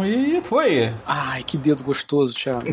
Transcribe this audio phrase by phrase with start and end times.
[0.00, 0.92] mesmo e foi.
[1.06, 2.64] Ai, que dedo gostoso, Thiago.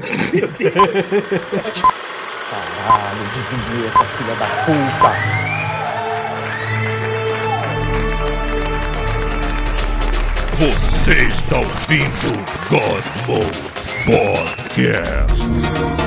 [2.50, 5.11] Caralho, desvia essa filha da puta.
[10.57, 12.32] Você está ouvindo
[12.70, 13.62] God Mode
[14.05, 16.06] Podcast.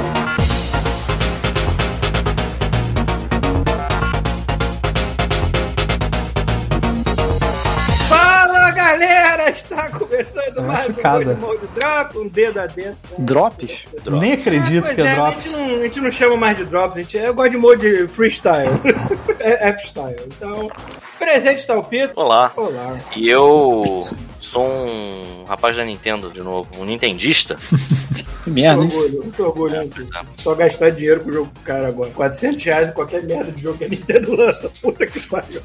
[10.63, 11.35] Mais um chocada.
[11.35, 12.99] Mode Drop, um dedo adentro.
[13.19, 13.87] Drops?
[14.07, 15.45] Nem acredito Pois que é, é, a Drops.
[15.45, 18.71] gente, não, a gente não chama mais de Drops, a gente é God Mode Freestyle.
[19.41, 20.23] é F-Style.
[20.27, 20.71] Então,
[21.19, 22.13] presente está o Pito.
[22.17, 22.53] Olá.
[22.57, 22.99] Olá.
[23.17, 24.03] E eu
[24.51, 27.57] sou um rapaz da Nintendo de novo, um nintendista.
[28.41, 28.89] Que merda, hein?
[28.91, 29.83] Orgulho, muito orgulho.
[29.83, 30.11] hein, Pito?
[30.33, 32.11] Só gastar dinheiro com o jogo cara agora.
[32.11, 34.71] 400 reais em qualquer merda de jogo que a Nintendo lança.
[34.81, 35.61] Puta que pariu.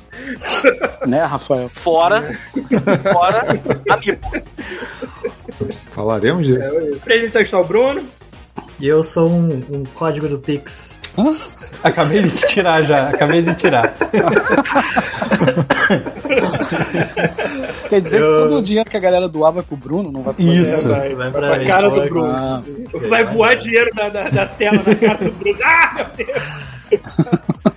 [1.07, 1.69] Né, Rafael?
[1.69, 2.21] Fora,
[3.13, 3.47] fora,
[3.89, 4.19] amigo.
[5.91, 6.69] Falaremos disso.
[7.07, 8.03] É está o Bruno.
[8.77, 10.99] E eu sou um, um código do Pix.
[11.81, 13.95] Acabei de tirar já, acabei de tirar.
[17.89, 20.33] Quer dizer Eu- que todo o dinheiro que a galera doava pro Bruno não vai
[20.33, 20.87] pro Isso.
[20.89, 22.33] Vai, Vai vai pra pra cara do vai- Bruno.
[22.33, 22.63] Ah.
[23.09, 25.59] Vai voar dinheiro da, da, da tela na cara do Bruno.
[25.63, 27.65] Ah, meu Deus!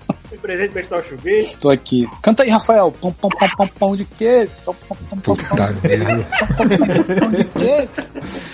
[0.48, 1.46] Presente pra estar o chuveiro.
[1.60, 2.08] Tô aqui.
[2.22, 2.90] Canta aí, Rafael.
[2.90, 4.50] Pão, pão, pão, pão, pão de queijo.
[4.64, 6.26] Pão, pão, pão, pão, pão, Puta merda.
[7.20, 7.88] pão de queijo.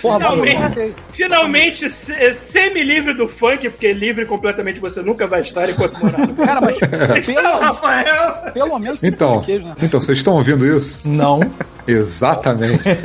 [0.01, 0.93] Porra, Finalmente.
[1.13, 6.59] Finalmente, se- semi-livre do funk, porque livre completamente você nunca vai estar enquanto morar Cara,
[6.59, 6.75] mas
[7.29, 8.51] Então, pelo, Rafael!
[8.53, 9.75] pelo menos Então, queijo, né?
[9.81, 10.99] então, vocês estão ouvindo isso?
[11.05, 11.39] Não.
[11.87, 12.83] Exatamente.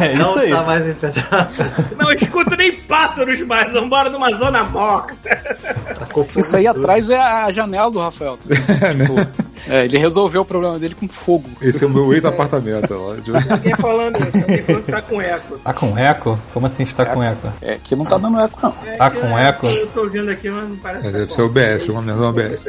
[0.00, 0.50] É Não isso aí.
[0.50, 1.48] está mais empedrado.
[1.96, 5.14] Não escuto nem pássaros mais, vamos embora numa zona morta.
[5.22, 8.38] Tá Isso aí atrás é a janela do Rafael.
[8.46, 11.48] Tipo, é, ele resolveu o problema dele com fogo.
[11.60, 12.92] Esse é o meu ex-apartamento.
[12.94, 13.12] ó.
[13.52, 15.58] Alguém falando, alguém falando que tá com eco.
[15.58, 16.38] Tá com eco?
[16.54, 17.52] Como assim está com eco?
[17.62, 18.74] É, aqui não tá dando eco, não.
[18.86, 19.66] É Tá que com eu- eco?
[19.66, 22.02] Eu tô ouvindo aqui, mas não parece É, que deve tá ser o OBS, uma
[22.02, 22.66] mesma OBS.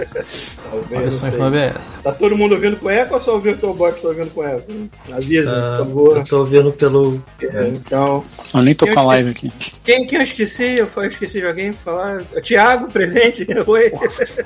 [1.39, 1.99] OBS.
[2.03, 4.71] Tá todo mundo ouvindo com eco ou só o Virtual Box tá ouvindo com eco?
[5.11, 6.17] Avisa, Ah, por favor.
[6.17, 7.16] eu tô ouvindo pelo.
[7.41, 8.23] Então,
[8.53, 9.51] Eu nem tô com a live aqui.
[9.83, 10.77] quem, quem eu esqueci?
[10.77, 12.23] Eu, esqueci de alguém falar.
[12.41, 13.45] Tiago, presente.
[13.65, 13.91] Oi.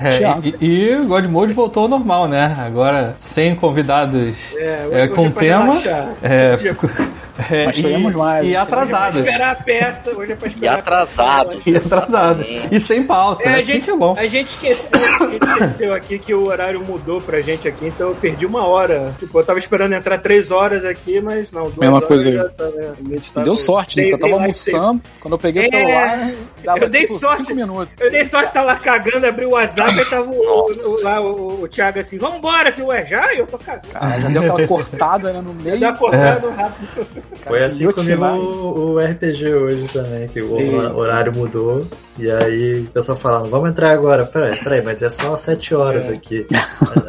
[0.00, 0.42] É, Thiago.
[0.44, 2.56] e, e o God Mode voltou ao normal, né?
[2.58, 5.74] Agora sem convidados É, é, com é tema.
[6.22, 6.58] É, é
[7.50, 8.42] é, Mas teremos mais.
[8.44, 9.18] e, e Hoje é atrasados.
[9.24, 10.10] esperar a peça.
[10.14, 10.74] Hoje é pra E esperar.
[10.74, 11.48] a atrasado.
[11.48, 11.70] peça.
[11.70, 12.48] E atrasados.
[12.70, 13.42] E sem pauta.
[13.44, 14.14] É, a assim gente, que é bom.
[14.16, 18.08] a gente esqueceu, a gente esqueceu aqui que o horário mudou pra gente aqui, então
[18.10, 19.14] eu perdi uma hora.
[19.18, 22.36] Tipo, eu tava esperando entrar três horas aqui, mas não, duas Mesma horas coisa aí.
[22.36, 22.94] já tá, né,
[23.34, 24.02] tá Deu sorte, né?
[24.04, 26.32] Porque eu tava almoçando, quando eu peguei o É, celular,
[26.64, 27.46] dava eu dei tipo sorte.
[27.46, 27.96] 5 minutos.
[28.00, 31.20] Eu dei sorte de estar lá cagando, abri o WhatsApp e tava o, o- lá
[31.20, 33.32] o, o Thiago assim, vambora, assim, ué, já?
[33.34, 33.88] E eu tô cagando.
[33.94, 35.78] Ah, já deu aquela cortada né, no meio.
[35.80, 37.06] Dá cortado rápido.
[37.46, 41.86] Foi assim eu comigo o, o RPG hoje também, que o hor- horário mudou.
[42.18, 44.24] E aí o pessoal falando, vamos entrar agora.
[44.26, 46.12] Peraí, peraí, mas é só 7 horas É.
[46.12, 46.46] aqui.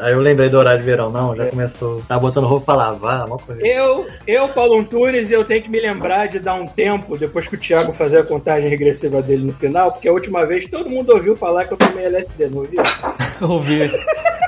[0.02, 1.12] aí eu lembrei do horário de verão.
[1.12, 2.02] Não, já começou.
[2.08, 3.62] Tá botando roupa pra lavar, uma coisa.
[3.66, 7.56] Eu, eu, Paulo Antunes, eu tenho que me lembrar de dar um tempo depois que
[7.56, 11.12] o Thiago fazer a contagem regressiva dele no final, porque a última vez todo mundo
[11.14, 12.82] ouviu falar que eu tomei LSD, não ouviu?
[13.42, 13.92] Ouvi.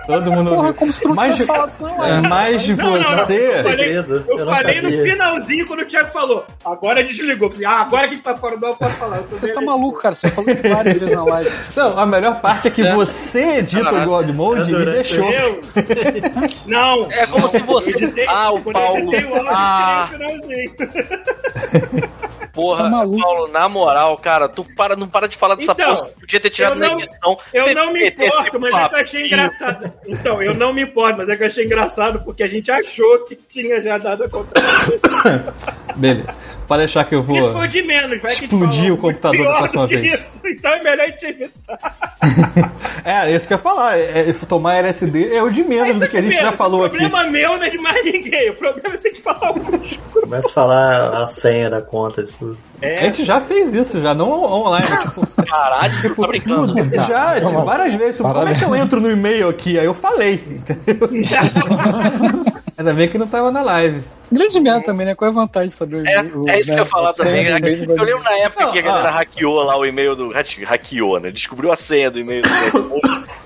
[0.08, 0.74] Todo mundo Porra, ouviu.
[0.76, 2.22] como se tu não Mas, tivesse falado isso, não, é.
[2.22, 3.18] mas de Não, não, não.
[3.18, 3.60] você.
[3.60, 4.04] Eu falei, eu
[4.38, 6.46] eu falei no finalzinho quando o Thiago falou.
[6.64, 7.50] Agora desligou.
[7.50, 9.18] Falei, ah, agora que tá fora do ar, eu posso falar.
[9.18, 10.14] Você tá maluco, cara.
[10.14, 11.50] Você falou isso várias vezes na live.
[11.76, 15.28] Não, a melhor parte é que você edita o God Mode e deixou.
[15.32, 15.64] Eu?
[16.68, 17.12] Não.
[17.12, 18.26] É como se você.
[18.30, 19.00] Ah, o quando eu Paulo.
[19.16, 22.06] editei o áudio, Ah, eu tirei o finalzinho.
[22.56, 22.90] porra, Tá.
[23.22, 26.08] Paulo, na moral, cara, tu para, não para de falar dessa Então, porra.
[26.20, 27.38] Podia ter tirado eu na não- edição.
[27.54, 29.94] Eu não me importo, mas é que eu achei engraçado.
[30.08, 33.26] Então, eu não me importo, mas é que eu achei engraçado porque a gente achou
[33.26, 34.54] que tinha já dado a conta.
[35.96, 36.34] Beleza.
[36.68, 37.38] Pode deixar que eu vou.
[37.56, 40.14] O de menos, vai que explodir o computador da próxima vez.
[40.20, 40.42] Isso.
[40.48, 42.16] Então é melhor a gente evitar.
[43.06, 44.00] É, isso que eu ia falar.
[44.00, 46.86] É, é, tomar LSD é o de menos do que a gente já falou o
[46.86, 46.98] aqui.
[46.98, 48.50] problema meu não é de mais ninguém.
[48.50, 50.00] O problema é se a gente falar alguns.
[50.12, 52.58] Começa a falar a senha da conta de tudo.
[52.82, 54.88] A É, gente já fez isso, já não online.
[55.14, 56.74] Tipo, Caralho, tu tá brincando.
[57.08, 58.16] já, tipo, várias vezes.
[58.16, 59.78] Tipo, como é que eu entro no e-mail aqui?
[59.78, 61.08] Aí eu falei, entendeu?
[62.78, 64.02] Ainda bem que não tava na live.
[64.32, 65.16] Grande merda também, né?
[65.16, 66.86] Qual é a vantagem de saber o É, o- é isso que eu né, ia
[66.86, 67.86] falar a senha também.
[67.86, 69.12] do Eu lembro na época Não, que a galera ah.
[69.12, 70.32] hackeou lá o e-mail do.
[70.32, 71.32] Hackeou, né?
[71.32, 73.02] Descobriu a senha do e-mail do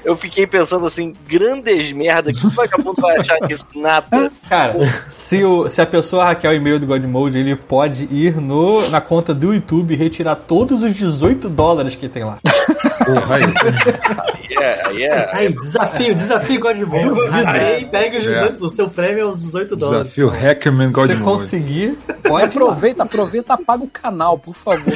[0.06, 4.32] Eu fiquei pensando assim, grandes merda, que vagabundo vai achar que isso nada.
[4.50, 4.74] Cara,
[5.12, 9.02] se, o, se a pessoa hackear o e-mail do Godmode, ele pode ir no, na
[9.02, 12.38] conta do YouTube e retirar todos os 18 dólares que tem lá.
[13.06, 13.44] Porra, aí.
[13.44, 15.30] Aí é, aí é.
[15.34, 17.20] Aí, desafio, desafio Godmode.
[17.46, 18.30] Aí pega os É.
[18.30, 20.04] 18, o seu prêmio é os 18 dólares.
[20.16, 22.46] Desafio Hack Recommend God Se conseguir, pode.
[22.46, 24.94] Aproveita, aproveita, apaga o canal, por favor.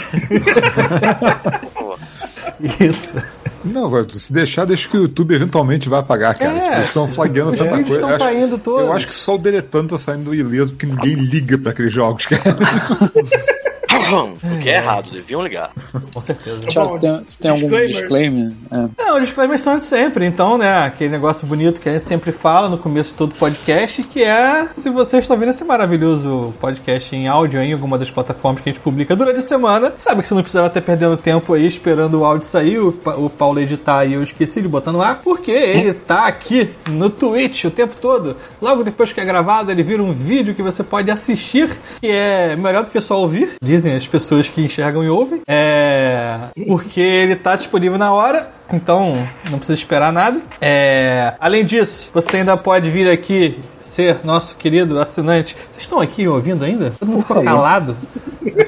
[2.80, 3.16] Isso.
[3.64, 6.52] Não, agora, se deixar, deixa que o YouTube eventualmente vai apagar, cara.
[6.52, 6.60] É.
[6.62, 7.92] Tipo, eles estão flagueando Os tanta coisa.
[7.94, 8.82] estão Eu acho- todos.
[8.88, 12.26] Eu acho que só o deletando tá saindo ileso, porque ninguém liga pra aqueles jogos,
[12.26, 12.44] cara.
[14.22, 15.72] O que é errado, deviam ligar.
[16.14, 16.60] Com certeza.
[16.68, 18.52] Thiago, você tem, você tem algum disclaimer?
[18.72, 18.88] É.
[18.98, 20.86] Não, os disclaimers são de sempre, então, né?
[20.86, 24.68] Aquele negócio bonito que a gente sempre fala no começo de todo podcast, que é
[24.72, 28.74] se você está vendo esse maravilhoso podcast em áudio em alguma das plataformas que a
[28.74, 32.20] gente publica durante a semana, sabe que você não precisava ter perdendo tempo aí esperando
[32.20, 35.20] o áudio sair, o, Pa- o Paulo editar e eu esqueci de botar no ar,
[35.24, 38.36] porque ele tá aqui no Twitch o tempo todo.
[38.62, 41.70] Logo depois que é gravado, ele vira um vídeo que você pode assistir,
[42.02, 45.42] que é melhor do que só ouvir, dizem as pessoas que enxergam e ouvem.
[45.48, 46.40] É.
[46.68, 48.50] Porque ele tá disponível na hora.
[48.72, 50.42] Então, não precisa esperar nada.
[50.60, 53.60] É, além disso, você ainda pode vir aqui
[53.94, 55.56] ser nosso querido assinante.
[55.70, 56.92] Vocês estão aqui ouvindo ainda?
[57.00, 57.96] Todo mundo ficou calado.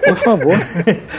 [0.08, 0.56] Por favor.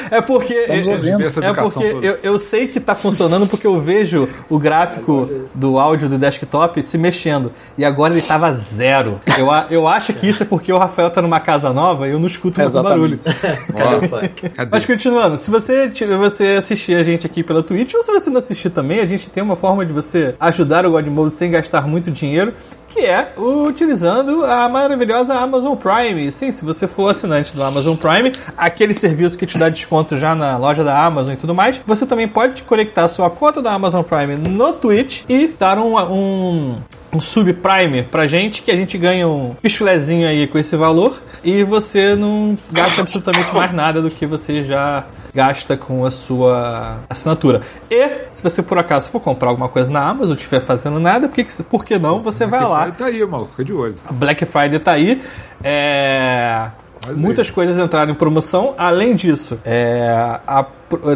[0.08, 0.54] É porque.
[0.54, 5.78] É educação porque eu, eu sei que tá funcionando porque eu vejo o gráfico do
[5.78, 7.50] áudio do desktop se mexendo.
[7.76, 9.20] E agora ele tava zero.
[9.36, 12.20] Eu, eu acho que isso é porque o Rafael tá numa casa nova e eu
[12.20, 13.20] não escuto muito barulho.
[14.54, 14.70] Cadê?
[14.70, 18.40] Mas continuando, se você, você assistir a gente aqui pela Twitch, ou se você não
[18.40, 21.86] assistir também, a gente tem uma forma de você ajudar o God Mode sem gastar
[21.86, 22.52] muito dinheiro,
[22.96, 26.32] que é utilizando a maravilhosa Amazon Prime.
[26.32, 30.34] Sim, se você for assinante do Amazon Prime, aquele serviço que te dá desconto já
[30.34, 34.02] na loja da Amazon e tudo mais, você também pode conectar sua conta da Amazon
[34.02, 36.78] Prime no Twitch e dar um, um,
[37.12, 41.62] um subprime pra gente, que a gente ganha um pichulezinho aí com esse valor e
[41.64, 45.04] você não gasta absolutamente mais nada do que você já
[45.36, 47.60] gasta com a sua assinatura.
[47.90, 51.28] E se você por acaso for comprar alguma coisa na Amazon, não estiver fazendo nada,
[51.28, 53.94] por que, por que não você vai lá Tá aí, maluco, fica de olho.
[54.10, 55.22] Black Friday tá aí.
[55.62, 56.68] É,
[57.06, 58.74] Mas Muitas coisas entraram em promoção.
[58.78, 60.08] Além disso, é,
[60.46, 60.66] a-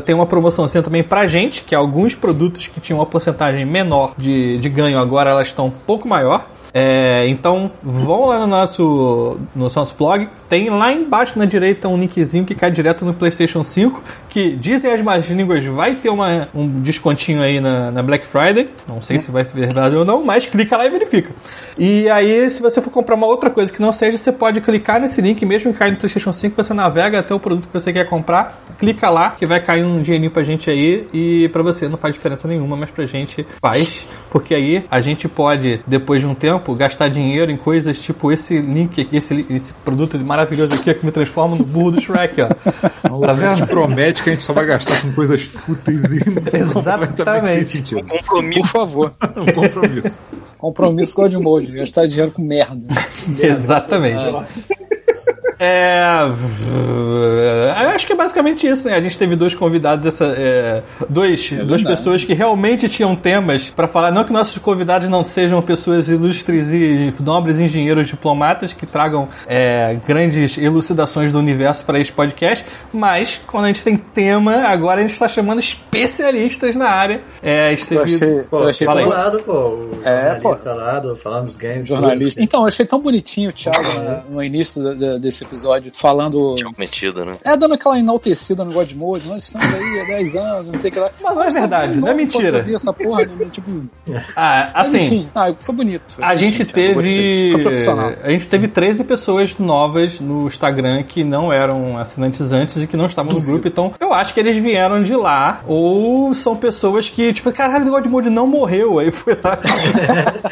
[0.05, 4.59] tem uma promoçãozinha também pra gente, que alguns produtos que tinham uma porcentagem menor de,
[4.59, 6.45] de ganho agora elas estão um pouco maior.
[6.73, 10.29] É, então vão lá no nosso, no nosso blog.
[10.49, 14.03] Tem lá embaixo na direita um linkzinho que cai direto no PlayStation 5.
[14.29, 18.69] Que dizem as más línguas vai ter uma, um descontinho aí na, na Black Friday.
[18.89, 21.33] Não sei se vai ser verdade ou não, mas clica lá e verifica.
[21.79, 25.01] E aí, se você for comprar uma outra coisa que não seja, você pode clicar
[25.01, 27.93] nesse link, mesmo que caia no PlayStation 5, você navega até o produto que você
[27.93, 31.07] quer comprar, clica lá, que vai cair um dinheirinho pra gente aí.
[31.13, 35.27] E pra você não faz diferença nenhuma, mas pra gente faz, porque aí a gente
[35.29, 39.73] pode, depois de um tempo, gastar dinheiro em coisas tipo esse link, aqui, esse, esse
[39.85, 42.49] produto maravilhoso aqui que me transforma no burro do Shrek, ó.
[42.49, 43.67] Tá A gente vendo?
[43.67, 46.21] promete que a gente só vai gastar com coisas fúteis e
[46.57, 47.65] Exatamente.
[47.67, 48.05] sentido.
[48.05, 48.61] Compromisso.
[48.63, 49.15] Por favor.
[49.37, 50.21] Um compromisso.
[50.59, 51.73] Compromisso God Mode.
[51.73, 52.95] Gastar dinheiro com merda.
[53.39, 54.23] Exatamente.
[54.23, 54.90] É,
[57.83, 58.95] eu acho que é basicamente isso, né?
[58.95, 61.85] A gente teve dois convidados, essa, é, dois, duas verdade.
[61.97, 64.11] pessoas que realmente tinham temas pra falar.
[64.11, 69.97] Não que nossos convidados não sejam pessoas ilustres e nobres engenheiros diplomatas que tragam é,
[70.07, 75.03] grandes elucidações do universo para este podcast, mas quando a gente tem tema, agora a
[75.03, 77.21] gente está chamando especialistas na área.
[77.43, 78.01] É, esteve...
[78.01, 79.01] Eu achei, Pô, eu achei fala
[79.43, 79.53] pô.
[79.53, 81.87] O É, jornalista lá, do, falando dos games.
[81.87, 82.43] jornalista.
[82.43, 86.55] Então, eu achei tão bonitinho o Thiago né, no início da- da- desse episódio, falando.
[86.57, 87.37] Tinha cometido, né?
[87.45, 89.29] É, dando aquela enaltecida no God Mode.
[89.29, 91.11] Nós estamos aí há 10 anos, não sei o que lá.
[91.23, 92.59] Mas não é verdade, não é mentira.
[92.59, 93.71] ouvir essa porra, né, tipo.
[94.37, 96.15] Ah, Mas, assim, enfim, ah, foi bonito.
[96.15, 97.51] foi A gente eu teve.
[97.53, 98.13] Foi profissional.
[98.23, 102.97] A gente teve 13 pessoas novas no Instagram que não eram assinantes antes e que
[102.97, 103.67] não estavam no grupo.
[103.67, 105.63] Então, eu acho que eles vieram de lá.
[105.67, 108.99] Ou são pessoas que, tipo, caralho, o Godmode não morreu.
[108.99, 109.59] Aí foi lá.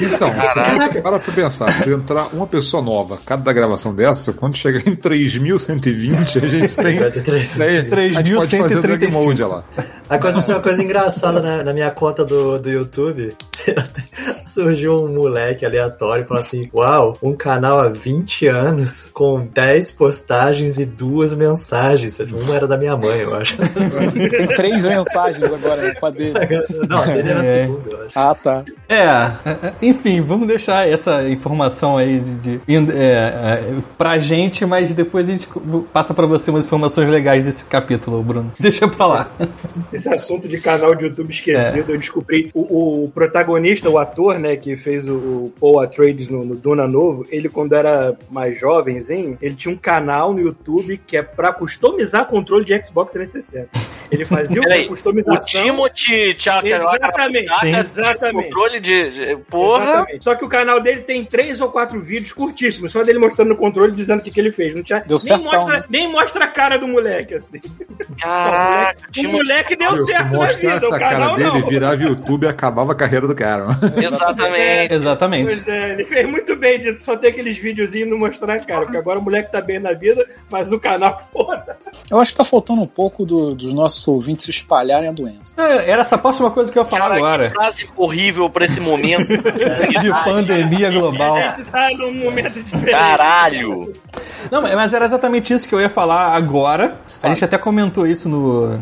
[0.00, 4.82] Então, você para pra pensar, se entrar uma pessoa nova cada gravação dessa, quando chegar
[4.92, 6.98] em 3.120, a gente tem.
[6.98, 9.12] Vai ter três- Daí, a gente pode fazer drag 3.135.
[9.12, 9.64] mode lá.
[10.08, 13.36] Aconteceu uma coisa engraçada na, na minha conta do, do YouTube.
[14.46, 19.92] Surgiu um moleque aleatório e falou assim: Uau, um canal há 20 anos com 10
[19.92, 22.18] postagens e duas mensagens.
[22.20, 23.56] Uma era da minha mãe, eu acho.
[23.56, 26.34] Tem três mensagens agora com a dele.
[26.88, 27.54] Não, a dele era a É.
[27.66, 28.18] segunda, eu acho.
[28.18, 28.64] Ah, tá.
[28.88, 29.32] É,
[29.82, 35.32] enfim, vamos deixar essa informação aí de, de, é, é, pra gente, mas depois a
[35.32, 35.46] gente
[35.92, 38.50] passa pra você umas informações legais desse capítulo, Bruno.
[38.58, 39.30] Deixa pra lá.
[39.98, 42.50] Esse assunto de canal de YouTube esquecido, eu descobri.
[42.54, 46.86] O, o protagonista, o ator, né, que fez o, o Paul Atreides no, no Duna
[46.86, 51.52] Novo, ele, quando era mais jovenzinho, ele tinha um canal no YouTube que é pra
[51.52, 53.68] customizar controle de Xbox 360.
[54.10, 55.62] Ele fazia Peraí, a o customização.
[55.62, 57.76] Timothy Exatamente, Sim.
[57.76, 58.44] exatamente.
[58.44, 59.10] controle de.
[59.10, 59.84] de- Porra!
[59.84, 60.24] Exatamente.
[60.24, 63.56] Só que o canal dele tem três ou quatro vídeos curtíssimos, só dele mostrando o
[63.56, 64.74] controle dizendo o que, que ele fez.
[64.74, 65.84] Não tinha, Deu nem, certão, mostra, né?
[65.90, 67.60] nem mostra a cara do moleque, assim.
[68.20, 69.36] Caraca, o Timothy.
[69.36, 71.68] moleque deu Se certo na mostrasse vida, o a cara canal dele, não.
[71.68, 73.64] virava YouTube e acabava a carreira do cara.
[73.66, 73.78] mano.
[73.96, 74.92] Exatamente.
[74.94, 75.46] Exatamente.
[75.54, 78.82] Pois é, ele fez muito bem de só ter aqueles videozinhos e não mostrar cara,
[78.82, 81.76] porque agora o moleque tá bem na vida, mas o canal que foda.
[82.10, 85.54] Eu acho que tá faltando um pouco do- dos nossos ouvintes se espalharem a doença.
[85.56, 87.48] É, Era essa próxima coisa que eu ia falar Cara, agora.
[87.48, 89.28] que frase horrível pra esse momento.
[90.00, 91.36] De pandemia global.
[91.36, 92.90] A gente tá num momento diferente.
[92.90, 93.92] Caralho!
[94.50, 96.96] Não, mas era exatamente isso que eu ia falar agora.
[97.22, 98.80] A gente até comentou isso no.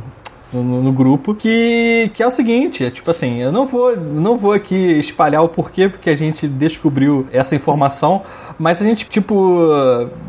[0.63, 4.37] No, no grupo, que, que é o seguinte, é tipo assim, eu não vou, não
[4.37, 8.23] vou aqui espalhar o porquê, porque a gente descobriu essa informação,
[8.59, 9.69] mas a gente, tipo,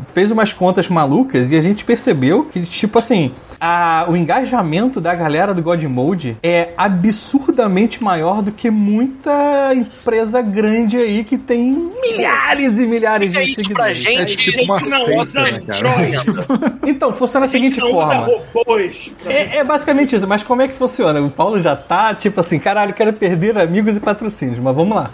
[0.06, 5.14] fez umas contas malucas e a gente percebeu que, tipo assim, a, o engajamento da
[5.14, 11.90] galera do God Mode é absurdamente maior do que muita empresa grande aí que tem
[12.00, 13.96] milhares e milhares de isso pra seguidores.
[13.96, 14.50] gente.
[14.50, 16.78] É tipo uma não seita, usa né, cara?
[16.88, 18.26] Então, funciona da seguinte forma.
[18.54, 19.10] robôs.
[19.26, 21.20] É, é basicamente mas como é que funciona?
[21.20, 25.10] O Paulo já tá, tipo assim, caralho, quero perder amigos e patrocínios, mas vamos lá.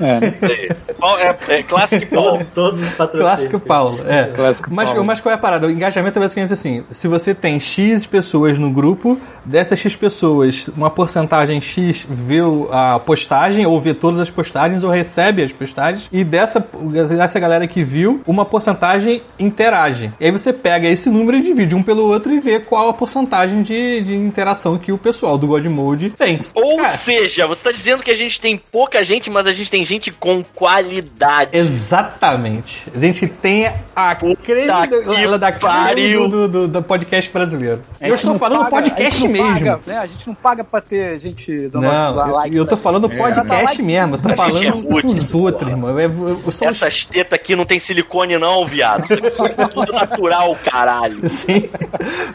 [0.00, 2.24] É, é, Classic Paul.
[2.24, 3.36] Todos, todos os patrocínios.
[3.36, 4.24] Clássico Paulo, é.
[4.28, 5.04] Clássico mas, Paulo.
[5.04, 5.66] mas qual é a parada?
[5.66, 10.68] O engajamento é basicamente assim: se você tem X pessoas no grupo, dessas X pessoas,
[10.76, 12.40] uma porcentagem X vê
[12.72, 16.64] a postagem, ou vê todas as postagens, ou recebe as postagens, e dessa,
[17.08, 20.12] dessa galera que viu, uma porcentagem interage.
[20.18, 22.94] E aí você pega esse número e divide um pelo outro e vê qual a
[22.94, 26.38] porcentagem de, de interação que o pessoal do God Mode tem.
[26.54, 29.70] Ou Cara, seja, você tá dizendo que a gente tem pouca gente, mas a gente
[29.70, 31.56] tem gente com qualidade.
[31.56, 32.84] Exatamente.
[32.94, 36.28] A gente tem a do, da pariu.
[36.28, 37.82] do, do, do podcast brasileiro.
[38.00, 39.54] Eu estou falando paga- podcast mesmo.
[39.54, 39.98] paga, né?
[39.98, 42.56] A gente não paga pra ter gente dando Não, lá eu, like.
[42.56, 43.18] eu tô falando gente.
[43.18, 44.16] podcast like mesmo.
[44.16, 45.98] Eu tô é falando rude, dos outros, irmão.
[45.98, 49.04] Eu, eu, sou Essas tetas aqui não tem silicone, não, viado.
[49.04, 51.28] Isso aqui é tudo natural, caralho.
[51.30, 51.68] Sim.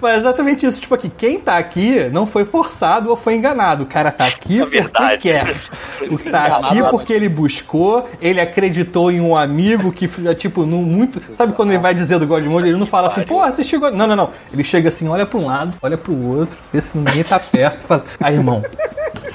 [0.02, 0.82] Mas é exatamente isso.
[0.82, 1.79] Tipo aqui, quem tá aqui
[2.12, 3.84] não foi forçado ou foi enganado.
[3.84, 5.22] O cara tá aqui É porque verdade.
[5.22, 5.56] quer.
[6.10, 11.22] O tá aqui porque ele buscou, ele acreditou em um amigo que, tipo, não muito.
[11.34, 13.94] Sabe quando ele vai dizer do Godmode, ele não fala assim, pô, assisti God.
[13.94, 14.30] Não, não, não.
[14.52, 17.80] Ele chega assim, olha pra um lado, olha pro outro, vê se ninguém tá perto.
[17.88, 18.64] Fala, aí, irmão,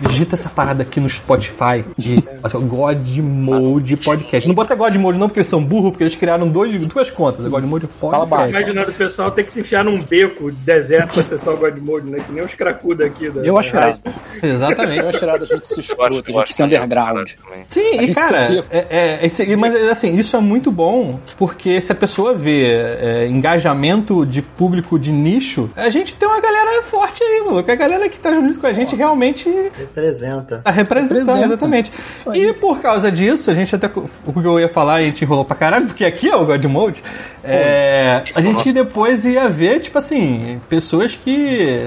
[0.00, 2.22] digita essa parada aqui no Spotify de
[2.68, 4.46] God Mode Podcast.
[4.46, 7.46] Não bota God Mode não, porque eles são burros, porque eles criaram dois, duas contas.
[7.46, 8.44] God Mode Fala baixo.
[8.52, 8.62] Podcast.
[8.62, 12.10] Imaginando o pessoal ter que se enfiar num beco deserto pra acessar o God Mode,
[12.10, 12.18] né?
[12.24, 13.40] Que nem os cracudos aqui da.
[13.42, 14.00] Eu acho da errado.
[14.42, 14.98] Exatamente.
[15.00, 17.30] Eu acho errado a gente se escrota, a gente se underground.
[17.42, 17.64] também.
[17.68, 18.86] Sim, e cara, é,
[19.22, 22.64] é, esse- mas assim, isso é muito bom, porque se a pessoa vê
[23.00, 27.70] é, engajamento de público de nicho, a gente tem uma galera forte aí, maluco.
[27.70, 29.48] A galera que tá junto com a gente realmente
[29.78, 30.58] Representa.
[30.64, 31.46] tá representando, Representa.
[31.46, 31.92] exatamente.
[32.34, 33.86] E por causa disso, a gente até.
[34.26, 36.64] O que eu ia falar, a gente enrolou pra caralho, porque aqui é o God
[36.64, 37.02] Mode.
[37.42, 41.86] é, a gente depois ia ver, tipo assim, pessoas que.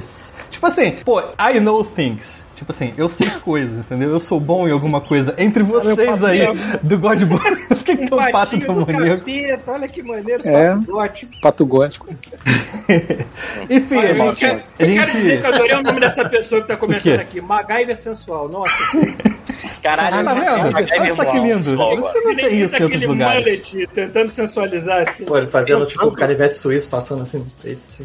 [0.50, 2.46] Tipo assim, pô, I know things.
[2.56, 4.10] Tipo assim, eu sei coisas, entendeu?
[4.10, 5.36] Eu sou bom em alguma coisa.
[5.38, 6.56] Entre vocês aí, mesmo.
[6.82, 9.17] do God Mode, por que, que tem um pato maneiro?
[9.20, 10.70] capeta, olha que maneiro, É.
[10.74, 11.32] pato gótico.
[11.41, 12.08] Pato gótico.
[13.70, 14.39] Enfim, a Eu gente.
[14.39, 15.41] quero, A eu quero dizer gente...
[15.41, 17.41] que eu adorei o nome dessa pessoa que tá O comentando aqui.
[17.41, 18.50] MacGyver sensual.
[18.50, 18.72] Nossa,
[19.88, 20.75] Caralho, Tá vendo?
[20.75, 21.63] Olha só que lindo.
[21.63, 21.75] Você
[22.22, 23.39] não tem isso em outros aquele lugares.
[23.46, 25.25] mullet tentando sensualizar assim.
[25.25, 27.79] Pô, ele fazendo tipo o canivete suíço passando assim no peito.
[27.88, 28.03] Assim.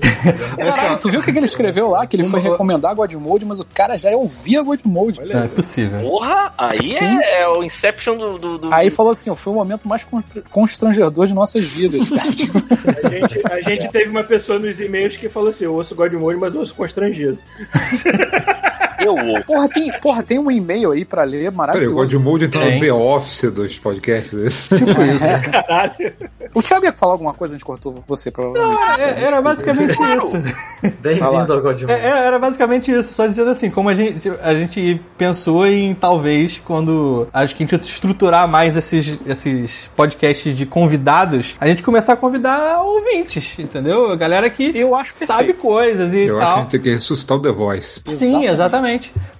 [0.56, 2.06] Caralho, tu viu o que ele escreveu lá?
[2.06, 5.20] Que ele foi recomendar God Mode, mas o cara já ouvia God Mode.
[5.24, 6.00] Não é possível.
[6.00, 8.38] Porra, aí é, é o Inception do.
[8.38, 12.06] do, do- Aí falou assim, foi o momento mais constra- constrangedor de nossas vidas.
[12.36, 12.58] Tipo,
[13.04, 16.38] A gente, a gente teve uma pessoa nos e-mails que falou assim: eu ouço Godmode,
[16.38, 17.38] mas eu ouço constrangido.
[19.04, 19.44] Eu ouço.
[19.46, 21.94] porra, tem, porra, tem um e-mail aí pra ler Peraí, o maravilhoso.
[21.96, 22.78] Godmode então é Tem.
[22.78, 24.32] o The Office dos podcasts.
[24.34, 24.76] esse.
[24.78, 25.50] Tipo isso.
[25.50, 26.12] Caralho.
[26.54, 29.00] O Thiago ia falar alguma coisa, a gente cortou você, provavelmente.
[29.00, 30.92] É, era basicamente isso.
[31.00, 34.54] Bem-vindo ao God É, é, era basicamente isso, só dizendo assim, como a gente, a
[34.54, 40.66] gente pensou em talvez quando acho que a gente estruturar mais esses, esses podcasts de
[40.66, 44.10] convidados, a gente começar a convidar ouvintes, entendeu?
[44.10, 45.60] A galera que Eu acho sabe perfeito.
[45.60, 46.62] coisas e Eu acho que a tal.
[46.62, 48.00] gente tem que ressuscitar o The Voice.
[48.10, 48.91] Sim, exatamente.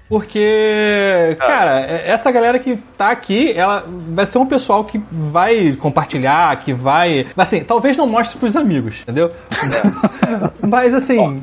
[0.09, 5.73] Porque, cara, é- essa galera que tá aqui, ela vai ser um pessoal que vai
[5.73, 7.27] compartilhar, que vai.
[7.37, 9.31] Assim, talvez não mostre pros amigos, entendeu?
[10.69, 11.43] Mas assim.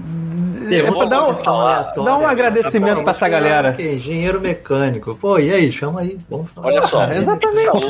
[0.69, 2.11] Pergunta dá um, aleatória.
[2.11, 3.75] dá um agradecimento Pô, pra essa é galera.
[3.79, 5.15] Engenheiro mecânico.
[5.15, 5.71] Pô, e aí?
[5.71, 6.17] Chama aí.
[6.29, 6.67] Vamos falar.
[6.67, 7.03] Olha só.
[7.11, 7.87] Exatamente.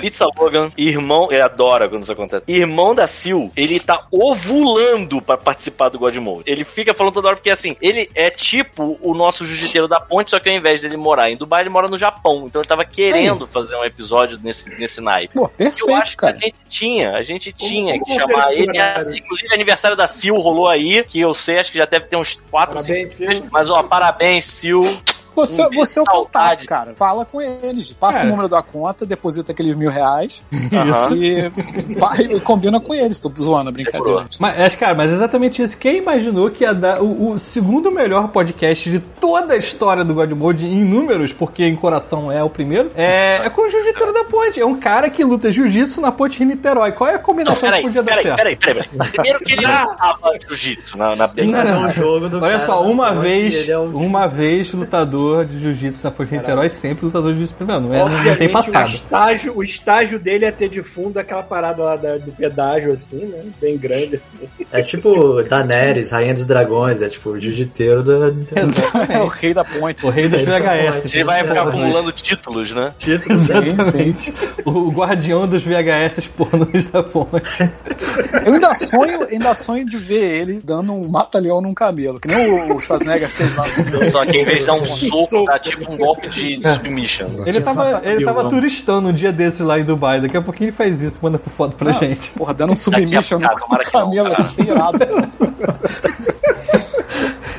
[0.00, 2.44] Pizza Logan, irmão, ele adora quando isso acontece.
[2.48, 6.44] Irmão da Sil, ele tá ovulando pra participar do God Mode.
[6.46, 10.30] Ele fica falando toda hora porque assim, ele é tipo o nosso jiu-jiteiro da ponte,
[10.30, 12.44] só que ao invés dele morar em Dubai, ele mora no Japão.
[12.46, 15.34] Então ele tava querendo fazer um episódio nesse, nesse naipe.
[15.34, 16.32] Pô, Eu perfeito, acho cara.
[16.32, 18.78] que a gente tinha, a gente tinha como que chamar ele.
[18.78, 22.16] Assim, inclusive, aniversário da Sil rolou aí, que eu sei, acho que já deve ter
[22.16, 23.48] uns 4, Parabéns, 5 Sil.
[23.50, 24.82] Mas, ó, parabéns, Sil.
[25.34, 26.94] Você, você é o contato, cara.
[26.94, 27.90] Fala com eles.
[27.92, 28.26] Passa É.
[28.26, 30.42] o número da conta, deposita aqueles mil reais
[31.16, 31.50] e,
[32.36, 33.18] e combina com eles.
[33.20, 34.26] Tô zoando a brincadeira.
[34.38, 35.76] Mas, cara, mas é exatamente isso.
[35.76, 40.14] Quem imaginou que ia dar o, o segundo melhor podcast de toda a história do
[40.14, 44.12] God Mode em números, porque em coração é o primeiro, é, é com o Jiu-Jiteiro
[44.12, 44.60] da Ponte.
[44.60, 46.92] É um cara que luta jiu-jitsu na Ponte Rio-Niterói.
[46.92, 48.36] Qual é a Não, combinação que peraí, podia dar peraí, certo?
[48.36, 49.10] peraí, peraí, peraí.
[49.12, 51.88] Primeiro que ele não tava jiu-jitsu na, na Não, É não.
[51.88, 56.00] um jogo do Olha cara só, uma vez, é um- uma vez lutador de jiu-jitsu
[56.04, 57.82] na Ponte Rio-Niterói, sempre lutador de jiu-jitsu primeiro.
[57.82, 58.88] Não, é, não, não tem Obviamente, O passado.
[58.94, 63.24] estágio, o estágio dele é ter de fundo aquela parada lá da- do pedágio, assim,
[63.26, 63.42] né?
[63.60, 64.48] Bem grande, assim.
[64.72, 68.32] É tipo Daenerys, Rainha dos Dragões, é tipo o jiu-jiteiro da
[69.08, 70.04] É o rei da ponte.
[70.06, 71.14] O rei dos VHS.
[71.14, 72.92] Ele vai ficar acumulando títulos, né?
[72.98, 73.40] título.
[73.42, 74.32] Sim, sim.
[74.64, 77.70] O guardião dos VHS pornôs da ponte.
[78.44, 82.70] Eu ainda sonho, ainda sonho de ver ele dando um mata-leão num camelo, que nem
[82.72, 85.92] o Schwarzenegger fez lá no Só que em vez de dar um soco, dá tipo
[85.92, 87.28] um golpe de submission.
[87.46, 90.20] Ele tava, ele tava turistando um dia desses lá em Dubai.
[90.20, 92.30] Daqui a pouquinho ele faz isso, manda por foto pra gente.
[92.30, 94.28] Porra, dando um submission no tomara que não, camelo,
[94.58, 94.98] irado.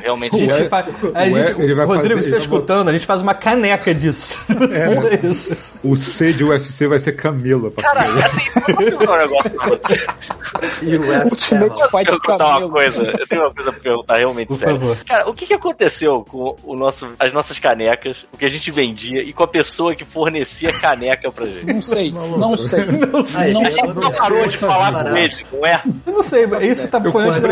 [0.04, 0.36] Realmente.
[0.36, 2.88] A gente Ué, faz- a ué, gente- ele vai Rodrigo, fazer- você tá vai escutando?
[2.88, 4.44] A gente faz uma caneca disso.
[4.44, 5.56] Se você fizer isso.
[5.82, 7.70] O C de UFC vai ser Camila.
[7.80, 10.06] Cara, assim, eu perguntar um negócio pra você.
[10.82, 12.70] E Ultimate Fight perguntar uma camelo.
[12.70, 13.02] coisa?
[13.18, 14.78] Eu tenho uma coisa pra perguntar realmente Por sério.
[14.78, 14.96] favor.
[15.06, 18.70] Cara, o que, que aconteceu com o nosso, as nossas canecas, o que a gente
[18.70, 21.64] vendia e com a pessoa que fornecia caneca pra gente?
[21.72, 22.80] Não sei, não sei.
[23.34, 25.82] Aí, Não A gente só parou de falar com ele, não é?
[26.06, 27.46] Eu não sei, isso tá, Eu foi antes de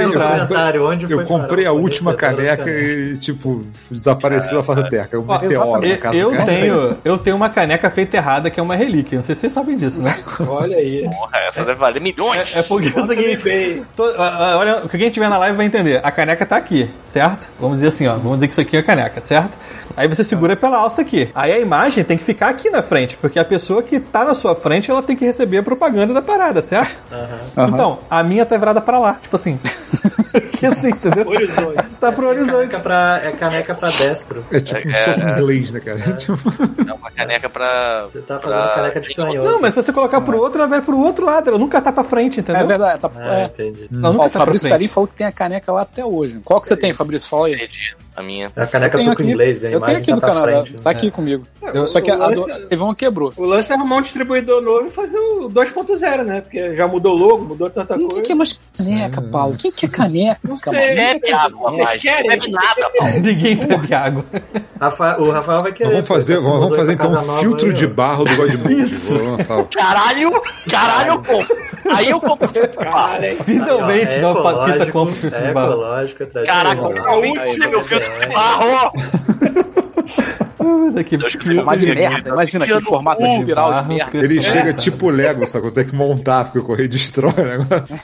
[0.77, 4.89] eu onde Eu foi comprei a última fornecedor caneca e, tipo, desapareceu a face da
[4.89, 5.09] terra.
[5.15, 6.47] Um Ó, meteoro eu, na casa eu do cara.
[6.47, 9.19] tenho, eu tenho uma caneca feita errada que é uma relíquia.
[9.19, 10.15] Não sei se vocês sabem disso, né?
[10.49, 11.03] Olha aí.
[11.05, 12.55] Porra, essa deve valer milhões.
[12.55, 13.83] É, é porque é o Bota seguinte.
[13.97, 16.01] to- ah, ah, olha, quem tiver na live vai entender.
[16.05, 17.51] A caneca tá aqui, certo?
[17.61, 18.15] Vamos dizer assim, ó.
[18.15, 19.51] Vamos dizer que isso aqui é a caneca, certo?
[19.97, 21.29] Aí você segura pela alça aqui.
[21.35, 24.33] Aí a imagem tem que ficar aqui na frente, porque a pessoa que tá na
[24.35, 27.03] sua frente, ela tem que receber a propaganda da parada, certo?
[27.69, 29.59] Então, a minha tá virada pra lá, tipo assim.
[30.59, 31.29] que assim, entendeu?
[31.29, 31.85] Horizonte.
[32.01, 32.53] Tá pro horizonte.
[32.53, 34.45] Caneca pra, é caneca pra destro.
[34.51, 35.31] É tipo um É, soco é.
[35.33, 35.99] inglês, né, cara?
[36.17, 36.35] Tipo,
[36.89, 38.05] É uma caneca pra.
[38.05, 39.51] Você tá fazendo pra- caneca de canhoto.
[39.51, 41.49] Não, mas se você colocar pro outro, ela vai pro outro lado.
[41.49, 42.63] Ela nunca tá pra frente, entendeu?
[42.63, 43.45] É verdade, tá, Ah, é.
[43.45, 43.89] entendi.
[43.93, 44.71] Ela Ó, nunca o tá pra Fabrício.
[44.71, 46.41] Perim falou que tem a caneca lá até hoje.
[46.45, 47.29] Qual que você tem, Fabrício?
[47.29, 47.57] Fala aí.
[47.57, 48.53] Perdi a minha.
[48.55, 49.23] É a caneca suco aqui.
[49.25, 49.73] inglês, hein?
[49.73, 50.65] Eu tenho aqui do Canadá.
[50.83, 51.47] Tá aqui comigo.
[51.75, 53.33] Eu- Só que a, a do, lance- teve uma que quebrou.
[53.37, 56.41] O lance é arrumar um distribuidor novo e fazer o 2.0, né?
[56.43, 58.23] Porque já mudou o logo, mudou tanta Quem coisa.
[58.23, 59.57] que é mais caneca, Paulo?
[59.59, 60.41] Quem que é caneca?
[60.47, 60.95] Não sei.
[60.95, 62.03] Bebe água, Vocês mais.
[62.03, 62.23] querem?
[62.31, 63.13] Não bebe nada, Paulo.
[63.21, 64.25] Ninguém bebe água.
[64.81, 65.93] Rafa- o Rafael vai querer.
[65.93, 68.83] vamos fazer, vamos mudou fazer então um filtro aí, de barro do Godmode.
[68.95, 69.17] Isso.
[69.17, 70.33] O- Caralho,
[70.71, 71.57] caralho, eu compro.
[71.91, 72.49] Aí eu compro.
[72.79, 73.39] Cara, hein?
[73.45, 75.83] Finalmente, Aí, ó, dá é uma papita ecológico, com filtro é de barro.
[76.41, 78.93] é Caraca, a última, meu filtro de barro.
[80.95, 81.17] Daqui,
[81.55, 82.29] Formato de Deus, merda.
[82.31, 83.45] Imagina aquele formato barro, de
[83.89, 84.11] merda.
[84.13, 84.25] Deus.
[84.25, 87.45] Ele É, chega tipo Lego, só que tem que montar, porque o correio destrói o
[87.45, 87.97] negócio.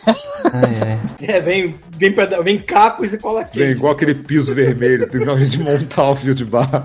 [1.22, 3.70] É, vem, vem, peda- vem cacos e cola Vem quente.
[3.78, 6.82] igual aquele piso vermelho, tem que de montar o fio de barro.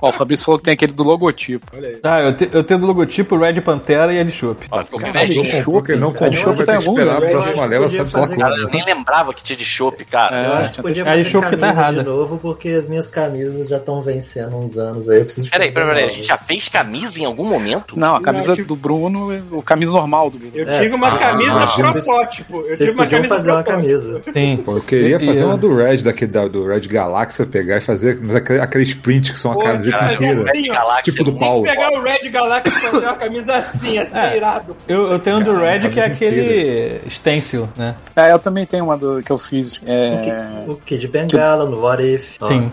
[0.00, 1.66] Ó, o Fabrício falou que tem aquele do logotipo.
[2.02, 4.68] Tá, eu, te- eu tenho do logotipo Red Pantera e a de Chopp.
[4.68, 5.72] Caralho, Não comprou, chope.
[5.78, 6.30] porque não cara.
[6.30, 9.42] comprou, vai tá ter que esperar a próxima leva, sabe Cara, eu nem lembrava que
[9.42, 10.36] tinha de chopp, cara.
[10.46, 11.98] Eu É, acho que podia Aí fazer que tá camisa errada.
[11.98, 15.18] de novo, porque as minhas camisas já estão vencendo uns anos aí.
[15.18, 16.10] Eu preciso de Peraí, camisa peraí, peraí.
[16.10, 17.98] A gente já fez camisa em algum momento?
[17.98, 20.52] Não, a camisa Não, tipo- do Bruno, o camisa normal do Bruno.
[20.54, 22.56] Eu É, tive uma ah, camisa ah, protótipo.
[22.58, 24.22] Eu Vocês tive uma podiam camisa fazer uma camisa.
[24.32, 24.56] Sim.
[24.64, 27.80] Pô, eu queria fazer e- uma do Red, daquele, da- do Red Galáxia, pegar e
[27.80, 29.98] fazer mas aquele- aqueles prints que são a cara, inteira.
[30.14, 30.68] assim.
[30.68, 31.64] Galáxia, Tipo do Paulo.
[31.64, 34.36] Tem que pegar o Red Galaxy e fazer uma camisa assim, assim, É.
[34.36, 34.76] irado.
[34.86, 37.94] Eu, eu tenho um do Red que é camisa aquele stencil, né?
[38.16, 39.80] É, eu também tenho uma do, que eu fiz.
[39.86, 42.36] É, O Kid Bengala no What If.
[42.46, 42.70] Sim.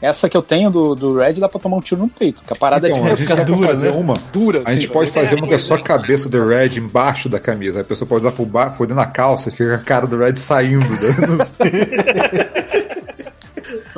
[0.00, 2.42] essa que eu tenho do, do Red dá pra tomar um tiro no peito.
[2.44, 3.98] Que a parada Então, é a tipo, gente dura, fazer né?
[3.98, 4.14] uma.
[4.32, 4.62] dura.
[4.64, 4.92] A gente assim.
[4.92, 7.78] pode fazer uma que é só a cabeça do Red embaixo da camisa.
[7.78, 10.06] Aí a pessoa pode usar por, ba- por dentro da calça e fica a cara
[10.06, 10.86] do Red saindo.
[10.88, 10.98] né?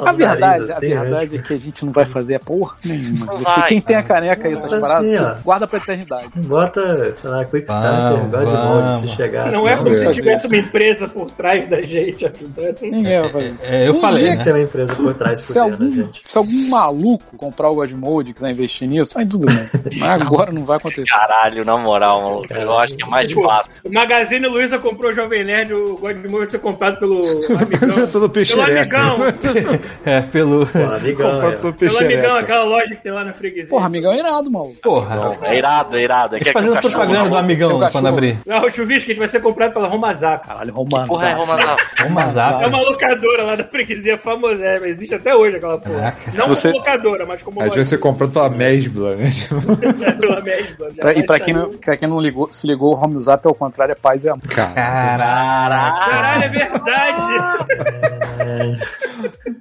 [0.04, 3.26] A verdade, nariz, a assim, verdade é que a gente não vai fazer porra nenhuma.
[3.26, 5.34] Não Você, vai, quem tem a caneca aí, essas Assim, paradas, ó.
[5.44, 6.28] guarda pra eternidade.
[6.36, 9.50] Bota, sei lá, Quick Starter, God se chegar.
[9.52, 10.54] Não é como se tivesse isso.
[10.54, 12.76] uma empresa por trás da gente ajudando.
[12.82, 13.54] Ninguém vai fazer.
[13.62, 14.36] É, eu Um falei, né?
[14.44, 16.22] Tem uma empresa por trás Se a algum, gente.
[16.24, 19.56] se algum maluco comprar o Godmode e quiser investir nisso, aí tudo bem.
[19.98, 21.04] Mas agora não vai acontecer.
[21.10, 22.52] Caralho, na moral, maluco.
[22.52, 23.72] Eu acho que é mais Tipo, fácil.
[23.84, 27.22] o Magazine Luiza comprou o Jovem Nerd, o Godmode vai ser comprado pelo
[27.56, 28.06] amigão.
[28.12, 29.18] todo Pelo amigão,
[30.04, 30.66] É, pelo.
[30.66, 31.52] Pô, amigão, é.
[31.56, 33.68] pelo pelo amigão, aquela loja que tem lá na freguesia.
[33.68, 34.76] Porra, amigão é irado, maluco.
[34.82, 35.36] Porra.
[35.42, 36.36] É irado, é irado.
[36.36, 38.38] É que fazendo é o propaganda do amigão quando abrir.
[38.46, 40.46] Não, o chuvisco a gente vai ser comprado pela Romazap.
[40.46, 41.08] Caralho, Romazar.
[41.08, 41.76] Porra, é Romazão.
[41.98, 42.62] Vamos zap.
[42.62, 45.96] É uma locadora lá da freguesia famosa, é, mas existe até hoje aquela porra.
[46.12, 46.32] Caraca.
[46.34, 49.30] Não você- como locadora, mas como A gente vai ser comprado pela Mesbla, né?
[50.20, 50.88] pela Mesbla.
[51.00, 53.54] Pra- e pra quem, não, pra quem não ligou, se ligou, o Home Zap ao
[53.54, 54.42] contrário é paz e amor.
[54.48, 56.10] Cara, Caraca.
[56.10, 57.66] Caralho, é verdade!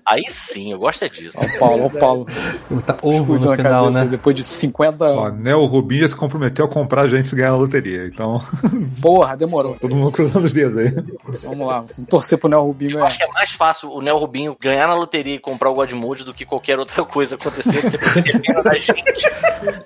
[0.05, 1.35] Aí sim, eu gosto é disso.
[1.37, 2.27] Ó o Paulo, ó o Paulo.
[2.85, 4.05] Tá ovo no na final, né?
[4.05, 5.41] depois de 50 ó, anos.
[5.41, 8.05] né, o Rubinho já se comprometeu a comprar a gente se ganhar na loteria.
[8.07, 8.41] Então,
[9.01, 9.75] Porra, demorou.
[9.79, 10.91] todo mundo cruzando os dedos aí.
[11.43, 13.07] Vamos lá, vamos torcer pro Neo Rubinho Eu ganhar.
[13.07, 16.23] acho que é mais fácil o Neo Rubinho ganhar na loteria e comprar o Godmode
[16.23, 17.81] do que qualquer outra coisa acontecer.
[17.91, 19.29] Porque depende da gente.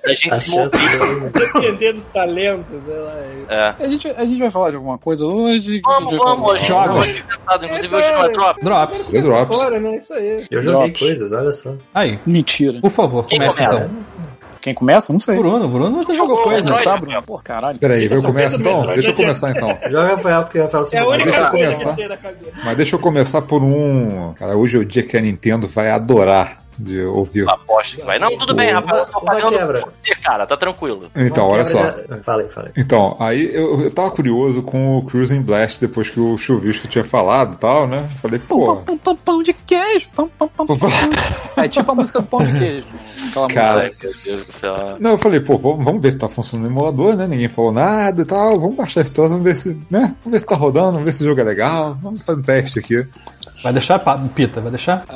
[0.03, 0.71] Da gente A se mover.
[0.71, 1.29] de...
[1.39, 3.13] Depender do talento, sei lá.
[3.49, 3.83] É.
[3.83, 5.81] A gente, a gente vai falar de alguma coisa hoje?
[5.83, 6.65] Vamos, vamos, hoje.
[6.65, 6.99] Jogos.
[6.99, 8.61] Hoje pensado, inclusive hoje não é drop.
[8.63, 9.07] Drops.
[9.07, 9.57] The Drops.
[9.71, 9.97] Né?
[9.97, 10.45] Isso aí.
[10.49, 10.99] Eu joguei Drops.
[10.99, 11.73] coisas, olha só.
[11.93, 12.79] Aí, Mentira.
[12.79, 13.83] por favor, Quem começa começa?
[13.85, 14.29] então.
[14.61, 15.13] Quem começa?
[15.13, 15.37] Não sei.
[15.37, 16.75] Bruno, Bruno, você jogou coisa.
[16.79, 17.21] Sabe, Bruno?
[17.23, 17.79] Porra, caralho.
[17.79, 18.77] Peraí, eu começo então?
[18.79, 19.77] Metroid Deixa eu não começar então.
[19.89, 21.95] Joga Rafael, porque o Rafael se É a Deixa eu coisa começar.
[22.65, 24.33] Mas deixa eu começar por um.
[24.33, 27.47] Cara, hoje é o dia que a Nintendo vai adorar de ouvir.
[27.49, 28.17] Aposto que vai.
[28.17, 28.99] Não, tudo bem, Rafael.
[28.99, 30.47] Eu tô Uma pagando você, cara.
[30.47, 31.09] Tá tranquilo.
[31.15, 31.83] Então, Uma olha só.
[31.83, 32.71] aí, fala aí.
[32.77, 37.03] Então, aí eu, eu tava curioso com o Cruising Blast depois que o Chuvisco tinha
[37.03, 38.07] falado e tal, né?
[38.21, 38.65] Falei, pô.
[38.65, 40.09] pão, pão, pão, pão de queijo.
[40.15, 40.89] Pão, pão, pão, pão.
[41.57, 42.87] É tipo a música do pão de queijo.
[43.27, 43.91] Aquela Cara,
[44.23, 44.97] Deus céu.
[44.99, 47.27] Não, eu falei, pô, vamos, vamos ver se tá funcionando no emulador, né?
[47.27, 48.59] Ninguém falou nada e tal.
[48.59, 50.15] Vamos baixar esse troço, vamos ver se, né?
[50.23, 51.97] Vamos ver se tá rodando, vamos ver se o jogo é legal.
[52.01, 53.05] Vamos fazer um teste aqui.
[53.61, 53.99] Vai deixar,
[54.33, 54.61] Pita?
[54.61, 55.03] Vai deixar?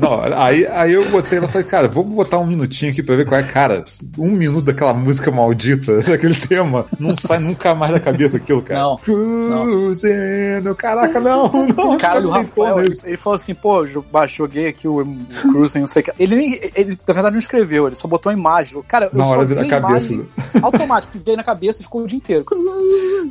[0.00, 3.16] Não, aí, aí eu botei lá e falei, cara, vamos botar um minutinho aqui pra
[3.16, 3.44] ver qual é.
[3.44, 3.84] Cara,
[4.18, 8.80] um minuto daquela música maldita, daquele tema, não sai nunca mais da cabeça aquilo, cara.
[8.80, 11.96] Não, Cruising, caraca, não, não.
[11.98, 13.86] Caralho, o Rafael, ele, falou assim, pô,
[14.26, 15.16] joguei aqui o, o
[15.52, 16.12] Cruising, não sei o que.
[16.18, 18.82] Ele, nem, ele, na verdade, não escreveu, ele só botou a imagem.
[18.86, 20.12] Cara, eu Na só hora vi de- na a cabeça.
[20.12, 20.28] imagem
[20.60, 22.44] automático, veio na cabeça e ficou o dia inteiro.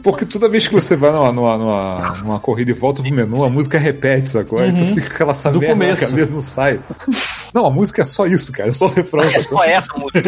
[0.03, 3.43] Porque toda vez que você vai numa, numa, numa, numa corrida e volta pro menu,
[3.43, 4.59] a música repete, sacou?
[4.59, 6.07] Aí tu fica com aquela Do merda na começo.
[6.07, 6.79] cabeça, não sai.
[7.53, 10.21] Não, a música é só isso, cara, é só o refrão, É só essa música.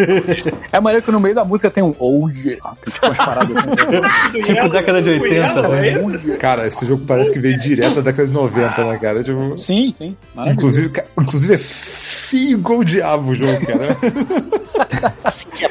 [0.72, 2.76] É maneiro que no meio da música tem um oh yeah.
[2.82, 4.42] Tem tipo umas paradas assim.
[4.46, 5.88] Tipo década de do 80, Yellow, né?
[5.88, 6.38] é isso?
[6.38, 9.24] Cara, esse jogo parece que veio direto da década de 90, né, cara?
[9.24, 10.16] Tipo, Sim, sim.
[10.48, 13.98] Inclusive, inclusive é feio igual o diabo o jogo, cara.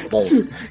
[0.05, 0.25] É bom.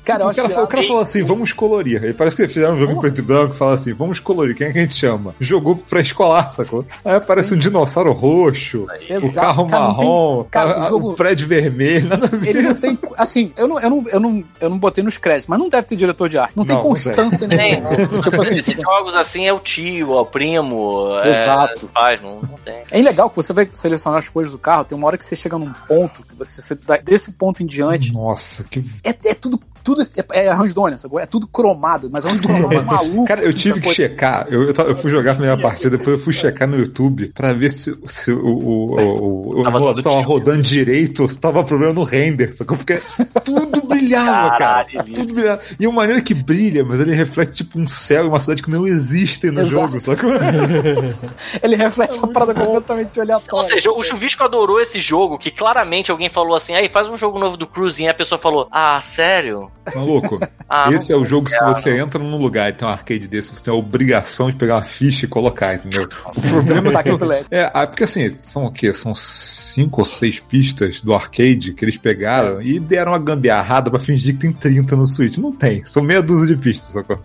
[0.05, 2.03] Cara, eu o, cara, que falou- o cara falou assim, vamos colorir.
[2.03, 4.19] Aí parece que eles fizeram um jogo em preto e branco e fala assim, vamos
[4.21, 5.35] colorir, quem é que a gente chama?
[5.41, 6.85] Jogou pra escolar, sacou?
[7.05, 9.33] Aí aparece um dinossauro roxo, o Exato.
[9.35, 12.49] carro Cara, não tem- marrom, cara, a- o jogo- o prédio vermelho, nada a ver.
[12.51, 12.99] Ele não tem.
[13.19, 15.87] Assim, eu não, eu, não, eu, não, eu não botei nos créditos, mas não deve
[15.87, 16.57] ter diretor de arte.
[16.57, 17.91] Não tem Não, não constância nenhuma.
[18.23, 21.17] tipo assim, Esses jogos assim é o tio, é o primo.
[21.23, 21.89] é, Exato.
[21.93, 22.83] Faz, não, não tem.
[22.91, 25.35] É legal que você vai selecionar as coisas do carro, tem uma hora que você
[25.37, 29.35] chega num ponto, que você, você dá- desse ponto em diante, Nossa, que é, é
[29.35, 29.61] tudo.
[29.85, 31.21] Tudo é, é randonia, sacou?
[31.21, 33.27] É tudo cromado, mas é um cromado maluco.
[33.27, 34.47] Cara, eu assim, tive que checar.
[34.51, 37.31] Eu, eu, tava- eu fui jogar a primeira partida, depois eu fui checar no YouTube
[37.35, 40.23] pra ver se, se o, o, o, o, Tava o tava tipo.
[40.23, 42.77] rodando direito ou se tava problema no render, sacou?
[42.79, 43.01] Porque
[43.45, 44.85] tudo brilhava, cara.
[44.87, 45.61] Caralho, Tudo brilhava.
[45.79, 48.71] E uma maneira que brilha, mas ele reflete tipo um céu e uma cidade que
[48.71, 49.71] não existem no Exato.
[49.71, 50.31] jogo, sacou?
[51.63, 53.69] Ele reflete uma parada completamente Ou aleatória.
[53.69, 57.39] seja, o Chuvisco adorou esse jogo, que claramente alguém falou assim, aí faz um jogo
[57.39, 59.71] novo do Cruising, e a pessoa falou, ah, sério?
[59.95, 62.91] Maluco, Ah, esse é o jogo que se você entra num lugar e tem um
[62.91, 66.09] arcade desse, você tem a obrigação de pegar uma ficha e colocar, entendeu?
[66.27, 67.47] O problema Tá é aqui LED.
[67.51, 68.93] É, ah, porque assim, são o quê?
[68.95, 73.99] São cinco ou seis pistas do arcade que eles pegaram e deram uma gambiarrada pra
[74.01, 75.39] fingir que tem 30 no Switch.
[75.39, 77.19] Não tem, são meia dúzia de pistas, sacou?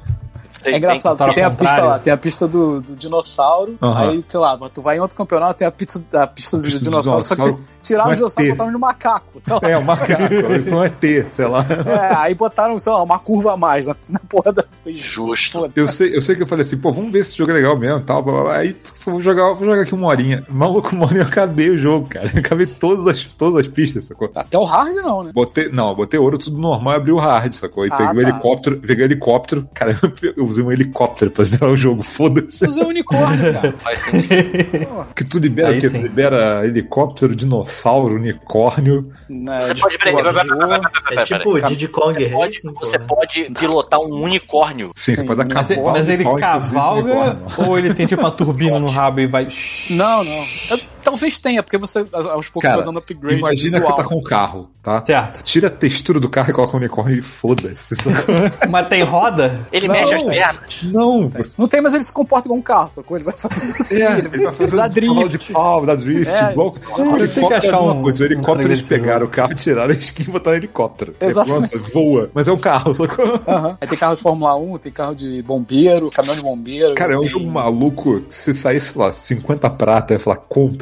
[0.66, 4.10] É engraçado, porque tem a pista lá, tem a pista do, do dinossauro, Aham.
[4.12, 6.80] aí, sei lá, tu vai em outro campeonato, tem a pista, a pista do Pista
[6.80, 9.60] do dinossauro, só que dinossauro tiraram o dinossauro e botaram no macaco, sei lá.
[9.64, 10.34] É, o macaco,
[10.66, 11.66] então é T, sei lá.
[11.86, 15.72] É, aí botaram, sei lá, uma curva a mais na, na porra da Foi Justo.
[15.76, 17.54] Eu sei, eu sei que eu falei assim, pô, vamos ver se esse jogo é
[17.56, 18.22] legal mesmo e tal.
[18.22, 18.58] blá, blá, blá.
[18.58, 20.44] Aí vou jogar, vou jogar aqui uma horinha.
[20.50, 22.30] Maluco, uma horinha eu acabei o jogo, cara.
[22.34, 24.30] Eu acabei todas as, todas as pistas, sacou?
[24.36, 25.32] Até o hard não, né?
[25.34, 27.86] Botei, não, botei ouro tudo normal e abri o hard, sacou?
[27.86, 28.30] E Ah, peguei o tá.
[28.30, 30.00] helicóptero, peguei o helicóptero, cara,
[30.36, 32.68] eu usei um helicóptero pra zerar o jogo, foda-se.
[32.68, 33.72] Usei unicórnio, cara.
[33.80, 35.06] Faz sentido.
[35.16, 35.90] Que tu libera Aí o quê?
[35.90, 35.98] sim.
[36.00, 39.10] Tu libera helicóptero, dinossauro, unicórnio.
[39.30, 43.44] Né, Você de- pode- peraí, pô, peraí, É tipo Diddy Kong Você pode, você pode
[43.60, 44.92] pilotar um unicórnio.
[44.96, 48.88] Sim, Sim, você pode Mas, mas ele cavalga ou ele tem tipo uma turbina no
[48.88, 49.48] rabo e vai.
[49.92, 50.34] Não, não.
[50.72, 53.38] Eu- talvez tenha, porque você aos poucos Cara, vai dando upgrade.
[53.40, 53.92] Imagina que visual.
[53.98, 55.04] você tá com um carro, tá?
[55.06, 55.44] Certo.
[55.44, 57.96] Tira a textura do carro e coloca o unicórnio e foda-se.
[58.70, 59.60] Mas tem roda?
[59.72, 59.96] Ele Não.
[59.96, 60.84] mexe as pernas.
[60.84, 63.18] Não, você Não tem, mas ele se comporta igual um carro, sacou?
[63.18, 65.48] Ele vai fazendo assim, É, ele, ele vai dá cavalo drift.
[65.48, 66.72] de pau, dá drift, É, igual.
[66.72, 68.20] tem o que helicóptero achar é a mesma um- coisa.
[68.20, 71.16] O um helicóptero trailer eles pegaram o carro, tiraram a skin e botaram o helicóptero.
[71.20, 71.70] É Exatamente.
[71.72, 72.30] pronto, voa.
[72.34, 73.42] Mas é um carro, sacou?
[73.48, 73.78] Aham.
[73.80, 76.94] Aí tem carro de Fórmula 1, tem carro de bombeiro, caminhão de bombeiro.
[76.96, 78.24] Cara, é um tem- jogo maluco.
[78.30, 80.38] Se saísse lá 50 prata, ia falar: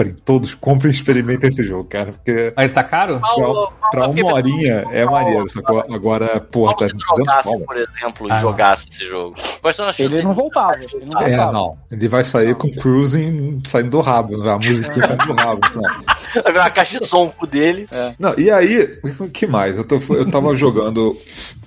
[0.08, 2.12] comprem, todos, comprem e experimentem esse jogo, cara.
[2.12, 3.20] Porque Aí tá caro?
[3.20, 5.80] Paulo, pra Paulo, uma horinha é maneiro, sacou?
[5.89, 7.60] Agora, porra, tá Paulo, se 200 jogasse, pau.
[7.62, 9.36] por exemplo, Ah, e jogasse esse jogo.
[10.00, 10.76] Ele não voltava.
[10.76, 11.52] Ele não É, voltava.
[11.52, 11.78] não.
[11.91, 14.52] Ele vai sair com cruising saindo do rabo, né?
[14.52, 15.62] a musiquinha saindo do rabo.
[15.74, 16.06] sabe?
[16.43, 17.88] Vai ver uma caixa de som dele.
[18.20, 19.78] Não, e aí, o que mais?
[19.78, 21.15] Eu, tô, eu tava jogando.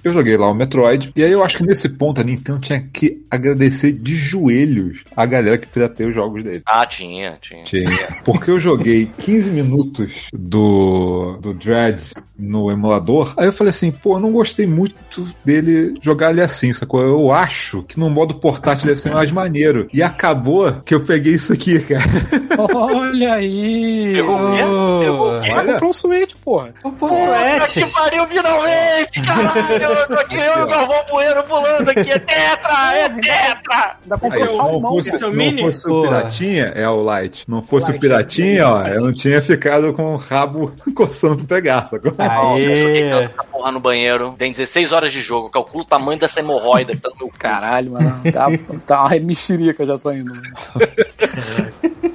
[0.02, 2.80] Eu joguei lá o Metroid, e aí eu acho que nesse ponto a Nintendo tinha
[2.80, 6.62] que agradecer de joelhos a galera que pirateia os jogos dele.
[6.66, 7.62] Ah, tinha, tinha.
[7.64, 8.08] Tinha.
[8.24, 12.00] Porque eu joguei 15 minutos do, do Dread
[12.38, 13.34] no emulador.
[13.36, 17.02] Aí eu falei assim, pô, eu não gostei muito dele jogar ele assim, sacou?
[17.02, 19.86] Eu acho que no modo portátil deve ser mais maneiro.
[19.92, 22.02] E acabou que eu peguei isso aqui, cara.
[22.74, 24.12] Olha aí.
[24.14, 24.62] Pegou o quê?
[25.04, 25.50] Pegou o quê?
[25.50, 26.74] Vai comprar um Switch, porra.
[26.82, 27.86] Pô, Puta Suete.
[27.86, 29.20] que pariu, finalmente!
[29.22, 32.10] Caralho, eu tô aqui, eu e o Galvão Bueno pulando aqui.
[32.10, 33.96] É tetra, é tetra!
[34.10, 35.24] Aí, comprou se salmão, não fosse, cara.
[35.24, 35.62] é o não mini?
[35.62, 36.02] fosse o.
[36.02, 37.44] Piratinha, é o Light.
[37.48, 41.56] Não fosse Light, o Piratinha, ó, eu não tinha ficado com o rabo coçando pra
[41.56, 42.12] pegar, sacou?
[42.18, 43.28] Ó, já joguei Aê.
[43.28, 44.34] tanta porra no banheiro.
[44.38, 45.50] Tem 16 horas de jogo.
[45.50, 47.38] Calculo o tamanho dessa hemorroida que tá no meu cu.
[47.38, 48.22] Caralho, mano.
[48.32, 48.46] Tá,
[48.86, 50.32] tá uma mexerica já saindo.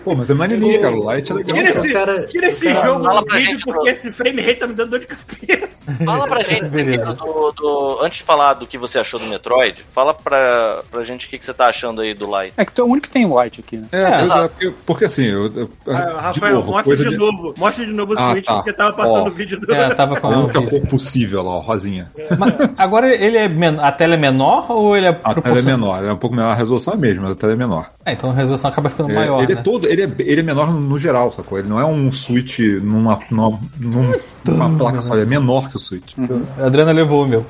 [0.05, 0.93] Pô, mas é maneirinho, cara.
[0.95, 1.57] O Light é legal.
[1.57, 4.41] Tira esse, cara- tira esse cara, jogo fala do pra vídeo gente, porque esse frame
[4.41, 5.65] rate tá me dando dor de cabeça.
[6.05, 9.83] Fala pra gente primeiro do, do- Antes de falar do que você achou do Metroid,
[9.93, 12.53] fala pra, pra gente o que, que você tá achando aí do Light.
[12.57, 13.87] É que tu é o único que tem white aqui, né?
[13.91, 17.17] É, É, é, porque, porque assim, eu, eu- Ah, de Rafael, novo, mostra coisa de,
[17.17, 17.53] novo.
[17.57, 18.55] Mostra de novo o Ah, Switch, tá.
[18.55, 19.73] porque tava passando o vídeo do.
[19.73, 22.11] É, tava com a a única cor possível lá, ó, rosinha.
[22.37, 25.61] Mas agora ele é men- a tela é menor ou ele é A tela é
[25.61, 27.89] menor, é um pouco menor, a resolução é a mesma, mas a tela é menor.
[28.05, 29.59] É, então a resolução acaba ficando É, maior, ele né?
[29.59, 31.57] é todo, ele é, ele é menor no geral, sacou?
[31.59, 34.13] Ele não é um Switch numa, numa, num-
[34.45, 36.13] numa placa só, ele é menor que o Switch.
[36.59, 37.45] A Adriana levou o meu.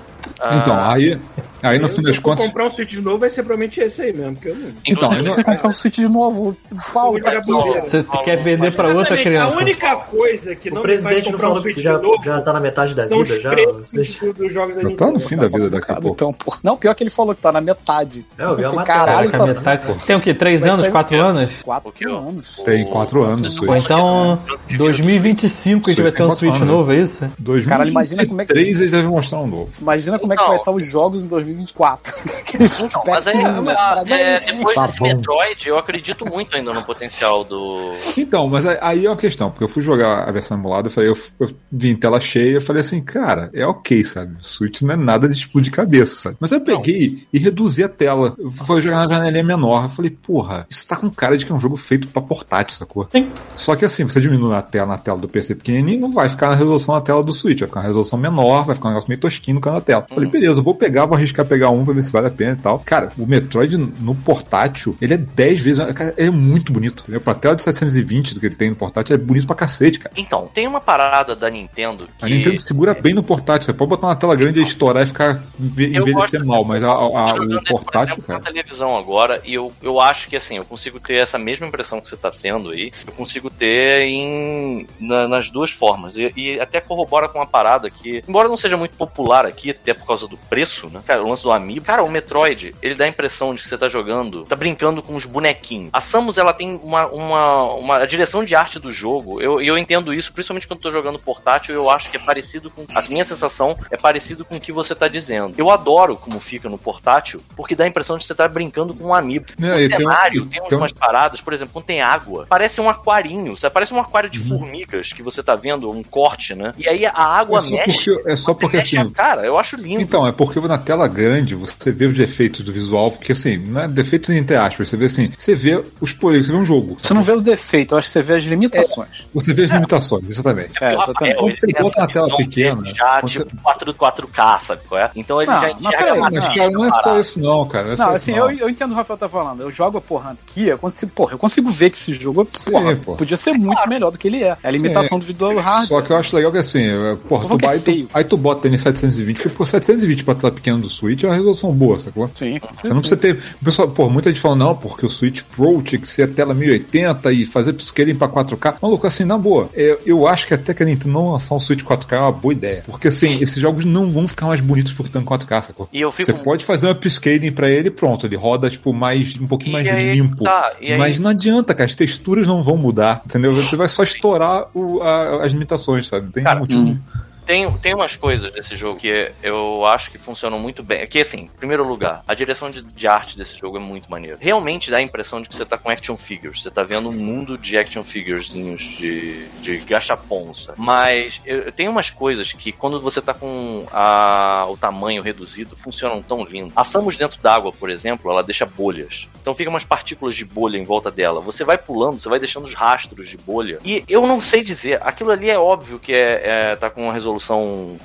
[0.61, 1.17] Então, aí,
[1.63, 2.45] aí no Eu, fim se das contas.
[2.45, 4.35] comprar um Switch novo, vai ser provavelmente esse aí mesmo.
[4.35, 4.69] Que eu não...
[4.85, 7.41] Então, Se você comprar um Switch de novo, o pau tá.
[7.83, 9.55] Você quer vender pra outra criança.
[9.55, 12.23] A única coisa que O não presidente não comprar um falou que Switch já, novo
[12.23, 13.49] já tá na metade da são vida já?
[13.55, 16.15] dos jogos Já tá no fim da vida daqui a pouco.
[16.15, 16.35] Então.
[16.63, 18.25] Não, pior que ele falou que tá na metade.
[18.37, 19.83] É, eu vi caralho, só metade.
[20.05, 20.33] Tem o quê?
[20.33, 20.81] Três Vai anos?
[20.83, 21.51] sair- Quatro anos?
[21.63, 22.61] quatro que, ó, anos.
[22.65, 24.39] Tem quatro anos o Ou então,
[24.77, 27.19] 2025 a gente vai ter um Switch anos, novo, é isso?
[27.39, 29.69] 2023 Caralho, imagina como é que- eles devem mostrar um novo.
[29.81, 30.49] Imagina como é que Não.
[30.49, 32.13] vai estar os jogos em 2024.
[32.39, 35.05] Aqueles jogos Não, mas aí, ah, parada é, depois Tá desse bom.
[35.07, 37.91] Metroid, eu acredito muito ainda no potencial do.
[38.17, 41.09] Então, mas aí- é uma questão, porque eu fui jogar a versão emulada, eu falei,
[41.09, 44.35] eu, eu vi em tela cheia, eu falei assim, cara, é ok, sabe?
[44.39, 46.37] O Switch não é nada de explodir cabeça, sabe?
[46.39, 48.33] Mas eu peguei e reduzi a tela.
[48.37, 49.83] Eu fui jogar na janelinha menor.
[49.83, 52.75] Eu falei, porra, isso tá com cara de que é um jogo feito pra portátil,
[52.77, 53.07] sacou?
[53.11, 53.29] Sim.
[53.55, 56.49] Só que assim, você diminui a tela na tela do PC pequenininho, não vai ficar
[56.49, 59.09] na resolução na tela do Switch, vai ficar na resolução menor, vai ficar um negócio
[59.09, 60.05] meio tosquinho no canto da tela.
[60.15, 62.31] Eu Falei, beleza, eu vou pegar, vou arriscar pegar um pra ver se vale a
[62.31, 62.79] pena e tal.
[62.79, 67.01] Cara, o Metroid no portátil, ele é 10 vezes, cara, ele é muito bonito.
[67.03, 67.21] Entendeu?
[67.21, 70.13] Pra tela de 720 do que ele tem no portátil, é bonito pra cacete, cara.
[70.17, 72.25] Então, tem uma parada da Nintendo que.
[72.25, 73.65] A Nintendo segura bem no portátil.
[73.65, 76.83] Você pode botar uma tela grande e estourar e ficar enve- Eu envelhecer mal, mas
[76.83, 78.39] a- a- Eu a- o portátil, cara.
[78.39, 81.99] na televisão agora e eu, eu acho que assim, eu consigo ter essa mesma impressão
[82.01, 86.15] que você tá tendo aí, eu consigo ter em na- nas duas formas.
[86.15, 89.93] E, e até corrobora com uma parada que, embora não seja muito popular aqui, até
[90.05, 91.01] por causa do preço, né?
[91.05, 91.85] Cara, o lance do Amiibo.
[91.85, 95.15] Cara, o Metroid, ele dá a impressão de que você tá jogando, tá brincando com
[95.15, 95.89] os bonequinhos.
[95.91, 99.41] A Samus, ela tem uma, uma, uma a direção de arte do jogo.
[99.41, 102.69] Eu, eu entendo isso, principalmente quando eu tô jogando portátil, eu acho que é parecido
[102.69, 102.85] com.
[102.93, 105.53] A minha sensação é parecido com o que você tá dizendo.
[105.57, 108.93] Eu adoro como fica no portátil, porque dá a impressão de que você tá brincando
[108.93, 109.47] com um amiibo.
[109.61, 112.79] É, o tem cenário tem, tem um- umas paradas, por exemplo, quando tem água, parece
[112.79, 113.73] um aquarinho, sabe?
[113.73, 114.31] Parece um aquário Uhum.
[114.31, 116.73] de formigas que você tá vendo, um corte, né?
[116.77, 118.11] E aí a água É mexe.
[118.13, 119.94] porque, é só porque mexe assim, cara, eu acho lindo.
[119.97, 120.03] Lindo.
[120.03, 123.81] Então, é porque na tela grande você vê os defeitos do visual, porque assim, não
[123.81, 126.97] é defeitos entre aspas, você vê assim, você vê os polígonos, você vê um jogo.
[127.01, 129.09] Você não vê o defeito, eu acho que você vê as limitações.
[129.33, 130.71] Você vê as limitações, exatamente.
[130.81, 131.35] É, Rafael, exatamente.
[131.35, 135.11] Quando você bota na tela pequena, Já, tipo, 4, 4K, sabe qual é?
[135.15, 136.55] Então ele Não, já mas enxerga mais Mas, não.
[136.55, 137.85] cara, não é só isso não, cara.
[137.85, 138.51] Não, é só Não, isso, assim, não.
[138.51, 139.61] eu, eu entendo o que o Rafael tá falando.
[139.61, 142.95] Eu jogo a porra aqui, eu consigo, porra, eu consigo ver que esse jogo porra,
[142.95, 143.15] pô.
[143.15, 144.57] podia ser muito melhor do que ele é.
[144.63, 145.87] É a limitação do do hardware.
[145.87, 148.37] Só que eu acho legal que assim, é, porra, tu é vai, tu, aí tu
[148.37, 151.71] bota ele em 720, porque pô, 720 pra tela pequena do Switch é uma resolução
[151.71, 152.29] boa, sacou?
[152.35, 152.59] Sim.
[152.81, 153.39] Você não precisa ter.
[153.61, 156.27] O pessoal, pô, muita gente fala, não, porque o Switch Pro tinha que ser a
[156.27, 158.75] tela 1080 e fazer upscaling pra 4K.
[158.81, 161.59] Maluco, assim, na boa, é, eu acho que até que a Nintendo não lançar um
[161.59, 162.83] Switch 4K é uma boa ideia.
[162.85, 165.89] Porque assim, esses jogos não vão ficar mais bonitos porque estão em 4K, sacou?
[165.93, 168.93] E eu fico Você pode fazer um upscaling pra ele e pronto, ele roda, tipo,
[168.93, 170.43] mais, um pouquinho E mais aí, limpo.
[170.43, 173.53] tá, e aí- Mas não adianta, cara, as texturas não vão mudar, entendeu?
[173.53, 176.25] Você vai só estourar o- a- as limitações, sabe?
[176.25, 176.97] Não Tem Cara, motivo.
[177.45, 181.05] Tem, tem umas coisas desse jogo que eu acho que funcionam muito bem.
[181.07, 184.37] Que assim, em primeiro lugar, a direção de, de arte desse jogo é muito maneira.
[184.39, 186.63] Realmente dá a impressão de que você tá com action figures.
[186.63, 190.65] Você tá vendo um mundo de action figurezinhos de, de gachapons.
[190.65, 190.81] sabe?
[190.81, 195.75] Mas eu, eu tenho umas coisas que quando você tá com a, o tamanho reduzido,
[195.75, 196.73] funcionam tão lindo.
[196.75, 199.29] A Samus dentro d'água, por exemplo, ela deixa bolhas.
[199.39, 201.41] Então fica umas partículas de bolha em volta dela.
[201.41, 203.79] Você vai pulando, você vai deixando os rastros de bolha.
[203.85, 207.13] E eu não sei dizer, aquilo ali é óbvio que é, é tá com uma
[207.13, 207.34] resolução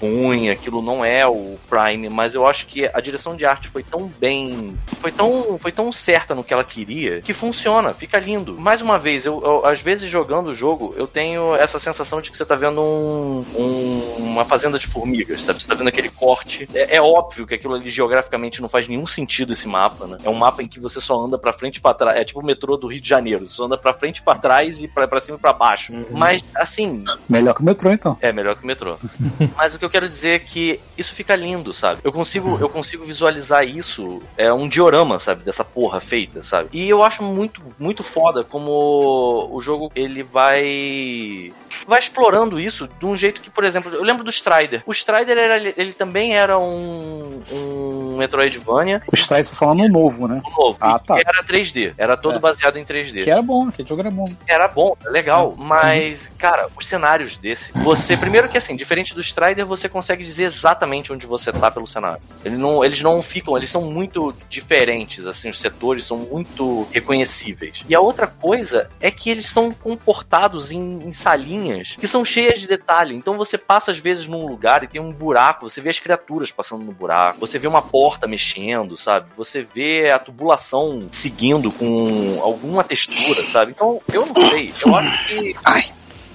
[0.00, 3.82] ruim, aquilo não é o Prime, mas eu acho que a direção de arte foi
[3.82, 8.58] tão bem, foi tão, foi tão certa no que ela queria, que funciona, fica lindo.
[8.58, 12.30] Mais uma vez, eu, eu, às vezes jogando o jogo, eu tenho essa sensação de
[12.30, 15.62] que você tá vendo um, um- uma fazenda de formigas, sabe?
[15.62, 16.68] Você tá vendo aquele corte.
[16.74, 20.16] É, é óbvio que aquilo ali geograficamente não faz nenhum sentido esse mapa, né?
[20.24, 22.18] É um mapa em que você só anda pra frente e pra trás.
[22.20, 23.46] É tipo o metrô do Rio de Janeiro.
[23.46, 25.92] Você só anda pra frente e pra trás e pra cima e pra baixo.
[26.10, 28.16] Mas, assim, Melhor que o metrô, então.
[28.20, 28.96] é melhor que o metrô.
[29.56, 32.00] Mas o que eu quero dizer é que isso fica lindo, sabe?
[32.04, 36.68] Eu consigo, eu consigo visualizar isso, é um diorama, sabe, dessa porra feita, sabe?
[36.72, 41.52] E eu acho muito, muito foda como o jogo ele vai
[41.86, 44.82] vai explorando isso de um jeito que, por exemplo, eu lembro do Strider.
[44.86, 50.28] O Strider era, ele também era um, um Metroidvania O Strike você falando no novo,
[50.28, 50.42] né?
[50.56, 50.76] novo.
[50.80, 51.16] Ah, tá.
[51.16, 51.94] era 3D.
[51.96, 52.38] Era todo É.
[52.38, 53.22] baseado em 3D.
[53.24, 54.28] Que era bom, aquele jogo era bom.
[54.46, 55.64] Era bom, legal, Uhum.
[55.64, 57.72] mas, cara, os cenários desse.
[57.72, 61.86] Você, primeiro que assim, diferente do Strider, você consegue dizer exatamente onde você tá pelo
[61.86, 62.22] cenário.
[62.44, 67.82] Ele não, eles não ficam, eles são muito diferentes, assim, os setores são muito reconhecíveis.
[67.88, 72.60] E a outra coisa é que eles são comportados em, em salinhas que são cheias
[72.60, 73.14] de detalhe.
[73.14, 76.50] Então você passa às vezes num lugar e tem um buraco, você vê as criaturas
[76.50, 79.28] passando no buraco, você vê uma porta mexendo, sabe?
[79.36, 83.72] Você vê a tubulação seguindo com alguma textura, sabe?
[83.72, 85.54] Então, eu não sei, eu acho que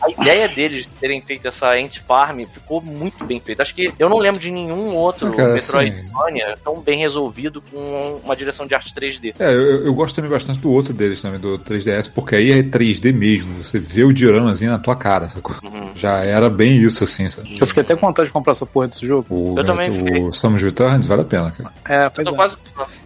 [0.05, 3.63] a ideia deles de terem feito essa Ant Farm ficou muito bem feita.
[3.63, 8.21] Acho que eu não lembro de nenhum outro Ah, cara, Metroidvania tão bem resolvido com
[8.23, 9.35] uma direção de arte 3D.
[9.39, 12.61] É, eu, eu gosto também bastante do outro deles também, do 3DS, porque aí é
[12.63, 13.63] 3D mesmo.
[13.63, 15.55] Você vê o dioramazinho na tua cara, sacou?
[15.63, 15.89] Uhum.
[15.95, 17.57] Já era bem isso, assim, sabe?
[17.59, 19.25] Eu fiquei até com vontade de comprar essa porra desse jogo.
[19.29, 20.21] O, Eu também fiquei.
[20.21, 21.71] o Samus Returns vale a pena, cara.
[21.87, 22.31] É, Eu pois é.
[22.31, 22.57] quase.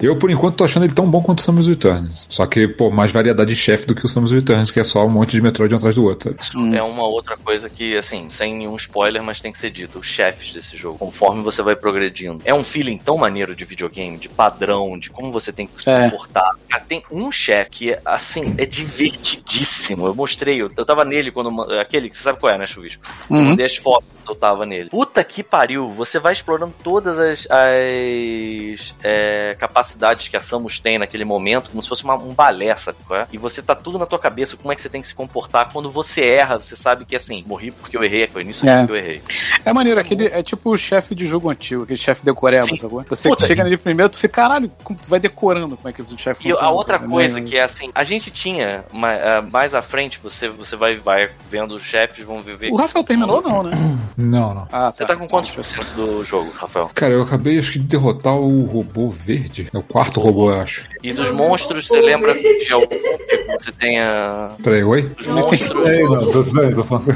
[0.01, 2.25] Eu, por enquanto, tô achando ele tão bom quanto o Samus Returns.
[2.29, 5.05] Só que, pô, mais variedade de chefe do que o Samus Returns, que é só
[5.05, 6.57] um monte de Metroid um atrás do outro, sabe?
[6.57, 6.73] Hum.
[6.73, 9.99] É uma outra coisa que, assim, sem nenhum spoiler, mas tem que ser dito.
[9.99, 12.41] Os chefes desse jogo, conforme você vai progredindo.
[12.45, 15.89] É um feeling tão maneiro de videogame, de padrão, de como você tem que se
[15.89, 16.10] É.
[16.10, 16.52] comportar.
[16.88, 20.08] Tem um chefe que, é, assim, é divertidíssimo.
[20.08, 21.62] Eu mostrei, eu, eu tava nele quando.
[21.80, 23.04] Aquele que você sabe qual é, né, Chuvisco?
[23.30, 23.45] Eu Uhum.
[23.49, 24.89] mandei as fotos que eu tava nele.
[24.89, 30.97] Puta que pariu, você vai explorando todas as, as é, capacidades que a Samus tem
[30.97, 33.28] naquele momento, como se fosse uma- um balé, sabe qual é?
[33.32, 35.71] E você tá tudo na tua cabeça, como é que você tem que se comportar.
[35.71, 38.86] Quando você erra, você sabe que assim, morri porque eu errei, foi nisso É.
[38.86, 39.22] que eu errei.
[39.65, 43.04] É maneiro, aquele é tipo o chefe de jogo antigo, aquele chefe decoreba, sacou?
[43.10, 43.46] Você Puta.
[43.46, 46.52] chega nele primeiro, tu fica, caralho, tu vai decorando como é que o chefe E
[46.52, 47.10] a funciona, outra sabe?
[47.10, 47.46] coisa Né?
[47.46, 51.76] que é assim, a gente tinha ah, mais à frente, você, você vai, vai vendo
[51.76, 52.72] os chefes, vão viver.
[52.72, 53.72] O Rafael terminou não, né?
[54.18, 54.68] Não, não.
[54.72, 56.89] Ah, Você tá com quantos por cento do jogo, Rafael?
[56.94, 59.70] Cara, eu acabei, acho que, de derrotar o robô verde.
[59.74, 60.86] É o quarto robô, eu acho.
[61.01, 64.51] E dos monstros, você lembra de algum que você tenha.
[64.62, 65.03] Peraí, oi?
[65.03, 65.89] Dos monstros.
[65.89, 67.05] Ei, não, tô, falando.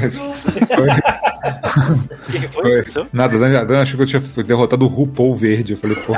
[2.30, 2.62] Quem foi?
[2.62, 2.72] Foi.
[2.78, 3.06] Aconteceu?
[3.12, 5.72] Nada, a Dan achou que eu tinha derrotado o RuPaul verde.
[5.72, 6.14] Eu falei, pô.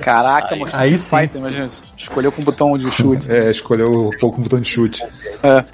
[0.00, 1.16] Caraca, mostrou aí sim.
[1.16, 1.82] Fighter, imagina isso.
[1.96, 3.30] Escolheu com o botão de chute.
[3.30, 5.02] É, escolheu o RuPaul com o botão de chute.
[5.42, 5.64] É.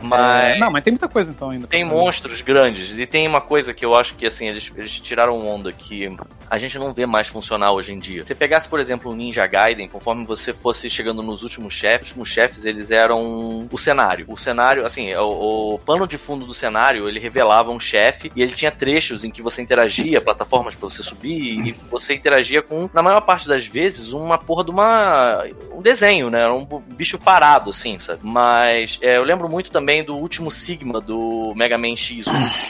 [0.00, 0.58] Mas.
[0.60, 1.66] Não, mas tem muita coisa então ainda.
[1.66, 5.46] Tem monstros grandes e tem uma coisa que eu acho que assim eles, eles tiraram
[5.46, 6.08] onda que
[6.50, 8.24] a gente não vê mais funcionar hoje em dia.
[8.26, 12.08] Se pegasse, por exemplo, o Ninja Gaiden, conforme você fosse chegando nos últimos chefes, os
[12.08, 14.26] últimos chefes, eles eram o cenário.
[14.28, 18.42] O cenário, assim, o, o pano de fundo do cenário, ele revelava um chefe e
[18.42, 22.90] ele tinha trechos em que você interagia, plataformas pra você subir e você interagia com,
[22.92, 26.40] na maior parte das vezes, uma porra de uma um desenho, né?
[26.40, 28.20] Era um bicho parado, assim, sabe?
[28.22, 32.24] Mas é, eu lembro muito também do último Sigma do Mega Man X,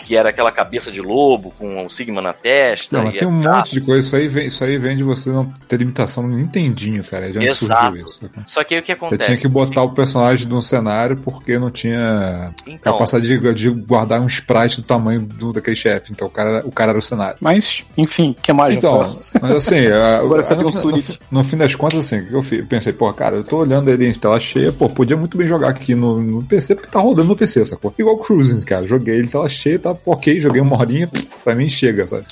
[0.07, 2.99] que era aquela cabeça de lobo com o Sigma na testa.
[2.99, 4.07] Não, e tem um a- monte de coisa.
[4.07, 7.31] Isso aí, vem, isso aí vem de você não ter limitação no Nintendinho, cara.
[7.31, 7.66] De onde Exato.
[7.66, 8.31] surgiu isso.
[8.47, 9.25] Só que aí o que Você acontece?
[9.25, 14.21] tinha que botar o personagem num cenário porque não tinha Então, capacidade de, de guardar
[14.21, 16.12] um sprite do tamanho do, daquele chefe.
[16.12, 17.37] Então o cara, o cara era o cenário.
[17.41, 19.87] Mas, enfim, que mais, Então, mas assim,
[20.21, 22.93] Agora você no, tem um no no fim das contas, assim, o que eu pensei,
[22.93, 25.95] pô, cara, eu tô olhando ele em tela cheia, pô, podia muito bem jogar aqui
[25.95, 27.95] no, no PC, porque tá rodando no PC, sacou?
[27.99, 31.09] Igual o Cruising, cara, joguei ele em tela cheia, tá ok, joguei uma horinha,
[31.43, 32.25] pra mim chega, sabe?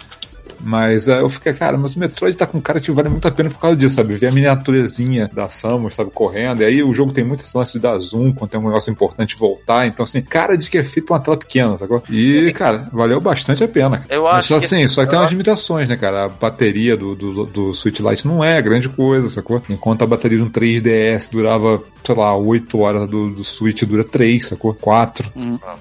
[0.69, 3.31] Mas é, eu fiquei, cara, mas o Metroid tá com cara que vale muito a
[3.31, 4.17] pena por causa disso, sabe?
[4.17, 6.61] Ver a miniaturezinha da Samus, sabe, correndo.
[6.61, 8.91] E aí o jogo tem muito esse lance de dar zoom quando tem um negócio
[8.91, 9.87] importante voltar.
[9.87, 12.03] Então, assim, cara de que é feito uma tela pequena, sacou?
[12.11, 13.97] E, cara, valeu bastante a pena.
[13.99, 14.15] Cara.
[14.15, 16.27] Eu Mas acho só que- assim, só que tem umas limitações, né, cara?
[16.27, 19.63] A bateria do, do, do Switch Lite não é grande coisa, sacou?
[19.71, 24.05] Enquanto a bateria de um 3DS durava, sei lá, 8 horas do, do Switch dura
[24.05, 24.75] 3, sacou?
[24.75, 25.33] 4.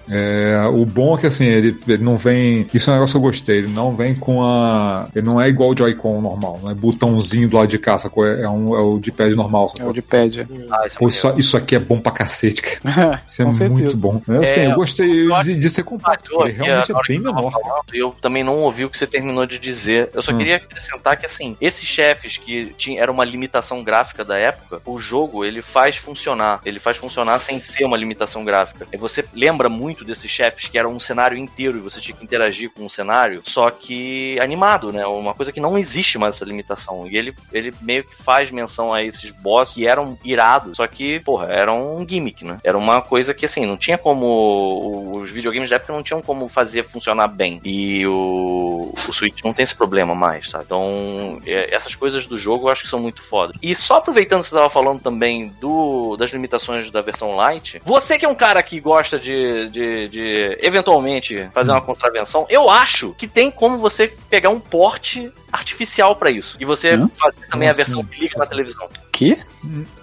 [0.08, 2.66] É, o bom é que assim, ele, ele não vem.
[2.74, 3.58] Isso é um negócio que eu gostei.
[3.58, 4.77] Ele não vem com a.
[5.16, 8.26] Ele não é igual o Joy-Con normal, não é botãozinho do lado de cá, sacou?
[8.26, 9.90] É, um, é o de pad normal, É sacou?
[9.90, 10.48] o de pad.
[10.72, 13.22] Ah, isso é Pô, isso, isso aqui é bom pra cacete, cara.
[13.28, 13.74] Isso é Com certeza.
[13.82, 14.22] muito bom.
[14.28, 16.32] É, assim, É, eu gostei eu de, de ser compacto.
[16.44, 17.52] Ele realmente é bem menor.
[17.52, 20.10] falando, eu também não ouvi o que você terminou de dizer.
[20.14, 20.38] Eu só Hum.
[20.38, 24.98] queria acrescentar que, assim, esses chefes que tinha, era uma limitação gráfica da época, o
[25.00, 26.60] jogo, ele faz funcionar.
[26.66, 28.88] Ele faz funcionar sem ser uma limitação gráfica.
[28.92, 32.24] E você lembra muito desses chefes que era um cenário inteiro e você tinha que
[32.24, 34.57] interagir com o cenário, só que animado,
[34.92, 35.06] né?
[35.06, 37.08] Uma coisa que não existe mais essa limitação.
[37.08, 41.20] E ele, ele meio que faz menção a esses boss que eram irados, só que,
[41.22, 42.58] porra, era um gimmick, né?
[42.64, 45.18] Era uma coisa que, assim, não tinha como.
[45.18, 47.60] Os videogames da época não tinham como fazer funcionar bem.
[47.64, 50.52] E o, o Switch não tem esse problema mais?
[50.56, 53.54] Então, é, essas coisas do jogo eu acho que são muito foda.
[53.62, 58.18] E só aproveitando que você tava falando também do, das limitações da versão light, você
[58.18, 63.14] que é um cara que gosta de, de, de eventualmente fazer uma contravenção, eu acho
[63.18, 66.58] que tem como você pegar um porte artificial pra isso.
[66.60, 68.88] E você fazer também Como a versão que liga na televisão.
[69.18, 69.36] Que?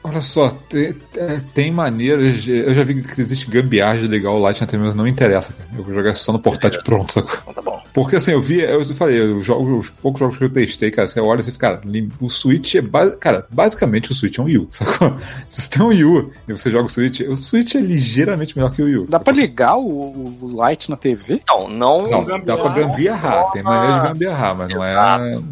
[0.02, 2.50] Olha só, tem, é, tem maneiras de.
[2.50, 5.52] Eu já vi que existe gambiarra de ligar o Lite na TV, mas não interessa,
[5.52, 5.68] cara.
[5.72, 7.38] Eu vou jogar só no portátil pronto, sacou?
[7.42, 7.80] Então tá bom.
[7.94, 11.06] Porque assim, eu vi, eu falei, os, jogos, os poucos jogos que eu testei, cara,
[11.06, 11.82] você olha e você fica, cara,
[12.20, 12.82] o Switch é,
[13.20, 15.16] cara, basicamente o Switch é um Wii U, sacou?
[15.48, 18.56] Se você tem um Wii U e você joga o Switch, o Switch é ligeiramente
[18.56, 19.04] melhor que o Wii U.
[19.04, 19.32] Dá sacou?
[19.32, 21.40] pra ligar o, o light na TV?
[21.44, 22.10] Então, não.
[22.10, 24.94] Não, dá pra gambiarrar, tem maneira de gambiarrar, mas não é.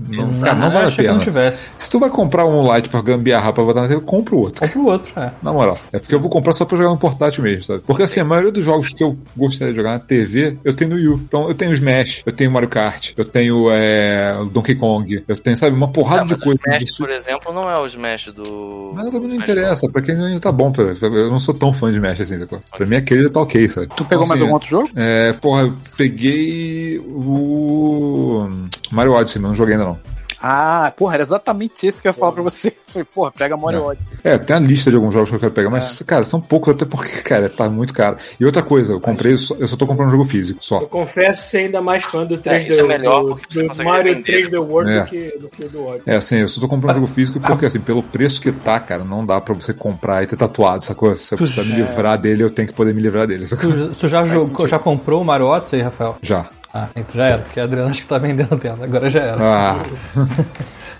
[0.08, 1.52] Não, cara, não Eu vale a não pena.
[1.52, 4.60] Se tu vai comprar um Lite pra gambiarrar pra botar na TV, compra o outro.
[4.60, 5.30] Compra o outro, é.
[5.42, 5.78] Na moral.
[5.92, 7.80] É porque eu vou comprar só pra jogar no portátil mesmo, sabe?
[7.86, 10.90] Porque assim, a maioria dos jogos que eu gostaria de jogar na TV, eu tenho
[10.90, 11.14] no Wii U.
[11.24, 14.74] Então eu tenho o Smash, eu tenho o Mario Kart, eu tenho é, o Donkey
[14.74, 16.60] Kong, eu tenho, sabe, uma porrada É, de mas o coisa.
[16.64, 16.98] Smash, do Switch.
[16.98, 18.92] por exemplo, não é o Smash do.
[18.94, 21.72] Mas também não Smash interessa, pra quem ainda tá bom, pra, eu não sou tão
[21.72, 22.62] fã de Smash assim, sacou?
[22.76, 23.88] Pra mim aquele tá ok, sabe?
[23.96, 24.88] Tu pegou Então, mais assim, algum outro jogo?
[24.96, 28.48] É, porra, eu peguei o
[28.90, 29.98] Mario Odyssey, mas não joguei ainda não.
[30.42, 32.72] Ah, porra, era exatamente esse que eu ia falar pra você.
[32.92, 33.82] Falei, porra, pega Mario É.
[33.84, 34.18] Odyssey.
[34.24, 36.04] É, tem a lista de alguns jogos que eu quero pegar, mas, É.
[36.04, 38.16] cara, são poucos até porque, cara, tá muito caro.
[38.40, 40.80] E outra coisa, eu comprei, só- eu só tô comprando jogo físico, só.
[40.80, 44.48] Eu confesso ser ainda mais fã do 3D, isso é melhor do, do Mario vender.
[44.48, 45.00] 3D World É.
[45.04, 46.12] do, que, do que do Odyssey.
[46.12, 49.04] É assim, eu só tô comprando jogo físico porque, assim, pelo preço que tá, cara,
[49.04, 51.14] não dá pra você comprar e ter tatuado, sacou?
[51.16, 53.46] Se eu precisar me livrar dele, eu tenho que poder me livrar dele?
[53.46, 56.16] Tu, tu já, jogou, já comprou o Mario Odyssey, Rafael?
[56.20, 56.48] Já.
[56.74, 59.38] Ah, então já era, porque a Adriana acho que tá vendendo tela, agora já era.
[59.40, 59.82] Ah.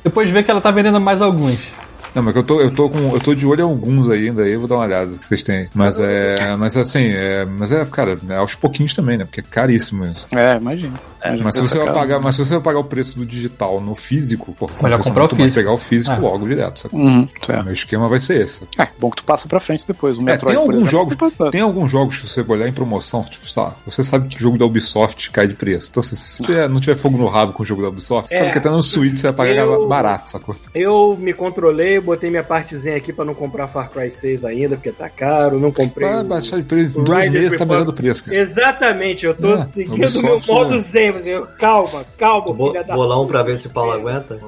[0.04, 1.72] Depois vê que ela tá vendendo mais alguns.
[2.14, 2.98] Não, mas que eu tô, eu tô com.
[3.14, 5.42] Eu tô de olho em alguns ainda aí, eu vou dar uma olhada que vocês
[5.42, 5.68] têm.
[5.74, 6.54] Mas é.
[6.56, 7.44] Mas assim, é.
[7.44, 9.24] Mas é, cara, é aos pouquinhos também, né?
[9.24, 10.26] Porque é caríssimo isso.
[10.34, 11.00] É, imagina.
[11.24, 13.80] Imagina Mas se você vai pagar, mas se você vai pagar o preço do digital
[13.80, 15.54] no físico, pô, Melhor comprar o físico.
[15.54, 16.18] pegar o físico É.
[16.18, 16.98] logo direto, sacou?
[16.98, 17.64] Uhum, certo.
[17.64, 18.66] Meu esquema vai ser esse.
[18.76, 20.18] É, bom que tu passa pra frente depois.
[20.18, 22.66] O É, Metroid, tem por alguns exemplo, jogos, tem tem alguns jogos que você olhar
[22.66, 25.88] em promoção, tipo, sei lá, você sabe que o jogo da Ubisoft cai de preço.
[25.92, 28.34] Então, se se tiver- não tiver fogo no rabo com o jogo da Ubisoft, você
[28.34, 28.38] É.
[28.40, 30.56] sabe que até no Switch você vai pagar Eu- barato, sacou?
[30.74, 34.90] Eu me controlei, botei minha partezinha aqui pra não comprar Far Cry 6 ainda, porque
[34.92, 36.08] tá caro, não comprei.
[36.10, 38.36] Vai o- baixar de preço em dois meses, tá melhor do preço, cara.
[38.36, 40.80] Exatamente, eu tô É, seguindo o meu modo né?
[40.82, 44.38] zen, mas eu, calma, calma, Vou, filha da bolão pra ver se o Paulo aguenta.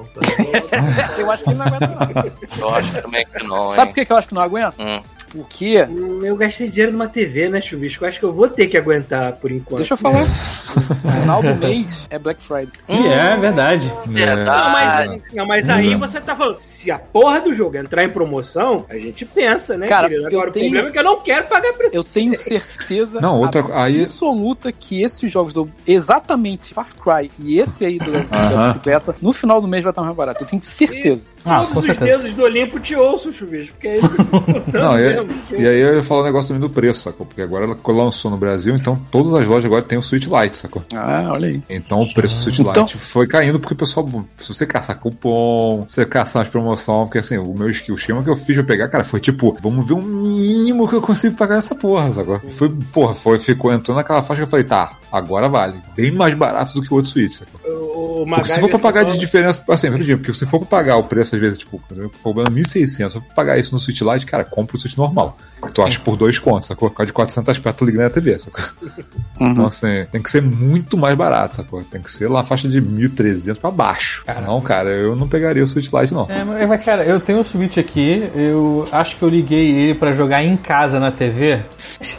[1.19, 2.69] Eu acho que ele não aguenta, não.
[2.69, 3.73] Eu acho também que não, hein?
[3.73, 4.75] Sabe por que que eu acho que não aguenta?
[4.79, 5.01] Hum.
[5.35, 5.87] Porque,
[6.22, 8.05] Eu gastei dinheiro numa TV, né, Chubisco?
[8.05, 9.78] Acho que eu vou ter que aguentar por enquanto.
[9.78, 12.68] deixa eu falar, no final do mês é Black Friday.
[12.89, 13.93] E é verdade.
[14.07, 14.45] Verdade.
[14.47, 18.11] Não, mas, não, mas aí você tá falando, se a porra do jogo entrar em
[18.11, 20.28] promoção, a gente pensa, né, Cara, querido?
[20.30, 21.97] eu Agora, tenho- o problema é que eu não quero pagar preço.
[21.97, 27.59] Eu tenho certeza Não, outra- aí- absoluta que esses jogos, do, exatamente Far Cry e
[27.59, 30.45] esse aí do, da bicicleta, no final do mês vai estar mais barato.
[30.45, 31.20] Eu tenho certeza.
[31.45, 32.19] Ah, Todos os certeza.
[32.19, 35.57] dedos do Olimpo te ouçam, Chubisco, porque é isso que eu Não, e, mesmo, que
[35.57, 37.27] e aí eu ia falar um negócio também do preço, sacou?
[37.27, 40.57] Porque agora ela lançou no Brasil, então todas as lojas agora tem o Switch Lite,
[40.57, 40.83] sacou?
[40.95, 41.63] Ah, olha aí.
[41.69, 44.99] Então o preço do Switch Então- Lite foi caindo porque o pessoal, se você caçar
[44.99, 48.65] cupom, você caçar as promoções, porque assim, o meu skill esquema que eu fiz pra
[48.65, 52.41] pegar, cara, foi tipo, vamos ver o mínimo que eu consigo pagar essa porra, sacou?
[52.51, 55.81] Foi, porra, foi, ficou, entrou naquela faixa que eu falei, tá, agora vale.
[55.97, 57.61] Bem mais barato do que o outro Switch, sacou?
[57.71, 60.69] o, o Porque se for pra pagar de diferença, assim, rapidinho, porque se for pra
[60.79, 64.01] pagar o preço, às vezes, tipo, eu cobrando 1.600, se for pagar isso no Switch
[64.01, 65.37] Lite, cara, compra o Switch normal.
[65.65, 66.91] Que tu acha por dois contos, sacou?
[66.91, 68.65] Por causa de 400 pés, tu liga na TV, sacou?
[69.41, 71.83] Então, assim, tem que ser muito mais barato, sacou?
[71.83, 74.23] Tem que ser lá na faixa de 1.300 pra baixo.
[74.27, 76.27] Senão, cara, eu não pegaria o Switch Lite, não.
[76.31, 79.95] É, mas, mas, cara, eu tenho um Switch aqui, eu acho que eu liguei ele
[79.95, 81.61] pra jogar em casa na TV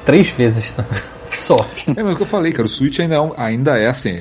[0.06, 0.86] três vezes né?
[1.46, 1.58] só.
[1.96, 4.20] É, mas o que eu falei, cara, o Switch ainda é, um- ainda é assim,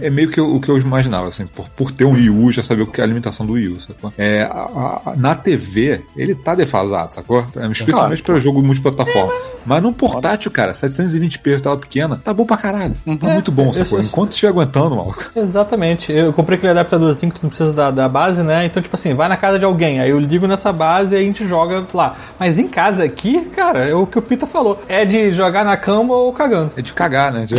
[0.00, 2.30] é, é meio que o, o que eu imaginava, assim, por, por ter um Wii
[2.30, 4.12] U, já saber o que é a limitação do Wii U, sacou?
[4.18, 7.44] É, a- a- na TV, ele tá defasado, sacou?
[7.56, 9.32] É, Especialmente para jogo multiplataforma.
[9.64, 12.94] Mas num portátil, cara, 720p, tela pequena, tá bom pra caralho.
[13.18, 13.84] Tá muito bom, eu sacou?
[13.84, 15.30] sou- Enquanto estiver aguentando, maluco.
[15.36, 16.12] Exatamente.
[16.12, 18.64] Eu comprei aquele adaptadorzinho que tu não precisa da, da base, né?
[18.66, 21.22] Então, tipo assim, vai na casa de alguém, aí eu ligo nessa base e a
[21.22, 22.16] gente joga lá.
[22.38, 24.82] Mas em casa aqui, cara, é o que o Pita falou.
[24.88, 26.72] É de jogar na cama ou cagando.
[26.76, 27.46] É de cagar, né?
[27.48, 27.54] De-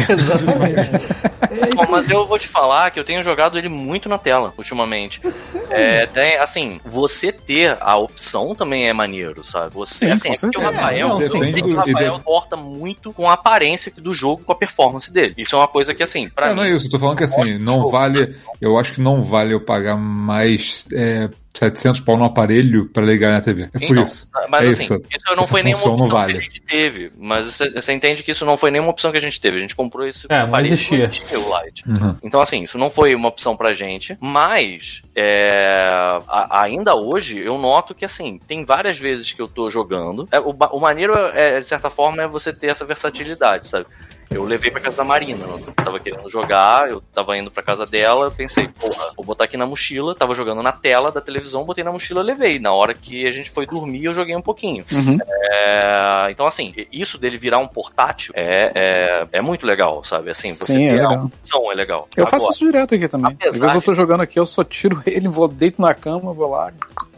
[1.76, 5.22] Bom, mas eu vou te falar que eu tenho jogado ele muito na tela ultimamente.
[5.70, 9.74] É, tem, assim, você ter a opção também é maneiro, sabe?
[9.74, 10.62] Você, Sim, assim, é porque o.
[10.62, 11.52] Rafael, Não, sim.
[11.52, 15.34] que o Rafael importa muito com a aparência do jogo, com a performance dele.
[15.38, 16.70] Isso é uma coisa que, assim, pra Não, não mim.
[16.70, 18.36] é isso, eu tô falando que assim, não vale.
[18.60, 23.32] Eu acho que não vale eu pagar mais é, 700 pau no aparelho pra ligar
[23.32, 23.64] na TV.
[23.64, 24.30] É por Então, isso.
[24.50, 25.02] Mas é assim, isso.
[25.12, 26.34] isso não foi nenhuma opção não vale.
[26.34, 27.12] que a gente teve.
[27.18, 29.58] Mas você, você entende que isso não foi nenhuma opção que a gente teve.
[29.58, 31.84] A gente comprou esse É, aparelho não existia o Lite.
[31.88, 32.16] Uhum.
[32.24, 35.90] Então, assim, isso não foi uma opção pra gente, mas é,
[36.28, 40.28] a- ainda hoje eu noto que, assim, tem várias vezes que eu tô jogando.
[40.32, 43.86] É, o, o maneiro, é, de certa forma, é você ter essa versatilidade, sabe?
[44.32, 47.86] Eu levei pra casa da Marina, eu tava querendo jogar, eu tava indo pra casa
[47.86, 51.66] dela, eu pensei, porra, vou botar aqui na mochila, tava jogando na tela da televisão,
[51.66, 52.58] botei na mochila, levei.
[52.58, 54.86] Na hora que a gente foi dormir, eu joguei um pouquinho.
[54.92, 55.18] Uhum.
[55.52, 60.32] É, então, assim, isso dele virar um portátil é, é, é muito legal, sabe?
[60.32, 61.26] Assim, você Sim, é legal.
[61.26, 62.08] opção é legal.
[62.16, 63.34] Eu faço Agora, isso direto aqui também.
[63.34, 66.34] apesar Às vezes eu tô jogando aqui, eu só tiro ele, vou deito na cama,
[66.34, 66.72] vou lá.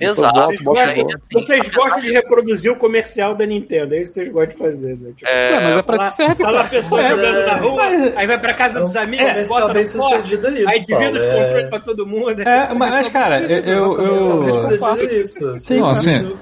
[0.10, 0.34] Exato.
[0.50, 4.20] Depois volto, aí, assim, Vocês gostam de reproduzir o comercial da Nintendo, é isso que
[4.22, 5.12] vocês gostam de fazer, né?
[5.16, 7.56] Tipo, É, mas é pra isso que serve, Tá lá a pessoa É, jogando na
[7.56, 10.94] rua, mas- aí vai pra casa dos amigos, comercial bota bem sucedido nisso, aí divide
[11.04, 11.42] Paulo, os é.
[11.44, 12.42] controles pra todo mundo.
[12.42, 13.64] É, mas, mas, cara, eu.
[13.64, 13.98] eu,
[15.08, 15.60] nisso.
[15.60, 16.34] Sim, assim.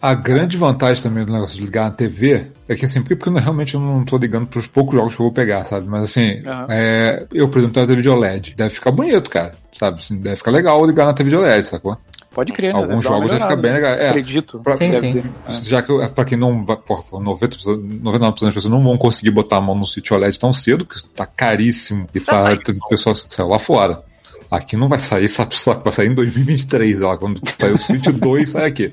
[0.00, 3.30] A grande vantagem também do negócio de ligar na TV é que assim, porque, porque
[3.30, 5.86] eu realmente eu não tô ligando pros poucos jogos que eu vou pegar, sabe?
[5.88, 6.66] Mas assim, Aham.
[6.70, 8.54] é, eu, por exemplo, tenho a TV de OLED.
[8.56, 9.52] Deve ficar bonito, cara.
[9.72, 9.98] Sabe?
[9.98, 11.96] Assim, deve ficar legal ligar na TV de OLED, sacou?
[12.36, 12.78] Pode crer, né?
[12.78, 14.06] Alguns jogos deve ficar bem melhorada, legal.
[14.06, 14.58] É, Acredito.
[14.58, 15.10] pra- Sim, sim.
[15.10, 15.24] ter.
[15.62, 19.30] Já que, eu- pra quem não vai, porra, 90%, 99% das pessoas não vão conseguir
[19.30, 22.52] botar a mão no Switch OLED tão cedo, porque isso tá caríssimo e tá,
[22.84, 24.02] o pessoal saiu lá fora.
[24.50, 27.78] Aqui não vai sair, sabe só que vai sair em 2023, ó, quando sair o
[27.78, 28.92] Switch 2 sai aqui.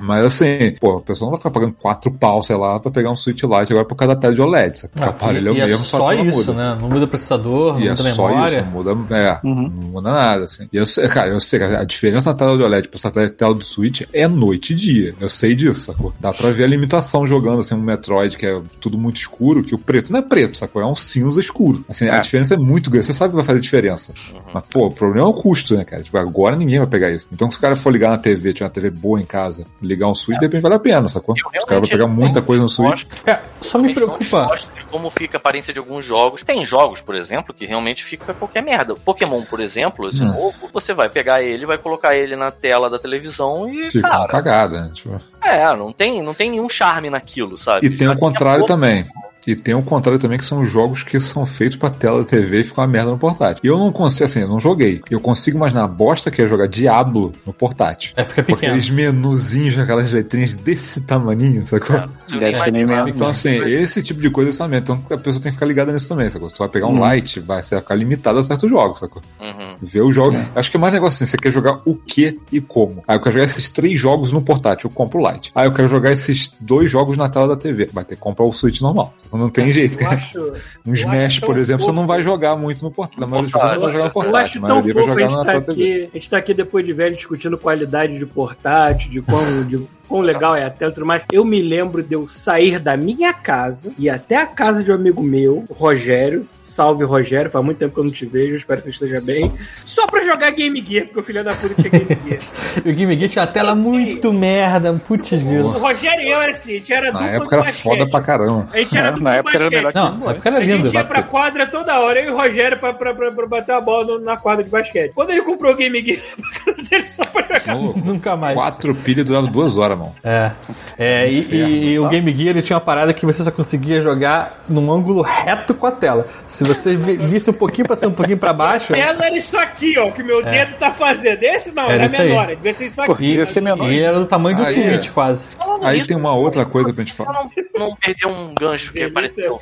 [0.00, 3.10] Mas assim, pô, o pessoal não vai ficar pagando 4 pau, sei lá, pra pegar
[3.10, 4.92] um Switch Lite agora por cada tela de OLED, sabe?
[4.92, 6.52] Porque o aparelho é o e é mesmo, só que ela isso, muda.
[6.52, 6.78] né?
[6.80, 8.56] Não muda processador, não E é muda só memória.
[8.56, 9.62] isso, não muda, é, Uhum.
[9.80, 10.68] não muda nada, assim.
[10.72, 13.10] E eu sei, cara, eu sei, cara, a diferença na tela do OLED pra essa
[13.10, 15.14] tela- do Switch é noite e dia.
[15.20, 16.12] Eu sei disso, sacou?
[16.20, 19.74] Dá pra ver a limitação jogando, assim, um Metroid que é tudo muito escuro, que
[19.74, 20.82] o preto não é preto, sacou?
[20.82, 21.84] É um cinza escuro.
[21.88, 22.20] Assim, a É.
[22.20, 23.06] diferença é muito grande.
[23.06, 24.12] Você sabe que vai fazer diferença.
[24.52, 26.02] Mas, pô, problema é o custo, né, cara?
[26.02, 27.28] Tipo, agora ninguém vai pegar isso.
[27.32, 30.08] Então, se o cara for ligar na TV, tiver uma TV boa em casa, ligar
[30.08, 31.34] um Switch, de repente vale a pena, sacou?
[31.34, 33.04] Os caras vão pegar muita coisa no Switch.
[33.26, 34.54] É, só me preocupa.
[34.56, 36.42] de como fica a aparência de alguns jogos.
[36.42, 38.94] Tem jogos, por exemplo, que realmente fica qualquer merda.
[38.94, 40.28] Pokémon, por exemplo, esse Hum.
[40.28, 44.16] novo, você vai pegar ele, vai colocar ele na tela da televisão e, Fica uma
[44.16, 44.90] cara, cagada, né?
[44.94, 47.86] Tipo, é, não tem, não tem nenhum charme naquilo, sabe?
[47.86, 49.06] E tem o contrário também.
[49.46, 52.60] E tem o contrário também, que são jogos que são feitos pra tela da TV
[52.60, 53.62] e ficam uma merda no portátil.
[53.64, 55.00] E eu não consigo, assim, eu não joguei.
[55.10, 58.12] Eu consigo imaginar a bosta que é jogar Diablo no portátil.
[58.14, 58.72] É, fica Com pequeno.
[58.74, 61.96] aqueles menuzinhos, aquelas letrinhas desse tamaninho, sacou?
[62.38, 63.08] Deve ser nem mesmo.
[63.08, 65.92] Então, assim, esse tipo de coisa é essa Então, a pessoa tem que ficar ligada
[65.94, 66.46] nisso também, sacou?
[66.50, 69.22] Se tu vai pegar um light, vai ser- ficar limitado a certos jogos, sacou?
[69.40, 69.76] Uhum.
[69.80, 70.36] Ver o jogo.
[70.54, 73.02] Acho que é mais negócio assim, você quer jogar o que e como.
[73.08, 75.37] Aí eu quero jogar esses três jogos no portátil, eu compro o light.
[75.54, 77.88] Aí eu quero jogar esses dois jogos na tela da TV.
[77.92, 79.12] Vai ter que comprar o Switch normal.
[79.16, 79.38] sacou?
[79.38, 80.00] Não tem jeito.
[80.02, 80.38] Eu acho,
[80.86, 83.20] Um eu Smash, acho por exemplo, você não vai jogar muito no portátil.
[83.20, 84.36] Na maioria das vezes você não vai jogar no Eu portátil.
[84.38, 85.72] acho A tão fofo a gente tá da TV.
[85.72, 86.08] aqui.
[86.12, 90.20] A gente tá aqui depois de velho discutindo qualidade de portátil, de quão, de quão
[90.20, 91.22] legal é a tela e tudo mais.
[91.32, 94.94] Eu me lembro de eu sair da minha casa e até a casa de um
[94.94, 96.46] amigo meu, Rogério.
[96.64, 99.50] Salve Rogério, faz muito tempo que eu não te vejo, espero que você esteja bem.
[99.86, 102.40] Só pra jogar Game Gear, porque o filho da puta tinha Game Gear.
[102.84, 105.78] O Game Gear tinha uma tela muito merda, putz o.
[105.78, 108.10] Rogério e eu era assim, a gente era Na dupla época do era foda basquete.
[108.10, 108.68] pra caramba.
[108.72, 110.60] A gente era É, dupla na época era melhor que Não, na época era A
[110.60, 110.82] lindo.
[110.88, 113.72] gente ia pra quadra toda hora, eu e o Rogério pra, pra, pra, pra bater
[113.72, 115.12] a bola no- na quadra de basquete.
[115.14, 116.20] Quando ele comprou o Game Gear,
[116.90, 117.74] dele só pra jogar.
[117.76, 118.54] Nunca mais.
[118.54, 120.14] Quatro pilhas durava duas horas, mano.
[120.24, 120.50] É.
[120.98, 124.00] É, e, e- e o Game Gear ele tinha uma parada que você só conseguia
[124.00, 126.26] jogar num ângulo reto com a tela.
[126.46, 128.92] Se você vi- visse um pouquinho pra cima, um pouquinho pra baixo.
[128.94, 131.42] Ela era isso aqui, ó, que meu dedo tá fazendo.
[131.42, 133.28] Esse não, Era era, menor, devia ser isso Pô, aqui.
[133.28, 133.90] devia ser menor.
[133.92, 135.44] E era do tamanho do Switch, quase.
[135.82, 137.32] Aí nisso, tem uma outra coisa pra gente falar.
[137.32, 137.50] não,
[137.88, 139.60] não perder um gancho que Isso é apareceu.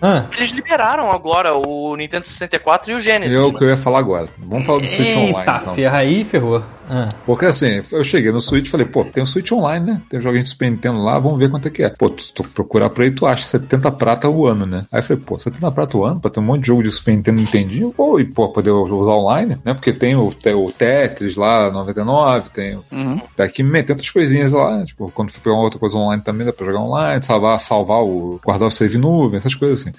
[0.00, 3.36] Ah, Eles liberaram agora o Nintendo 64 e o Genesis.
[3.36, 4.28] É o que eu ia falar agora.
[4.38, 5.74] Vamos falar do Switch Online, eita, então.
[5.74, 6.62] ferra aí, ferrou.
[6.90, 7.10] Ah.
[7.26, 10.02] Porque assim, eu cheguei no Switch e falei, pô, tem o Switch Online, né?
[10.08, 11.90] Tem um joguinho de Super Nintendo lá, vamos ver quanto é que é.
[11.90, 14.86] Pô, se tu procurar por aí, tu acha 70 prata o ano, né?
[14.90, 16.90] Aí eu falei, pô, 70 prata o ano pra ter um monte de jogo de
[16.90, 19.74] Super Nintendo Nintendinho, pô, e pô, poder usar online, né?
[19.74, 23.20] Porque tem o, o Tetris lá, 99, tem o Uhum.
[23.36, 24.84] Pac-Man, tem outras coisinhas lá, né?
[24.88, 28.02] Tipo, quando for pegar uma outra coisa online também, dá pra jogar online, salvar, salvar
[28.02, 29.92] o, guardar o save nuvem, essas coisas assim.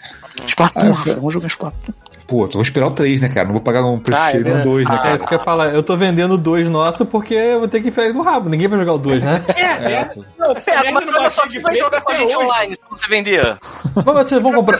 [0.46, 1.94] Splatoon, Rafa, vamos jogar Splatoon.
[2.30, 3.46] Pô, eu vou esperar o 3, né, cara?
[3.46, 4.70] Não vou pagar um preço Ah, é cheio no verdade.
[4.70, 5.16] 2, né, É cara?
[5.16, 5.74] isso que eu ia falar.
[5.74, 8.50] Eu tô vendendo dois nosso porque eu vou ter que enfiar no rabo.
[8.50, 9.44] Ninguém vai jogar o dois, né?
[9.56, 9.64] É,
[9.94, 10.12] é.
[10.38, 12.46] Não, Essa mas olha só de quem vai jogar com a gente hoje.
[12.46, 13.58] online se você vender.
[13.96, 14.80] Mas vocês vão comprar.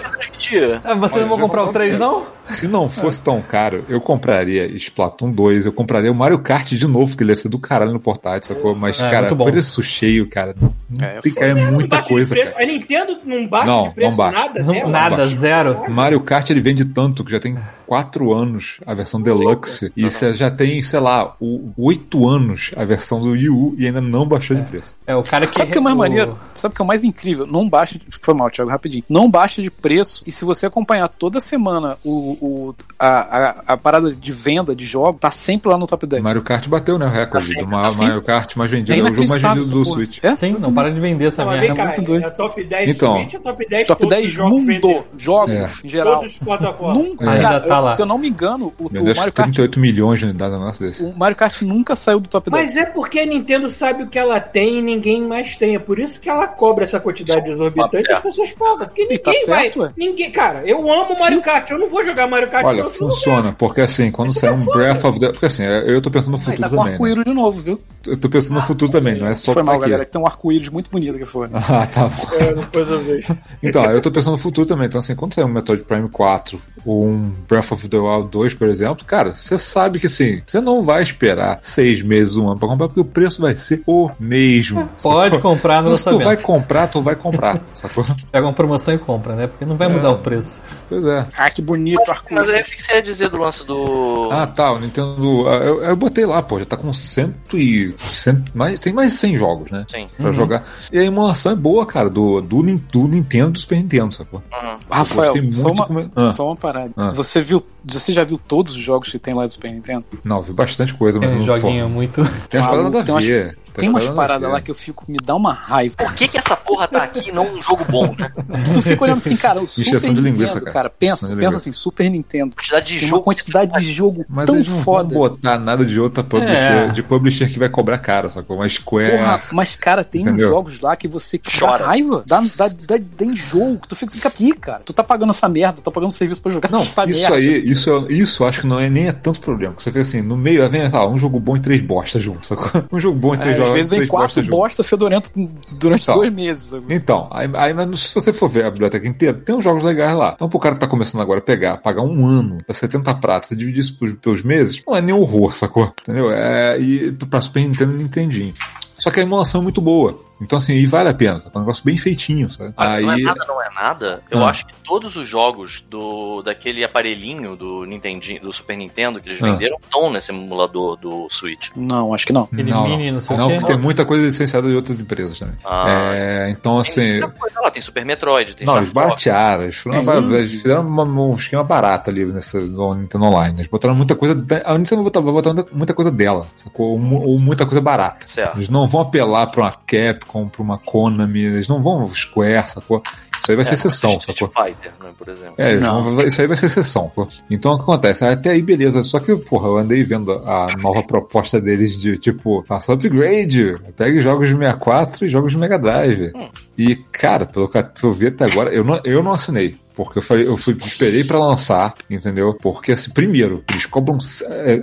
[0.84, 2.24] Ah, Vocês não vão comprar o 3, não?
[2.50, 6.88] Se não fosse tão caro, eu compraria Splatoon 2, eu compraria o Mario Kart de
[6.88, 8.74] novo, que ele ia ser do caralho no portátil, sacou?
[8.76, 10.56] Mas, É, cara, preço cheio, cara.
[10.60, 12.54] Não, É, tem cara, é muita coisa, cara.
[12.58, 14.38] A Nintendo não baixa Não, de preço não baixa.
[14.40, 14.90] nada Não, dela.
[14.90, 15.92] nada, zero.
[15.92, 17.58] Mario Kart ele vende tanto que já tem
[17.90, 21.34] 4 anos a versão Deluxe e você já tem, sei lá,
[21.76, 24.96] 8 anos a versão do Wii U e ainda não baixou de preço.
[25.08, 25.56] É o cara que.
[25.56, 26.38] Sabe o que é mais o- maneiro?
[26.54, 27.48] Sabe o que é o mais incrível?
[27.48, 27.98] Não baixa.
[27.98, 29.04] de- Foi mal, Thiago, rapidinho.
[29.10, 30.22] Não baixa de preço.
[30.28, 32.38] E se você acompanhar toda semana o,
[32.70, 36.22] o- a, a, a parada de venda de jogo, tá sempre lá no top 10.
[36.22, 38.04] Mario Kart bateu, né, o recorde Assim, assim.
[38.04, 38.94] Mario Kart mais vendido.
[38.94, 39.96] É É o jogo mais vendido do porra.
[39.96, 40.20] Switch.
[40.24, 40.36] É?
[40.36, 41.66] Sim, não para de vender essa Não, merda.
[41.68, 42.26] vem cá, muito doido.
[42.26, 43.16] é top 10 Então.
[43.16, 45.70] Switch ou top 10 Top todos 10 os jogos mundo, jogos É.
[45.84, 46.16] em geral.
[46.18, 47.04] Todas as plataformas.
[47.08, 47.96] Nunca, Ainda cara, tá lá.
[47.96, 50.54] se eu não me engano, o, Meu o Deus, Mario Kart, 38 milhões de unidades,
[50.56, 51.04] um negócio desse.
[51.04, 52.64] o Mario Kart nunca saiu do top 10.
[52.66, 55.76] Mas é porque a Nintendo sabe o que ela tem e ninguém mais tem.
[55.76, 58.88] É por isso que ela cobra essa quantidade exorbitante e as pessoas pagam.
[58.88, 59.64] Porque tá ninguém vai.
[59.64, 59.94] certo, ué.
[59.98, 61.70] Ninguém, cara, eu amo Mario Kart.
[61.70, 62.98] Eu não vou jogar Mario Kart Olha, lugar.
[62.98, 65.30] funciona, porque assim, quando sair um Breath of the...
[65.32, 66.94] Porque assim, eu tô pensando no Aí futuro tá com também, né?
[66.94, 67.82] arco-íris de novo, viu?
[68.06, 69.90] Eu tô pensando no futuro também, não é só foi mal, pra aqui.
[69.92, 71.50] galera, que tem um arco-íris muito bonito que foi.
[71.70, 72.28] Ah, tá bom.
[72.40, 73.38] É, depois eu vejo.
[73.62, 74.88] Então, eu tô pensando no futuro também.
[74.88, 78.54] Então, assim, quando sair um Metroid Prime 4 ou um Breath of the Wild 2,
[78.54, 82.60] por exemplo, cara, você sabe que assim, você não vai esperar seis meses, um ano
[82.60, 84.90] pra comprar, porque o preço vai ser o mesmo.
[85.02, 85.52] Pode sacou?
[85.52, 86.44] comprar no Então, Se tu vai lançamento.
[86.44, 88.06] comprar, tu vai comprar, sacou?
[88.32, 89.48] Pega uma promoção e compra, né?
[89.48, 90.62] Porque não vai mudar o preço.
[90.88, 91.28] Pois é.
[91.38, 92.50] Ah, que bonito Mas arco-íris.
[92.50, 94.30] aí o que você ia dizer do lance do.
[94.32, 95.48] Ah, tá, o Nintendo.
[95.48, 97.94] ah, Eu, eu botei lá, pô, já tá com cento e.
[98.00, 99.86] Cento, mais, tem mais de 100 jogos, né?
[99.90, 100.08] Sim.
[100.18, 100.64] Pra jogar.
[100.92, 104.42] E a emulação é boa, cara, do, do, do Nintendo do Super Nintendo, sacou?
[104.52, 104.78] Uhum.
[104.90, 106.32] Rafael, gostei só muito uma, como é- Ah.
[106.32, 106.92] só uma parada.
[106.98, 107.12] Ah.
[107.16, 110.06] Você viu, você já viu todos os jogos que tem lá do Super Nintendo?
[110.24, 112.22] Não, vi bastante coisa, mas É um não joguinho pô, muito.
[112.50, 113.58] Tem umas paradas tem a umas- ver.
[113.74, 115.96] Tem umas paradas lá que eu fico, me dá uma raiva.
[115.96, 118.30] Por que, que essa porra tá aqui e não um jogo bom, né?
[118.74, 120.90] Tu fica olhando assim, cara, o Super Nintendo, linguiça, cara, cara.
[120.90, 121.58] pensa, pensa linguiça.
[121.58, 122.56] assim, Super Nintendo.
[122.56, 123.24] Quantidade de Tem uma jogo.
[123.24, 125.14] quantidade de jogo Mas tão eles não foda.
[125.14, 126.88] vão botar nada de outra publisher, É.
[126.90, 128.58] de publisher que vai cobrar caro, sacou?
[128.58, 129.18] Uma Square.
[129.18, 130.50] Porra, mas cara, tem uns Entendeu?
[130.50, 131.86] jogos lá que você Chora.
[131.86, 134.82] raiva, dá, dá, dá, dá enjoo, que tu fica assim, aqui, cara.
[134.84, 137.36] Tu tá pagando essa merda, tá pagando serviço pra jogar Não, isso merda.
[137.36, 139.74] aí, isso, isso acho que não é nem é tanto problema.
[139.78, 142.84] Você vê assim, no meio vem lá, um jogo bom e três bostas juntos, sacou?
[142.92, 145.32] Um jogo bom e três É, jogos às vezes vem três quatro bostas fedorento
[145.72, 146.16] durante Então.
[146.16, 146.68] dois meses.
[146.70, 146.84] sabe?
[146.90, 150.16] Então, aí, aí, mas se você for ver a biblioteca inteira, tem uns jogos legais
[150.18, 150.34] lá.
[150.36, 153.52] Então, pro cara que tá começando agora a pegar, pagar um ano, dá 70 pratas,
[153.52, 155.92] e dividir isso pelos, pelos meses, não é nem horror, sacou?
[156.02, 156.32] Entendeu?
[156.32, 158.54] É, e pra Super Nintendo e Nintendinho.
[158.98, 160.20] Só que a emulação é muito boa.
[160.42, 161.40] Então, assim, e vale a pena?
[161.54, 162.74] É um negócio bem feitinho, sabe?
[162.78, 163.24] Ah, Não é Aí.
[163.24, 164.22] nada, não é nada.
[164.32, 164.50] Eu Ah.
[164.50, 169.42] acho que todos os jogos do daquele aparelhinho do Nintendo, do Super Nintendo que eles
[169.44, 169.52] Ah.
[169.52, 171.70] venderam estão nesse emulador do Switch.
[171.76, 172.44] Não, acho que não.
[172.44, 173.54] Aquele não, mini, não sei o não, quê.
[173.56, 175.56] porque tem muita coisa licenciada de outras empresas também.
[175.66, 175.86] Ah.
[175.90, 177.12] É, então, Tem assim.
[177.20, 179.06] muita coisa lá, tem Super Metroid, tem Não, Star eles Fox.
[179.06, 183.56] baratearam, eles, foram uma- eles fizeram uma- um esquema barato ali nessa, no Nintendo Online.
[183.58, 184.36] Eles botaram muita coisa.
[184.36, 186.92] da- A Nintendo vai botar, muita- coisa dela, sacou?
[186.92, 188.28] Ou, ou muita coisa barata.
[188.28, 188.58] Certo.
[188.58, 193.02] Eles não vão apelar pra uma Capcom, pra uma Konami, eles não vão Square, sacou?
[193.40, 194.66] Isso aí vai ser É, exceção, Street sacou?
[194.66, 195.54] Fighter, né, por exemplo.
[195.58, 196.12] É, Não.
[196.14, 197.26] não, isso aí vai ser exceção, pô.
[197.50, 198.26] Então o que acontece?
[198.26, 199.02] Até aí, beleza.
[199.02, 204.20] Só que, porra, eu andei vendo a nova proposta deles de tipo, faça upgrade, pegue
[204.22, 206.32] jogos de 64 e jogos de Mega Drive.
[206.36, 206.50] Hum.
[206.78, 209.78] E, cara, pelo que eu vi até agora, eu não, eu não assinei.
[209.96, 212.54] Porque eu falei, eu fui, esperei pra lançar, entendeu?
[212.54, 214.18] Porque, assim, primeiro, eles cobram.
[214.50, 214.82] é,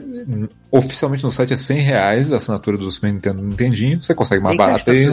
[0.77, 4.03] oficialmente no site é 100 reais a assinatura do Super Nintendo do Nintendinho.
[4.03, 5.09] Você consegue mais tem barato aí.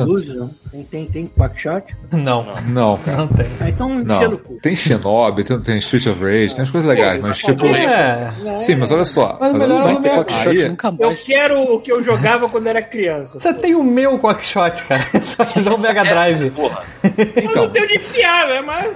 [0.72, 1.84] Tem, tem, tem Quackshot?
[2.12, 3.18] Não, Não, cara.
[3.18, 3.46] não tem.
[3.60, 4.32] Ah, então Não.
[4.32, 4.60] no cu.
[4.62, 7.66] Tem Shinobi, tem, tem Street of Rage, tem as coisas legais, Pô, mas tipo.
[7.66, 8.30] É,
[8.62, 9.38] Sim, mas olha só.
[9.40, 11.22] Mas olha melhor só, não Quackshot aí, nunca Eu mais.
[11.22, 13.40] quero o que eu jogava quando era criança.
[13.40, 15.04] você tem o meu Quackshot, cara.
[15.22, 16.50] Só que não o Mega Drive.
[16.52, 16.84] Porra.
[17.04, 18.62] Eu então, não tenho de enfiar, né?
[18.62, 18.92] Mas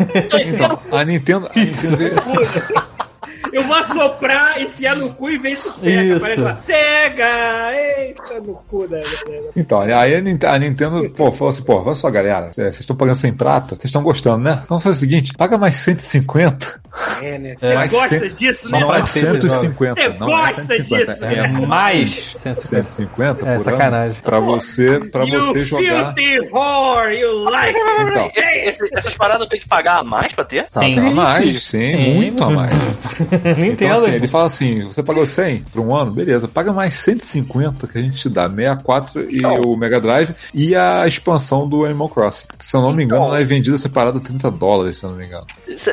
[0.47, 1.97] então, a Nintendo, a Nintendo
[3.53, 6.01] eu vou assoprar, enfiar no cu e ver se pega.
[6.03, 6.19] Isso.
[6.19, 7.27] Parece lá, cega!
[7.73, 9.49] Eita, no cu da galera.
[9.55, 12.79] Então, aí a Nintendo, a Nintendo, pô, falou assim, pô, olha só, galera, é, vocês
[12.81, 14.61] estão pagando sem prata, vocês estão gostando, né?
[14.65, 16.79] Então faz o seguinte, paga mais 150,
[17.21, 17.55] É, né?
[17.57, 18.85] Você É, gosta cem- disso, só né?
[18.85, 21.47] mais ser esses 150, Você não é gosta 150, disso, é né?
[21.67, 22.61] Mais 150.
[22.87, 24.11] 150 É, por sacanagem.
[24.17, 26.13] ano pra você, pra you você jogar.
[26.13, 28.09] filthy whore, you like it.
[28.09, 28.31] Então,
[28.97, 30.65] essas paradas eu tenho que pagar a mais pra ter?
[30.71, 30.95] Sim.
[30.95, 32.13] tá a mais, sim, Sim.
[32.15, 32.73] muito a mais.
[33.47, 33.93] Então, Nintendo.
[33.95, 36.11] assim, ele fala assim: você pagou 100 por um ano?
[36.11, 39.61] Beleza, paga mais 150 que a gente te dá 64 e Então.
[39.61, 42.47] o Mega Drive e a expansão do Animal Crossing.
[42.59, 43.33] Se eu não me engano, Então.
[43.33, 45.45] ela é vendida separada a 30 dólares, se eu não me engano.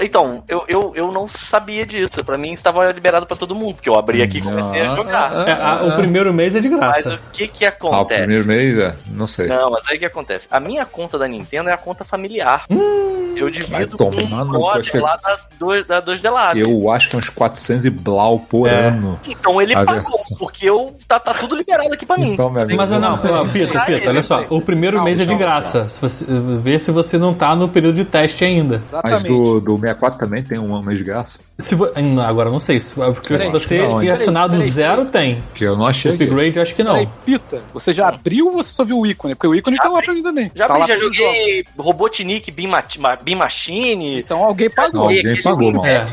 [0.03, 2.25] Então, eu, eu, eu não sabia disso.
[2.25, 5.49] Pra mim estava liberado pra todo mundo, porque eu abri aqui e comecei a jogar.
[5.49, 7.15] É, a- o primeiro mês é de Mas graça.
[7.15, 8.21] o que que Ah, o acontece?
[8.21, 9.47] primeiro mês, é, não sei.
[9.47, 10.47] Não, mas aí o que acontece?
[10.51, 12.65] A minha conta da Nintendo é a conta familiar.
[13.37, 16.59] eu vai divido com um acho que- brother lá da 2 da dois Delab.
[16.59, 18.87] Eu acho que é uns 400 e blau por É.
[18.89, 19.19] ano.
[19.27, 20.37] Então ele A pagou, versão.
[20.39, 22.33] porque eu tá, tá tudo liberado aqui pra mim.
[22.33, 22.51] Então.
[22.51, 24.45] Mas eu não, vou- não, Pita, Pita, olha só.
[24.51, 25.89] O primeiro Calma, mês é de graça.
[25.89, 26.25] Se você,
[26.61, 28.83] vê se você não tá no período de teste ainda.
[28.93, 29.29] Mas Exatamente.
[29.29, 31.39] do, do 64 também tem um mês de graça.
[31.59, 31.91] Se vo-
[32.27, 32.81] Agora eu não sei.
[32.81, 35.43] se- Porque Peraí, se você não, ir assinar do Peraí, peraí, zero, tem.
[35.55, 36.13] Que eu não achei.
[36.15, 36.93] Upgrade, eu acho que não.
[36.95, 39.35] Peraí, Pita, você já abriu ou você só viu o ícone?
[39.35, 40.51] Porque o ícone tá lá pra mim também.
[40.55, 44.21] Já, tá vi, lá já joguei Robotnik, Beam, Machi- Ma- Beam Machine.
[44.21, 45.03] Então alguém pagou.
[45.03, 45.87] Alguém pagou, mano.
[45.87, 46.07] É.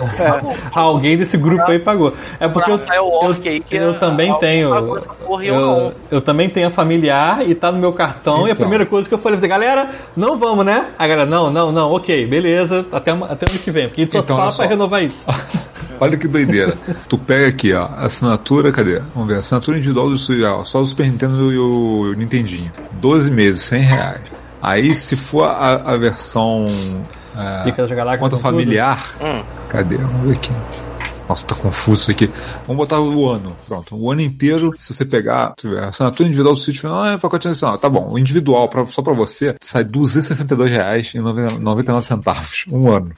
[0.74, 2.14] Alguém desse grupo aí pagou.
[2.40, 3.36] É porque eu, eu,
[3.72, 4.74] eu é- também alguém tenho.
[4.76, 8.42] eu Eu, eu também tenho a familiar e tá no meu cartão.
[8.48, 8.56] E a Então.
[8.58, 10.88] primeira coisa que eu falei, galera, não vamos, né?
[10.98, 13.88] A galera, não, não, não, ok, beleza, até, até ano que vem.
[13.88, 15.26] Porque a gente só se Então, fala pra renovar isso.
[16.00, 16.76] Olha que doideira.
[17.08, 19.00] tu pega aqui, ó, assinatura, cadê?
[19.14, 22.72] Vamos ver, assinatura individual do ó, só o Super Nintendo e o Nintendinho.
[22.94, 24.22] 12 meses, 100 reais.
[24.62, 26.66] Aí, se for a, a versão
[27.38, 29.44] é, conta familiar, Hum.
[29.70, 29.98] cadê?
[29.98, 30.52] Vamos ver aqui.
[31.28, 32.30] Nossa, tá confuso isso aqui.
[32.68, 33.56] Vamos botar o ano.
[33.68, 33.96] Pronto.
[33.96, 37.78] O ano inteiro, se você pegar, ver, assinatura individual do sítio, não é pacote nacional.
[37.78, 38.12] Tá bom.
[38.12, 42.66] O individual, pra, só pra você, sai 262 reais e 99 centavos.
[42.72, 43.12] Um ano.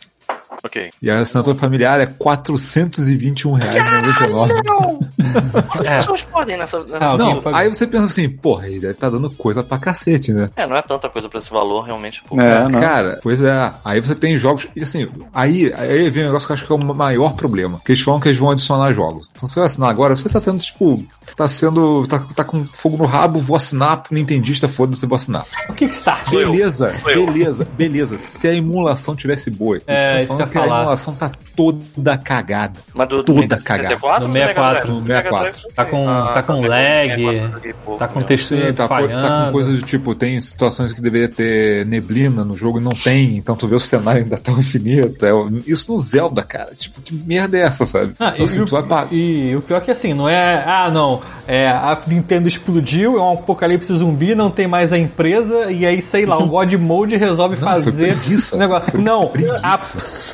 [0.64, 0.90] Ok.
[1.02, 4.54] E a assinatura familiar é 421 reais e 99.
[4.64, 5.98] Quantas É.
[5.98, 6.80] pessoas podem nessa.
[6.84, 7.60] nessa Ah, Não, pagou.
[7.60, 10.50] aí você pensa assim, porra, ele deve estar dando coisa pra cacete, né?
[10.56, 12.24] É, não é tanta coisa pra esse valor, realmente.
[12.24, 12.40] Pô.
[12.40, 12.80] É, não.
[12.80, 13.74] Cara, pois é.
[13.84, 14.68] Aí você tem jogos.
[14.76, 17.82] E assim, aí, aí vem um negócio que eu acho que é o maior problema.
[17.86, 19.30] Que eles falam que eles vão adicionar jogos.
[19.36, 21.04] Então você vai assinar agora, você tá tendo, tipo,
[21.36, 22.08] tá sendo.
[22.08, 25.46] tá, tá com fogo no rabo, vou assinar, Nintendista, foda-se, vou assinar.
[25.68, 26.30] O Kickstarter.
[26.30, 26.52] Sou eu.
[26.52, 28.18] Beleza, beleza, beleza.
[28.20, 29.80] Se a emulação tivesse boa.
[29.88, 30.82] É, isso que eu ia falando que a falar.
[30.82, 32.80] emulação tá toda cagada.
[32.94, 33.90] Mas do, Toda do cagada.
[33.90, 34.94] 64 No ou do Mega 64, Drive?
[34.94, 35.52] no Do Mega 64.
[35.62, 38.26] Drive, Tá com, Ah, tá com tá lag, 64, joguei pouco, tá com né?
[38.26, 39.28] texto Sim, tá, falhando.
[39.28, 42.92] tá com coisa de tipo, tem situações que deveria ter neblina no jogo e não
[42.94, 45.26] tem, então tu vê o cenário ainda tão infinito.
[45.26, 45.32] É,
[45.68, 46.74] isso no Zelda, cara.
[46.76, 48.14] Tipo, que merda é essa, sabe?
[48.20, 50.64] Ah, então, e, assim, o- tu vai e o pior é que assim, não é.
[50.66, 51.22] Ah, não.
[51.48, 56.02] É, a Nintendo explodiu, é um apocalipse zumbi, não tem mais a empresa, e aí,
[56.02, 58.92] sei lá, o God Mode resolve Não, foi fazer preguiça, negócio.
[58.92, 59.60] foi não, preguiça.
[59.64, 59.78] a,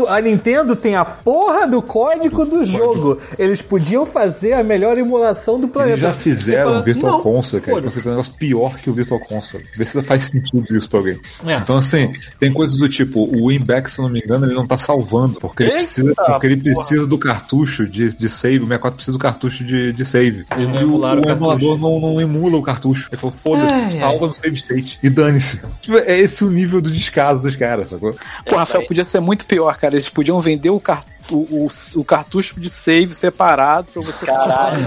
[0.09, 3.19] a Nintendo tem a porra do código do jogo.
[3.37, 5.99] Eles podiam fazer a melhor emulação do planeta.
[5.99, 7.81] Eles já fizeram o Virtual não, Console, cara.
[7.81, 9.65] Você tem um negócio pior que o Virtual Console.
[9.75, 11.19] Vê se faz sentido isso pra alguém.
[11.45, 11.55] É.
[11.57, 14.65] Então, assim, tem coisas do tipo, o Winback, se eu não me engano, ele não
[14.65, 18.95] tá salvando, porque ele precisa, porque ele precisa do cartucho de, de save, o 64
[18.95, 20.45] precisa do cartucho de, de save.
[20.57, 23.07] E o, o o emulador não, não emula o cartucho.
[23.11, 23.91] Ele falou, foda-se, ai.
[23.91, 24.99] salva no save state.
[25.01, 25.61] E dane-se.
[25.81, 28.15] Tipo, é esse o nível do descaso dos caras, sacou?
[28.47, 29.97] Pô, Rafael, podia ser muito pior, cara.
[29.99, 31.67] Eles podiam vender o, car o, o,
[31.99, 34.79] o cartucho de save separado pra você Caralho.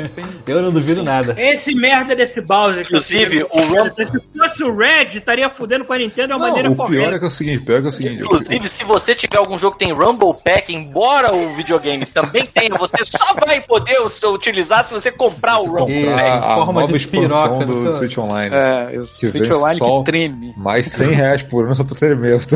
[0.46, 1.34] Eu não duvido nada.
[1.38, 2.82] Esse merda desse Bowser.
[2.82, 6.48] Inclusive, eu- o Ram- Se fosse o Red, estaria fudendo com a Nintendo de uma
[6.48, 8.22] maneira o pior é que é o seguinte, pior é que é o seguinte.
[8.22, 12.76] Inclusive, se você tiver algum jogo que tem Rumble Pack, embora o videogame também tenha,
[12.76, 16.16] você só vai poder utilizar se você comprar o Rumble comprar.
[16.16, 16.28] Pack.
[16.30, 18.54] a, a forma nova de expansão piroca do seu- Switch Online.
[18.54, 20.54] É, o Que Switch Online que treme.
[20.56, 22.40] Mais 100 reais por ano só pra tremer.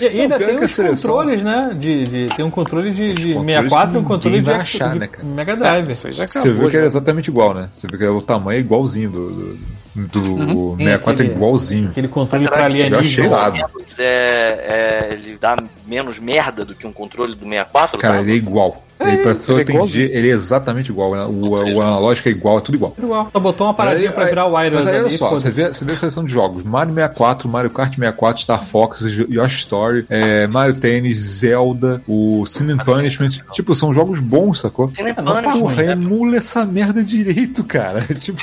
[0.00, 1.51] E ainda tem os controles, né?
[1.78, 4.92] De, de- tem um controle de, de controles 64 e um que controle de, achar,
[4.92, 5.24] de né, cara?
[5.24, 5.94] Mega Drive.
[5.94, 6.54] Você já Você acabou.
[6.58, 6.78] viu que já.
[6.78, 7.68] era exatamente igual, né?
[7.72, 9.58] Você viu que o tamanho é igualzinho do,
[9.94, 11.88] do, do Tem 64 é aquele- igualzinho.
[11.90, 13.50] Aquele controle que- Eu achei alienígena.
[13.50, 17.98] Menos, é, é, ele dá menos merda do que um controle do 64?
[17.98, 18.20] Cara, tá?
[18.22, 18.82] ele é igual.
[19.08, 21.14] Ele, pra que eu ele é entendi, ele é exatamente igual.
[21.14, 21.24] né?
[21.24, 22.94] O, seja- o analógico é igual, é tudo igual.
[22.98, 23.28] Igual.
[23.32, 25.68] Só botou uma paradinha Aí- pra virar o Iron Mas aí olha só, você vê,
[25.68, 30.06] você vê a seleção de jogos: Mario 64, Mario Kart 64, Star Fox, Yoshi Story,
[30.08, 33.30] é, Mario Tennis, Zelda, o Sin and Punishment.
[33.52, 34.88] Tipo, são jogos bons, sacou?
[34.94, 38.00] Sin and tá Punishment, Porra, emula essa merda direito, cara.
[38.22, 38.40] Tipo,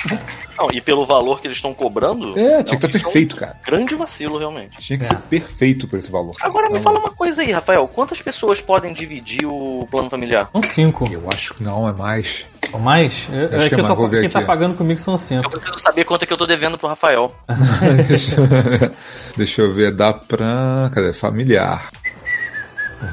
[0.59, 2.37] Não, e pelo valor que eles estão cobrando.
[2.37, 3.55] é, tinha que estar é um perfeito, cara.
[3.65, 4.77] Grande vacilo, realmente.
[4.79, 5.07] Tinha que É.
[5.07, 6.35] ser perfeito por esse valor.
[6.41, 7.87] Agora me fala uma coisa aí, Rafael.
[7.87, 10.49] Quantas pessoas podem dividir o plano familiar?
[10.51, 11.07] São cinco.
[11.11, 12.45] Eu acho que não, é mais.
[12.73, 13.27] Ou mais?
[13.31, 14.47] Eu- Acho é que que é eu mais, tô, quem tá aqui.
[14.47, 15.45] pagando comigo são cinco.
[15.45, 17.33] Eu preciso saber quanto é que eu tô devendo pro Rafael.
[18.07, 18.35] deixa,
[19.37, 20.91] deixa eu ver, dá pra.
[20.93, 21.13] Cadê?
[21.13, 21.89] Familiar.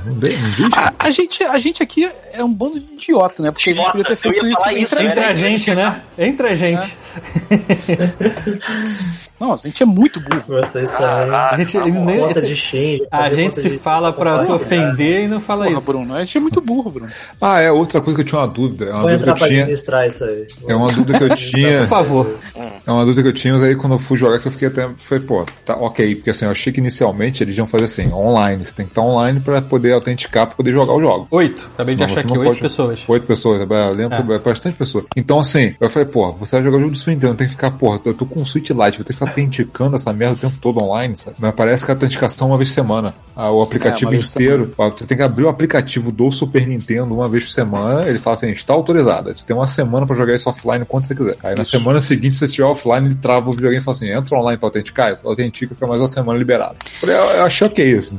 [0.04, 0.68] Não, dei, não?
[0.76, 3.50] A, a gente, a gente aqui é um bando de idiota, né?
[3.50, 5.26] Porque a gente Idiota, podia ter feito isso entre isso, Entre né?
[5.26, 6.02] a gente, né?
[6.18, 6.96] Entre a gente.
[9.38, 10.44] Não, a gente é muito burro.
[10.48, 11.34] Vocês também.
[11.34, 12.24] A gente, ele nem-
[13.10, 15.86] a gente se de- fala pra se ofender e não fala Porra, isso.
[15.86, 17.10] Bruno, a gente é muito burro, Bruno.
[17.38, 18.86] Ah, é outra coisa que eu tinha uma dúvida.
[18.86, 19.60] É uma Vou dúvida entrar que pra eu tinha.
[19.62, 20.46] administrar isso aí.
[20.66, 21.78] É uma dúvida que eu tinha.
[21.80, 22.38] Por favor.
[22.86, 24.68] É uma dúvida que eu tinha, mas aí quando eu fui jogar que eu fiquei
[24.68, 24.88] até.
[24.96, 26.14] Foi, pô, tá ok.
[26.14, 28.64] Porque assim, eu achei que inicialmente eles iam fazer assim, online.
[28.64, 31.28] Você tem que estar online pra poder autenticar, pra poder jogar o jogo.
[31.30, 31.68] Oito.
[31.74, 33.00] Acabei de achar não oito pode- pessoas.
[33.08, 34.22] Oito pessoas, eu lembro É.
[34.22, 35.04] que é bastante pessoas.
[35.16, 37.52] Então, assim, eu falei, pô, você vai jogar o jogo do Super Nintendo, tem que
[37.52, 40.34] ficar, porra, eu tô com um Switch Lite, vou ter que ficar autenticando essa merda
[40.34, 41.36] o tempo todo online, sabe?
[41.38, 43.14] Mas parece que a autenticação é uma vez por semana.
[43.34, 47.28] Ah, O aplicativo É, inteiro, você tem que abrir o aplicativo do Super Nintendo uma
[47.28, 49.32] vez por semana, ele fala assim, está autorizado.
[49.36, 51.36] Você tem uma semana pra jogar isso offline quando você quiser.
[51.42, 54.10] Aí na semana seguinte, se você estiver offline, ele trava o videogame e fala assim,
[54.10, 56.76] entra online pra autenticar, autentica, fica mais uma semana liberado.
[57.02, 58.18] Eu eu, achei ok isso.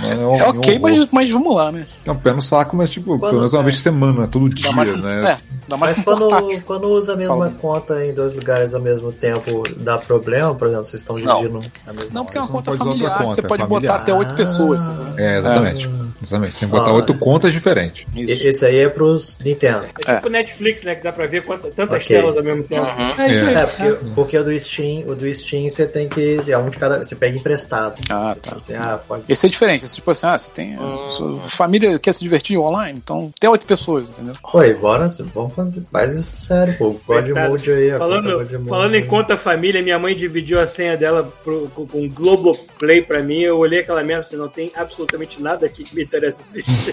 [0.00, 1.84] Não, É ok, não- mas, mas vamos lá, né?
[2.04, 4.48] É um pé no saco, mas tipo, Quando- pelo menos uma vez por semana, todo
[4.48, 5.32] dia, mais, né?
[5.32, 5.38] é,
[5.76, 6.62] Mas um quando, portátil.
[6.66, 7.54] quando usa a mesma Fala.
[7.60, 10.54] conta em dois lugares ao mesmo tempo, dá problema?
[10.54, 11.38] Por exemplo, vocês estão Não.
[11.40, 13.62] dividindo a mesma Não, porque é uma Isso não conta familiar, conta, você é pode
[13.62, 13.80] familiar.
[13.80, 14.82] botar até oito pessoas.
[14.82, 15.22] sabe?
[15.22, 15.90] É, exatamente.
[16.22, 16.54] Exatamente.
[16.54, 16.94] Você tem que botar Ah.
[16.94, 18.06] oito contas diferentes.
[18.14, 19.86] E- Esse aí é pros Nintendo.
[20.06, 20.94] É tipo Netflix, né?
[20.94, 22.16] Que dá pra ver quanta- tantas Ok.
[22.16, 22.82] telas ao mesmo tempo.
[22.86, 23.06] Uhum.
[23.22, 23.54] É isso aí.
[23.54, 26.40] É, porque, porque o do Steam, o do Steam você tem que.
[26.48, 27.02] É um de cada.
[27.02, 28.00] Você pega emprestado.
[28.08, 28.56] Ah, tá.
[28.56, 29.24] Assim, ah, pode.
[29.28, 30.76] Esse é diferente, esse tipo assim, ah, você tem.
[31.10, 34.34] sua família quer se divertir online, então até oito pessoas, entendeu?
[34.52, 35.61] Oi, bora, vamos fazer.
[35.90, 36.90] Faz isso sério, pô.
[36.90, 37.50] God Coitado.
[37.50, 38.68] Mode aí, Falando, God Mode.
[38.68, 43.22] falando em conta família, minha mãe dividiu a senha dela pro, com, com Globoplay pra
[43.22, 43.40] mim.
[43.40, 46.92] Eu olhei aquela merda assim, não tem absolutamente nada aqui que me interessa assistir.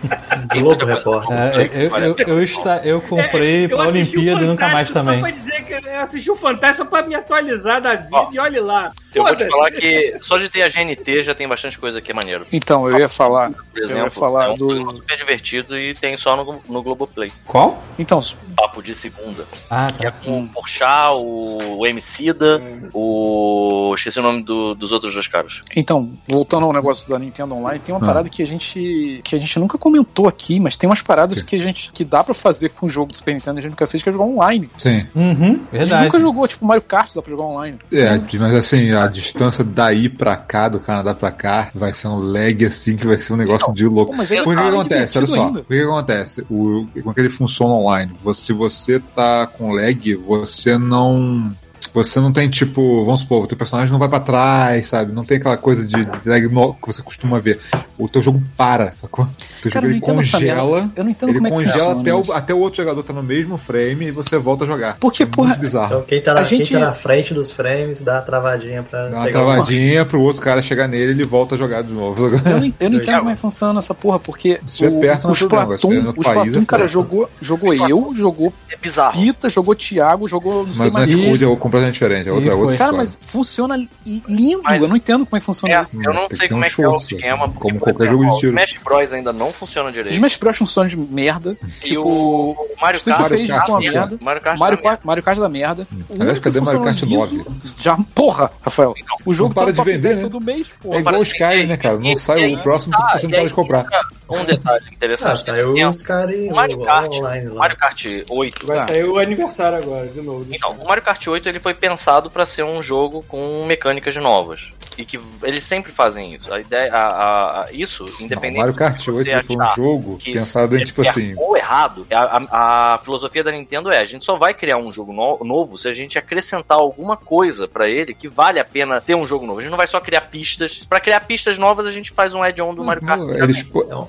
[0.58, 1.36] Globo Repórter.
[1.36, 5.16] É, eu, eu, eu, está, eu comprei É, Eu pra Olimpíada e nunca mais também.
[5.16, 8.28] Só pra dizer que eu assisti o Fantástico só pra me atualizar da vida Ó,
[8.32, 8.92] e olhe lá.
[9.14, 12.10] Eu vou te falar que só de ter a GNT já tem bastante coisa que
[12.10, 12.46] é maneiro.
[12.52, 13.50] Então, eu ia falar.
[13.50, 14.96] Por Eu exemplo, ia falar é um do.
[14.96, 17.32] super divertido e tem só no, no Globoplay.
[17.46, 17.82] Qual?
[18.06, 18.20] Então,
[18.56, 19.44] Papo de segunda.
[19.70, 20.16] Ah, Que é tá.
[20.24, 22.62] com o Porchat, o, o Emicida,
[22.94, 23.92] o...
[23.96, 25.62] Esqueci o nome do- dos outros dois caras.
[25.74, 28.06] então, voltando ao negócio da Nintendo Online, tem uma Ah.
[28.06, 29.20] parada que a gente.
[29.24, 31.90] que a gente nunca comentou aqui, mas tem umas paradas que a gente.
[31.92, 34.02] que dá pra fazer com o jogo do Super Nintendo e a gente nunca fez,
[34.02, 34.68] que é jogar online.
[34.78, 35.06] Sim.
[35.14, 36.04] Uhum, A gente verdade.
[36.04, 37.76] nunca jogou, tipo, Mario Kart dá pra jogar online.
[37.92, 42.18] É, mas assim, a distância daí pra cá, do Canadá pra cá, vai ser um
[42.20, 44.12] lag assim que vai ser um negócio de louco.
[44.12, 45.18] Pô, mas Porque o que tá acontece?
[45.18, 45.60] Olha só, ainda.
[45.60, 46.40] o que que acontece?
[46.50, 47.85] O, como é que ele funciona online?
[48.22, 51.50] Você- Se você tá com lag, você não.
[51.96, 55.12] Você não tem, tipo, vamos supor, o teu personagem não vai pra trás, sabe?
[55.12, 57.58] Não tem aquela coisa de drag no- que você costuma ver.
[57.98, 59.24] O teu jogo para, sacou?
[59.24, 59.28] O
[59.62, 60.90] teu Cara, jogo ele não congela.
[60.94, 63.12] Eu não entendo ele como é que congela até o, até o outro jogador tá
[63.12, 64.96] no mesmo frame e você volta a jogar.
[65.00, 65.86] Porque, é porra, muito bizarro.
[65.86, 68.82] Então quem tá, na, A gente- quem tá na frente dos frames dá uma travadinha
[68.82, 71.58] pra Dá uma pegar o travadinha pro outro cara chegar nele e ele volta a
[71.58, 72.26] jogar de novo.
[72.26, 72.38] Eu não,
[72.78, 75.34] eu não entendo como é que funciona essa porra, porque Se tiver perto, não o
[75.34, 79.18] é problema, se Splatoon, no o Splatoon, é cara, jogou, jogou eu, jogou É bizarro.
[79.20, 80.98] Pita, jogou Thiago, jogou não sei Mas o.
[80.98, 82.76] Netcode é completamente diferente, é outra, é outra foi.
[82.76, 82.96] Cara, história.
[82.96, 83.88] mas funciona li-
[84.28, 85.92] lindo, Mas- eu não entendo como é que funciona É, isso.
[86.02, 87.48] eu não Tem sei como um é que é o esquema.
[87.48, 88.52] porque, como qualquer exemplo, jogo de tiro.
[88.52, 90.14] Smash Bros ainda não funciona Os direito.
[90.14, 91.56] Smash Bros funcionam de merda.
[91.82, 94.00] E tipo, o Mario Street Kart fez Kart com uma funciona.
[94.06, 94.18] merda.
[94.24, 95.88] Mario Kart Mario, tá Kart, Mario Kart da merda.
[96.10, 97.36] O Aliás, cadê Mario Kart funcionou 9?
[97.60, 98.94] disso- Já, porra, Rafael.
[99.24, 100.22] O jogo Não para tá de vender, 10 né?
[100.24, 100.98] todo mês, É porra.
[101.00, 101.98] igual o Skyrim, né, cara?
[101.98, 103.84] Não sai o próximo tá, que você não e aí pode comprar.
[104.28, 105.30] Um detalhe interessante.
[105.32, 107.54] Ah, saiu Tem o Skyrim o Mario Kart, online lá.
[107.54, 108.66] Mario Kart 8.
[108.66, 108.86] Vai Tá.
[108.88, 110.46] sair o aniversário agora, de novo.
[110.50, 114.70] Então, o Mario Kart 8 ele foi pensado para ser um jogo com mecânicas novas.
[114.98, 116.50] E que eles sempre fazem isso.
[116.52, 119.56] A ideia, a, a- a- isso, Não, independente o Mario Kart de 8 você foi
[119.56, 123.90] um jogo que pensado em, tipo assim, ou errado, a, a- a filosofia da Nintendo
[123.92, 127.14] é: a gente só vai criar um jogo no- novo se a gente acrescentar alguma
[127.16, 129.58] coisa pra ele que vale a pena ter um jogo novo.
[129.58, 130.84] A gente não vai só criar pistas.
[130.88, 133.20] Pra criar pistas novas, a gente faz um add-on do Mario Kart.
[133.20, 133.66] Eles,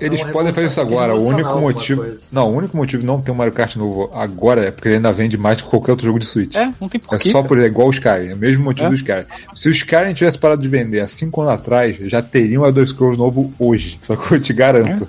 [0.07, 1.15] eles é podem fazer isso agora.
[1.15, 2.05] O único motivo.
[2.31, 4.95] Não, o único motivo de não ter um Mario Kart novo agora é porque ele
[4.97, 6.55] ainda vende mais que qualquer outro jogo de Switch.
[6.55, 7.29] É, não tem É porquê.
[7.29, 7.47] só cara.
[7.47, 8.89] por é igual o Skyrim, é o mesmo motivo É.
[8.89, 9.25] do Skyrim.
[9.53, 12.85] Se o Skyrim tivesse parado de vender há 5 anos atrás, já teria um Elder
[12.87, 13.97] Scrolls novo hoje.
[14.01, 15.07] Só que eu te garanto.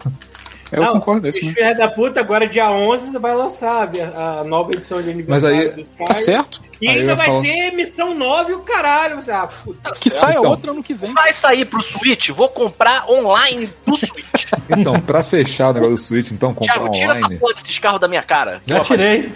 [0.71, 1.61] Eu Não, concordo, é isso Os mesmo.
[1.63, 5.67] filhos da puta, agora dia 11 vai lançar a a nova edição de aniversário Mas
[5.69, 6.05] aí- do Sky.
[6.05, 6.61] Tá certo.
[6.81, 9.17] E Aí ainda vai falar- ter missão 9 e o caralho.
[9.17, 10.51] Você, ah, puta, Que saia Então.
[10.51, 11.13] outra ano que vem.
[11.13, 12.31] Vai sair pro Switch?
[12.31, 14.29] Vou comprar online do Switch.
[14.71, 17.39] Então, pra fechar o negócio do Switch, então, comprar Thiago, tira essa online.
[17.41, 18.61] porra desses carros da minha cara.
[18.67, 19.33] Já tirei.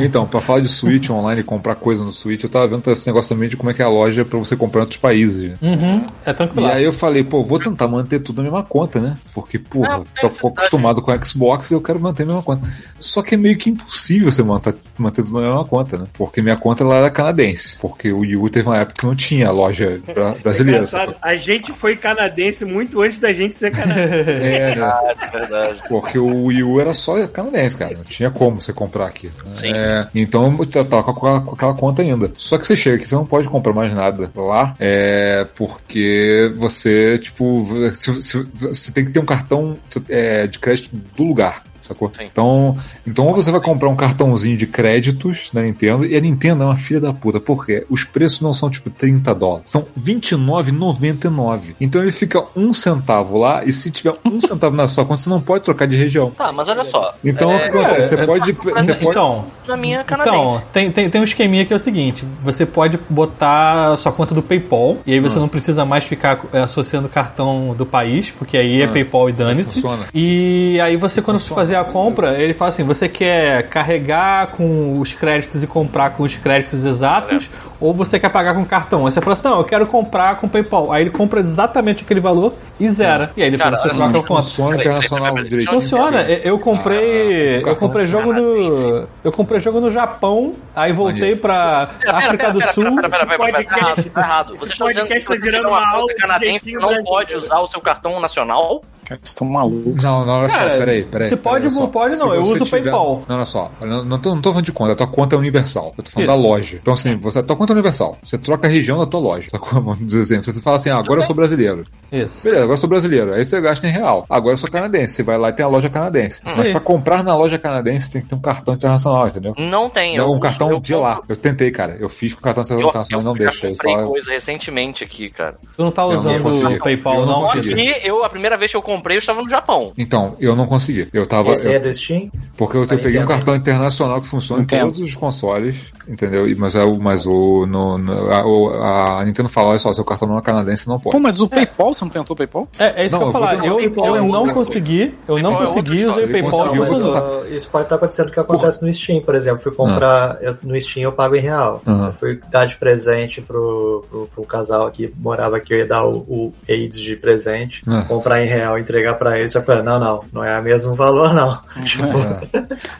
[0.00, 3.04] Então, pra falar de Switch online e comprar coisa no Switch, eu tava vendo esse
[3.06, 5.56] negócio também de como é que é a loja pra você comprar em outros países.
[5.60, 6.06] Uhum.
[6.24, 6.66] É E tranquilo.
[6.68, 9.16] aí eu falei, pô, vou tentar manter tudo na mesma conta, né?
[9.34, 12.26] Porque, porra, Não, tô é pouco acostumado com o Xbox e eu quero manter a
[12.26, 12.66] mesma conta.
[13.00, 16.04] Só que é meio que impossível você manter, manter tudo na mesma conta, né?
[16.14, 17.78] Porque minha conta ela era canadense.
[17.80, 20.78] Porque o Wii U teve uma época que não tinha loja bra- brasileira.
[20.78, 21.14] engraçado.
[21.22, 24.30] A gente foi canadense muito antes da gente ser canadense.
[24.30, 24.92] É, né?
[25.22, 25.80] É verdade.
[25.88, 27.94] Porque o Wii U era só canadense, cara.
[27.96, 29.30] Não tinha como você comprar aqui.
[29.52, 29.72] Sim.
[29.72, 32.30] É, então eu tava com, aquela- com aquela conta ainda.
[32.36, 37.18] Só que você chega aqui, você não pode comprar mais nada lá, é, porque você,
[37.18, 39.76] tipo, você tem que ter um cartão
[40.08, 41.62] é, de crédito do lugar.
[41.80, 42.10] Sacou?
[42.16, 42.24] Sim.
[42.24, 42.76] Então,
[43.06, 46.66] então ou você vai comprar um cartãozinho de créditos da Nintendo, e a Nintendo é
[46.66, 51.74] uma filha da puta, porque os preços não são tipo 30 dólares, são R$29,99.
[51.80, 55.30] Então ele fica um centavo lá, e se tiver um centavo na sua conta, você
[55.30, 56.30] não pode trocar de região.
[56.30, 57.14] Tá, mas olha só.
[57.24, 58.08] Então É, o que acontece?
[58.08, 58.52] Você é- pode.
[58.52, 60.36] Você pode Então, Na minha canadense.
[60.36, 64.12] Então, tem, tem, tem um esqueminha que é o seguinte: você pode botar a sua
[64.12, 65.40] conta do PayPal, e aí você Ah.
[65.40, 69.32] não precisa mais ficar é, associando o cartão do país, porque aí é PayPal e
[69.32, 69.74] dane-se.
[69.74, 70.06] Funciona.
[70.14, 74.98] E aí você, quando for fazer a compra, ele fala assim: você quer carregar com
[74.98, 77.50] os créditos e comprar com os créditos exatos,
[77.80, 79.06] ou você quer pagar com cartão?
[79.06, 80.92] Aí você fala assim: não, eu quero comprar com PayPal.
[80.92, 83.32] Aí ele compra exatamente aquele valor e zera.
[83.36, 84.42] E aí depois Cara, você troca a conta.
[84.42, 85.72] funciona internacional direitinho.
[85.80, 86.22] Funciona.
[86.22, 91.88] Eu comprei, Ah, eu comprei jogo no, eu comprei jogo no Japão, aí voltei pra
[91.98, 92.84] Pera, África pera, do pera, Sul.
[92.96, 94.56] Pera, pera, pera, pera, pera, tá errado, tá errado.
[94.56, 97.66] Vocês estão dizendo que tá você virando tem uma aula canadense não pode usar o
[97.66, 98.82] seu cartão nacional?
[99.06, 100.04] Vocês estão malucos.
[100.04, 101.28] Não, não, olha Cara, só, peraí, peraí.
[101.28, 103.22] você pode ou pode não, eu uso o tiver- PayPal.
[103.28, 105.38] Não, olha só, não, não, tô, não tô falando de conta, a tua conta é
[105.38, 105.92] universal.
[105.98, 106.42] Eu tô falando Isso.
[106.42, 106.78] da loja.
[106.80, 108.18] Então, assim, você, a tua conta é universal.
[108.24, 109.48] Você troca a região da tua loja.
[109.50, 109.80] Sacou?
[109.82, 111.84] Vamos dizer assim, você fala assim, ah, agora eu sou brasileiro.
[112.12, 112.42] Isso.
[112.44, 113.34] Beleza, agora eu sou brasileiro.
[113.34, 114.26] Aí você gasta em real.
[114.28, 115.14] Agora eu sou canadense.
[115.14, 116.40] Você vai lá e tem a loja canadense.
[116.44, 116.72] Mas Sim.
[116.72, 119.54] pra comprar na loja canadense tem que ter um cartão internacional, entendeu?
[119.58, 120.16] Não tem.
[120.16, 121.20] Não, eu um uso- cartão eu de compro- lá.
[121.28, 121.96] Eu tentei, cara.
[122.00, 123.66] Eu fiz com o cartão Eu, internacional e não eu já deixa.
[123.66, 125.56] Ele comprei fala, coisa recentemente aqui, cara.
[125.76, 126.46] Tu não tá não usando
[126.76, 127.46] o PayPal Eu não não?
[127.46, 127.74] consegui.
[127.74, 129.92] E eu, a primeira vez que eu comprei, eu estava no Japão.
[129.96, 131.08] Então, eu não consegui.
[131.12, 131.52] Eu tava.
[131.52, 132.30] Esse eu- aí é do Steam?
[132.56, 134.78] Porque eu, eu Da peguei um cartão internacional que funciona Entendo.
[134.80, 135.76] em todos os consoles,
[136.08, 136.46] entendeu?
[136.58, 140.04] Mas, é o, mas o, no, no- a, o- a Nintendo falou, olha só, seu
[140.04, 141.16] cartão não é canadense, não pode.
[141.16, 142.68] Pô, mas o PayPal, você não tentou o PayPal?
[142.78, 143.64] É, é isso Não, que eu eu vou falar.
[143.66, 146.42] Eu, PayPal eu é não consegui, eu não PayPal é consegui, outra usei história.
[146.42, 149.62] PayPal Não, isso pode estar acontecendo o que acontece no Steam, por exemplo.
[149.62, 151.82] Fui comprar, eu- no Steam eu pago em real.
[151.86, 152.06] Uhum.
[152.06, 156.04] Eu fui dar de presente pro, pro, pro casal que morava aqui, eu ia dar
[156.06, 158.04] o, o AIDS de presente, Uhum.
[158.04, 161.32] comprar em real, entregar pra eles, já falei, não, não, não é o mesmo valor,
[161.34, 161.58] não.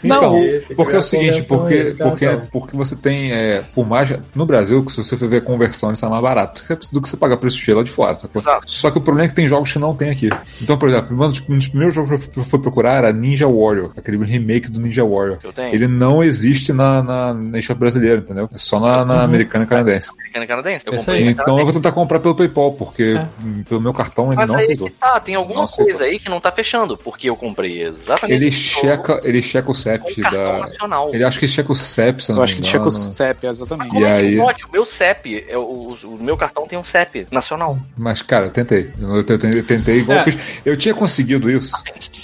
[0.03, 3.87] Não, Então, Tem que porque é o seguinte, porque, porque, porque você tem, é, por
[3.87, 7.09] mais, no Brasil, se você for ver a conversão, isso é mais barato do que
[7.09, 8.41] você pagar preço cheio lá de fora, sacou?
[8.41, 8.71] Exato.
[8.71, 10.29] Só que o problema é que tem jogos que não tem aqui.
[10.61, 13.47] Então, por exemplo, um dos, um dos primeiros jogos que eu fui procurar era Ninja
[13.47, 15.39] Warrior, aquele remake do Ninja Warrior.
[15.43, 15.75] Eu tenho.
[15.75, 18.49] Ele não existe na, na, na brasileira, entendeu?
[18.53, 20.11] É só na, na americana e canadense.
[20.19, 20.85] Americana e canadense.
[20.87, 24.37] Eu comprei Então eu vou tentar comprar pelo PayPal, porque hum, pelo meu cartão ele
[24.37, 24.89] Mas não aí aceitou.
[24.89, 25.87] que tá, tem alguma Não aceitou.
[25.87, 29.75] coisa aí que não tá fechando, porque eu comprei exatamente Ele checa, ele checa o
[29.75, 30.59] CEP da.
[30.59, 31.11] nacional.
[31.13, 32.91] Ele acha que checa o CEP, se eu não eu acho que com o.
[32.91, 33.95] CEP, exatamente.
[33.97, 34.65] E é que aí- pode?
[34.65, 35.61] O meu CEP, é o,
[36.03, 37.79] o- meu cartão tem um CEP nacional.
[37.97, 38.93] Mas, cara, eu tentei.
[39.01, 40.21] Eu tentei, eu tentei igual É.
[40.21, 40.37] eu fiz.
[40.65, 41.73] Eu tinha conseguido isso.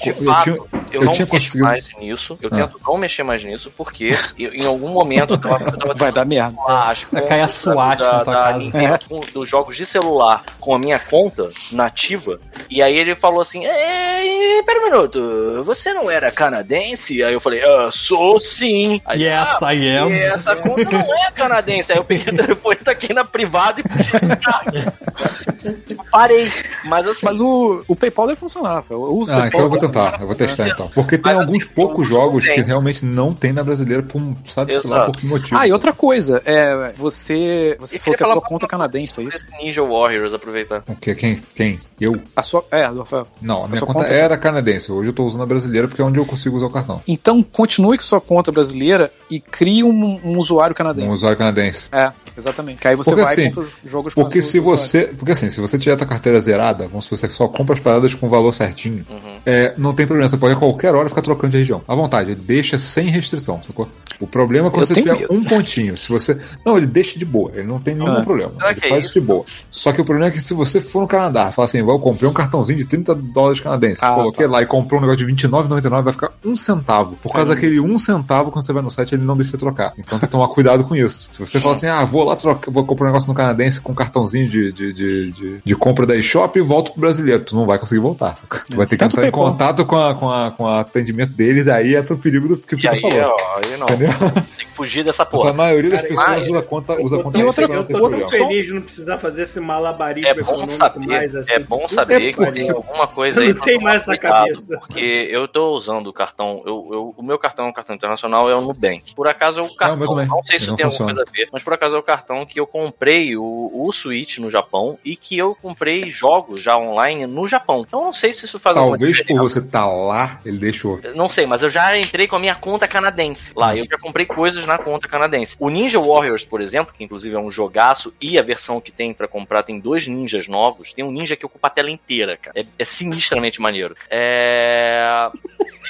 [0.03, 2.39] De Eu fato, tinha- eu, eu não tinha mexo conseguido- mais nisso.
[2.43, 2.57] Eu Ah.
[2.57, 4.09] tento não mexer mais nisso, porque
[4.39, 6.57] eu- em algum momento eu tava, eu tava Vai dar merda.
[6.69, 8.59] as Vai cair a SWAT da, na tua da casa.
[8.59, 12.39] Nintendo, com- dos jogos de celular com a minha conta nativa.
[12.71, 17.23] E aí ele falou assim: "Ei, Pera um minuto, você não era canadense?
[17.23, 19.01] Aí eu falei: ah, sou sim.
[19.05, 21.93] Aí, Yes, "Ah, I am." e essa conta não é canadense.
[21.93, 24.21] Aí eu peguei o telefone, taquei na privada e puxei
[24.71, 25.97] de.
[26.11, 26.49] Parei.
[26.85, 27.27] Mas assim.
[27.27, 28.85] Mas o, o PayPal deve funcionar.
[28.89, 29.47] Eu uso o Ah, PayPal.
[29.49, 30.89] então eu vou tentar, eu vou testar então.
[30.95, 34.35] Porque tem Mas, alguns assim, poucos jogos que realmente não tem na brasileira por um-
[34.45, 35.13] sabe sei lá Exato.
[35.13, 35.59] por que motivo.
[35.59, 38.69] Ah, e outra coisa, é, você, você falou que a falar tua um conta é
[38.69, 39.47] canadense, é isso?
[39.59, 40.83] Ninja Warriors, aproveitar.
[40.87, 41.15] O quê?
[41.15, 41.37] Quem?
[41.55, 41.81] Quem?
[42.01, 42.21] Eu?
[42.37, 43.27] A sua, é, do Rafael.
[43.41, 44.93] Não, a minha sua conta, conta- era canadense.
[44.93, 47.03] Hoje eu tô usando a brasileira porque é onde eu consigo usar o cartão.
[47.09, 51.15] Então continue com sua conta brasileira e crie um, um usuário Um canadense.
[51.15, 51.86] usuário canadense.
[51.93, 52.79] É, exatamente.
[52.81, 53.53] Que aí você Porque vai assim,
[53.85, 54.79] e jogos Porque se usuário.
[54.81, 55.03] você.
[55.17, 57.81] Porque assim, se você tiver a tua carteira zerada, vamos supor, você só compra as
[57.81, 59.37] paradas com o valor certinho, Uhum.
[59.47, 60.29] é, não tem problema.
[60.29, 61.83] Você pode a qualquer hora ficar trocando de região.
[61.87, 63.89] À vontade, ele deixa sem restrição, sacou?
[64.19, 65.33] O problema é quando Eu você tiver medo.
[65.35, 65.97] um pontinho.
[65.97, 66.41] Se você.
[66.65, 68.23] Não, ele deixa de boa, ele não tem nenhum Ah.
[68.23, 68.53] problema.
[68.53, 69.15] Será Ele que é faz isso?
[69.15, 69.45] de boa.
[69.71, 72.29] Só que o problema é que se você for no Canadá, fala assim, eu comprei
[72.29, 74.53] um cartãozinho de 30 dólares canadenses, Ah, coloquei tá.
[74.53, 77.17] lá e comprou um negócio de 29,99, vai ficar um centavo.
[77.23, 79.93] Por causa daquele um centavo, quando você vai no site, ele não deixa você trocar.
[79.99, 81.29] Então tem que tomar cuidado com isso.
[81.31, 83.95] Se você fala assim, ah, vou lá trocar, vou comprar um negócio no canadense com
[83.95, 87.45] cartãozinho de, de, de, de, de compra da eShop e volto pro brasileiro.
[87.45, 88.37] Tu não vai conseguir voltar.
[88.37, 88.65] saca?
[88.69, 91.33] Tu vai ter que Tanto entrar em contato com, a, com, a, com o atendimento
[91.33, 93.37] deles, aí é o perigo do que o E Peter aí, falou.
[93.39, 93.87] ó, aí não.
[93.87, 94.11] Entendeu?
[94.77, 95.53] Tem fugir dessa Essa porra.
[95.53, 98.03] maioria das Cara, pessoas mas- usa conta, usa Eu conta tô, E outra- eu tô
[98.03, 101.53] outra feliz de não precisar fazer esse malabarismo É bom econômico saber, mais assim.
[101.53, 103.53] é bom saber É que tem alguma coisa Eu aí.
[103.55, 104.79] não pra mais essa cabeça.
[104.79, 108.51] Porque eu tô usando o cartão, eu, eu- o meu cartão é um cartão internacional,
[108.51, 109.15] é o Nubank.
[109.15, 110.27] Por acaso é o cartão, também.
[110.27, 111.11] não sei se Não tem funciona.
[111.13, 113.93] alguma coisa a ver, mas por acaso é o cartão que eu comprei o, o
[113.93, 117.85] Switch no Japão e que eu comprei jogos já online no Japão.
[117.87, 119.49] Então eu não sei se isso faz alguma Talvez por diferença.
[119.49, 121.01] você tá lá, ele deixou.
[121.15, 123.77] Não sei, mas eu já entrei com a minha conta canadense lá.
[123.77, 125.57] Eu já comprei coisas na conta canadense.
[125.59, 129.13] O Ninja Warriors, por exemplo, que inclusive é um jogaço, e a versão que tem
[129.15, 130.93] pra comprar tem dois ninjas novos.
[130.93, 132.59] Tem um ninja que ocupa a tela inteira, cara.
[132.61, 133.95] É, é sinistramente maneiro.
[134.11, 135.29] É.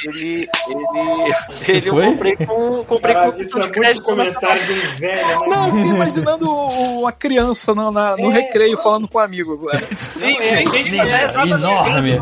[0.04, 0.48] Ele.
[0.68, 1.34] Ele.
[1.68, 2.84] Ele eu comprei com.
[2.84, 5.46] Comprei Caralho, com isso é de muito crédito comentário de velho, né?
[5.46, 8.34] Não, eu fiquei imaginando o- uma criança no, na- no É.
[8.34, 9.86] recreio falando com um amigo agora.
[9.96, 12.18] Sim, É, a gente é enorme.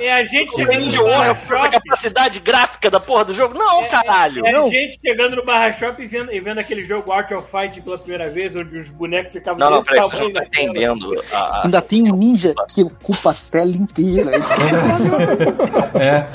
[0.00, 1.70] É a gente O chegando Ninja no Barra Shop.
[1.70, 3.54] capacidade gráfica da porra do jogo?
[3.56, 4.44] Não, caralho.
[4.46, 4.70] É a Não.
[4.70, 8.30] gente chegando no Barra E vendo, e vendo aquele jogo Art of Fight pela primeira
[8.30, 10.46] vez, onde os bonecos ficavam Não, não, desse peraí, não tela.
[10.46, 11.22] entendendo.
[11.32, 14.30] a- Ainda tem um ninja que ocupa a tela inteira.
[16.00, 16.26] É.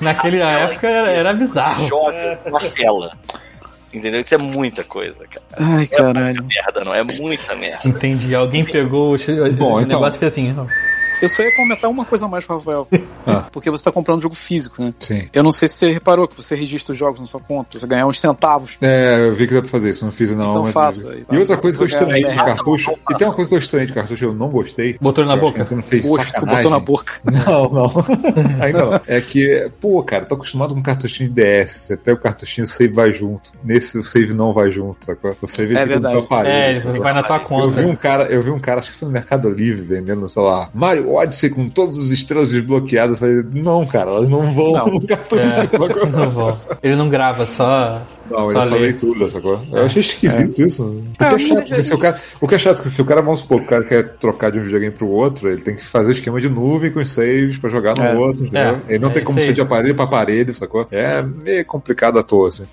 [0.00, 1.86] Naquela época era, era bizarro.
[1.88, 3.12] joga na tela.
[3.92, 4.20] Entendeu?
[4.20, 5.44] Isso é muita coisa, cara.
[5.52, 6.44] Ai, caralho.
[6.44, 6.94] Merda, não.
[6.94, 7.86] É muita merda.
[7.86, 8.34] Entendi.
[8.34, 9.98] Alguém pegou o, o Bom, então.
[10.00, 10.54] negócio e fez assim.
[10.58, 10.64] ó.
[11.20, 12.88] Eu só ia comentar uma coisa a mais Rafael.
[13.26, 13.46] Ah.
[13.52, 14.92] Porque você tá comprando jogo físico, né?
[14.98, 15.28] Sim.
[15.32, 17.86] Eu não sei se você reparou que você registra os jogos na sua conta, você
[17.86, 18.76] ganhar uns centavos.
[18.80, 20.50] É, eu vi que dá pra fazer isso, não fiz não.
[20.50, 21.38] Então mas- faça aí, E vai.
[21.38, 23.86] outra coisa que eu estranhei de é, cartucho, e tem uma coisa que eu estranhei
[23.86, 24.96] de cartucho que eu não gostei.
[25.00, 25.66] Botou na boca?
[25.70, 27.12] não fez Poxa, tu botou na boca.
[27.24, 27.90] Não, não.
[28.60, 29.00] Ainda não.
[29.06, 31.70] É que, pô, cara, tô acostumado com cartuchinho de DS.
[31.86, 33.50] Você pega o cartuchinho, o save vai junto.
[33.64, 35.34] Nesse, o save não vai junto, sacou?
[35.40, 36.18] O save É fica no verdade.
[36.18, 36.54] aparelho.
[36.54, 37.00] É, sacou?
[37.02, 37.86] vai na tua Eu vi conta.
[37.86, 40.68] um cara, eu vi um cara, acho que foi no Mercado Livre, vendendo, sei lá,
[40.74, 43.11] Mario Odyssey com todas as estrelas desbloqueadas.
[43.12, 44.86] Eu falei, não, cara, elas não vão Não.
[44.94, 45.40] no cartucho.
[45.42, 45.66] É.
[45.66, 46.06] sacou?
[46.10, 46.56] Não vou.
[46.82, 48.02] Ele não grava, só.
[48.30, 48.78] Não, Só é só lê.
[48.80, 49.60] leitura, sacou?
[49.72, 50.84] Eu achei esquisito isso.
[50.88, 53.02] O que é chato, porque se o cara, o que é chato é que se
[53.02, 55.74] o cara, vamos supor, o cara quer trocar de um videogame pro outro, ele tem
[55.74, 58.14] que fazer o esquema de nuvem com os saves pra jogar no É.
[58.14, 58.80] outro, entendeu?
[58.88, 60.86] É, ele não é tem como ser de aparelho pra aparelho, sacou?
[60.90, 62.64] É meio complicado à toa, assim.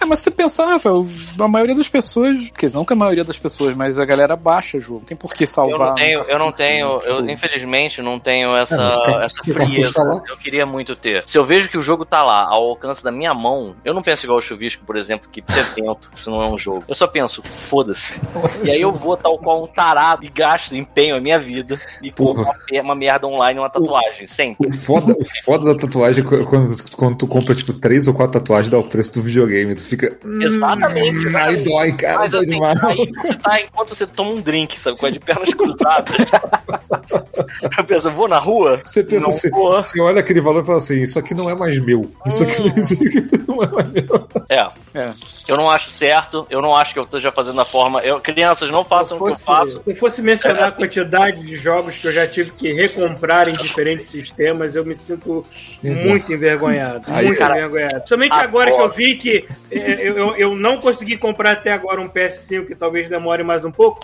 [0.00, 1.06] É, mas se você pensar, Rafael,
[1.38, 4.36] a maioria das pessoas, quer dizer, não que a maioria das pessoas, mas a galera
[4.36, 5.00] baixa jogo.
[5.00, 5.88] Não tem por que Eu salvar.
[5.88, 9.46] não tenho, eu não tenho, eu tipo, infelizmente não tenho essa, É, o essa o
[9.46, 9.92] cartão frieza.
[9.92, 10.22] tá.
[10.28, 11.22] Eu queria muito ter.
[11.26, 14.02] Se eu vejo que o jogo tá lá, ao alcance da minha mão, eu não
[14.02, 16.84] penso igual o Chuvisco, por exemplo, que sedento, isso não é um jogo.
[16.88, 18.20] Eu só penso, foda-se.
[18.62, 22.10] E aí eu vou tal qual um tarado e gasto, empenho a minha vida e
[22.10, 24.68] compro uma, uma merda online, uma tatuagem, sempre.
[24.68, 28.40] O foda, o foda da tatuagem é quando, quando tu compra, tipo, três ou quatro
[28.40, 29.74] tatuagens, dá o preço do videogame.
[29.84, 30.16] Tu fica.
[30.24, 31.36] hum, Exatamente.
[31.36, 35.06] Aí dói, cara, Mas assim, aí você tá, enquanto você toma um drink, sabe, com
[35.06, 36.16] a de pernas cruzadas.
[37.78, 38.80] eu penso, vou na rua?
[38.84, 39.72] Você pensa não assim, vou.
[39.74, 42.10] você olha aquele valor e fala assim, isso aqui não é mais meu.
[42.26, 42.72] Isso aqui, Hum.
[42.76, 44.28] isso aqui não é mais meu.
[44.48, 44.84] É.
[44.96, 45.10] É.
[45.48, 48.00] Eu não acho certo, eu não acho que eu esteja fazendo da forma.
[48.00, 49.82] Eu, crianças, não façam o que eu faço.
[49.82, 53.48] se eu fosse mencionar É, a quantidade de jogos que eu já tive que recomprar
[53.48, 55.44] em diferentes sistemas, eu me sinto
[55.82, 57.02] muito envergonhado.
[57.08, 58.08] Aí, muito cara, envergonhado.
[58.08, 59.44] Somente agora que agora- eu vi que
[59.74, 63.70] eu, eu, eu não consegui comprar até agora um PS5, que talvez demore mais um
[63.70, 64.00] pouco.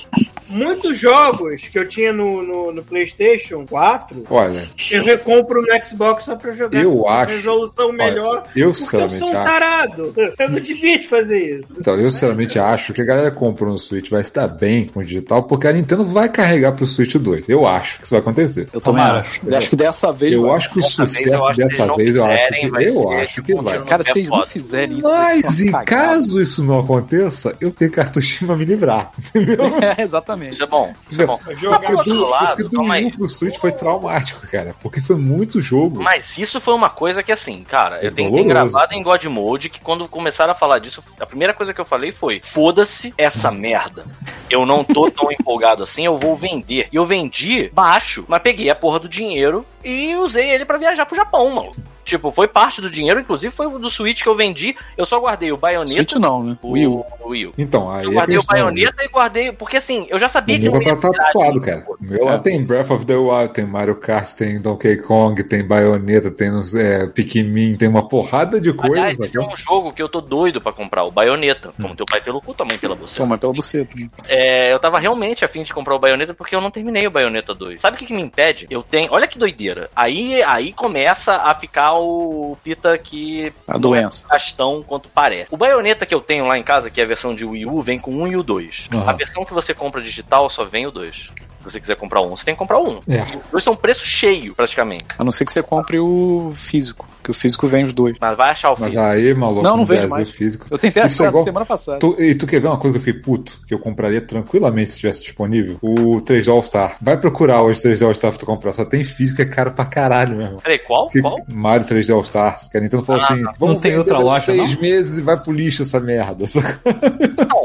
[0.49, 4.61] Muitos jogos que eu tinha no, no, no PlayStation 4, Olha,
[4.91, 8.39] eu recompro no Xbox só pra jogar Eu com acho- resolução melhor.
[8.39, 9.51] eu porque eu sinceramente sou um acho.
[9.51, 10.15] tarado.
[10.39, 11.77] Eu não devia de fazer isso.
[11.79, 14.87] Então, eu sinceramente acho que a galera que comprou no Switch vai se dar bem
[14.87, 17.49] com o digital, porque a Nintendo vai carregar pro Switch 2.
[17.49, 18.63] Eu acho que isso vai acontecer.
[18.73, 19.21] Eu também Tomara.
[19.21, 19.41] acho.
[19.47, 20.33] Eu acho que dessa vez.
[20.33, 20.57] Eu vai.
[20.57, 22.85] acho que o Dessa vez, eu sucesso acho que dessa vez, eu acho que, vai
[22.89, 23.75] eu ser, acho tipo, que um vai.
[23.75, 25.09] tiro Cara, É se vocês não fizerem isso.
[25.09, 29.11] vai Mas em caso isso não aconteça, eu tenho cartuchinho pra me livrar.
[29.19, 29.59] Entendeu?
[29.81, 30.53] É, exatamente.
[30.53, 31.39] Isso é bom, isso é bom.
[31.57, 33.05] Jogar do, lado, porque do calma aí.
[33.05, 34.75] Wii U pro Switch foi traumático, cara.
[34.83, 36.03] Porque foi muito jogo.
[36.03, 39.71] Mas isso foi uma coisa que, assim, cara, eu tenho, tenho gravado em God Mode
[39.71, 43.51] que quando começaram a falar disso, a primeira coisa que eu falei foi: foda-se essa
[43.51, 44.05] merda.
[44.51, 46.89] Eu não tô tão empolgado assim, eu vou vender.
[46.93, 51.07] E eu vendi baixo, mas peguei a porra do dinheiro e usei ele pra viajar
[51.07, 51.73] pro Japão, mano.
[52.11, 54.75] Tipo, foi parte do dinheiro, inclusive foi o do Switch que eu vendi.
[54.97, 55.95] Eu só guardei o Bayonetta.
[55.95, 56.59] Switch não, né?
[56.61, 57.05] O Wii U.
[57.21, 57.53] o Wii U.
[57.57, 58.57] Então, aí Eu é guardei o questão.
[58.57, 59.53] Bayonetta e guardei.
[59.53, 61.85] Porque assim, eu já sabia O que eu meu tá, tá tatuado, disso, cara.
[61.89, 65.65] O meu lá tem Breath of the Wild, tem Mario Kart, tem Donkey Kong, tem
[65.65, 68.99] Bayonetta, tem é, Pikmin, tem uma porrada de coisas.
[68.99, 69.53] Aliás, esse é aqui.
[69.53, 71.73] um jogo que eu tô doido pra comprar, o Bayonetta.
[71.81, 73.17] Como teu pai pelo cu, tua mãe pela você.
[73.17, 73.97] Toma pela buceta.
[74.29, 77.55] É, eu tava realmente afim de comprar o Bayonetta porque eu não terminei o Bayonetta
[77.55, 77.81] 2.
[77.81, 78.67] Sabe o que, que me impede?
[78.69, 79.13] Eu tenho.
[79.13, 79.89] Olha que doideira.
[79.95, 83.53] Aí, aí começa a ficar o Pita que.
[83.67, 84.27] A não é doença.
[84.29, 85.53] Gastão quanto parece.
[85.53, 87.83] O Bayonetta que eu tenho lá em casa, que é a versão de Wii U,
[87.83, 88.89] vem com o 1 e o 2.
[88.93, 89.05] Aham.
[89.09, 91.17] A versão que você compra digital só vem o 2.
[91.17, 93.01] Se você quiser comprar um, você tem que comprar um.
[93.07, 93.23] É.
[93.37, 95.05] Os dois são preço cheio, praticamente.
[95.19, 97.07] A não ser que você compre o físico.
[97.23, 98.17] Que o físico vem os dois.
[98.21, 99.07] Mas vai achar o Mas filme.
[99.09, 100.31] aí, maluco, Não, não no vende Brasil mais.
[100.31, 100.67] físico.
[100.71, 101.99] Eu tentei Isso é achar igual- semana passada.
[101.99, 103.61] Tu, e tu quer ver uma coisa que eu fiquei puto?
[103.67, 105.77] Que eu compraria tranquilamente se tivesse disponível?
[105.83, 106.97] O 3D All Star.
[107.01, 108.73] Vai procurar hoje 3D All Star pra tu comprar.
[108.73, 110.61] Só tem físico, é caro pra caralho, meu irmão.
[110.61, 111.09] Peraí, qual?
[111.09, 111.37] Que Qual?
[111.49, 112.59] Mario 3D All Star.
[112.71, 113.53] Que a Nintendo falou Ah, assim: não.
[113.59, 114.81] vamos Não tem outra loja, seis não?
[114.81, 116.45] meses e vai pro lixo essa merda.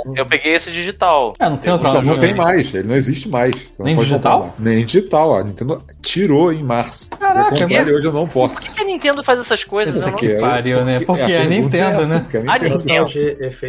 [0.05, 1.33] Não, eu peguei esse digital.
[1.39, 2.11] É, não tem outra Então, loja.
[2.13, 2.37] não tem né?
[2.37, 3.51] mais, ele não existe mais.
[3.55, 4.53] Você Nem digital?
[4.59, 7.09] Nem digital, a Nintendo tirou em março.
[7.11, 8.55] Caraca, Se eu comprar mas- ele hoje eu não posso.
[8.55, 9.95] Por que, que a Nintendo faz essas coisas?
[9.95, 10.99] Eu não- que pariu, né?
[10.99, 12.25] Porque é, a pergunta Nintendo, essa, né?
[12.47, 13.07] A Nintendo-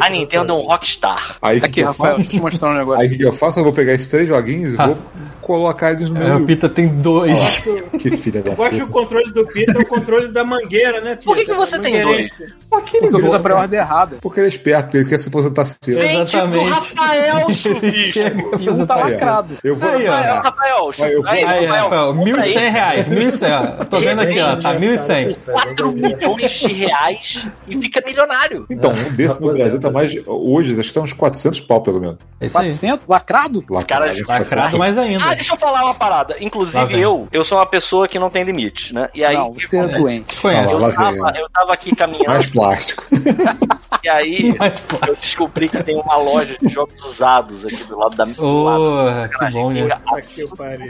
[0.01, 1.37] a Nintendo é um rockstar.
[1.43, 3.01] Aí que, Aqui, que eu Rafael, deixa eu te mostrar um negócio.
[3.01, 3.59] Aí o que, que eu faço?
[3.61, 4.87] Eu vou pegar esses três joguinhos e Ah.
[4.87, 4.99] vou
[5.43, 6.39] colocar eles no É, meu.
[6.39, 7.59] o Pita tem dois.
[7.99, 8.99] Que filha da Eu gosto que o puta.
[8.99, 11.25] controle do Pita é o controle da mangueira, né, Pita?
[11.27, 12.45] Por que que você tem Mangueirense.
[12.69, 14.17] Porque eu fiz a pré-ordem errada.
[14.21, 16.03] Porque ele é esperto, ele quer se aposentar cedo.
[16.03, 16.57] Exatamente.
[16.57, 18.21] Vende pro Rafael, chuvisco.
[18.61, 19.57] E um tá lacrado.
[19.63, 19.89] Eu vou.
[19.89, 22.59] Rafael, Rafael, Rafael, Rafael, compra 1.100 esse.
[22.59, 23.07] reais.
[23.09, 23.51] 1.100.
[23.81, 23.85] ó.
[23.85, 24.57] Tô vendo aqui, ó.
[24.57, 25.37] Tá 1.100.
[25.75, 28.67] 4 milhões de reais e fica milionário.
[28.71, 30.13] Então, um desse no Brasil tá mais.
[30.27, 32.19] Hoje, acho que tá uns 400 pau, pelo menos.
[32.41, 32.67] É isso aí.
[32.67, 33.07] 400?
[33.09, 33.65] Lacrado?
[33.71, 35.35] Lá, Cara, Lacrado mais Ah, ainda.
[35.35, 36.37] deixa eu falar uma parada.
[36.41, 39.09] Inclusive eu, eu sou uma pessoa que não tem limite, né?
[39.15, 40.41] E aí, não, você é doente.
[40.41, 40.73] Conhece.
[40.73, 43.07] eu, tava, eu tava aqui caminhando Mais plástico.
[44.03, 44.55] e aí
[45.07, 49.29] eu descobri que tem uma loja de jogos usados aqui do lado da minha Porra,
[49.29, 49.89] que bom, né?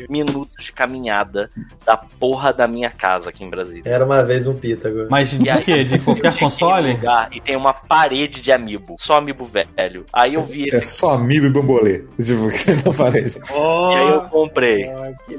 [0.09, 1.49] Minutos de caminhada
[1.85, 3.83] da porra da minha casa aqui em Brasília.
[3.85, 5.07] Era uma vez um agora.
[5.11, 5.85] Mas de quê?
[5.85, 6.93] De qualquer console?
[6.93, 8.97] lugar E tem uma parede de amiibo.
[8.99, 10.05] Só amiibo velho.
[10.13, 10.95] Aí eu vi É esse.
[10.99, 12.05] só amiibo e bambolê.
[12.23, 12.49] Tipo,
[12.87, 13.39] na parede.
[13.55, 14.85] Oh, E aí eu comprei.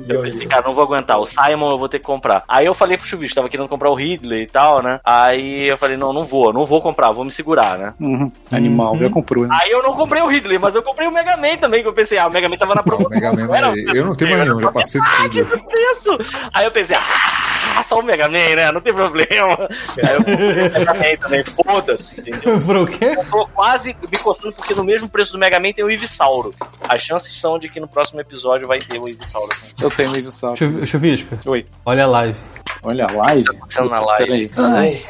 [0.08, 1.20] Eu pensei, cara, não vou aguentar.
[1.20, 2.44] O Simon eu vou ter que comprar.
[2.48, 5.00] Aí eu falei pro Chuvisco, tava querendo comprar o Ridley e tal, né?
[5.04, 7.94] Aí eu falei, não, não vou, não vou comprar, vou me segurar, né?
[8.00, 8.32] Uhum.
[8.52, 9.00] Animal, Uhum.
[9.04, 9.58] já comprou, né?
[9.62, 11.94] Aí eu não comprei o Ridley, mas eu comprei o Mega Man também, que eu
[11.94, 13.10] pensei, ah, o Mega Man tava na Não, promoção.
[13.10, 15.60] Mega Man, era- eu não tenho mais nenhum, já passei Ah, que tudo.
[15.62, 16.40] sucesso!
[16.54, 18.72] Aí eu pensei, ah, só o Mega Man, né?
[18.72, 19.17] Não tem problema.
[19.30, 22.60] Aí eu comprei o Mega Man também, foda-se, entendeu?
[22.66, 23.16] Pro quê?
[23.18, 26.54] Eu tô quase me coçando porque no mesmo preço do Mega Man tem o Ivisauro.
[26.88, 29.50] As chances são de que no próximo episódio vai ter o Ivisauro.
[29.82, 30.58] Eu tenho o Ivisauro.
[30.58, 31.66] Chu- Chuvisco, Oi.
[31.86, 32.38] olha a live.
[32.84, 33.44] Olha a live.
[33.50, 34.50] acontecendo na live?
[34.50, 34.52] Peraí.
[34.56, 35.02] Ai.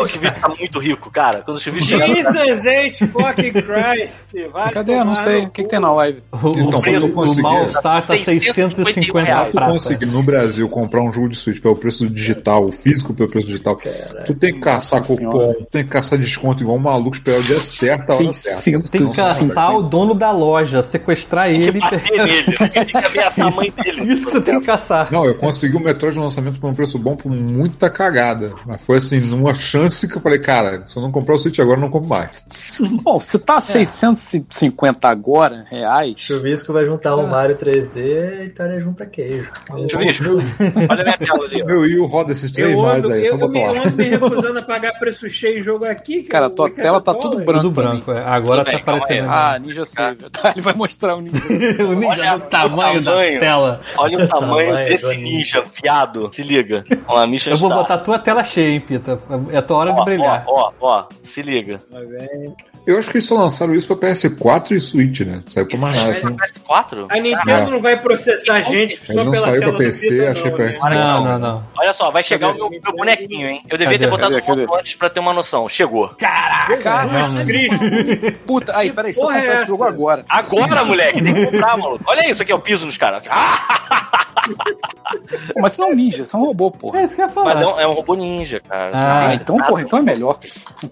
[0.00, 1.42] Oh, o Chuvisco tá muito rico, cara.
[1.42, 3.06] Quando o Chuvisco Jesus H.
[3.12, 4.32] fucking Christ.
[4.50, 4.94] Vai Cadê?
[4.98, 5.44] Eu não sei.
[5.46, 6.22] O que, que tem na live?
[6.32, 9.46] O, Então, o, quando eu o conseguir- mal-estar tá 650 reais.
[9.50, 9.72] Tu prata.
[9.72, 13.28] conseguir no Brasil comprar um jogo de Switch pelo preço do digital, o físico pelo
[13.28, 13.78] preço digital,
[14.24, 17.58] tu tem que caçar cupom, tem que caçar desconto igual um maluco, esperar o dia
[17.58, 18.62] certo, a hora certa.
[18.62, 22.26] Tem que caçar o dono da loja, sequestrar ele e bater pegar.
[22.26, 22.44] nele.
[22.44, 24.12] Tem que ameaçar a mãe dele.
[24.12, 25.12] Isso que você tem que caçar.
[25.12, 28.54] Não, eu consegui o Metroid no lançamento por um preço bom por muita cagada.
[28.66, 31.58] Mas foi assim, numa chance que eu falei, cara, se eu não comprar o Switch
[31.58, 32.44] agora, eu não compro mais.
[33.02, 36.18] Bom, se tá 650 agora, reais.
[36.18, 39.50] Chuvisco vai juntar um Mario 3D e Taria junta queijo.
[39.88, 40.24] Chuvisco,
[40.90, 41.64] olha a minha tela ali.
[41.64, 42.74] Meu Wii roda esses três
[43.10, 43.80] Eu aí, só eu, me, botar eu lá.
[43.86, 46.22] ando me recusando a pagar preço cheio em jogo aqui.
[46.22, 47.62] que Cara, eu- tua tela tá essa tudo porra- branco.
[47.62, 48.24] Tudo pra branco, é.
[48.24, 49.30] agora Tudo bem, tá calma aparecendo.
[49.30, 50.30] Ah, Ninja Saver.
[50.30, 51.38] Tá, ele vai mostrar o Ninja.
[51.84, 53.34] o ninja Olha tamanho, o tamanho.
[53.34, 53.80] da tela.
[53.96, 55.20] Olha o tamanho Tamanho desse ninja.
[55.60, 56.28] ninja, fiado.
[56.32, 56.84] Se liga.
[57.06, 59.18] Olha Mission Eu vou botar a tua tela cheia, hein, Pita.
[59.50, 60.44] É a tua hora de Ó, brilhar.
[60.46, 61.78] ó, ó, ó, se liga.
[61.90, 61.98] Tá?
[62.86, 65.42] Eu acho que eles só lançaram isso pra PS4 e Switch, né?
[65.50, 66.12] Saiu por mais nada.
[66.12, 66.36] Isso Assim.
[66.40, 67.06] é PS4?
[67.10, 69.84] A Nintendo não vai processar a gente só Ele não pela saiu tela pra do
[69.84, 70.72] PC, achei não, pra né?
[70.72, 71.64] esse- Não, não, não.
[71.78, 73.62] Olha só, vai chegar o meu bonequinho, hein?
[73.68, 74.04] Eu devia Cadê?
[74.04, 74.46] ter botado Cadê?
[74.46, 74.66] Cadê?
[74.66, 75.68] foto antes pra ter uma noção.
[75.68, 76.10] Chegou.
[76.18, 78.38] Jesus Cristo.
[78.46, 80.24] Puta, aí, peraí, eu porra é comprar esse jogo agora.
[80.28, 82.04] Agora, moleque, tem que comprar, maluco.
[82.06, 83.22] Olha isso aqui, é o piso nos caras.
[83.30, 84.10] Ah,
[85.54, 87.00] Pô, mas você não é um ninja, você é um robô, porra.
[87.00, 87.54] É isso que eu ia falar.
[87.54, 88.90] mas é um, é um robô ninja, cara.
[88.94, 90.38] Ah, Ah, então, porra, então é melhor.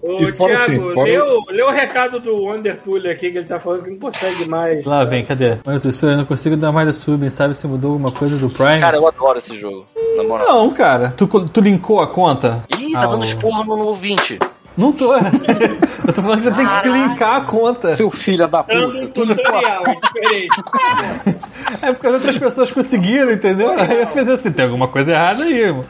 [0.01, 3.31] Ô, E fora Thiago, assim, fora- lê, o, lê o recado do Wonder Tool aqui,
[3.31, 4.85] que ele tá falando que não consegue mais.
[4.85, 5.57] Lá vem, cadê?
[5.65, 8.79] Olha, eu não consigo dar mais da sub, sabe se mudou alguma coisa do Prime?
[8.79, 9.85] Cara, eu adoro esse jogo.
[10.17, 10.47] Na moral.
[10.47, 11.11] não, cara.
[11.11, 12.63] Tu, tu linkou a conta?
[12.77, 14.39] Ih, tá Ah, dando esporro no ouvinte.
[14.77, 15.13] Não tô.
[15.17, 17.95] eu tô falando que você tem que linkar a conta.
[17.95, 18.77] Seu filho da puta.
[18.77, 20.61] a- tutorial, é diferente.
[21.81, 23.71] É porque as outras pessoas conseguiram, entendeu?
[23.77, 25.83] Aí eu fiz assim, tem alguma coisa errada aí, irmão.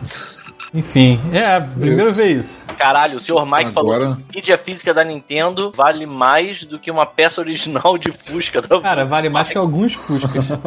[0.73, 2.17] Enfim, é, primeiro Isso.
[2.17, 2.65] vez.
[2.77, 6.91] Caralho, o senhor Mike Agora- falou que mídia física da Nintendo vale mais do que
[6.91, 10.43] uma peça original de Fusca da Cara, vale mais que alguns Fuscas.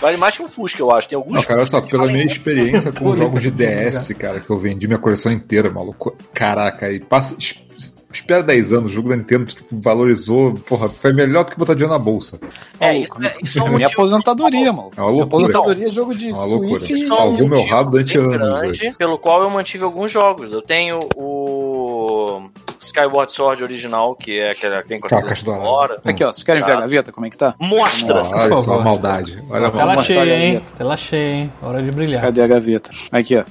[0.00, 1.08] Vale mais que um Fusca, eu acho.
[1.08, 4.48] Tem alguns Não, cara, olha só, pela minha experiência com jogos de DS, cara, que
[4.48, 6.16] eu vendi minha coleção inteira, maluco.
[6.32, 7.36] Caraca, aí passa.
[8.18, 11.58] Es- Espera 10 anos, o jogo da Nintendo tipo, valorizou, porra, foi melhor do que
[11.58, 12.38] botar dinheiro na bolsa.
[12.78, 14.90] É, isso, é, isso é um Minha aposadoria, mano.
[14.96, 15.46] É uma loucura.
[15.46, 16.80] aposentadoria é jogo de É uma loucura.
[16.80, 16.90] Switch.
[17.02, 20.52] Isso é um Salvou meu rabo durante anos, grande, pelo qual eu mantive alguns jogos.
[20.52, 22.42] Eu tenho o
[22.88, 25.64] Skyward Sword original, que é aquela que tem com Tá, a caixa dourada.
[25.64, 26.00] fora.
[26.04, 26.80] Aqui, ó, vocês querem ver a Tá.
[26.82, 27.12] gaveta?
[27.12, 27.54] Como é que tá?
[27.58, 28.14] Mostra!
[28.14, 28.74] Olha isso, é favor.
[28.76, 29.42] uma maldade.
[29.50, 30.62] Olha a Tela mostrar cheia, a hein?
[30.76, 31.52] Tela cheia, hein?
[31.62, 32.22] Hora de brilhar.
[32.22, 32.90] Cadê a gaveta?
[33.12, 33.44] Aqui, ó.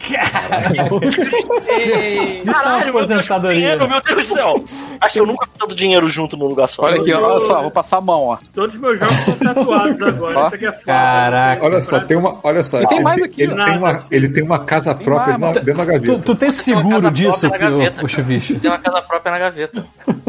[1.79, 3.55] Ei, Isso é uma Caralho, meu Deus, aposentadoria.
[3.59, 4.63] dinheiro, meu Deus do céu!
[4.99, 6.83] Acho que eu nunca vi tanto dinheiro junto num lugar só.
[6.83, 8.37] Olha aqui, ó, olha só, vou passar a mão, ó.
[8.53, 10.39] Todos os meus jogos estão tatuados agora.
[10.39, 10.45] Ó.
[10.47, 10.83] Isso aqui é foda.
[10.85, 11.65] Caraca.
[11.65, 12.39] Olha só, tem uma.
[12.43, 14.95] Olha só, E tem ele, mais tem- aqui, ele, tem uma, ele tem uma casa
[14.95, 16.19] própria dentro da gaveta.
[16.19, 18.59] tu tem seguro disso, própria na o, gaveta, o Chuvisco?
[18.59, 19.85] Tem uma casa própria na gaveta.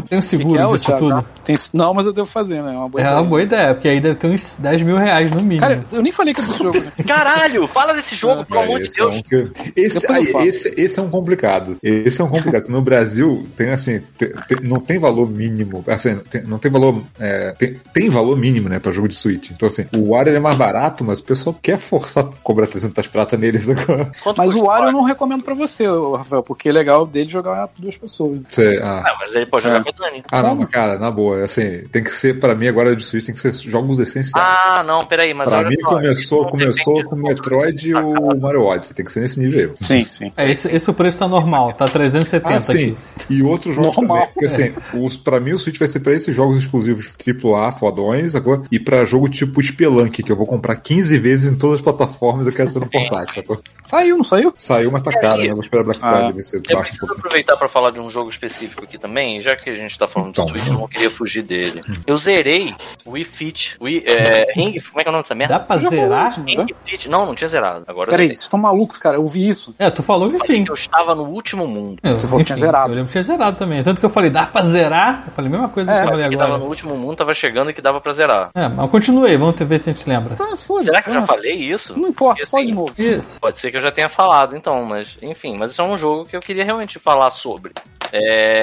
[0.08, 1.24] Tem um O que seguro que é, tudo?
[1.44, 1.54] Tem...
[1.74, 2.74] Não, mas eu devo fazer, né?
[2.74, 3.16] É uma boa É ideia.
[3.20, 5.60] uma boa ideia, porque aí deve ter uns 10 mil reais no mínimo.
[5.60, 6.80] Cara, eu nem falei que é desse jogo.
[6.80, 6.92] né?
[7.06, 9.16] Caralho, fala desse jogo, pelo É, amor de esse, é Deus.
[9.16, 11.76] um que- esse, aí, esse, esse é um complicado.
[11.82, 12.68] Esse é um complicado.
[12.70, 15.84] No Brasil, tem assim, tem- tem- não tem valor mínimo.
[15.86, 17.02] Assim, tem- não tem valor.
[17.20, 19.50] é, tem, tem valor mínimo, né, pra jogo de Switch.
[19.50, 23.06] Então, assim, o Wario é mais barato, mas o pessoal quer forçar a cobrar 300
[23.08, 24.10] prata neles agora.
[24.24, 25.84] Quanto Mas o Wario eu não recomendo pra você,
[26.16, 28.40] Rafael, porque é legal dele jogar duas pessoas.
[28.48, 29.82] Você, ah, Ah, mas ele pode jogar É.
[29.84, 30.22] com o Dani.
[30.30, 33.24] ah, não, mas cara, na boa, assim, tem que ser, pra mim agora de Switch,
[33.26, 34.32] tem que ser jogos essenciais.
[34.34, 38.38] Ah, não, peraí, mas pra olha mim só, começou, começou com o Metroid e o
[38.40, 39.72] Mario Odyssey, tem que ser nesse nível.
[39.76, 40.32] Sim, sim.
[40.36, 42.72] É, esse, esse o preço tá normal, tá 370 Ah, sim.
[42.72, 42.96] aqui.
[43.30, 44.16] E outros jogos Normal.
[44.18, 44.32] também.
[44.34, 48.32] Porque assim, os, pra mim o Switch vai ser pra esses jogos exclusivos AAA, fodões,
[48.32, 48.62] sacou?
[48.70, 52.46] E pra jogo tipo Spelunk, que eu vou comprar 15 vezes em todas as plataformas
[52.46, 53.60] eu quero ter no portátil, sacou?
[53.86, 54.52] Saiu, não saiu?
[54.56, 55.46] Saiu, mas tá caro, né?
[55.46, 56.10] Eu vou esperar Black Ah.
[56.10, 59.40] Friday ver se Eu baixa um aproveitar pra falar de um jogo específico aqui também,
[59.40, 60.44] já que a gente tá falando Então.
[60.46, 61.82] do Switch, eu não queria fugir dele.
[62.06, 62.74] Eu zerei
[63.04, 65.54] o Wii Fit, Wii, é, Ring, como é que é o nome dessa merda?
[65.54, 66.28] Dá pra Eu zerar?
[66.28, 66.42] isso?
[66.42, 67.84] Ring Fit, não, não tinha zerado.
[67.86, 69.16] Agora eu Peraí, vocês estão malucos, cara.
[69.16, 69.74] Eu vi isso.
[69.78, 70.64] É, tu falou que sim.
[70.66, 71.98] Eu estava no último mundo.
[72.02, 72.90] Eu, Você falou que tinha zerado.
[72.90, 73.82] Eu lembro que tinha zerado também.
[73.82, 75.24] Tanto que eu falei, dá pra zerar?
[75.26, 76.62] Eu falei a mesma coisa É, que eu falei Que tava agora.
[76.62, 78.50] no último mundo, tava chegando e que dava pra zerar.
[78.54, 80.34] É, mas continuei, vamos ter- ver se a gente lembra.
[80.36, 80.56] Tá.
[80.56, 81.98] Será que eu já falei isso?
[81.98, 82.92] Não importa, Porque, fala assim, de novo.
[82.98, 83.40] Isso.
[83.40, 86.24] Pode ser que eu já tenha falado, então, mas enfim, mas isso é um jogo
[86.26, 87.72] que eu queria realmente falar sobre.
[88.12, 88.57] É,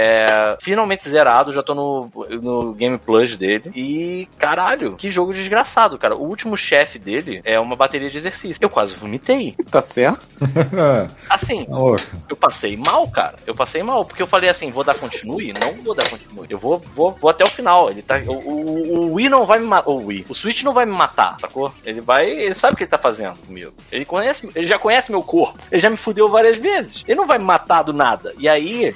[0.61, 2.11] finalmente zerado, já tô no,
[2.41, 3.71] no Game Plus dele.
[3.75, 6.15] E, caralho, que jogo desgraçado, cara.
[6.15, 8.59] O último chefe dele é uma bateria de exercício.
[8.61, 9.55] Eu quase vomitei.
[9.69, 10.27] Tá certo?
[11.29, 11.95] Assim, Ô,
[12.29, 13.35] eu passei mal, cara.
[13.45, 15.53] Eu passei mal, porque eu falei assim, vou dar continue?
[15.53, 16.47] Não vou dar continue.
[16.49, 17.89] Eu vou, vou, vou até o final.
[17.89, 19.89] Ele tá, o, o, o Wii não vai me matar.
[19.89, 20.25] O Wii.
[20.29, 21.73] O Switch não vai me matar, sacou?
[21.85, 22.29] Ele vai.
[22.29, 23.73] Ele sabe o que ele tá fazendo comigo.
[23.91, 24.49] Ele conhece.
[24.55, 25.59] Ele já conhece meu corpo.
[25.71, 27.03] Ele já me fudeu várias vezes.
[27.07, 28.33] Ele não vai me matar do nada.
[28.37, 28.95] E aí.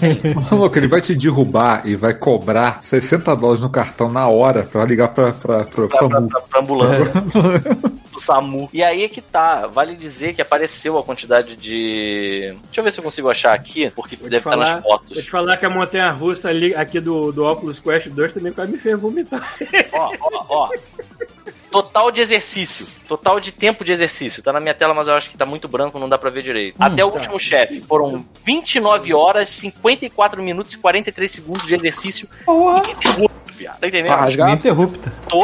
[0.50, 4.62] Assim, Louco, ele vai te derrubar e vai cobrar 60 dólares no cartão na hora
[4.64, 6.28] pra ligar pra, pra, pra, pra, SAMU.
[6.28, 7.04] pra, pra ambulância.
[8.12, 8.68] do SAMU.
[8.72, 9.66] E aí é que tá.
[9.66, 12.54] Vale dizer que apareceu a quantidade de.
[12.64, 15.12] Deixa eu ver se eu consigo achar aqui, porque Vou deve estar falar- nas fotos.
[15.14, 18.52] Vou te falar que a montanha russa ali, aqui do, do Oculus Quest 2 também
[18.52, 19.54] quase me fez vomitar.
[19.92, 20.68] Ó, ó, ó.
[21.70, 22.86] Total de exercício.
[23.08, 24.42] Total de tempo de exercício.
[24.42, 26.42] Tá na minha tela, mas eu acho que tá muito branco, não dá pra ver
[26.42, 26.74] direito.
[26.78, 27.80] Até o último chefe.
[27.80, 33.78] Foram 29 horas, 54 minutos e 43 segundos de exercício ininterrupto, viado.
[33.78, 34.08] Tá entendendo?
[34.08, 34.50] Tá rasgado?
[34.52, 35.12] Ininterrupta.
[35.28, 35.42] Tô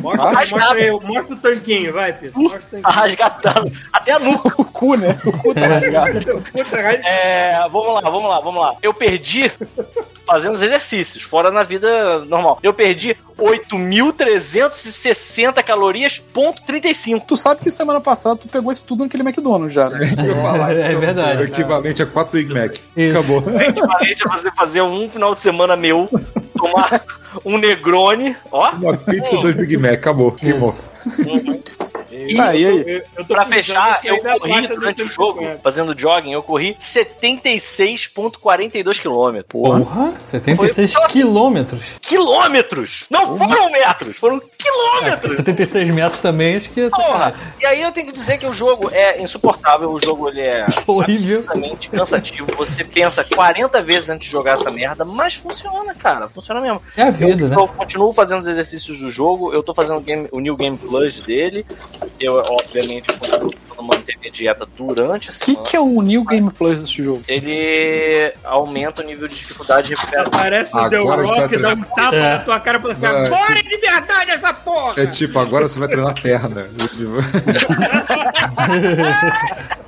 [0.00, 0.50] Mostra, rasgado.
[0.50, 2.40] mostra, aí, mostra o tanquinho, vai, Pedro.
[2.40, 2.94] Mostra o tá tanquinho.
[2.94, 3.72] rasgatando.
[3.92, 4.54] Até a nuca.
[4.60, 5.18] O cu, né?
[5.24, 6.44] O cu tá rasgado.
[6.52, 7.00] Puta, cara.
[7.04, 8.76] É, vamos lá, vamos lá, vamos lá.
[8.82, 9.50] Eu perdi
[10.26, 12.58] fazendo os exercícios, fora na vida normal.
[12.62, 17.26] Eu perdi 8.360 calorias, ponto 35.
[17.26, 20.08] Tu sabe que semana passada tu pegou isso tudo naquele McDonald's já, né?
[20.90, 21.42] É O verdade.
[21.44, 22.76] equivalente a 4 Big Mac.
[22.96, 23.18] Isso.
[23.18, 23.44] Acabou.
[23.60, 26.08] É equivalente a você fazer um final de semana meu,
[26.56, 27.04] tomar
[27.44, 28.70] um Negroni, ó.
[28.72, 29.92] Uma pizza, dois Big Mac.
[29.94, 30.32] Acabou.
[30.32, 30.72] Queimou.
[30.72, 31.86] Tá,
[32.28, 32.62] e aí?
[32.62, 35.12] Eu, eu tô Pra fechar, eu corri durante o 150.
[35.12, 39.46] jogo, fazendo jogging, eu corri 76,42 quilômetros.
[39.48, 41.80] Porra, 76 Foi- quilômetros.
[42.00, 43.04] Quilômetros!
[43.10, 45.36] Não foram metros, foram É, quilômetros!
[45.36, 47.34] 76 metros também, acho que é Porra!
[47.60, 50.66] E aí eu tenho que dizer que o jogo é insuportável, o jogo ele é
[50.86, 51.44] horrível.
[51.90, 52.46] cansativo.
[52.56, 56.28] Você pensa 40 vezes antes de jogar essa merda, mas funciona, cara.
[56.28, 56.80] Funciona mesmo.
[56.96, 57.56] É a vida, né?
[57.56, 60.76] Eu continuo fazendo os exercícios do jogo, eu tô fazendo o, game- o New Game
[60.76, 61.64] Plus dele.
[62.20, 63.50] Eu, obviamente, tentando
[63.82, 65.64] manter minha dieta durante a O que, semana.
[65.66, 67.22] que é o New Game Plus desse jogo?
[67.28, 70.30] Ele aumenta o nível de dificuldade de recuperação.
[70.32, 72.20] Parece o The Rock, dá um tapa É.
[72.20, 75.02] na tua cara e fala assim: agora é de verdade essa porra!
[75.02, 76.66] É tipo, agora você vai treinar perna.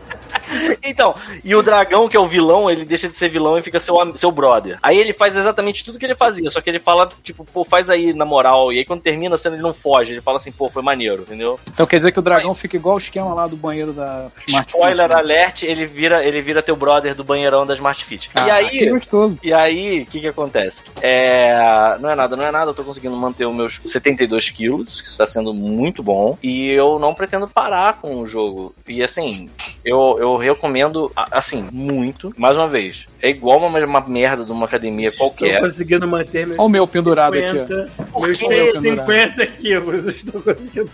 [0.88, 1.14] Então,
[1.44, 3.96] e o dragão, que é o vilão, ele deixa de ser vilão e fica seu,
[4.16, 4.78] seu brother.
[4.82, 7.90] Aí ele faz exatamente tudo que ele fazia, só que ele fala, tipo, pô, faz
[7.90, 8.72] aí na moral.
[8.72, 11.22] E aí quando termina a cena ele não foge, ele fala assim, pô, foi maneiro,
[11.22, 11.58] entendeu?
[11.72, 14.66] Então quer dizer que o dragão fica igual o esquema lá do banheiro da Smart
[14.66, 15.14] Fit, Spoiler né?
[15.14, 18.30] alert, ele vira, ele vira teu brother do banheirão da Smart Fit.
[18.34, 18.68] Ah, e aí.
[18.70, 19.38] que gostoso.
[19.42, 20.82] E aí, o que que acontece?
[21.02, 25.00] É, não é nada, não é nada, eu tô conseguindo manter os meus 72 quilos,
[25.00, 28.74] que está sendo muito bom, e eu não pretendo parar com o jogo.
[28.86, 29.48] E assim,
[29.86, 34.66] eu, eu recomendo, assim, muito, mais uma vez, é igual uma, uma merda de uma
[34.66, 35.60] academia Estou qualquer.
[35.60, 37.66] conseguindo manter meus Olha o meu pendurado aqui, ó.
[37.66, 38.48] 50, meus que?
[38.48, 40.06] 150 quilos.
[40.06, 40.90] Eu estou conseguindo.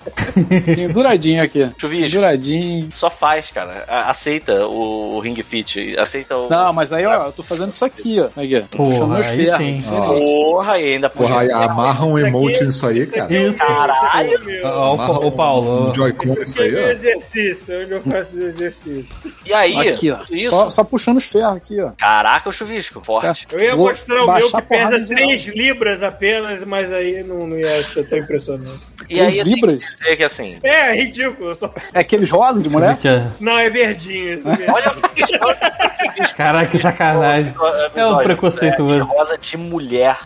[0.64, 1.68] Penduradinho aqui.
[1.76, 2.88] Chuvisco, Penduradinho.
[2.92, 3.84] só faz, cara.
[4.06, 6.48] Aceita o, o Ring Fit, aceita o...
[6.48, 8.26] Não, mas aí, ó, eu tô fazendo isso aqui, ó.
[8.40, 8.60] Aqui.
[8.70, 9.56] Tô Porra, puxando meus ferros.
[9.58, 9.82] sim.
[9.82, 13.32] Porra, e ainda Porra, aí amarra um emote nisso aí, cara.
[13.32, 13.58] Isso.
[13.58, 14.40] Caralho!
[14.64, 15.90] Ó, Amarra o, o Paulo.
[15.90, 16.90] Um Joy-Con é aí, meu ó.
[16.90, 19.06] exercício, onde eu faço o exercício.
[19.44, 20.18] E aí, Aqui, ó.
[20.30, 20.50] isso.
[20.50, 21.92] Só, só puxando os ferros aqui, ó.
[21.98, 23.46] Caraca, o chuvisco, forte.
[23.52, 27.46] Eu ia Vou mostrar o meu que pesa de 3 libras apenas, mas aí não,
[27.46, 28.80] não ia ser tão impressionante.
[29.08, 29.89] E Três aí, eu tenho libras?
[29.94, 31.50] Que dizer que assim, É, ridículo.
[31.50, 31.72] eu Só...
[31.92, 32.96] É aqueles rosas de mulher?
[32.96, 34.42] Que é- Não, é verdinho.
[34.42, 34.72] verdinho.
[34.72, 37.54] olha o Caraca, que sacanagem.
[37.94, 39.04] É um preconceituoso.
[39.04, 40.16] rosa de mulher.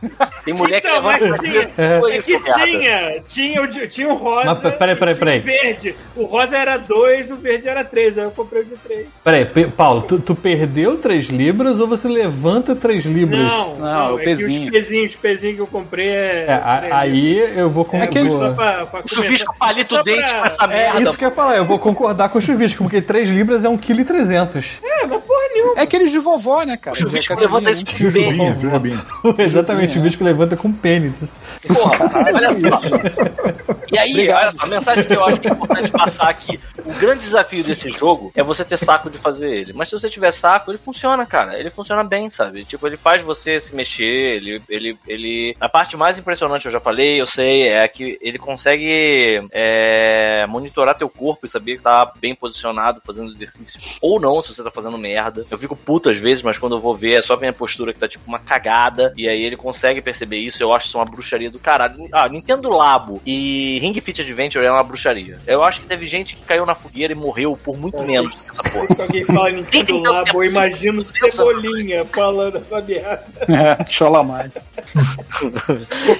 [0.44, 4.46] Tem mulher que Então, mas levanta tinha, é que tinha, tinha, o, tinha o rosa
[4.62, 5.38] Mas, peraí, peraí, e peraí.
[5.40, 5.94] o verde.
[6.16, 9.06] O rosa era 2, o verde era 3, aí eu comprei o de 3.
[9.22, 13.40] Peraí, Pe- Paulo, tu, tu perdeu 3 libras ou você levanta 3 libras?
[13.40, 14.48] Não, Não, não, é o é, pezinho.
[14.48, 16.44] que os pezinhos, os pezinhos que eu comprei é...
[16.48, 19.94] É, a- aí eu vou com É aquele- vou- Só pra, pra O chuvisco palito
[19.96, 21.02] o dente pra- com essa É merda.
[21.02, 23.68] isso que eu ia falar, eu vou concordar com o chuvisco, porque 3 libras é
[23.68, 24.80] 1,3 kg.
[24.82, 25.74] É, mas porra nenhuma.
[25.76, 26.94] É aqueles de vovó, né, cara?
[26.96, 27.84] O chuvisco levanta bem.
[27.86, 29.02] Jurubinha, jurubinha.
[29.38, 31.38] Exatamente, o chuvisco levanta com pênis.
[31.66, 31.96] Porra,
[32.34, 33.74] olha só.
[33.92, 36.92] E aí, olha só, a mensagem que eu acho que é importante passar aqui: o
[36.94, 39.72] grande desafio desse jogo é você ter saco de fazer ele.
[39.72, 41.58] Mas se você tiver saco, ele funciona, cara.
[41.58, 42.64] Ele funciona bem, sabe?
[42.64, 44.62] Tipo, ele faz você se mexer, ele.
[44.68, 45.56] ele, ele...
[45.60, 50.96] A parte mais impressionante, eu já falei, eu sei, é que ele consegue é, monitorar
[50.96, 53.80] teu corpo e saber que tá bem posicionado fazendo exercício.
[54.00, 55.44] Ou não, se você tá fazendo merda.
[55.50, 57.92] Eu fico puto às vezes, mas quando eu vou ver, é só a minha postura
[57.92, 59.12] que tá tipo uma cagada.
[59.16, 60.62] E aí ele consegue perceber isso.
[60.62, 62.08] Eu acho isso uma bruxaria do caralho.
[62.12, 65.38] Ah, Nintendo Labo e Ring Fit Adventure é uma bruxaria.
[65.46, 68.50] Eu acho que teve gente que caiu na fogueira e morreu por muito menos que
[68.50, 68.94] essa porra.
[68.94, 71.04] Se alguém fala Nintendo Labo, eu assim, imagino.
[71.04, 73.24] Cebolinha falando essa merda.
[73.54, 74.50] É, Cholamai.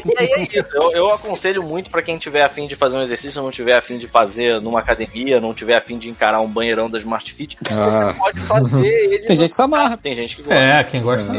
[0.05, 0.69] E aí é isso.
[0.75, 3.99] Eu, eu aconselho muito pra quem tiver afim de fazer um exercício, não tiver afim
[3.99, 8.12] de fazer numa academia, não tiver afim de encarar um banheirão da Smart Fit, Ah.
[8.12, 9.19] você pode fazer ele.
[9.20, 9.97] Tem gente que se amarra.
[9.97, 10.55] Tem gente que gosta.
[10.59, 11.32] É, quem gosta.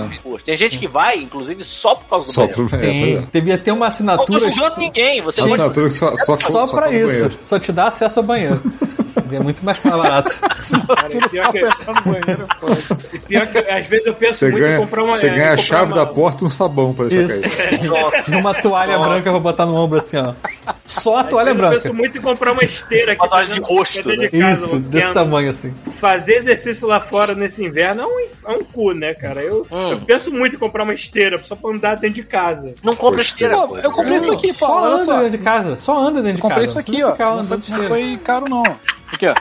[0.45, 2.67] Tem gente que vai, inclusive, só por causa do Só banheiro.
[2.69, 2.77] pro.
[2.77, 3.23] É, Tem, é.
[3.31, 5.21] devia ter uma Não tô assinatura julgando ninguém.
[5.21, 7.07] Você pode assinatura que só, só, só, pra isso.
[7.07, 7.37] banheiro.
[7.41, 8.61] Só te dá acesso ao banheiro.
[9.31, 10.31] É muito mais barato.
[10.39, 11.59] Cara, e pior que,
[12.05, 12.47] banheiro,
[13.13, 15.17] e pior que às vezes eu penso Você muito em ganha, comprar uma.
[15.17, 17.57] você é, ganha a comprar chave uma- da porta e um sabão pra deixar Isso.
[17.57, 18.23] cair.
[18.29, 20.33] E uma toalha branca eu vou botar no ombro assim, ó.
[20.85, 21.81] Só a toalha Eu branca.
[21.83, 23.25] penso muito em comprar uma esteira aqui.
[23.27, 24.27] Uma de rosto, né?
[24.27, 25.73] de casa, Isso, desse tamanho assim.
[25.99, 28.19] Fazer exercício lá fora nesse inverno é um,
[28.51, 29.41] é um cu, né, cara?
[29.41, 29.91] Eu, Hum.
[29.91, 32.73] eu penso muito em comprar uma esteira só pra andar dentro de casa.
[32.83, 33.55] Não compra esteira.
[33.55, 33.77] Pô.
[33.77, 34.53] eu comprei isso aqui.
[34.53, 35.13] Só anda só.
[35.17, 35.75] dentro de casa.
[35.75, 36.71] Só anda dentro de Comprei casa.
[36.71, 37.35] isso aqui, Não ó.
[37.35, 38.63] Não foi, não foi caro, não.
[39.11, 39.35] Aqui, ó.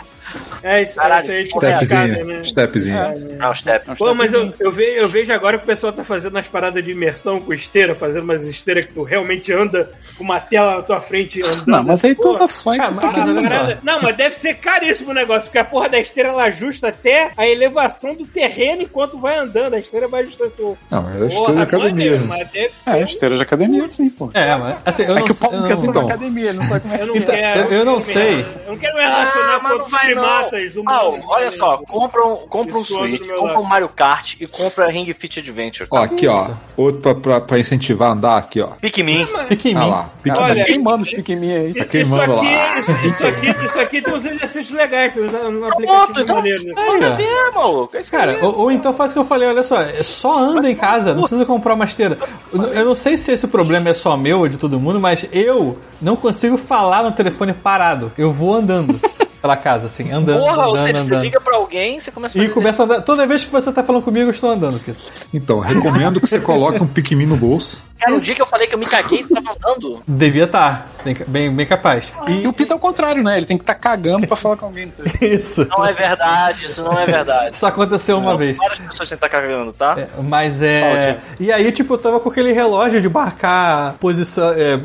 [0.63, 2.25] É isso, Caralho, isso aí, Stepzinho.
[2.27, 2.45] né?
[2.45, 3.37] Stepzinho.
[3.39, 3.97] Não, step.
[3.99, 6.83] Pô, mas eu, eu, vejo, eu vejo agora que o pessoal tá fazendo as paradas
[6.85, 10.83] de imersão com esteira, fazendo umas esteiras que tu realmente anda com uma tela na
[10.83, 11.67] tua frente andando.
[11.67, 15.15] Não, mas aí tu tá só cara, tá parada- Não, mas deve ser caríssimo o
[15.15, 19.39] negócio, porque a porra da esteira ela ajusta até a elevação do terreno enquanto vai
[19.39, 19.75] andando.
[19.75, 20.77] A esteira vai ajustar seu.
[20.91, 21.91] Não, mas é Porra, esteira de academia.
[21.91, 22.91] maneiro, mas deve ser.
[22.91, 24.31] É, esteira de academia, sim, pô.
[24.35, 26.07] É, mas assim, eu É não que o Paulo não quer não- então.
[26.07, 27.25] academia, não sabe como é Eu não que é.
[27.25, 27.61] quero.
[27.61, 28.41] eu- eu não me- sei.
[28.67, 30.83] Eu não quero me relacionar Ah, com outros não primatas não.
[30.83, 31.21] humanos.
[31.25, 35.13] Ah, olha só, compra um, compra um Switch, compra um Mario Kart e compra Ring
[35.13, 35.89] Fit Adventure.
[35.91, 36.51] Ó, aqui, ó.
[36.77, 38.69] Outro pra, pra, pra incentivar a andar aqui, ó.
[38.81, 39.27] Pikmin.
[39.65, 40.11] Em Ah lá.
[40.23, 41.75] Pique Olha, Quem manda os piqueminhos aí?
[41.75, 42.79] Tá queimando isso aqui, lá.
[42.79, 46.37] Isso, isso aqui, isso aqui tem uns exercícios legais, tem uns um Pronto, aplicativo então.
[46.37, 46.65] maneiro.
[46.65, 46.73] Né?
[46.75, 47.17] Manda ó.
[47.17, 47.97] ver, maluco.
[47.97, 50.39] É isso Cara, ou, ou então faz o que eu falei, olha só, é só
[50.39, 52.19] anda em casa, não precisa comprar uma esteira.
[52.53, 55.01] Eu não- eu não sei se esse problema é só meu ou de todo mundo,
[55.01, 58.13] mas eu não consigo falar no telefone parado.
[58.19, 58.99] Eu vou andando
[59.45, 61.23] pela casa, assim, andando, Porra, você, andando, você andando.
[61.23, 63.03] liga pra alguém, você começa a E começa a andar.
[63.03, 65.05] Toda vez que você tá falando comigo, eu estou andando, Pito.
[65.35, 67.83] Então, recomendo que você coloque um Pikmin no bolso.
[67.99, 70.03] Cara, o dia que eu falei que eu me caguei, você tava andando.
[70.07, 72.13] Devia estar, bem, bem, bem capaz.
[72.27, 73.37] E E o Pito é o contrário, né?
[73.37, 74.85] Ele tem que estar cagando pra falar com alguém.
[74.85, 75.05] então.
[75.27, 75.67] isso.
[75.71, 77.57] Não é verdade, isso não é verdade.
[77.57, 78.57] Só aconteceu uma vez.
[78.57, 79.95] Várias pessoas têm que estar cagando, tá?
[79.99, 81.19] É, Mas é.
[81.39, 84.81] E aí, tipo, eu tava com aquele relógio de marcar posição, é, é,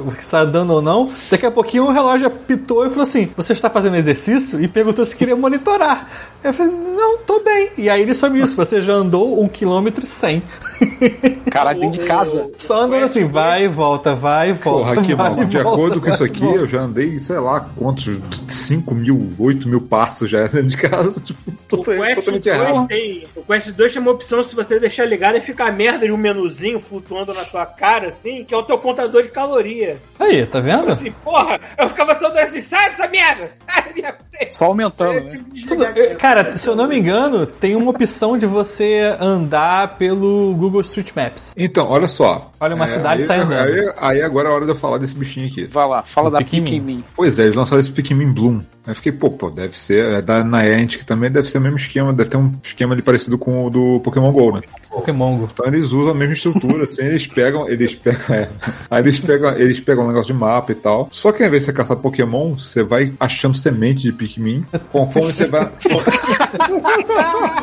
[0.20, 1.12] se tá andando ou não.
[1.30, 4.62] Daqui a pouquinho o relógio apitou e falou assim: Você está fazendo exercício?
[4.62, 6.08] E perguntou se queria monitorar.
[6.44, 7.70] Eu falei: Não, tô bem.
[7.76, 10.42] E aí ele soube isso: Você já andou um quilômetro e cem.
[11.50, 12.50] Caralho, dentro de casa.
[12.58, 14.88] Só andando assim, vai e volta, vai e volta.
[14.88, 15.42] Porra, aqui, vai mano.
[15.42, 18.18] e De volta, acordo com isso aqui, eu já andei, sei lá, quantos,
[18.48, 21.14] 5 mil, 8 mil passos já dentro de casa.
[21.24, 22.88] Tipo, O totalmente, Quest, totalmente 2 errado.
[22.88, 26.06] tem, o Quest 2 tem uma opção, se você deixar ligado, e fica a merda
[26.06, 29.98] de um menuzinho flutuando na tua cara, assim, que é o teu contador de caloria.
[30.18, 30.90] Aí, tá vendo?
[30.90, 33.50] Assim, porra, eu ficava todo assim, sai dessa merda!
[33.54, 34.54] Sai da minha frente!
[34.54, 35.40] Só aumentando, Eu né?
[35.54, 39.96] que Tudo- eh, Cara, se eu não me engano, tem uma opção de você andar
[39.96, 41.52] pelo Google Street Maps.
[41.56, 42.50] Então, olha só.
[42.58, 43.68] Olha uma cidade aí, sai andando.
[43.68, 45.64] Aí, aí agora é a hora de eu falar desse bichinho aqui.
[45.64, 46.64] Vai lá, fala O da Pikmin.
[46.64, 47.04] Pikmin.
[47.14, 48.62] Pois é, eles lançaram esse Pikmin Bloom.
[48.86, 50.04] Aí eu fiquei, pô, pô, deve ser.
[50.04, 53.38] É da Niantic também, deve ser o mesmo esquema, deve ter um esquema ali parecido
[53.38, 54.62] com o do Pokémon GO, né?
[54.94, 55.48] Pokémon Go.
[55.52, 58.48] Então eles usam a mesma estrutura, assim, eles pegam, eles pegam, é,
[58.90, 61.08] aí eles pegam, eles pegam um negócio de mapa e tal.
[61.10, 64.64] Só que ao invés de você caçar Pokémon, você vai achando semente de Pikmin.
[64.90, 65.70] Conforme você vai.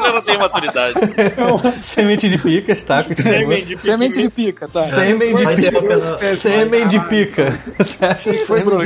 [0.04, 1.00] Eu não tenho maturidade.
[1.82, 3.04] Semente de picas, tá?
[3.04, 4.84] Semente de Semente de pica, tá.
[4.84, 6.36] Sêmen de pica.
[6.36, 7.60] Sêmen de pica.
[7.78, 8.82] Você acha que Foi, Bruno,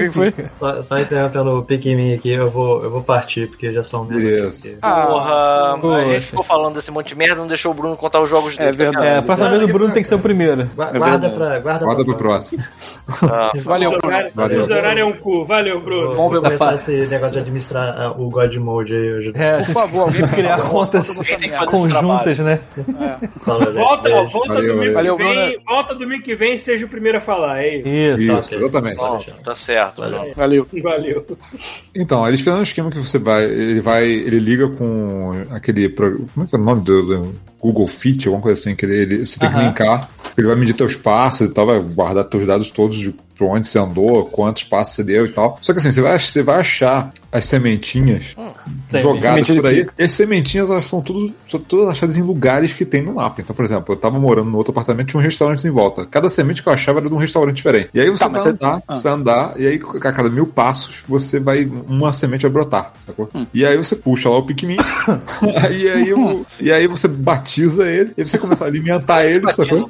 [0.84, 4.24] só interrompendo o Pikmin aqui, eu vou, eu vou partir, porque já são menos.
[4.24, 4.68] Beleza.
[4.68, 4.78] aqui.
[4.82, 8.22] Ah, Porra, a gente ficou falando desse monte de merda, não deixou o Bruno contar
[8.22, 8.78] os jogos É dele.
[8.78, 9.06] verdade.
[9.08, 10.70] É, a próxima vez o Bruno tem que ser o primeiro.
[10.76, 12.64] Gua- É guarda pra, guarda Guarda pra pro próximo.
[13.24, 14.08] Ah, Valeu, Bruno.
[14.08, 14.62] horário, Valeu.
[14.62, 15.46] esse horário é um cu.
[15.46, 16.14] Valeu, Bruno.
[16.16, 19.32] Vou, vou começar Tá esse negócio de administrar ah, o God Mode aí hoje.
[19.36, 21.12] É, Por favor, alguém criar contas
[21.68, 22.60] conjuntas, né?
[22.76, 25.18] Gente, Volta, volta Valeu, domingo valeu.
[25.18, 25.36] que vem.
[25.36, 27.60] Valeu, Volta domingo que vem e seja o primeiro a falar.
[27.64, 28.22] É isso.
[28.22, 28.56] Isso.
[28.56, 28.98] Exatamente.
[28.98, 30.02] bom, tá certo.
[30.36, 30.68] Valeu.
[30.82, 31.26] Valeu.
[31.94, 33.44] Então, eles fizeram um esquema que você vai.
[33.46, 34.06] Ele vai.
[34.06, 35.90] Ele liga com aquele.
[35.90, 37.34] Como é que é o nome do
[37.66, 39.68] Google Fit, alguma coisa assim, que ele, ele- você tem que Aham.
[39.68, 40.10] linkar.
[40.38, 43.68] Ele vai medir teus passos e tal, vai guardar teus dados todos de por onde
[43.68, 45.58] você andou, quantos passos você deu e tal.
[45.62, 48.34] Só que assim, você vai, você vai achar as sementinhas
[48.94, 49.86] jogadas Semente de por aí.
[50.00, 53.42] E as sementinhas, elas são, tudo, são todas achadas em lugares que tem no mapa.
[53.42, 56.06] Então, por exemplo, eu tava morando no outro apartamento, tinha um restaurante em volta.
[56.06, 57.90] Cada semente que eu achava era de um restaurante diferente.
[57.94, 58.96] E aí você Tá, vai você- andar, Ah.
[58.96, 61.66] você vai andar, e aí a cada mil passos, você vai.
[61.90, 63.30] Uma semente vai brotar, sacou?
[63.36, 63.46] Hum.
[63.54, 64.78] E aí você puxa lá o Pikmin,
[65.62, 66.14] aí, aí,
[66.62, 67.08] e aí você
[67.56, 69.90] batiza ele, e você começa a alimentar ele, sacou?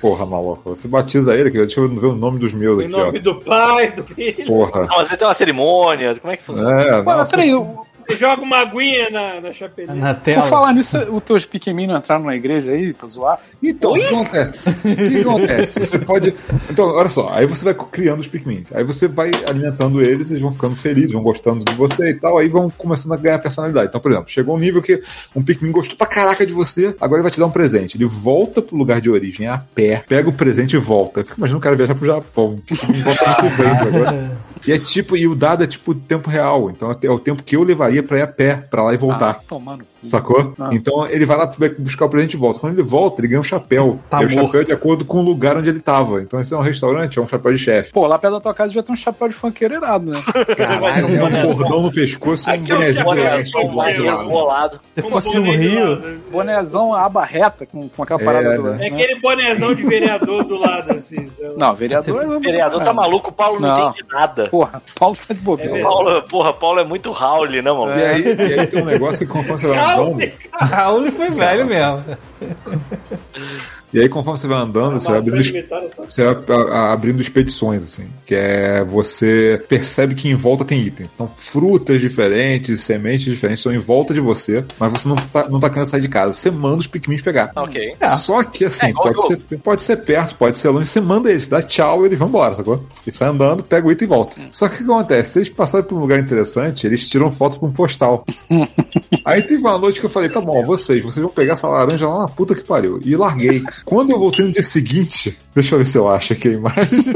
[0.00, 0.70] Porra, maluco.
[0.70, 3.36] Você batiza ele, que deixa eu ver o nome dos meus Em aqui, nome do
[3.36, 4.42] pai, do filho.
[4.42, 4.46] ó.
[4.46, 4.80] Porra.
[4.86, 6.16] Não, mas ele tem uma cerimônia.
[6.20, 6.82] Como é que funciona?
[6.82, 7.30] É, Mas nossa.
[7.30, 9.94] peraí, eu- Joga uma aguinha na, na chapeleta.
[9.94, 10.46] Na por tela.
[10.46, 13.40] falar nisso, os teus Pikmin não entraram na igreja aí pra zoar?
[13.62, 14.68] Então, o que acontece?
[14.68, 15.78] O que acontece?
[15.80, 16.34] Você pode.
[16.70, 18.64] Então, olha só, aí você vai criando os Pikmin.
[18.74, 22.38] Aí você vai alimentando eles, eles vão ficando felizes, vão gostando de você e tal,
[22.38, 23.88] aí vão começando a ganhar personalidade.
[23.88, 25.02] Então, por exemplo, chegou um nível que
[25.34, 27.96] um Pikmin gostou pra caraca de você, agora ele vai te dar um presente.
[27.96, 31.20] Ele volta pro lugar de origem a pé, pega o presente e volta.
[31.20, 32.54] Eu fico imaginando o cara viajar pro Japão.
[32.54, 34.42] O Pikmin volta muito bem agora.
[34.64, 36.70] E é tipo, e o dado é tipo tempo real.
[36.70, 39.38] Então é o tempo que eu levaria pra ir a pé, pra lá e voltar.
[39.40, 39.84] Ah, tomando.
[40.02, 40.52] Sacou?
[40.58, 40.68] Ah.
[40.72, 42.58] Então ele vai lá buscar o presente e volta.
[42.60, 43.98] Quando ele volta, ele ganha um chapéu.
[44.10, 46.20] Tá e o chapéu é de acordo com o lugar onde ele tava.
[46.20, 47.92] Então esse é um restaurante, é um chapéu de chefe.
[47.92, 50.20] Pô, lá perto da tua casa já tem um chapéu de funkeiro irado, né?
[50.56, 53.56] Caralho, é um cordão no pescoço e um é o bonezinho chapéu, do Olha, leste
[53.56, 54.16] é o do lado de chapéu.
[54.16, 54.24] lá.
[54.24, 54.80] bolado.
[54.94, 56.20] Se Uma fosse no boné de Rio, lado.
[56.30, 58.62] Bonézão, aba reta, com, com aquela parada É, do.
[58.64, 58.78] né?
[58.86, 58.96] É né?
[58.96, 61.28] aquele bonezão de vereador do lado, assim.
[61.56, 62.24] Não, vereador.
[62.26, 63.88] O vereador tá maluco, o Paulo não, Não.
[63.90, 64.48] entende nada.
[64.48, 65.78] Porra, Paulo tá de bobeira.
[65.78, 67.96] É Paulo, porra, Paulo é muito Raul, né, mano?
[67.96, 70.32] E aí, e aí tem um negócio que conforme você vai andando.
[70.52, 72.04] Raul foi velho mesmo.
[73.92, 75.82] E aí, conforme você vai andando, você vai abrindo, tá?
[76.08, 78.04] você vai abrindo expedições, assim.
[78.24, 81.10] Que é você percebe que em volta tem itens.
[81.14, 85.60] Então, frutas diferentes, sementes diferentes estão em volta de você, mas você não tá, não
[85.60, 86.32] tá querendo sair de casa.
[86.32, 87.50] Você manda os Pikmin pegar.
[87.54, 87.96] Ok.
[88.16, 91.46] Só que assim, É, pode, ser, pode ser perto, pode ser longe, você manda eles,
[91.46, 92.84] dá tchau e eles vão embora, sacou?
[93.06, 94.36] E sai andando, pega o item e volta.
[94.50, 95.32] Só que o que acontece?
[95.32, 98.24] Se eles passarem por um lugar interessante, eles tiram fotos pra um postal.
[99.24, 102.08] Aí teve uma noite que eu falei, tá bom, vocês, vocês vão pegar essa laranja
[102.08, 103.00] lá na puta que pariu.
[103.04, 103.62] E larguei.
[103.84, 107.00] Quando eu voltei no dia seguinte, deixa eu ver se eu acho aqui a imagem.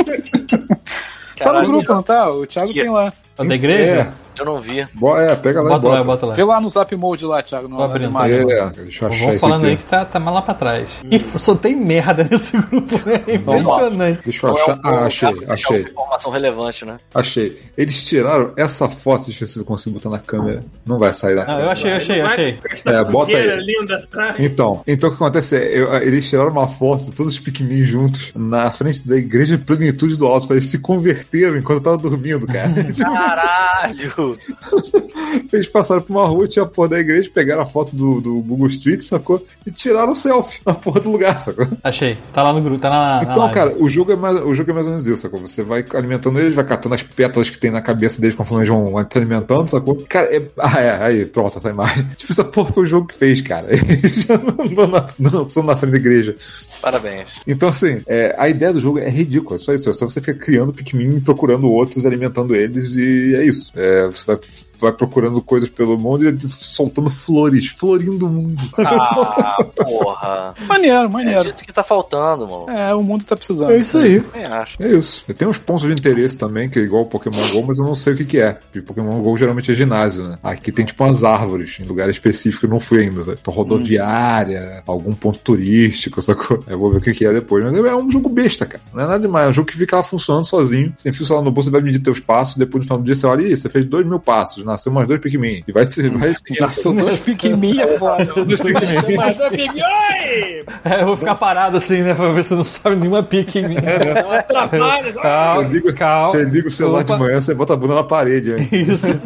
[1.36, 2.30] Tá no Caralho, grupo, não tá?
[2.30, 3.12] O Thiago tem lá.
[3.38, 4.10] O da igreja?
[4.38, 4.84] Eu não vi.
[4.94, 6.04] Bo- É, pega lá Bota e lá, bota.
[6.06, 6.34] bota lá.
[6.34, 8.16] Vê lá no Zap Mode lá, Thiago, no Tô abrindo.
[8.18, 10.88] É, deixa eu achar Vamos isso falando aí que tá, tá mais lá pra trás.
[11.10, 13.22] E só tem merda nesse grupo, né?
[13.34, 14.20] Impressionante.
[14.24, 14.76] Deixa eu é achar.
[14.76, 16.96] um- Ah, achei, é uma achei, Informação relevante, né?
[17.14, 17.58] achei.
[17.76, 20.60] Eles tiraram essa foto, deixa eu ver se eu consigo botar na câmera.
[20.86, 21.72] Não vai sair da Não, eu câmera.
[21.72, 22.58] achei, achei, achei.
[22.86, 23.56] É, bota aí.
[23.56, 24.06] Linda.
[24.38, 28.32] Então, então o que acontece é, eu- eles tiraram uma foto, todos os Pikmin juntos,
[28.34, 31.96] na frente da igreja de plenitude do alto, para eles se converteram enquanto eu tava
[31.98, 32.66] dormindo, cara.
[33.96, 34.25] Tipo,
[35.52, 38.40] Eles passaram por uma rua, tinha a porra da igreja, pegaram a foto do, do
[38.40, 39.44] Google Street, sacou?
[39.66, 41.66] E tiraram o selfie na porra do lugar, sacou?
[41.84, 42.16] Achei.
[42.32, 43.16] Tá lá no grupo, tá na.
[43.16, 43.54] na Então, live.
[43.54, 45.40] cara, o jogo, é mais, o jogo é mais ou menos isso, sacou?
[45.40, 48.74] Você vai alimentando eles, vai catando as pétalas que tem na cabeça deles conforme eles
[48.74, 49.96] vão se alimentando, sacou?
[50.08, 50.46] Cara, é...
[50.58, 52.06] Ah, é, aí, pronto, essa imagem.
[52.16, 53.66] Tipo, essa porra foi o jogo que fez, cara.
[53.70, 56.34] Eles já não andam na, não são na frente da igreja.
[56.80, 57.28] Parabéns.
[57.46, 59.88] Então, assim, é, a ideia do jogo é ridícula, só isso.
[59.88, 63.72] É só você ficar criando Pikmin, procurando outros, alimentando eles, e é isso.
[63.76, 64.38] É, você vai,
[64.80, 68.62] vai procurando coisas pelo mundo e soltando flores, florindo o mundo.
[68.78, 70.54] Ah, porra.
[70.66, 71.52] Maneiro, É maneiro.
[71.52, 72.70] disso que tá faltando, mano.
[72.70, 73.70] É, o mundo tá precisando.
[73.70, 74.16] É isso aí.
[74.34, 74.82] Eu acho.
[74.82, 75.24] É isso.
[75.34, 77.94] Tem uns pontos de interesse também, que é igual o Pokémon GO, mas eu não
[77.94, 78.52] sei o que, que é.
[78.52, 80.36] Porque Pokémon GO geralmente é ginásio, né?
[80.42, 83.22] Aqui tem tipo umas árvores em lugar específico, eu não fui ainda.
[83.24, 83.38] Sabe?
[83.40, 86.62] Então, rodoviária, algum ponto turístico, sacou?
[86.66, 87.64] Eu vou ver o que, que é depois.
[87.64, 88.82] Mas é um jogo besta, cara.
[88.92, 89.46] Não é nada demais.
[89.46, 90.92] É um jogo que fica lá funcionando sozinho.
[90.96, 92.56] Você enfia o celular no bolso, vai medir teus passos.
[92.56, 94.64] Depois no final do dia você olha, ih, você fez dois mil passos.
[94.66, 95.62] Nasceu mais dois Pikmin.
[95.66, 96.08] E vai se.
[96.10, 96.60] Vai seguindo.
[96.60, 98.24] Nasceu dois Pikmin é foda.
[98.24, 99.16] dois Pikmin.
[99.16, 100.60] Mas eu peguei, oi!
[100.84, 102.14] É, eu vou ficar parado assim, né?
[102.14, 103.22] Pra ver se não sobe nenhuma
[103.58, 103.76] em mim.
[103.76, 105.12] Não atrapalha.
[105.14, 106.24] só- Calma, Você liga, calma.
[106.30, 107.14] você liga o celular Opa.
[107.14, 108.72] de manhã, você bota a bunda na parede antes.
[108.72, 109.20] Isso.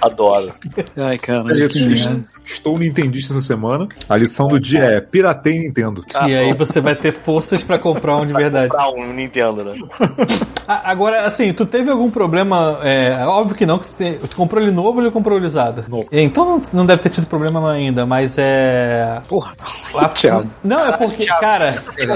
[0.00, 0.52] Adoro.
[0.96, 1.68] Ai, É cara, isso.
[1.68, 2.24] que.
[2.44, 3.88] Estou nintendista essa semana.
[4.08, 6.04] A lição do dia é piratei Nintendo.
[6.14, 8.68] Ah, E aí você vai ter forças pra comprar um de verdade.
[8.68, 9.74] Comprar um Nintendo, né?
[10.66, 12.78] Agora, assim, tu teve algum problema?
[12.82, 15.46] É, óbvio que não, que tu, te- tu comprou ele novo ou ele comprou ele
[15.46, 15.84] usado?
[15.88, 16.08] Novo.
[16.10, 19.20] Então não, não deve ter tido problema ainda, mas é.
[19.28, 19.52] Porra.
[19.96, 20.48] a- Thiago.
[20.62, 21.72] não, é porque, Thiago, cara.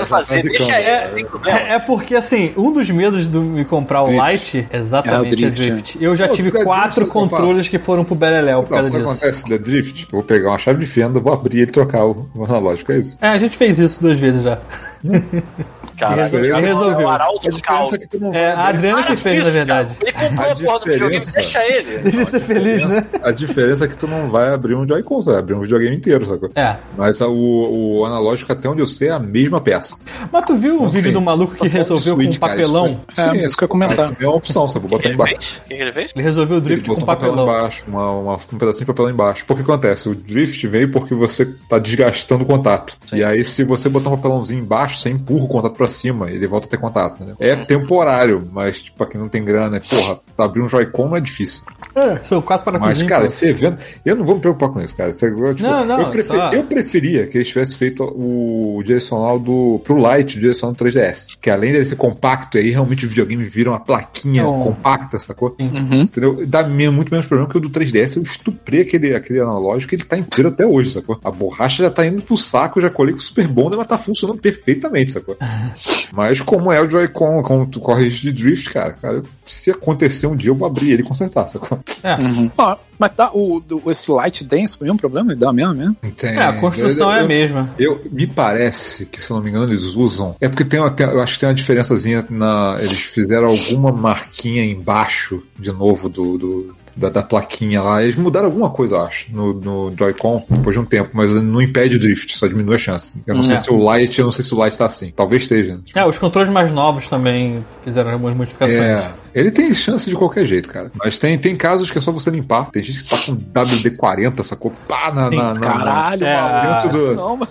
[0.07, 1.13] Fazer, deixa É,
[1.47, 4.57] é, é porque, assim, um dos medos de me comprar o Drift.
[4.57, 5.99] Lite, exatamente, É Drift, é Drift.
[6.03, 9.07] Eu já Pô, tive quatro Drift, controles que foram pro Beleléu por causa sabe o
[9.07, 9.25] que disso.
[9.27, 10.09] acontece da Drift?
[10.11, 12.99] Eu vou pegar uma chave de fenda, vou abrir e trocar o, o analógico, é
[12.99, 13.19] isso.
[13.21, 14.59] É, a gente fez isso duas vezes já.
[15.99, 16.51] Caralho, Resolveu.
[16.51, 17.07] Thiago é Resolveu.
[17.07, 17.93] o Arauto A do diferença caos.
[17.93, 18.69] é que tu não É, a.
[18.69, 19.95] Adriana que fez, na verdade.
[19.95, 20.11] cara.
[20.11, 21.99] Ele comprou A a, porra do videogame, deixa ele.
[21.99, 23.07] Deixa ele ser feliz, né?
[23.23, 25.97] A diferença é que tu não vai abrir um Joy-Con, você vai abrir um videogame
[25.97, 26.51] inteiro, sacou?
[26.55, 26.77] É.
[26.97, 29.97] Mas a- o, o analógico, até onde eu sei, é a mesma peça.
[30.33, 33.01] Mas tu viu o Não vídeo do maluco que Tá resolveu Switch, com cara, papelão?
[33.17, 34.13] É, isso que eu ia comentar.
[34.21, 34.87] É uma opção, sabe?
[34.89, 35.61] Vou O que botar ele embaixo.
[35.65, 36.13] O que ele fez?
[36.15, 38.87] Ele resolveu o Ele drift botou com um papelão embaixo, uma, uma- um pedacinho de
[38.87, 39.45] papelão embaixo.
[39.47, 40.09] Porque o que acontece?
[40.09, 42.97] O drift veio porque você tá desgastando o contato.
[43.13, 46.31] E aí, se você botar um papelãozinho embaixo, baixo, você empurra o contato pra cima,
[46.31, 47.35] ele volta a ter contato, né?
[47.39, 51.17] É temporário, mas, tipo, pra quem não tem grana, porra, pra abrir um Joy-Con não
[51.17, 51.65] é difícil.
[51.95, 53.09] É, são quatro Mas, parafusinhos.
[53.09, 53.83] cara, esse evento.
[54.05, 55.11] Eu não vou me preocupar com isso, cara.
[55.11, 59.39] É, tipo, Não, não, eu, prefer- só- eu preferia que eles tivessem feito o direcional
[59.39, 59.81] do.
[59.85, 61.37] pro Lite, o direcional do 3DS.
[61.41, 64.63] Que além dele ser compacto, aí realmente o videogame vira uma plaquinha Não.
[64.63, 65.57] compacta, sacou?
[65.59, 66.03] Uhum.
[66.03, 66.45] Entendeu?
[66.47, 68.17] Dá muito menos problema que o do 3DS.
[68.17, 71.19] Eu estuprei aquele, aquele analógico ele tá inteiro até hoje, sacou?
[71.25, 73.87] A borracha já tá indo pro saco, eu já colei com o Super Bonder, mas
[73.89, 75.37] tá funcionando perfeitamente, sacou?
[76.13, 80.27] mas como é o Joy-Con, como tu corre risco de drift, cara, cara, se acontecer
[80.27, 81.79] um dia eu vou abrir ele e consertar, sacou?
[82.05, 82.51] Uhum.
[82.57, 85.33] Ó, mas tá, o, do- esse Light Dance foi um problema?
[85.33, 85.97] Ele dá mesmo, mesmo?
[86.17, 87.71] Tem- É, a construção eu- é a eu- mesma.
[87.79, 90.35] Eu, me parece que, se eu não me engano, eles usam.
[90.41, 92.77] É porque tem, uma- tem- eu acho que tem uma diferençazinha na.
[92.79, 96.39] Eles fizeram alguma marquinha embaixo, de novo, do.
[96.39, 98.03] do- da, da plaquinha lá.
[98.03, 101.61] Eles mudaram alguma coisa, eu acho, no, no Joy-Con, depois de um tempo, mas não
[101.63, 103.23] impede o drift, só diminui a chance.
[103.27, 103.59] Eu não sei É.
[103.59, 105.13] se o Lite, eu não sei se o Lite tá assim.
[105.15, 105.75] Talvez esteja.
[105.77, 105.81] né?
[105.95, 108.79] É, os controles mais novos também fizeram algumas modificações.
[108.79, 110.91] É, ele tem chance de qualquer jeito, cara.
[110.95, 112.71] Mas tem, tem casos que é só você limpar.
[112.71, 114.73] Tem gente que tá com WD-40, sacou?
[114.87, 116.83] Pá, na, na, na- Caralho, É, maluco.
[116.89, 117.49] dentro do- Não, mas...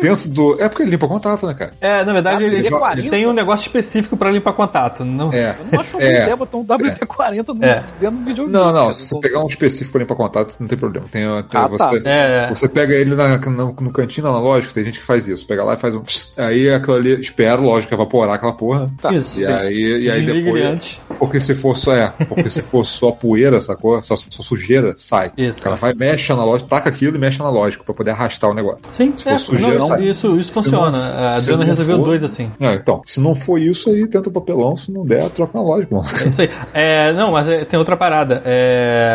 [0.00, 0.60] dentro do.
[0.62, 1.72] É porque ele limpa contato, né, cara?
[1.80, 2.98] É, na verdade, ele, WD-40?
[2.98, 5.04] ele tem um negócio específico pra limpar contato.
[5.04, 5.32] Não...
[5.32, 5.56] É.
[5.58, 6.22] Eu não acho uma É.
[6.22, 7.84] ideia botar um WD-40 no- É.
[8.00, 8.52] dentro do videogame.
[8.52, 8.92] Não, não, cara.
[8.92, 11.06] se você pegar um específico pra limpar contato, não tem problema.
[11.10, 12.10] Tem, tem- Ah, você, tá.
[12.10, 12.48] É.
[12.48, 15.46] você pega ele na- no, no cantinho analógico, tem gente que faz isso.
[15.46, 16.02] Pega lá e faz um.
[16.36, 18.90] Aí aquilo ali, espero, lógico, evaporar aquela porra.
[19.00, 19.12] Tá.
[19.12, 19.40] Isso.
[19.40, 20.64] E aí, e aí depois.
[20.64, 21.00] antes.
[21.28, 24.02] Porque se for só, é, porque se for só poeira, sacou?
[24.02, 25.30] Só, só sujeira, sai.
[25.36, 25.60] Isso.
[25.60, 28.80] O cara vai, mexe analógico, taca aquilo e mexe analógico pra poder arrastar o negócio.
[28.90, 30.04] Sim, for é, sujeira, não, sai.
[30.04, 30.90] isso, isso Se funciona.
[30.90, 32.50] não- a se Adriana não resolveu for- dois assim.
[32.60, 35.94] É, então, se não for isso aí, tenta o papelão, se não der, troca analógico,
[35.94, 36.08] mano.
[36.24, 36.50] É isso aí.
[36.74, 38.42] É, não, mas é, tem outra parada.
[38.44, 39.12] É,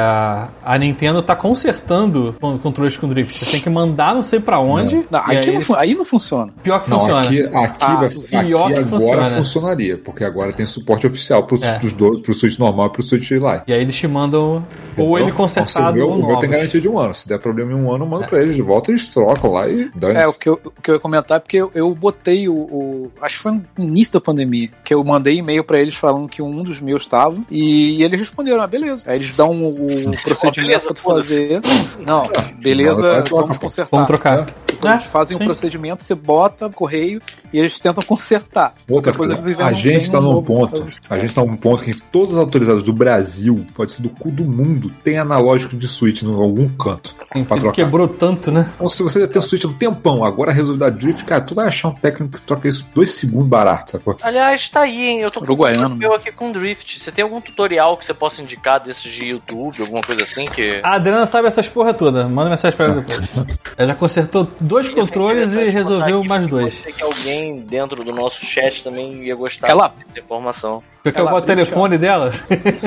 [0.64, 3.38] a Nintendo tá consertando con- controles com drift.
[3.38, 5.06] Você tem que mandar não sei pra onde.
[5.10, 6.54] Não, aqui aí, não, aí não funciona.
[6.62, 7.22] pior que Não, funciona.
[7.22, 9.30] aqui, aqui, Ah, vai, pior aqui que agora funciona.
[9.32, 11.78] funcionaria, porque agora tem suporte oficial pros, É.
[11.94, 13.64] dois, pro Switch normal e pro Switch Lite.
[13.68, 14.66] E aí eles te mandam
[14.98, 17.14] ou ele consertado o meu, ou o meu tem garantia de um ano.
[17.16, 19.68] Se der problema em um ano, eu mando pra eles de volta, eles trocam lá
[19.68, 21.94] e dane É, o que, eu, o que eu ia comentar é porque eu, eu
[21.96, 24.70] botei o, o- Acho que foi no início da pandemia.
[24.84, 27.38] Que eu mandei e-mail pra eles falando que um dos meus tava.
[27.50, 29.04] E, eles responderam, ah, beleza.
[29.08, 31.62] Aí eles dão o, o procedimento beleza, pra tu fazer.
[32.06, 32.24] Não,
[32.62, 33.90] beleza, vamos consertar.
[33.92, 34.48] Vamos trocar.
[34.74, 35.44] Então, eles É, fazem sim.
[35.44, 37.20] um procedimento, você bota correio
[37.52, 38.74] e eles tentam consertar.
[38.90, 41.84] Outra coisa, eles a gente tem tá um num ponto, a gente tá num ponto
[41.84, 45.88] que todas as autorizadas do Brasil, pode ser do cu do mundo, tem analógico de
[45.88, 47.76] Switch em algum canto Sim, pra trocar.
[47.76, 48.70] quebrou tanto, né?
[48.76, 51.54] Então, se você já tem Switch há um tempão, agora resolveu dar drift, cara, tu
[51.54, 54.18] vai achar um técnico que troca isso dois segundos barato, sacou?
[54.22, 55.20] Aliás, tá aí, hein?
[55.22, 57.00] Eu tô Uruguaiano, eu aqui com Drift.
[57.00, 60.80] Você tem algum tutorial que você possa indicar desses de YouTube, alguma coisa assim que.
[60.84, 62.28] A Adriana sabe essas porra toda.
[62.28, 63.30] Manda mensagem pra ela depois.
[63.78, 66.74] Ela já consertou dois controles e resolveu mais dois.
[66.74, 70.82] Ser que alguém dentro do nosso chat também ia gostar dessa informação.
[71.04, 72.32] Você quer Ela o telefone dela?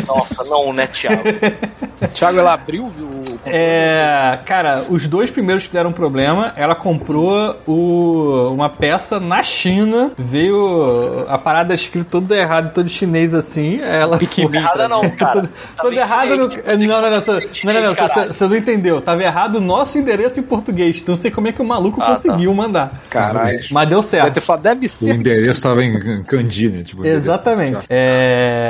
[0.07, 1.23] Nossa, não, né, Thiago?
[2.15, 3.25] Thiago, ela abriu viu, o.
[3.45, 10.13] É, cara, os dois primeiros que deram problema, ela comprou o, uma peça na China,
[10.17, 15.43] veio a parada escrita todo errado, todo chinês assim, ela Pique foi- Errada não, cara.
[15.43, 17.11] Tudo, Tá errado no, não, não, não, não,
[17.83, 19.01] não, você, não entendeu.
[19.03, 21.05] Tava errado o nosso endereço em português.
[21.07, 22.93] Não sei como é que o maluco Ah, conseguiu mandar.
[23.11, 23.61] Caralho.
[23.71, 24.35] Mas deu Deve certo.
[24.35, 25.15] ter falado, deve O ser.
[25.15, 26.83] endereço tava em Candy, né?
[26.83, 27.85] Tipo, o Exatamente.
[27.91, 28.06] É,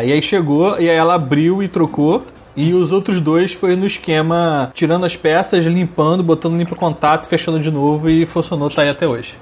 [0.07, 2.25] e aí chegou, e aí ela abriu e trocou.
[2.57, 7.61] E os outros dois foi no esquema tirando as peças, limpando, botando limpa contato, fechando
[7.61, 9.35] de novo e funcionou, tá aí até hoje.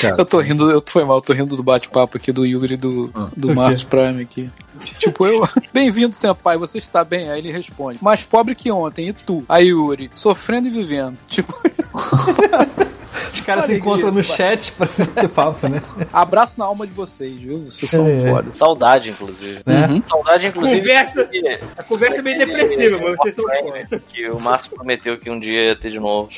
[0.00, 2.46] Cara, Eu tô rindo, eu tô foi mal, eu tô rindo do bate-papo aqui do
[2.46, 3.28] Yuri e do, Ah.
[3.36, 4.50] do Márcio Prime aqui.
[4.98, 5.46] Tipo, eu.
[5.72, 7.28] Bem-vindo, senpai, você está bem?
[7.30, 9.44] Aí ele responde, mais pobre que ontem, e tu?
[9.46, 11.18] Aí Yuri, sofrendo e vivendo.
[11.26, 11.54] Tipo,
[13.40, 15.82] Os caras se encontram no chat pra ter papo, né?
[16.12, 17.60] abraço na alma de vocês, viu?
[17.70, 18.20] Vocês são É.
[18.20, 18.50] foda.
[18.54, 19.60] Saudade, inclusive.
[19.66, 19.86] Né?
[19.86, 20.02] Uhum.
[20.06, 20.80] Saudade, inclusive.
[20.80, 21.28] Conversa-
[21.78, 24.02] A conversa é meio depressiva, mas vocês são foda.
[24.08, 26.28] Que o Márcio prometeu que um dia ia ter de novo.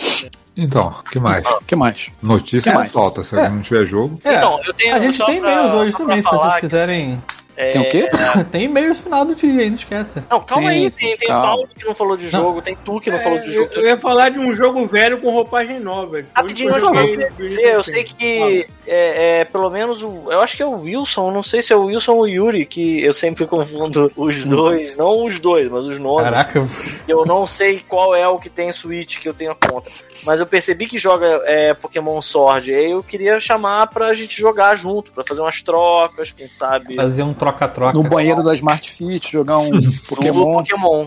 [0.56, 1.44] Então, o que mais?
[1.44, 2.10] O que mais?
[2.20, 2.90] Notícia Que mais?
[2.90, 3.48] falta, se É.
[3.48, 4.20] não tiver jogo.
[4.24, 7.22] É, Então, eu tenho a gente tem e-mails hoje também, se vocês falar que, quiserem.
[7.58, 8.08] É, Tem o quê?
[8.52, 10.22] Tem e-mails final do dia aí, não esquece.
[10.30, 11.42] Não, calma Sim, aí, tem, tem calma.
[11.44, 13.70] Paulo que não falou de jogo, tem tu que não falou de É, jogo.
[13.74, 16.22] eu, eu ia falar de um jogo velho com roupagem nova.
[16.34, 20.30] Rapidinho, eu eu, eu sei que é, é, pelo menos o.
[20.30, 22.64] Eu acho que é o Wilson, não sei se é o Wilson ou o Yuri,
[22.64, 26.22] que eu sempre confundo os dois, não os dois, mas os nomes.
[26.30, 26.64] Caraca,
[27.08, 29.90] Eu não sei qual é o que tem Switch que eu tenho a conta.
[30.24, 32.70] Mas eu percebi que joga é, Pokémon Sword.
[32.70, 36.94] E aí eu queria chamar pra gente jogar junto, pra fazer umas trocas, quem sabe.
[36.94, 37.92] fazer um troca-troca.
[37.98, 39.70] No banheiro da Smart Fit, jogar um
[40.08, 40.54] Pokémon.
[40.54, 40.54] Pokémon.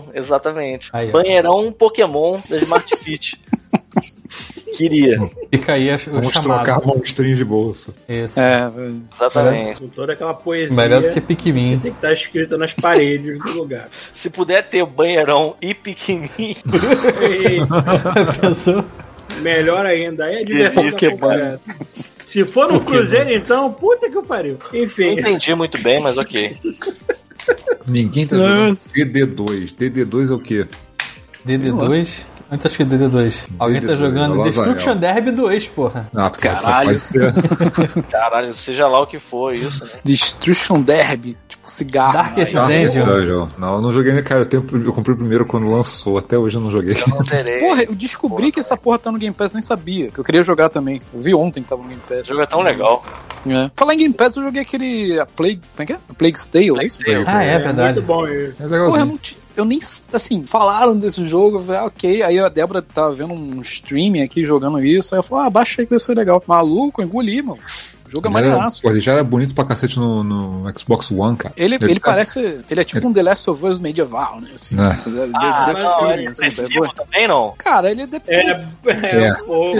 [0.14, 0.88] exatamente.
[0.92, 1.12] Aí, ó.
[1.12, 3.40] Banheirão Pokémon da Smart Fit.
[4.74, 5.18] Queria.
[5.52, 6.64] Fica aí a- o Vamos chamado.
[6.64, 7.94] trocar monstrinhos de bolso.
[8.08, 8.40] Isso.
[8.40, 8.70] É,
[9.12, 9.80] Exatamente.
[9.82, 10.74] Com toda aquela poesia.
[10.74, 11.78] Melhor do que Pikmin.
[11.78, 13.90] Tem que estar escrita nas paredes do lugar.
[14.14, 16.56] Se puder ter banheirão e pequenininho,
[17.20, 17.58] Ei,
[18.40, 18.82] Pensou?
[19.42, 20.24] melhor ainda.
[20.24, 21.60] Aí é diversão Que completa.
[22.24, 24.58] Se for no Cruzeiro, então, puta que pariu.
[24.72, 25.12] não Enfim.
[25.18, 26.56] entendi muito bem, mas ok.
[27.86, 29.74] Ninguém tá jogando DD2.
[29.76, 30.66] DD2 é o quê?
[31.46, 32.08] DD2?
[32.50, 33.34] Onde tá escrito DD2?
[33.58, 34.44] Alguém tá DD2, jogando Lazael.
[34.44, 36.10] Destruction Derby 2, porra.
[36.14, 36.96] Ah, Caralho.
[38.10, 39.90] Caralho, seja lá o que for isso, né?
[40.04, 42.12] Destruction Derby, cigarro.
[42.14, 43.04] Darkest Ah, Dungeon.
[43.04, 43.48] Dungeon.
[43.58, 44.40] Não, eu não joguei, né, cara.
[44.42, 46.18] Eu, tenho, eu comprei o primeiro quando lançou.
[46.18, 46.94] Até hoje eu não joguei.
[46.94, 47.58] Eu não terei.
[47.60, 50.10] Porra, eu descobri que essa porra tá no Game Pass, nem sabia.
[50.10, 51.00] Que eu queria jogar também.
[51.12, 52.26] Eu vi ontem que tava no Game O Pass.
[52.26, 53.04] jogo é tão legal.
[53.46, 53.70] É.
[53.74, 55.18] Falar em Game Pass, eu joguei aquele.
[55.18, 55.60] A Plague.
[55.76, 55.98] Como é que é?
[56.08, 56.68] A Plague's Tale.
[56.72, 57.24] Plague's Tale.
[57.26, 57.94] Ah, é verdade.
[58.00, 58.62] Muito bom isso.
[58.62, 59.80] É Porra, eu não ti- Eu nem,
[60.12, 62.22] assim, falaram desse jogo, eu falei, ah, ok.
[62.22, 65.82] Aí a Débora tava vendo um streaming aqui jogando isso, aí eu falei, ah, baixa
[65.82, 66.42] aí que deve ser legal.
[66.46, 67.58] Maluco, engoli, mano.
[68.12, 68.82] O jogo é Ele era- maneiraço.
[68.82, 71.54] pô, ele já era bonito pra cacete no, no Xbox One, cara.
[71.56, 72.60] Ele, ele tá- parece.
[72.68, 74.50] Ele é tipo um The Last of Us medieval, né?
[74.54, 74.90] Assim, É.
[75.08, 76.94] De- de- Ah, desse não, filme, ele é assim, sabe?
[76.94, 77.54] também, não?
[77.56, 78.68] Cara, ele é É, depressivo.
[78.86, 79.34] é, É.
[79.34, 79.76] pouco.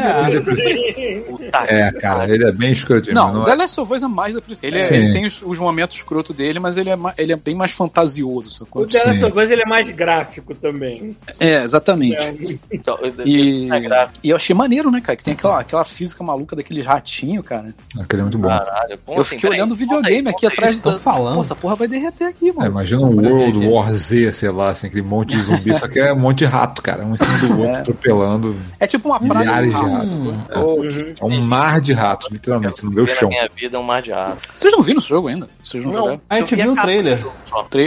[1.29, 3.15] Puta É, cara, ele é bem escrotinho.
[3.15, 3.55] Não, mas o não The é.
[3.57, 4.67] Last of Us é mais depressivo.
[4.67, 7.55] Ele, é- ele tem os, os momentos escroto dele, mas ele é, ele é bem
[7.55, 8.51] mais fantasioso.
[8.51, 8.83] sacou?
[8.83, 9.25] O The Last Sim.
[9.27, 11.17] of Us ele é mais gráfico também.
[11.39, 12.17] É, exatamente.
[12.17, 12.35] É,
[12.73, 14.19] Então, E, é gráfico.
[14.23, 15.17] e eu achei maneiro, né, cara?
[15.17, 17.75] Que tem aquela, aquela física maluca daquele ratinho, cara.
[17.99, 18.49] Aquele é muito bom.
[18.49, 19.37] Caralho, eu assim?
[19.37, 20.99] fiquei olhando o conta aí, videogame aqui atrás da.
[20.99, 21.35] falando.
[21.37, 22.71] Pô, essa porra vai derreter aqui, É, mano.
[22.71, 23.67] imagina um World.
[23.67, 26.45] War Z, sei lá, assim, aquele monte de zumbi, só que é um monte de
[26.47, 27.05] rato, cara.
[27.05, 28.57] Um em cima do outro, atropelando.
[28.81, 29.93] É tipo uma Milhares de de rato.
[29.95, 30.15] ratos.
[30.15, 31.13] Uhum.
[31.21, 32.77] É um mar de ratos, literalmente.
[32.77, 33.29] Você não vê o chão.
[33.29, 34.37] minha vida é um mar de ar.
[34.55, 35.49] Vocês não viram esse jogo ainda?
[35.63, 36.21] Vocês não, jogaram?
[36.29, 37.25] A gente viu o trailer.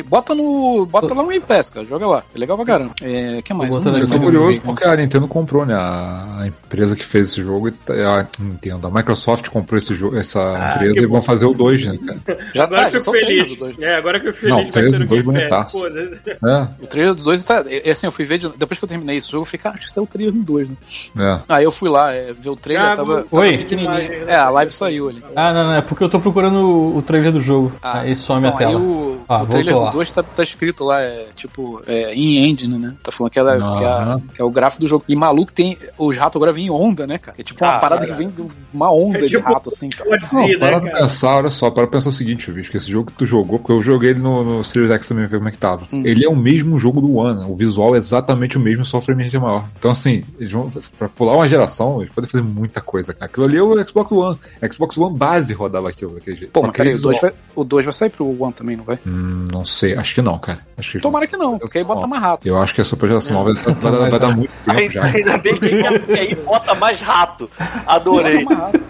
[0.07, 0.86] Bota no.
[0.86, 1.86] Bota lá no Game Pass, cara.
[1.86, 2.24] Joga lá.
[2.36, 2.94] É legal pra caramba.
[3.02, 3.70] É, que mais?
[3.70, 5.74] Não Eu tô o curioso porque a Nintendo comprou, né?
[5.76, 7.72] A empresa que fez esse jogo.
[7.72, 11.53] tá- A Nintendo, a Microsoft comprou esse jogo, essa empresa que e vão fazer o
[11.53, 12.39] 2, né, cara?
[12.53, 13.57] Já agora tá, que eu três feliz.
[13.57, 13.80] dois.
[13.80, 14.73] É, agora que eu fico Não, feliz.
[14.73, 15.72] vai três ter no dos dois Game Pass.
[15.73, 15.81] bonitaços.
[15.81, 16.30] Foda-se.
[16.45, 17.64] É, O trailer do 2 tá.
[17.68, 18.38] é, Assim, eu fui ver.
[18.39, 20.07] de- depois que eu terminei esse jogo, eu falei, cara, acho que isso é o
[20.07, 20.76] trailer do 2, né?
[21.18, 21.39] é.
[21.49, 23.57] Aí eu fui lá é, ver o trailer, Ah, tava, tava Oi.
[23.60, 24.14] pequenininho.
[24.27, 25.23] É, a live saiu ali.
[25.35, 27.72] Ah, não, não, é porque eu tô procurando o, o trailer do jogo.
[27.81, 28.72] aí some então, a tela.
[28.72, 29.91] Aí o, Ah, o trailer do lá.
[29.91, 32.93] 2 tá, tá escrito lá, é tipo, é, in engine, né?
[33.03, 34.19] Tá falando que, ela, Aham.
[34.19, 35.03] que, é, que é o gráfico do jogo.
[35.07, 35.77] E maluco tem.
[35.97, 37.35] Os ratos agora vêm em onda, né, cara?
[37.39, 38.11] É tipo uma Ah, parada cara.
[38.14, 38.43] que vem de
[38.73, 40.05] uma onda É de tipo- rato, assim, cara.
[40.06, 41.02] Pode Não, ser, para né, pra cara?
[41.03, 43.72] pensar, olha só, para pensar o seguinte, bicho, que esse jogo que tu jogou, porque
[43.72, 45.88] eu joguei ele no, no Series X também, ver como é que tava.
[45.91, 46.03] Hum.
[46.06, 47.45] Ele é o mesmo jogo do One, né?
[47.49, 49.65] o visual é exatamente o mesmo, só o frame rate é maior.
[49.77, 53.14] Então, assim, eles vão, pra pular uma geração, eles podem fazer muita coisa.
[53.14, 53.26] cara.
[53.26, 54.38] Aquilo ali é o Xbox One.
[54.72, 56.52] Xbox One base rodava aquilo daquele jeito.
[56.52, 58.84] Pô, mas peraí, o aquele 2 vai, o dois vai sair pro One também, não
[58.84, 58.99] vai?
[59.07, 60.60] Hum, não sei, acho que não, cara.
[60.77, 62.48] Acho que Tomara que não, porque aí bota mais rato.
[62.48, 65.03] Eu acho que essa geração nova vai, vai dar- vai dar muito tempo Ainda, já.
[65.06, 67.49] ainda bem que ele aí bota mais rato.
[67.88, 68.44] Adorei.
[68.44, 68.86] Bota mais rato.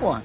[0.00, 0.22] Porra.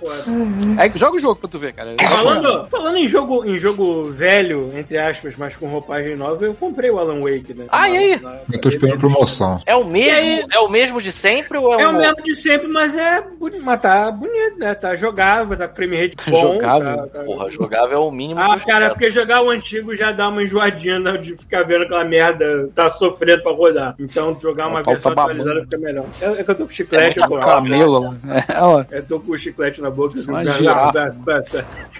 [0.79, 1.93] É, joga o jogo pra tu ver, cara.
[1.99, 6.89] Falando, falando em jogo, em jogo velho, entre aspas, mas com roupagem nova, eu comprei
[6.89, 7.65] o Alan Wake, né?
[7.69, 8.21] Ah, e aí?
[8.51, 9.59] Eu tô esperando promoção.
[9.65, 10.45] É o mesmo, aí?
[10.51, 13.21] é o mesmo de sempre ou é, É um o mesmo de sempre, mas é
[13.21, 14.73] bonito, mas tá bonito, né?
[14.75, 16.53] Tá jogável, tá com frame rate Tá bom.
[16.55, 16.97] jogável?
[16.97, 18.39] tá- tá- Porra, jogável é o mínimo.
[18.39, 18.89] Ah, cara, espero.
[18.91, 22.91] porque jogar o antigo já dá uma enjoadinha né, de ficar vendo aquela merda, tá
[22.91, 23.95] sofrendo pra rodar.
[23.99, 26.05] Então, jogar uma versão tá atualizada fica melhor.
[26.21, 28.15] É, é que eu tô com chiclete, É eu tô, Camelo, lá.
[28.47, 28.83] é, ó.
[28.91, 30.13] eu tô com o chiclete na boca.
[30.27, 31.15] Uma girafa.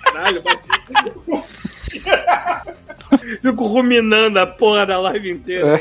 [0.03, 0.69] Caralho, bati.
[3.41, 5.79] Fico ruminando a porra da live inteira.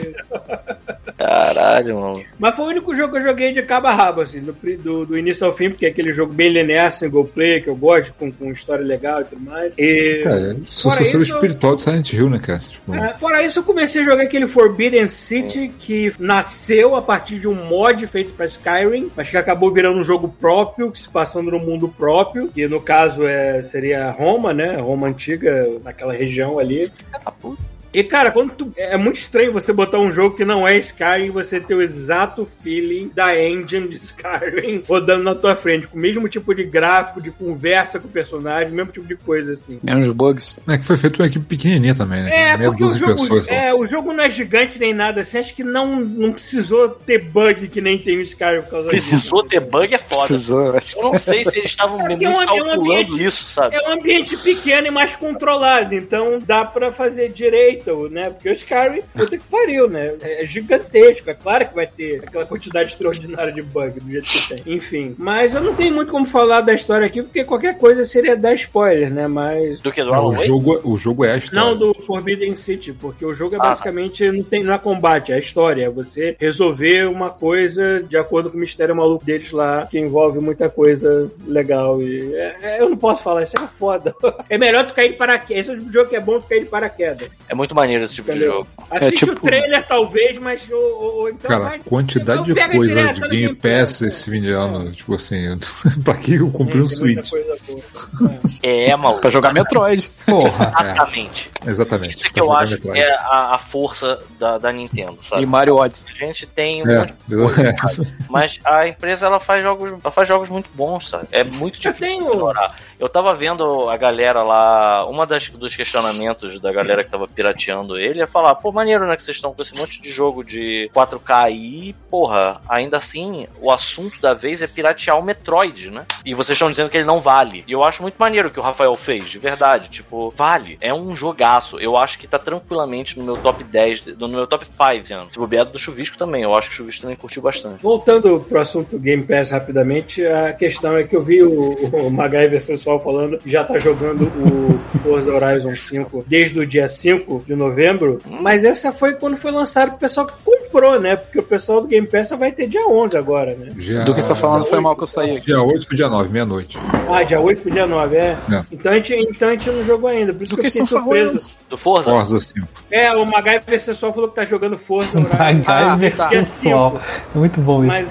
[1.16, 2.22] Caralho, mano.
[2.38, 5.06] Mas foi o único jogo que eu joguei de cabo a rabo, assim, do, do,
[5.06, 8.12] do início ao fim, porque é aquele jogo bem linear, single player, que eu gosto,
[8.14, 9.72] com, com história legal e tudo mais.
[9.78, 12.58] E, Cara, é sucessor isso- espiritual de Silent Hill, né, cara?
[12.60, 17.38] Tipo, é, fora isso, eu comecei a jogar aquele Forbidden City, que nasceu a partir
[17.38, 21.08] de um mod feito pra Skyrim, mas que acabou virando um jogo próprio, que se
[21.08, 24.76] passando no mundo próprio, que no caso é, seria Roma, né?
[24.80, 26.90] Roma antiga, naquela região ali.
[27.24, 27.71] Tá a.
[27.92, 28.72] E, cara, quando tu.
[28.76, 31.82] É muito estranho você botar um jogo que não é Skyrim e você ter o
[31.82, 36.64] exato feeling da engine de Skyrim rodando na tua frente, com o mesmo tipo de
[36.64, 39.78] gráfico, de conversa com o personagem, mesmo tipo de coisa assim.
[39.82, 40.62] Menos bugs.
[40.68, 42.30] É que foi feito uma equipe pequenininha também, né?
[42.34, 43.44] É, Meia porque o jogo, pessoas.
[43.44, 43.52] só.
[43.52, 45.38] é, o jogo não é gigante nem nada assim.
[45.38, 49.42] Acho que não, não precisou ter bug que nem tem o Skyrim por causa Precisou
[49.42, 49.48] disso.
[49.50, 50.26] ter bug é foda.
[50.28, 50.98] Precisou, eu acho.
[50.98, 53.22] Eu não sei se eles estavam É muito porque é um- é um calculando ambiente-
[53.24, 53.76] isso, sabe?
[53.76, 58.30] É um ambiente pequeno e mais controlado, então dá pra fazer direito aproveitam, né?
[58.30, 60.14] Porque o Skyrim, puta que pariu, né?
[60.20, 64.62] É gigantesco, é claro que vai ter aquela quantidade extraordinária de bug do jeito que
[64.62, 64.74] tem.
[64.74, 68.36] Enfim, mas eu não tenho muito como falar da história aqui, porque qualquer coisa seria
[68.36, 69.26] dar spoiler, né?
[69.26, 69.80] Mas.
[69.80, 71.64] Do que do Alan o, jogo, o jogo é a história.
[71.64, 75.32] Não do Forbidden City, porque o jogo é Ah, basicamente não tem não é combate,
[75.32, 75.84] é história.
[75.86, 80.38] É você resolver uma coisa de acordo com o mistério maluco deles lá, que envolve
[80.38, 82.00] muita coisa legal.
[82.00, 84.14] E é- é- eu não posso falar, isso é foda.
[84.48, 85.62] É melhor tu cair de paraquedas.
[85.62, 87.30] Esse é o de jogo que é bom tu cair de paraquedas.
[87.48, 88.52] É muito maneiro esse tipo de Entendeu?
[88.58, 88.66] jogo.
[88.90, 90.68] Assiste tipo- o trailer, talvez, mas.
[90.70, 90.80] Ou,
[91.20, 94.40] ou- então Cara, vai- quantidade então de pega coisa direto de Game Pass esse fim
[94.40, 95.58] de ano, tipo assim,
[96.04, 97.30] pra que eu comprei um Tem muita Switch?
[97.30, 98.38] coisa boa.
[98.62, 99.20] É, maluco.
[99.20, 100.10] Pra jogar Metroid.
[100.26, 100.72] Porra.
[100.82, 101.50] Exatamente.
[101.66, 102.16] Exatamente.
[102.16, 103.00] Isso é que eu acho Metroid.
[103.00, 105.42] que é a, a força da, da Nintendo, sabe?
[105.42, 106.10] E Mario Odyssey.
[106.12, 108.24] A gente tem um É, monte de coisa, é.
[108.28, 111.26] mas a empresa ela faz jogos, ela faz jogos muito bons, sabe?
[111.32, 112.74] É muito Eu difícil tenho- de ignorar.
[112.98, 117.61] Eu tava vendo a galera lá, uma das dos questionamentos da galera que tava pirateando
[117.70, 120.90] ele é falar, pô, maneiro, né, que vocês estão com esse monte de jogo de
[120.94, 126.04] 4K aí, porra, ainda assim, o assunto da vez é piratear o Metroid, né?
[126.24, 127.64] E vocês estão dizendo que ele não vale.
[127.66, 129.88] E eu acho muito maneiro o que o Rafael fez, de verdade.
[129.88, 130.78] Tipo, vale.
[130.80, 131.78] É um jogaço.
[131.78, 135.32] Eu acho que tá tranquilamente no meu top 10, no meu top 5 anos.
[135.32, 136.42] Se bobear do Chuvisco também.
[136.42, 137.82] Eu acho que o Chuvisco também curtiu bastante.
[137.82, 142.60] Voltando pro assunto Game Pass rapidamente, a questão é que eu vi o, o MacGyver
[143.02, 148.18] falando que já tá jogando o Forza Horizon 5 desde o dia 5 de novembro,
[148.40, 151.16] mas essa foi quando foi lançado pro pessoal que comprou, né?
[151.16, 153.72] Porque o pessoal do Game Pass só vai ter dia 11 agora, né?
[153.76, 155.46] Dia- Do que você tá falando foi mal que eu saí aqui.
[155.46, 156.78] Dia 8 pro dia 9, meia-noite.
[157.10, 158.36] Ah, dia 8 pro dia 9, é?
[158.50, 158.64] É.
[158.72, 160.86] Então, a gente, então a gente não jogou ainda, por isso Do que, que eu
[160.86, 161.38] fiquei surpreso.
[161.40, 161.50] falando?
[161.68, 162.10] Do Forza?
[162.10, 162.66] Forza 5.
[162.90, 165.36] É, o MacGyver sensual falou que tá jogando Forza Horizon.
[165.38, 166.28] MacGyver tá.
[166.30, 167.00] sensual.
[167.34, 167.86] É muito bom isso.
[167.88, 168.08] Mas,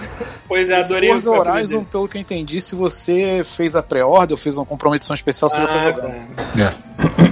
[0.48, 3.76] pois é, adorei Forza o que eu Horizon, pelo que eu entendi, se você fez
[3.76, 6.12] a pré-order ou fez uma comprometeção especial, você já tá Ah, jogando.
[6.36, 6.44] tá.
[6.62, 6.92] É.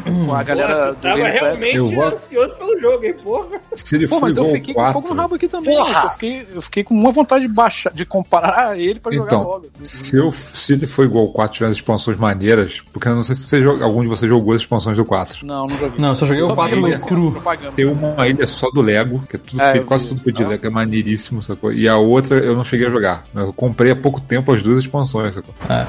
[0.10, 1.60] Com a galera Porra, do Game Pass.
[1.60, 3.62] realmente Eu vou- ansioso pelo jogo, hein, porra?
[3.76, 5.76] Se ele Pô, mas eu fiquei ao com 4, fogo no rabo aqui também.
[5.78, 6.04] Porra!
[6.04, 9.44] Eu fiquei, eu fiquei com uma vontade de baixar, de comparar ele pra jogar Então,
[9.44, 9.66] logo.
[9.84, 13.24] se, eu, se ele for igual ao 4 tiver as expansões maneiras, porque eu não
[13.24, 15.46] sei se você, joga- algum de vocês jogou as expansões do 4.
[15.46, 16.00] Não, não joguei.
[16.00, 17.32] Não, eu só joguei o 4 vi, no assim, cru.
[17.32, 17.72] propaganda.
[17.76, 20.36] Tem uma ilha só do Lego, que é tudo É, feito, quase vi tudo feito
[20.38, 21.72] de Lego, é maneiríssimo, sacou?
[21.74, 23.24] E a outra eu não cheguei a jogar.
[23.36, 25.54] Eu comprei há pouco tempo as duas expansões, sacou?
[25.70, 25.86] É.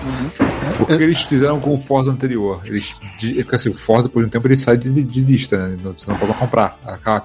[0.77, 2.61] Porque eles fizeram com o Forza anterior.
[2.65, 5.77] Eles, de, fica assim, o Forza, por um tempo, ele sai de, de lista, né?
[5.97, 6.79] Você não pode comprar.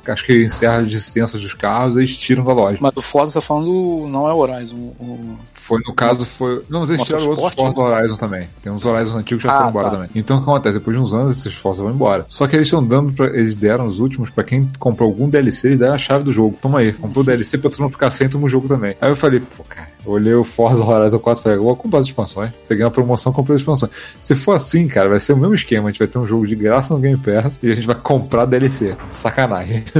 [0.07, 2.77] Acho que encerra as licenças dos carros e eles tiram da loja.
[2.81, 4.75] Mas o Forza tá falando não é Horizon.
[4.75, 5.37] O...
[5.67, 6.61] Foi, no caso, foi.
[6.69, 8.47] Não, mas eles tiraram outros Forza Horizon também.
[8.61, 9.91] Tem uns Horizon antigos que já Ah, foram embora tá.
[9.95, 10.09] também.
[10.13, 10.77] Então o que acontece?
[10.77, 12.23] Depois de uns anos, esses Forza vão embora.
[12.27, 13.25] Só que eles estão dando pra.
[13.27, 16.55] Eles deram os últimos pra quem comprou algum DLC, eles deram a chave do jogo.
[16.61, 18.95] Toma aí, comprou o DLC pra tu não ficar sem, toma o jogo também.
[19.01, 21.75] Aí eu falei, pô, cara, eu olhei o Forza Horizon 4 e falei, eu vou
[21.75, 22.51] comprar as expansões.
[22.67, 23.91] Peguei uma promoção, comprei as expansões.
[24.19, 25.89] Se for assim, cara, vai ser o mesmo esquema.
[25.89, 27.95] A gente vai ter um jogo de graça no Game Pass e a gente vai
[27.95, 28.95] comprar DLC.
[29.09, 29.83] Sacanagem.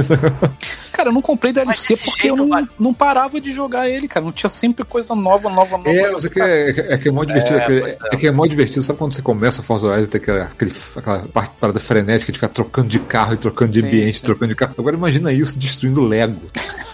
[0.92, 4.24] Cara, eu não comprei DLC porque eu não, não parava de jogar ele, cara.
[4.24, 5.90] Não tinha sempre coisa nova, nova, nova.
[5.90, 7.58] É, você que é, é que é mó divertido.
[7.58, 8.82] É, É, que- é que é mó divertido.
[8.82, 12.38] Sabe quando você começa a Forza Horizon tem aquela, aquele, aquela parte parada frenética de
[12.38, 14.24] ficar trocando de carro e trocando de Sim, ambiente, sim.
[14.24, 14.74] trocando de carro.
[14.78, 16.40] Agora imagina isso destruindo Lego.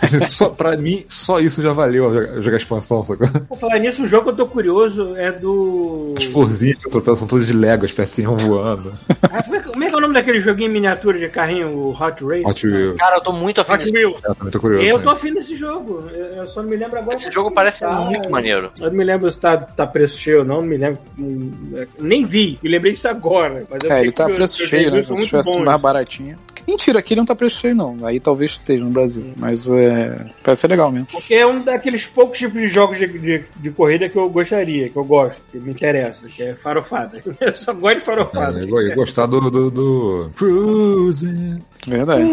[0.29, 3.29] só, pra mim, só isso já valeu jogar, expansão, sacou?
[3.29, 6.15] Por falar nisso, o jogo que eu tô curioso é do.
[6.17, 8.93] As florzinhas que atropelam são todas de Lego, as pecinhas voando.
[9.23, 11.29] Ah, como, é, que- como é que é o nome daquele joguinho em miniatura de
[11.29, 12.45] carrinho, o Hot Race?
[12.45, 12.97] Hot Wheels.
[12.99, 14.21] Cara, eu tô muito afim Hot desse Wheels.
[14.25, 14.87] Eu também tô curioso.
[14.91, 16.05] Eu tô afim desse jogo.
[16.13, 17.17] Eu eu só não me lembro agora.
[17.17, 17.91] Esse jogo parece tá.
[17.93, 18.52] muito maneiro.
[18.81, 21.01] Eu não me lembro se tá, tá preço cheio ou não, não me lembro.
[21.19, 21.51] Hum,
[21.99, 23.67] Nem vi, me lembrei disso agora.
[23.91, 25.03] É, ele tá preço cheio, né?
[25.03, 26.37] Se tivesse mais baratinho.
[26.67, 27.97] Mentira, aqui ele não tá preço cheio, não.
[28.05, 29.25] Aí talvez esteja no Brasil.
[29.37, 30.25] Mas é.
[30.45, 31.07] Parece ser legal mesmo.
[31.11, 34.89] Porque é um daqueles poucos tipos de jogos de, de, de corrida que eu gostaria,
[34.89, 37.23] que eu gosto, que me interessa, que é farofada.
[37.41, 38.61] Eu só gosto de farofada.
[38.61, 41.59] É, eu, eu gostar do, do, do Cruising.
[41.87, 42.25] Verdade.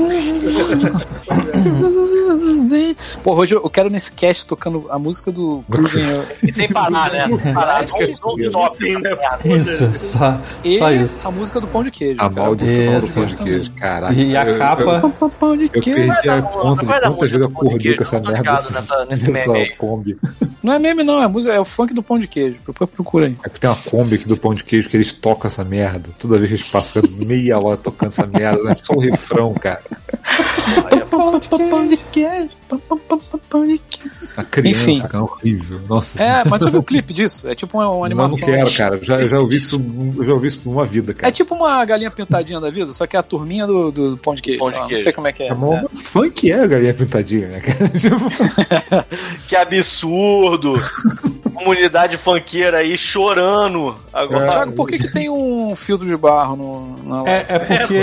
[3.24, 6.00] Porra, hoje eu quero nesse cast tocando a música do Cruising.
[6.50, 7.28] E sem parar, né?
[7.28, 8.78] Sem parar, não, não stop.
[8.78, 9.12] Sim, né?
[9.46, 11.28] Isso, só, E só isso.
[11.28, 12.16] a música do Pão de Queijo.
[12.20, 12.42] A cara.
[12.44, 13.14] maldição do Isso.
[13.16, 14.09] pão de queijo, caraca.
[14.14, 15.12] E a Eu- eu- capa.
[15.40, 16.08] Pão de Eu queijo.
[16.14, 18.38] perdi a conta de quantas vezes eu do pão de acordei com essa eu merda
[18.38, 20.18] ligado nessa- Kombi.
[20.62, 21.24] Não é meme, não.
[21.24, 22.58] É, música, é o funk do Pão de Queijo.
[22.68, 23.36] Depois procura aí.
[23.46, 26.10] É que tem uma Kombi aqui do pão de queijo que eles tocam essa merda.
[26.20, 28.62] Toda vez que eles passam, fica meia hora tocando essa merda.
[28.64, 29.82] Não é só o refrão, cara.
[31.10, 32.50] Pão, pão de queijo.
[34.38, 35.02] A criança, Enfim.
[35.02, 35.82] cara, horrível.
[35.88, 36.22] Nossa.
[36.22, 37.48] É, mas você viu o clipe disso?
[37.48, 38.38] É tipo uma, uma animação.
[38.38, 38.96] não quero, cara.
[38.98, 39.82] Eu já, já ouvi isso,
[40.24, 41.32] já ouvi isso por uma vida, É cara.
[41.32, 44.42] tipo uma galinha pintadinha da vida, só que é a turminha do, do pão de
[44.42, 44.60] queijo.
[44.60, 44.94] Pão de queijo.
[44.94, 45.48] Não sei como é que é.
[45.48, 47.90] É mó funk é a galinha pintadinha, né, cara?
[47.90, 48.16] Tipo,
[49.48, 50.74] Que absurdo!
[51.52, 54.50] Comunidade funkeira aí chorando agora.
[54.50, 58.00] Thiago, por que, que tem um filtro de barro no, na É, é porque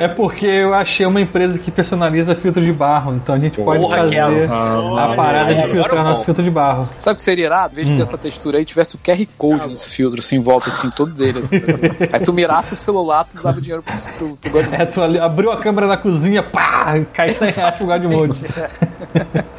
[0.00, 3.80] é porque eu achei uma empresa que personaliza filtro de barro, então a gente pode
[3.82, 4.98] Porra, fazer Kelo.
[4.98, 6.88] a parada de filtrar é nosso filtro de barro.
[6.98, 7.72] Sabe o que seria irado?
[7.72, 7.96] Em vez de Hum.
[7.96, 11.12] ter essa textura aí, tivesse o QR Code nesse filtro, assim, em volta, assim, todo
[11.12, 11.40] dele.
[11.40, 12.08] assim.
[12.12, 15.50] aí tu mirasse o celular, tu dava dinheiro pro, pro, pro É, tu ali, abriu
[15.52, 18.40] a câmera na cozinha, pá, cai 100 reais pro Godmode.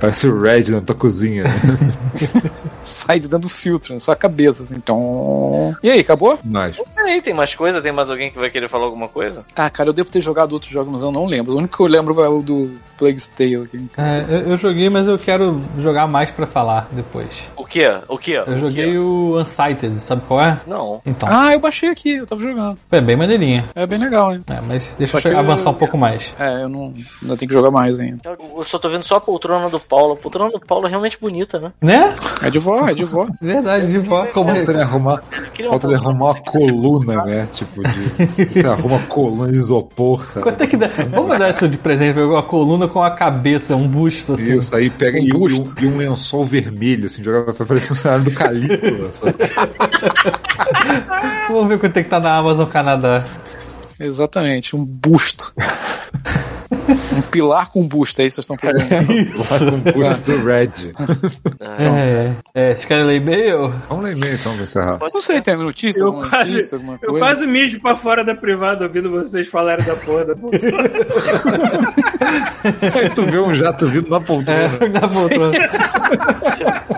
[0.00, 1.44] Parece o Red na tua cozinha.
[1.44, 1.50] né?
[2.84, 4.74] Sai de dentro do filtro, na sua cabeça, assim.
[4.76, 5.74] Então.
[5.82, 6.38] E aí, acabou?
[6.44, 7.80] Mas, Peraí, tem mais coisa?
[7.82, 9.44] Tem mais alguém que vai querer falar alguma coisa?
[9.56, 11.52] Ah, cara, eu devo ter jogado outros jogos, mas eu não lembro.
[11.54, 13.84] O único que eu lembro é o do Plague's Tale aqui.
[13.98, 17.28] É, eu, eu joguei, mas eu quero jogar mais pra falar depois.
[17.56, 17.84] O que?
[18.08, 18.32] O que?
[18.32, 20.60] Eu joguei o Unsighted, sabe qual é?
[20.66, 21.00] Não.
[21.04, 22.78] Então, Ah, eu baixei aqui, eu tava jogando.
[22.90, 23.64] é bem maneirinha.
[23.74, 24.42] É bem legal, hein?
[24.48, 26.32] É, mas deixa Só eu che- eu- avançar um pouco mais.
[26.38, 26.94] É, eu não.
[27.22, 28.20] Ainda tenho que jogar mais ainda.
[28.56, 30.14] Eu só tô vendo só a poltrona do Paulo.
[30.14, 31.72] A poltrona do Paulo é realmente bonita, né?
[31.80, 32.14] Né?
[32.42, 33.26] É de vó, é de vó.
[33.40, 34.32] Verdade, de volta.
[34.32, 35.22] Como falta ele arrumar,
[35.68, 37.48] falta ele arrumar uma coluna, né?
[37.52, 38.46] Tipo, de.
[38.52, 40.42] Você arruma coluna de isopor, sabe?
[40.42, 40.88] Quanto é que dá?
[41.10, 44.56] Vamos dar isso de presente, pegou a coluna com a cabeça, um busto assim.
[44.56, 45.84] Isso, aí pega Um e, um, busto.
[45.84, 49.34] e um lençol vermelho, assim, joga pra parecer um cenário do Calígula, sabe?
[51.48, 53.24] Vamos ver quanto é que tá na Amazon Canadá.
[53.98, 55.52] Exatamente, um busto.
[57.16, 59.12] um pilar com busto, é isso que vocês estão procurando.
[59.12, 59.64] Isso.
[59.64, 60.70] Um busto do Red.
[61.78, 63.72] É, é, vocês querem ler e-mail?
[63.88, 64.98] Vamos ler e-mail então, pra encerrar.
[65.00, 66.00] Não sei, tem notícia?
[66.00, 67.26] Eu alguma quase, notícia, alguma eu coisa?
[67.26, 70.90] quase mijo pra fora da privada ouvindo vocês falarem da porra da poltrona.
[72.94, 74.70] Aí tu vê um jato vindo na poltrona.
[74.80, 75.58] É, na poltrona.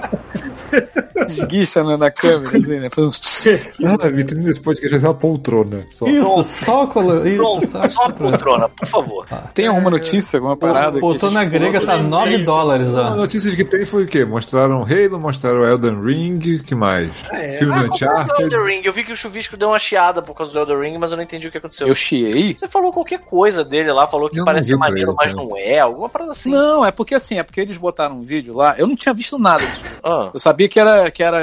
[1.28, 2.89] Esguicha né, na câmera, assim, né?
[2.90, 5.86] Faz um- Ah, a vitrine desse podcast ser uma poltrona.
[5.90, 6.07] Só.
[6.07, 7.27] Isso, só colo...
[7.27, 9.27] Isso, Pronto, só, só a poltrona, por favor.
[9.55, 10.98] Tem alguma notícia, alguma parada?
[10.98, 13.16] Poltrona a gente- grega tá 9 dólares, A ó.
[13.16, 14.24] notícia de que tem foi o quê?
[14.24, 17.11] Mostraram Halo, mostraram Elden Ring, que mais?
[17.59, 18.43] Filme Ah, do é o Uncharted.
[18.43, 18.82] Elden Ring?
[18.85, 21.16] Eu vi que o chuvisco deu uma chiada por causa do Elden Ring, mas eu
[21.16, 21.86] não entendi o que aconteceu.
[21.86, 22.55] Eu chiei?
[22.55, 26.09] Você falou qualquer coisa dele lá, falou que Eu parece maneiro, mas não é, alguma
[26.09, 26.51] parada assim.
[26.51, 28.74] Não, é porque assim, é porque eles botaram um vídeo lá.
[28.78, 29.65] Eu não tinha visto nada.
[30.05, 30.31] Ah.
[30.32, 31.41] Eu sabia que era, que era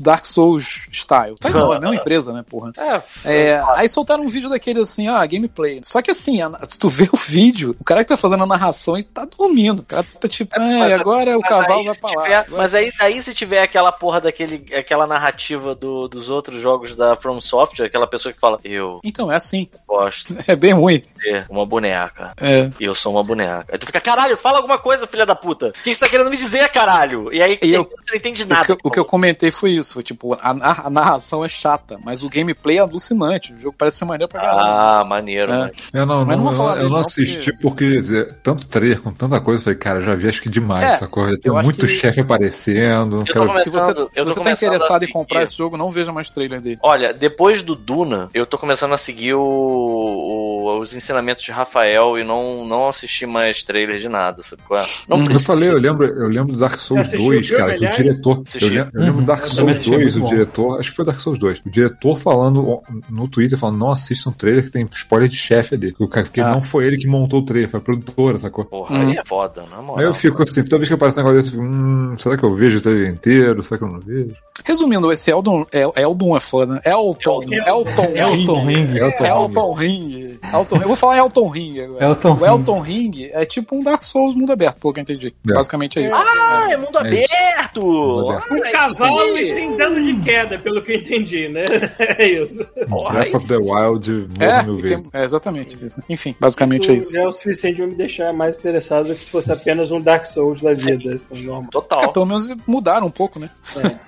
[0.00, 1.36] Dark Souls style.
[1.38, 2.72] Tá igual, é a mesma empresa, né, porra?
[2.76, 5.80] É, É, aí soltaram um vídeo daquele assim, ah, gameplay.
[5.84, 6.38] Só que assim,
[6.68, 9.80] se tu vê o vídeo, o cara que tá fazendo a narração, ele tá dormindo.
[9.80, 12.22] O cara tá tipo, mas- agora o cavalo vai pra lá.
[12.24, 16.60] tiver- Agora- Mas aí, aí se tiver aquela porra daquele, aquela narrativa do- dos outros
[16.60, 19.68] jogos da From Software, aquela pessoa que fala, eu Então, é assim.
[19.86, 21.00] gosto É bem ruim.
[21.48, 22.32] uma boneca.
[22.40, 22.68] É.
[22.80, 23.66] Eu sou uma boneca.
[23.72, 25.68] Aí tu fica, caralho, fala alguma coisa, filha da puta.
[25.68, 27.32] O que você tá querendo me dizer, caralho?
[27.32, 28.71] E aí eu- você não entende nada.
[28.76, 30.50] Que, eu- o que eu comentei foi isso, foi tipo, a,
[30.86, 33.52] a narração é chata, mas o gameplay é alucinante.
[33.52, 34.60] O jogo parece ser maneiro pra caralho.
[34.60, 35.56] Ah, maneiro, É.
[35.64, 35.70] né?
[35.94, 39.00] Eu não, Mas não não, vou falar eu, dele, não assisti porque é, tanto trailer
[39.00, 41.38] com tanta coisa, eu falei, cara, eu já vi acho que demais É, essa coisa.
[41.38, 43.16] Tem eu muito que- chefe aparecendo.
[43.16, 46.12] Eu quero- Se você, eu se você tá interessado em comprar esse jogo, não veja
[46.12, 46.78] mais trailer dele.
[46.82, 52.18] Olha, depois do Duna, eu tô começando a seguir o, o- os ensinamentos de Rafael
[52.18, 54.86] e não, não assistir mais trailer de nada, sabe qual é?
[55.08, 55.26] Não Hum.
[55.30, 57.78] Eu falei, eu lembro, eu lembro do Dark Souls Você assistiu 2, o filme, cara,
[57.78, 58.42] que o diretor.
[58.62, 60.78] Eu, lem- eu lembro do Dark também Souls assisti, 2, muito o diretor.
[60.78, 61.62] Acho que foi Dark Souls 2.
[61.66, 62.80] O diretor falando
[63.10, 65.92] no Twitter, falando, não assista um trailer que tem spoiler de chefe ali.
[65.92, 66.50] Porque Ah.
[66.52, 68.64] não foi ele que montou o trailer, foi a produtora, sacou?
[68.64, 69.08] Porra, Hum.
[69.10, 69.98] aí é foda, na moral.
[69.98, 72.36] Aí eu fico assim, toda vez que aparece um negócio desse, eu fico, hum, será
[72.36, 73.62] que eu vejo o trailer inteiro?
[73.62, 74.34] Será que eu não vejo?
[74.64, 76.80] Resumindo, esse Eldon, El, Eldon é foda, né?
[76.84, 78.84] Elton, Elton, Elton Ring.
[78.86, 78.96] Ring.
[78.98, 80.38] Elton Elton Ring.
[80.52, 82.04] Elton, eu vou falar Elton Ring agora.
[82.04, 85.34] Elton o Elton Ring é tipo um Dark Souls mundo aberto, pelo que eu entendi.
[85.48, 85.52] É.
[85.54, 86.14] Basicamente é isso.
[86.14, 88.28] Ah, é mundo É aberto!
[88.52, 91.64] Um é cavalo isso e sem dano de queda, pelo que eu entendi, né?
[92.18, 92.66] É isso.
[93.10, 95.08] Breath of the Wild É, mil e tem- vezes.
[95.12, 95.96] é exatamente isso.
[96.08, 97.12] Enfim, basicamente é isso.
[97.12, 100.00] já é o suficiente pra me deixar mais interessado do que se fosse apenas um
[100.00, 101.14] Dark Souls da vida.
[101.14, 101.64] Assim, normal.
[101.68, 102.12] É, Total.
[102.12, 103.50] pelo menos mudaram um pouco, né?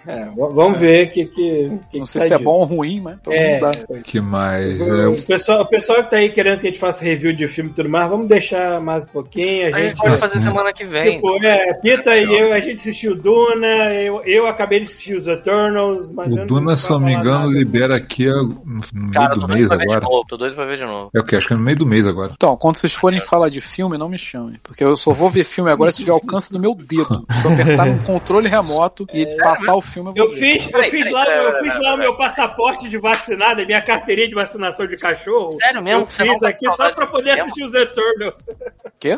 [0.07, 2.45] É, v- vamos ver o que, que, que Não que sei se é disso.
[2.45, 4.01] bom ou ruim, mas todo É, mundo dá.
[4.03, 4.81] Que mais?
[4.81, 7.47] o, É, pessoal, o pessoal que tá aí querendo que a gente faça review de
[7.49, 9.67] filme e tudo mais, vamos deixar mais um pouquinho.
[9.73, 11.17] A A gente gente, pode fazer semana que vem.
[11.17, 15.27] tipo, é, Pita e eu, a gente assistiu Duna, eu, eu acabei de assistir os
[15.27, 17.53] Eternals, mas eu o não Duna, se não me engano, nada.
[17.59, 18.81] libera aqui no
[19.13, 20.01] Cara, meio tô do mês de agora.
[20.01, 20.25] novo.
[20.29, 21.11] Tô doido pra ver de novo.
[21.15, 21.37] É o que?
[21.37, 22.33] Acho que é no meio do mês agora.
[22.35, 24.59] Então, quando vocês forem falar de filme, não me chamem.
[24.63, 27.25] Porque eu só vou ver filme agora se tiver alcance do meu dedo.
[27.41, 30.91] Se eu apertar no controle remoto e passar o filme, eu Eu fiz, eu Peraí,
[30.91, 33.83] fiz peraí, lá, peraí, eu peraí, fiz peraí, lá o meu passaporte de vacinado, minha
[33.83, 35.59] carteirinha de vacinação de cachorro.
[35.61, 36.03] Sério mesmo?
[36.03, 38.47] Eu fiz tá aqui só pra poder assistir os Eternals.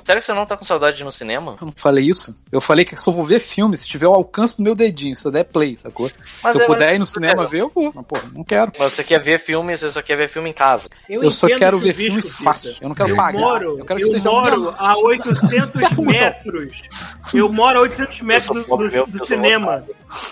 [0.04, 1.56] Sério que você não tá com saudade de ir no cinema?
[1.60, 2.36] Eu não falei isso.
[2.50, 5.05] Eu falei que só vou ver filme se tiver o alcance do meu dedinho.
[5.06, 6.10] Rapidinho, se eu der play, sacou?
[6.42, 7.92] Mas se eu é- puder ir no cinema ver, eu vou.
[7.94, 8.72] Mas, porra, não quero.
[8.78, 10.88] Mas você quer ver filme, você só quer ver filme em casa.
[11.08, 12.34] Eu, só entendo quero ver filme Pita.
[12.42, 12.74] fácil.
[12.80, 13.38] Eu não quero Eu pagar.
[13.38, 16.04] moro, eu quero que eu moro a 800 Então.
[16.04, 16.82] metros.
[17.34, 19.84] Eu moro a 800 metros do, Eu do- eu do cinema.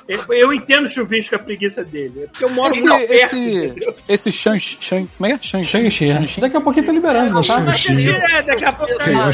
[0.08, 2.22] Eu, eu entendo o chuvisco a preguiça dele.
[2.24, 3.36] É porque eu moro Esse, muito perto.
[3.36, 5.62] esse, esse Shang, Shang, como é que é?
[5.64, 6.40] Shang, Shang-Chi.
[6.40, 7.58] Daqui a pouquinho tá liberando, não tá?
[7.60, 8.08] Mas Xixi.
[8.10, 9.32] é, daqui a pouco tá é o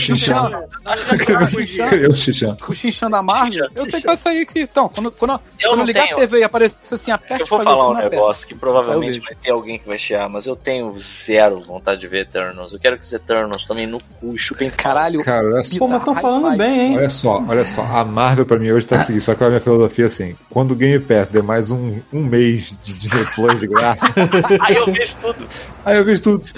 [2.03, 2.11] Eu,
[2.69, 4.63] o Xinxan da Marvel, eu sei que vai sair aqui.
[4.63, 6.17] Então, quando, quando, Eu quando não ligar tenho.
[6.17, 8.11] a TV e aparecer assim, aperte Eu vou falar um aperta.
[8.11, 12.01] negócio que provavelmente Eu vai ter alguém que vai chiar, mas eu tenho zero vontade
[12.01, 12.73] de ver Eternals.
[12.73, 15.79] Eu quero que os Eternals tomem no cu e chupem Caralho, Cara, olha só.
[15.79, 16.99] Pô, mas tão falando bem, hein?
[16.99, 19.61] Olha só, olha só, a Marvel pra mim hoje tá seguinte, só que a minha
[19.61, 23.61] filosofia é assim, quando o Game Pass der mais um, um mês de Disney Plus
[23.61, 24.07] de graça,
[24.61, 25.49] Aí eu vejo tudo.
[25.85, 26.51] aí eu vejo tudo.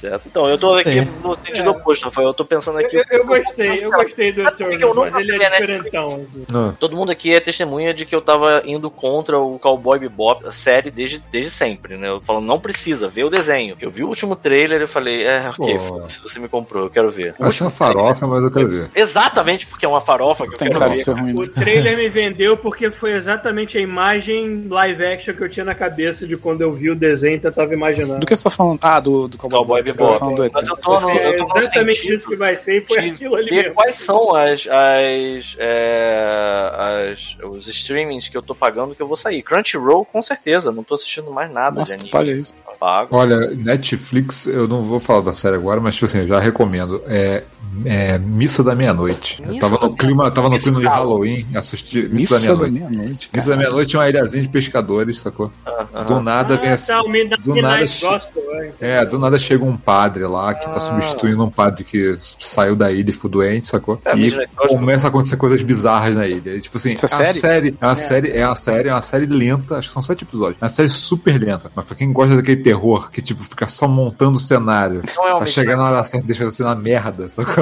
[0.00, 0.22] Certo?
[0.26, 1.08] Então, eu tô aqui Sim.
[1.22, 2.28] no sentido oposto, Rafael.
[2.28, 2.96] Eu tô pensando aqui.
[2.96, 5.60] Eu, eu gostei, eu gostei do eu Eternals, mas ele é Netflix?
[5.84, 6.14] diferentão.
[6.22, 6.44] Assim.
[6.50, 6.72] Não.
[6.72, 10.52] Todo mundo aqui é testemunha de que eu tava indo contra o Cowboy Bebop, a
[10.52, 12.08] série, desde, desde sempre, né?
[12.08, 13.76] Eu falando, não precisa, vê o desenho.
[13.80, 16.90] Eu vi o último trailer e eu falei, é, ok, foda-se, você me comprou, eu
[16.90, 17.34] quero ver.
[17.38, 18.88] O Acho uma farofa, mas eu quero ver.
[18.94, 21.04] Exatamente porque é uma farofa que eu tem quero cara de ver.
[21.04, 21.34] ser ruim.
[21.36, 21.48] O né?
[21.54, 26.26] trailer me vendeu porque foi exatamente a imagem live action que eu tinha na cabeça
[26.26, 28.20] de quando eu vi o desenho e eu tava imaginando.
[28.20, 28.78] Do que você tá falando?
[28.82, 30.18] Ah, do, do Cowboy, Cowboy Bebop.
[30.18, 30.50] Tá Bebop.
[30.54, 32.80] Mas eu tô no, É eu tô no exatamente sentido isso que vai ser e
[32.80, 33.74] foi aquilo ali ver mesmo.
[33.74, 39.16] quais são as, as, é, as- os streamings que eu tô pagando que eu vou
[39.16, 39.42] sair.
[39.42, 42.10] Crunchyroll, com certeza, não tô assistindo mais nada Nossa, de anime.
[42.10, 42.54] paga isso.
[42.78, 43.16] Pago.
[43.16, 47.02] Olha, Netflix, eu não vou falar da série agora, mas tipo assim, eu já recomendo.
[47.06, 47.44] É,
[47.84, 49.42] é Missa da Meia-Noite.
[49.46, 50.86] Eu tava no clima, tava no clima de.
[50.86, 52.72] Halloween, assisti Missa, Missa da Meia-Noite.
[52.90, 53.30] meia-noite.
[53.32, 55.50] Missa da Meia-Noite é uma ilhazinha de pescadores, sacou?
[55.66, 56.02] Ah.
[56.02, 56.92] Do nada vem Ah, assim.
[56.92, 57.02] tá,
[57.42, 58.42] do nada Gospel.
[58.52, 58.72] é.
[58.80, 60.80] É, do nada chega um padre lá que tá Ah.
[60.80, 64.00] substituindo um padre que saiu da ilha e ficou doente, sacou?
[64.04, 64.68] É, e Gospel.
[64.68, 66.60] começa a acontecer coisas bizarras na ilha.
[66.60, 67.40] Tipo assim, Isso é a série?
[67.40, 70.24] série, é uma série, é uma série, é uma série lenta, acho que são sete
[70.24, 70.60] episódios.
[70.60, 71.70] É uma série super lenta.
[71.74, 75.36] Mas pra quem gosta daquele terror que, tipo, fica só montando o cenário Não é
[75.38, 77.61] pra chegar na hora certa e deixar você na merda, sacou?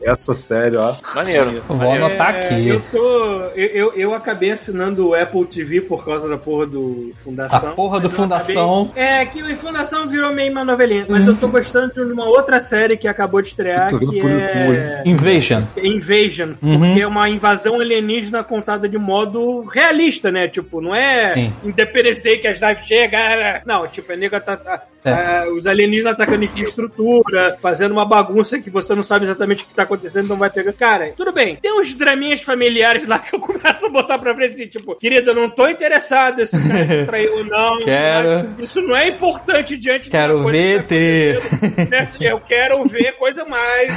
[0.03, 0.95] Essa série, ó.
[1.15, 1.61] Maneiro.
[1.67, 2.67] Vou anotar É, aqui.
[2.69, 3.23] Eu, tô,
[3.55, 7.69] eu, eu, eu acabei assinando o Apple TV por causa da porra do Fundação.
[7.69, 8.83] A porra do Fundação.
[8.93, 11.05] acabei- É, que o Fundação virou meio uma novelinha.
[11.07, 15.03] Mas eu tô gostando de uma outra série que acabou de estrear, que é...
[15.05, 15.63] Invasion.
[15.77, 16.79] Invasion, Uhum.
[16.79, 20.47] porque é uma invasão alienígena contada de modo realista, né?
[20.47, 21.53] Tipo, não é Sim.
[21.63, 23.19] Independence Day que as naves chegam.
[23.65, 25.11] Não, tipo, é nego tá, tá- É.
[25.11, 29.73] ah, os alienígenas atacando infraestrutura, fazendo uma bagunça que você não sabe exatamente o que
[29.73, 30.73] tá acontecendo, não vai pegar.
[30.73, 31.55] Cara, tudo bem.
[31.57, 35.31] Tem uns draminhas familiares lá que eu começo a botar pra frente, assim, tipo, querida,
[35.31, 37.79] eu não tô interessado se o cara traiu ou não.
[37.83, 38.49] Quero.
[38.57, 42.07] mas Isso não é importante diante de Quero uma coisa ver que tá né?
[42.21, 43.93] Eu quero ver coisa mais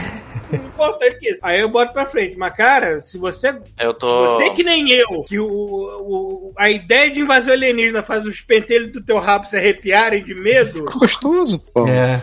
[0.52, 1.38] importante que isso.
[1.42, 2.36] Aí eu boto pra frente.
[2.36, 3.48] Mas, cara, se você.
[3.78, 4.26] Eu Se tô.
[4.36, 8.92] você que nem eu, que o, o- a ideia de invasão alienígena faz os pentelhos
[8.92, 11.86] do teu rabo se arrepiarem de medo, Gostoso, pô.
[11.88, 12.22] É.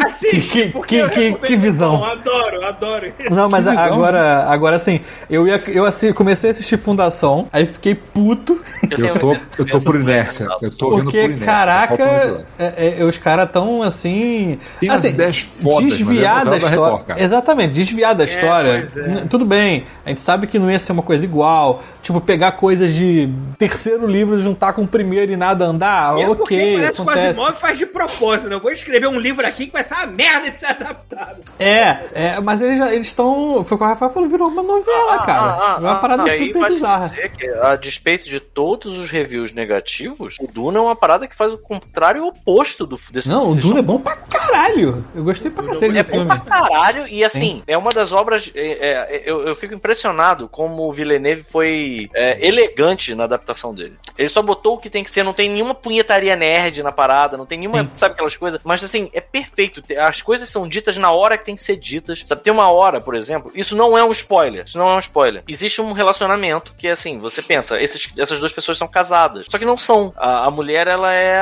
[0.00, 0.50] assiste.
[0.50, 1.98] Que- porque que- que- que visão.
[1.98, 3.05] Bom, adoro, adoro.
[3.30, 7.66] Não, mas visão, agora, agora assim, eu ia, eu assim, comecei a assistir Fundação, aí
[7.66, 8.60] fiquei puto,
[8.90, 10.46] Eu tô, eu tô por inércia.
[10.62, 11.46] Eu tô vendo por porque, inércia.
[11.46, 12.40] caraca, lá.
[12.58, 14.58] é, é, os caras tão assim.
[14.78, 16.96] Tem umas assim, ideias fodas, mas é desviar da da história.
[16.98, 17.18] Record.
[17.20, 18.88] Exatamente, desviar da história.
[18.92, 19.24] pois é.
[19.28, 21.82] Tudo bem, a gente sabe que não ia ser uma coisa igual.
[22.02, 23.28] Tipo, pegar coisas de
[23.58, 26.16] terceiro livro e juntar com o primeiro e nada andar.
[26.18, 27.26] É porque ok, parece que o acontece.
[27.26, 28.54] Asimov faz de propósito, né?
[28.56, 31.36] Eu vou escrever um livro aqui que vai ser uma merda de ser adaptado.
[31.58, 33.62] É, é, mas eles já- eles estão.
[33.64, 35.76] Foi o que o Rafael falou, virou uma novela, cara.
[35.76, 37.08] é uma parada Ah, aí super vale bizarra.
[37.08, 41.36] dizer que, a despeito de todos os reviews negativos, o Duna é uma parada que
[41.36, 45.04] faz o contrário e o oposto do, desse Não, o Duna é bom pra caralho.
[45.14, 46.26] Eu gostei pra cacete É bom filme.
[46.26, 48.50] pra caralho, e assim, é uma das obras.
[48.54, 53.96] é, é, eu, eu fico impressionado como o Villeneuve foi é, elegante na adaptação dele.
[54.16, 57.36] Ele só botou o que tem que ser, não tem nenhuma punhetaria nerd na parada,
[57.36, 57.90] não tem nenhuma, Sim.
[57.94, 59.82] sabe aquelas coisas, mas assim, é perfeito.
[59.98, 62.22] As coisas são ditas na hora que tem que ser ditas.
[62.24, 64.64] Sabe, tem uma hora, por exemplo, isso não é um spoiler.
[64.64, 65.42] Isso não é um spoiler.
[65.48, 69.46] Existe um relacionamento que é assim, você pensa, esses, essas duas pessoas são casadas.
[69.48, 70.12] Só que não são.
[70.16, 71.36] A, a mulher, ela é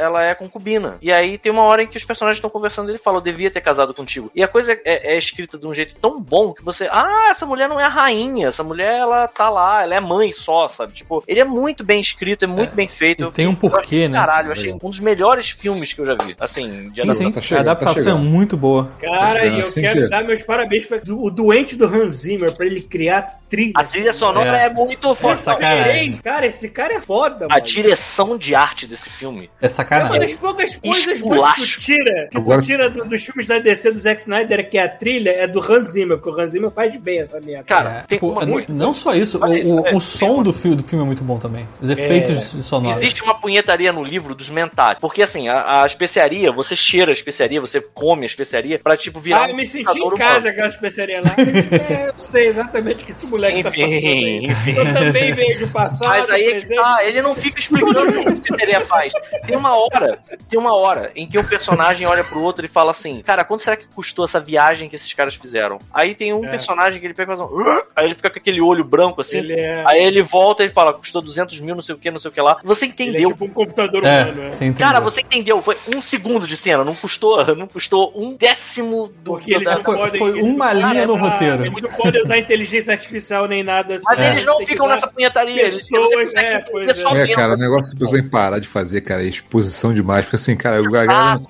[0.00, 0.96] ela é concubina.
[1.00, 3.20] E aí tem uma hora em que os personagens estão conversando e ele fala, eu
[3.22, 4.30] devia ter casado contigo.
[4.34, 7.46] E a coisa é, é escrita de um jeito tão bom que você, ah, essa
[7.46, 10.92] mulher não é a rainha, essa mulher, ela tá lá, ela é mãe só, sabe?
[10.92, 13.24] Tipo, ele é muito bem escrito, é muito bem feito.
[13.24, 14.18] e tem um Eu achei- porquê, né?
[14.18, 16.34] Caralho, eu achei um dos melhores filmes que eu já vi.
[16.38, 17.32] Assim, de Sim, sim.
[17.32, 18.88] Tá chegando, a adaptação Nossa, é muito boa.
[19.00, 22.14] Cara, É, e eu assim quero que- dar meus parabéns para o doente do Hans
[22.22, 23.72] Zimmer, pra ele criar trilha.
[23.76, 24.64] A trilha sonora É.
[24.66, 25.36] é, muito foda.
[25.36, 26.20] sacanagem.
[26.22, 27.64] Cara, esse cara é foda, A mano.
[27.64, 29.50] direção de arte desse filme.
[29.60, 30.18] É É uma sacanagem.
[30.20, 33.90] das poucas coisas boas que tu tira, que tu tira do- dos filmes da DC
[33.92, 36.70] do Zack Snyder, que é a trilha, é do Hans Zimmer, porque o Hans Zimmer
[36.70, 37.64] faz bem essa merda.
[37.64, 38.72] Cara, É, tem pô, uma n- muito.
[38.72, 41.24] não só isso, o, isso, o- é, o som do filme, do filme é muito
[41.24, 41.66] bom também.
[41.80, 42.98] Os efeitos sonoros.
[42.98, 44.98] Existe uma punhetaria no livro dos mentais.
[45.00, 49.20] Porque assim, a, a especiaria, você cheira a especiaria, você come a especiaria pra tipo
[49.20, 49.44] virar.
[49.44, 50.77] Ah, eu um me senti em casa humano.
[50.78, 51.34] Especiaria lá.
[51.88, 54.46] É, eu sei exatamente o que esse moleque tá Enfim, passando aí.
[54.46, 54.70] enfim.
[54.72, 58.12] Eu também vejo o passado, Mas aí é que tá, ele não fica explicando o
[58.12, 59.12] que a especiaria faz.
[59.46, 60.18] Tem uma hora,
[60.48, 63.62] tem uma hora em que um personagem olha pro outro e fala assim: Cara, quanto
[63.62, 65.78] será que custou essa viagem que esses caras fizeram?
[65.92, 66.48] Aí tem um É.
[66.50, 67.58] personagem que ele pega e faz um.
[67.96, 69.38] Aí ele fica com aquele olho branco assim.
[69.38, 72.18] Ele é, Aí ele volta e fala: Custou 200 mil, não sei o que, não
[72.18, 72.60] sei o que lá.
[72.64, 73.30] Você ele é entendeu.
[73.30, 74.42] tipo um computador É, humano.
[74.42, 74.48] É.
[74.48, 74.86] você entendeu.
[74.86, 75.62] Cara, você entendeu?
[75.62, 79.76] Foi um segundo de cena, não custou, não custou um décimo do Porque eles da-
[79.76, 81.66] não foi- foi uma linha no usar- roteiro.
[81.66, 84.04] Eles não podem usar inteligência artificial nem nada assim.
[84.06, 84.30] Mas É.
[84.32, 85.62] eles não que ficam nessa punhetaria.
[85.62, 86.94] Eles consegue é, é.
[86.94, 89.26] só É, cara, o negócio que a pessoa tem que parar de fazer, cara, é
[89.26, 90.24] exposição demais.
[90.24, 91.40] Porque assim, cara, o galera.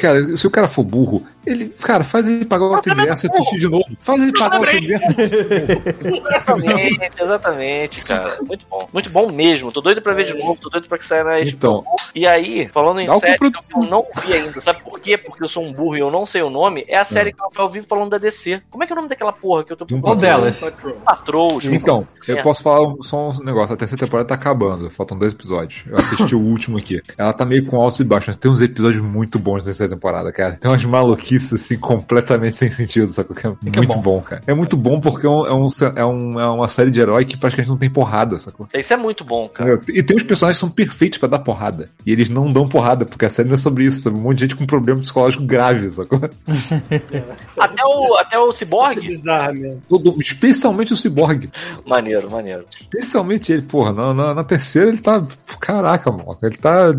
[0.00, 3.56] Cara, se o cara for burro, ele, cara, faz ele pagar o ingresso e assistir
[3.56, 3.84] de novo.
[4.00, 6.28] Faz ele pagar o ingresso e assistir de novo.
[6.28, 8.36] Exatamente, exatamente, cara.
[8.46, 8.88] Muito bom.
[8.92, 9.72] Muito bom mesmo.
[9.72, 11.84] Tô doido pra ver de novo, tô doido pra que saia na Então.
[12.14, 13.44] E aí, falando em série que
[13.76, 15.16] eu não vi ainda, sabe por quê?
[15.18, 17.40] Porque eu sou um burro e eu não sei o nome, é a série que
[17.40, 18.62] o Rafael vive falando da DC.
[18.70, 20.58] Como é que é o nome daquela porra que eu tô Doom Qual delas?
[20.58, 20.92] Patrol.
[21.04, 22.42] Patrol, Então, eu É.
[22.42, 23.72] posso falar só um negócio.
[23.72, 24.90] A terceira temporada tá acabando.
[24.90, 25.84] Faltam dois episódios.
[25.86, 27.00] Eu assisti o último aqui.
[27.16, 29.94] Ela tá meio com altos e baixos, mas tem uns episódios muito bons na terceira
[29.94, 30.56] temporada, cara.
[30.60, 33.36] Tem umas maluquices, assim, completamente sem sentido, sacou?
[33.36, 34.14] Que é que é muito bom.
[34.16, 34.20] bom.
[34.20, 34.42] cara.
[34.46, 37.24] É muito bom porque é, um- é, um- é um- é uma série de herói
[37.24, 38.66] que praticamente não tem porrada, sacou?
[38.74, 39.78] Isso é muito bom, cara.
[39.88, 41.90] E tem uns personagens que são perfeitos pra dar porrada.
[42.04, 44.22] E eles não dão porrada, porque a série não é sobre isso, é sobre um
[44.22, 46.18] monte de gente com problema psicológico grave, sacou?
[47.58, 49.82] Até o, até o Isso é Cyborg, bizarro mesmo.
[49.88, 51.50] Todo- especialmente o Cyborg.
[51.86, 52.64] maneiro, maneiro.
[52.80, 55.22] Especialmente ele, porra, na, na, na terceira ele tá.
[55.60, 56.36] Caraca, mano.
[56.42, 56.92] Ele tá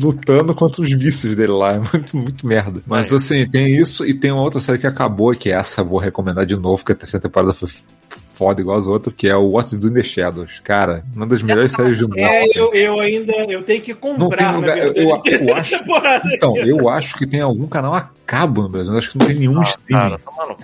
[0.00, 1.72] lutando contra os vícios dele lá.
[1.72, 2.82] É muito, muito merda.
[2.86, 5.98] Mas assim, tem isso e tem uma outra série que acabou, que essa eu vou
[5.98, 7.68] recomendar de novo, que a terceira temporada foi
[8.34, 10.60] foda igual as outras, que é o What to Do in the Shadows.
[10.64, 12.18] Cara, uma das melhores séries do mundo.
[12.18, 14.76] É, eu, eu ainda eu tenho que Não tem comprar lugar.
[14.76, 15.78] na Eu, eu, eu acho.
[15.78, 16.28] temporada.
[16.34, 18.92] Então, eu acho que tem algum canal a cabo no Brasil.
[18.92, 20.02] Eu acho que não tem nenhum Ah, streaming.
[20.02, 20.54] cara, cu.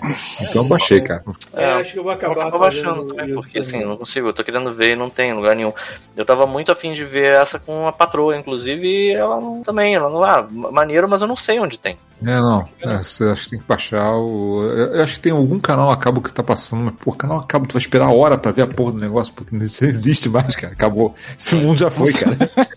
[0.42, 1.22] Então eu baixei, cara.
[1.54, 3.82] É, acho que eu vou Eu acabar acabo baixando fazendo também, porque assim, também.
[3.82, 5.72] eu não consigo, eu tô querendo ver e não tem em lugar nenhum.
[6.16, 9.94] Eu tava muito afim de ver essa com a patroa, inclusive, e ela não, também,
[9.94, 11.96] ela não, ah, maneiro, mas eu não sei onde tem.
[12.20, 12.68] É, não.
[12.80, 14.62] É, você acho que tem que baixar o.
[14.64, 17.38] Eu eu acho que tem algum canal a cabo que tá passando, mas, pô, canal
[17.38, 19.62] a cabo, tu vai esperar a hora pra ver a porra do negócio, porque não
[19.62, 20.72] existe mais, cara.
[20.72, 21.14] Acabou.
[21.38, 22.36] Esse mundo já foi, cara.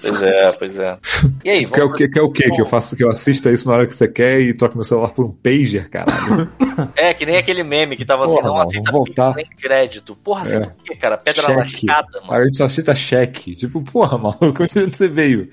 [0.00, 0.96] Pois é, pois é.
[1.44, 2.08] E aí, Quer o quê?
[2.08, 2.50] Quer o quê?
[2.50, 4.84] Que eu faço que eu assista isso na hora que você quer e troque meu
[4.84, 6.48] celular por um pager, caralho.
[6.94, 9.34] É, que nem aquele meme que tava assim, Porra, não mano, aceita Pix voltar.
[9.34, 10.14] nem crédito.
[10.16, 10.60] Porra, assim, É.
[10.60, 11.16] por quê, cara?
[11.16, 11.86] Pedra Cheque.
[11.86, 12.32] lascada, mano.
[12.34, 13.56] A gente só aceita cheque.
[13.56, 15.48] Tipo, porra, maluco, onde você veio?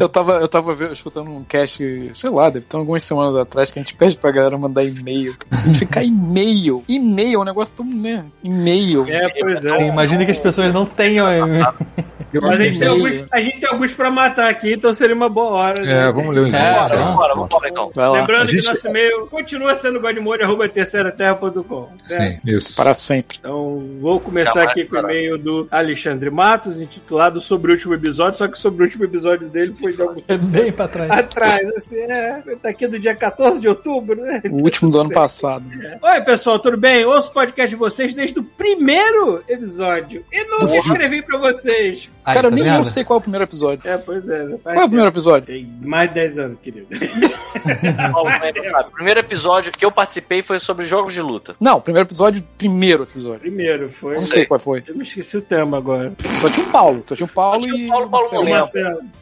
[0.00, 3.70] Eu tava, eu tava vendo- escutando um cast, sei lá, deve ter algumas semanas atrás
[3.70, 5.36] que a gente pede pra galera mandar e-mail.
[5.78, 6.82] Ficar e-mail.
[6.88, 8.24] E-mail é um negócio tão, né?
[8.42, 9.04] E-mail.
[9.06, 9.88] É, pois é.
[9.88, 11.26] Imagina que as pessoas não tenham.
[12.32, 12.92] Eu Mas a gente, tem E-mail.
[13.18, 15.82] alguns, a gente tem alguns pra matar aqui, então seria uma boa hora.
[15.82, 16.08] né?
[16.08, 16.64] É, vamos ler o e-mail.
[16.64, 17.04] É, sei lá.
[17.10, 18.12] Vambora, vambora então.
[18.12, 21.88] Lembrando gente- que nosso e-mail continua sendo godmode.terceiraterra.com.
[22.02, 22.40] certo?
[22.44, 22.76] Sim, isso.
[22.76, 23.38] Para sempre.
[23.40, 27.94] Então, vou começar Jamais aqui com o e-mail do Alexandre Matos, intitulado Sobre o Último
[27.94, 31.10] Episódio, só que sobre o último episódio dele foi de algum É bem pra trás.
[31.10, 34.42] atrás, assim, é, tá aqui do dia 14 de outubro, né?
[34.50, 35.64] O último do ano passado.
[36.02, 37.04] Oi, pessoal, tudo bem?
[37.04, 42.10] Ouço o podcast de vocês desde o primeiro episódio e nunca escrevi pra vocês.
[42.24, 42.76] Aí, Cara, tá nem vendo?
[42.76, 43.88] eu sei qual é o primeiro episódio.
[43.90, 44.44] É, pois é.
[44.44, 44.58] né?
[44.62, 45.46] Qual é o primeiro episódio?
[45.46, 46.86] Tem mais de 10 anos, querido.
[48.12, 48.30] Paulo,
[48.70, 48.88] sabe?
[48.88, 51.54] O primeiro episódio que eu participei foi sobre jogos de luta.
[51.60, 53.40] Não, primeiro episódio, primeiro episódio.
[53.40, 54.14] Primeiro foi.
[54.14, 54.82] Não sei qual foi.
[54.86, 56.12] Eu me esqueci o tema agora.
[56.40, 57.04] Só tinha o Paulo.
[57.08, 57.88] Só tinha o Paulo o e.
[57.88, 58.68] Paulo, Paulo não.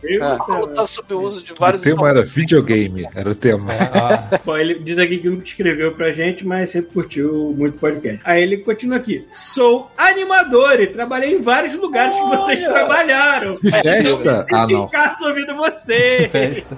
[0.02, 0.36] Eu e É.
[0.36, 3.72] Paulo tá sob o uso de O vários tema era videogame, era o tema.
[3.72, 8.20] Ah, Bom, ele diz aqui que nunca escreveu pra gente, mas sempre curtiu muito podcast.
[8.24, 9.27] Aí ele continua aqui.
[9.32, 13.57] Sou animador e trabalhei em vários lugares que vocês trabalharam.
[13.59, 14.47] Festa?
[14.53, 14.89] Ah, não.
[14.89, 16.31] Ficar ouvindo vocês.
[16.31, 16.77] festa.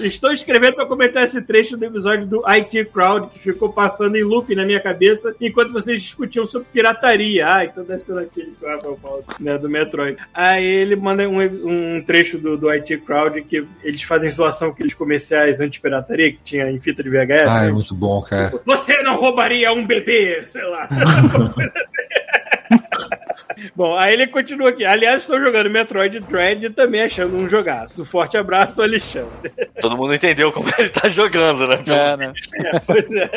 [0.00, 4.24] Estou escrevendo para comentar esse trecho do episódio do IT Crowd que ficou passando em
[4.24, 7.46] loop na minha cabeça enquanto vocês discutiam sobre pirataria.
[7.48, 10.16] Ah, então deve ser aquele que o Rafael fala, né, do Metroid.
[10.34, 14.74] Aí ele manda um, um trecho do, do IT Crowd que eles fazem zoação com
[14.74, 17.48] aqueles comerciais anti-pirataria que tinha em fita de VHS.
[17.48, 18.60] Ah, é muito bom, cara.
[18.64, 20.88] Você não roubaria um bebê, sei lá.
[23.74, 24.84] Bom, aí ele continua aqui.
[24.84, 28.04] Aliás, estou jogando Metroid Dread e também achando um jogaço.
[28.04, 29.52] Forte abraço, Alexandre.
[29.80, 31.82] Todo mundo entendeu como ele tá jogando, né?
[31.88, 32.32] É, né?
[32.54, 33.30] É, pois é.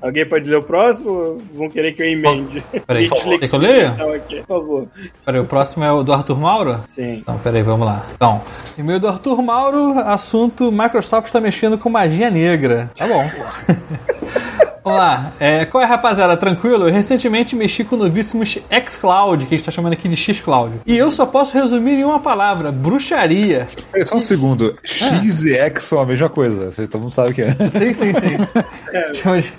[0.00, 1.38] Alguém pode ler o próximo?
[1.52, 2.62] Vão querer que eu emende.
[2.86, 3.90] Peraí, quer que eu leia?
[3.90, 4.88] mental aqui, Por favor.
[5.24, 6.80] Peraí, o próximo é o do Arthur Mauro?
[6.88, 7.18] Sim.
[7.18, 8.06] Então, peraí, vamos lá.
[8.14, 8.42] Então,
[8.78, 12.90] e-mail do Arthur Mauro, assunto Microsoft está mexendo com magia negra.
[12.96, 13.28] Tá bom.
[14.84, 15.32] Vamos lá.
[15.38, 16.36] É, qual é, rapaziada?
[16.36, 16.88] Tranquilo?
[16.88, 20.80] Eu recentemente mexi com o novíssimo xCloud, que a gente tá chamando aqui de xCloud.
[20.86, 23.68] E eu só posso resumir em uma palavra: bruxaria.
[23.92, 24.76] Peraí, só um segundo.
[24.84, 26.70] X e X são a mesma coisa.
[26.72, 27.50] Vocês todo mundo sabe o que é.
[27.52, 29.14] Sim, sim, sim.
[29.14, 29.52] Chama de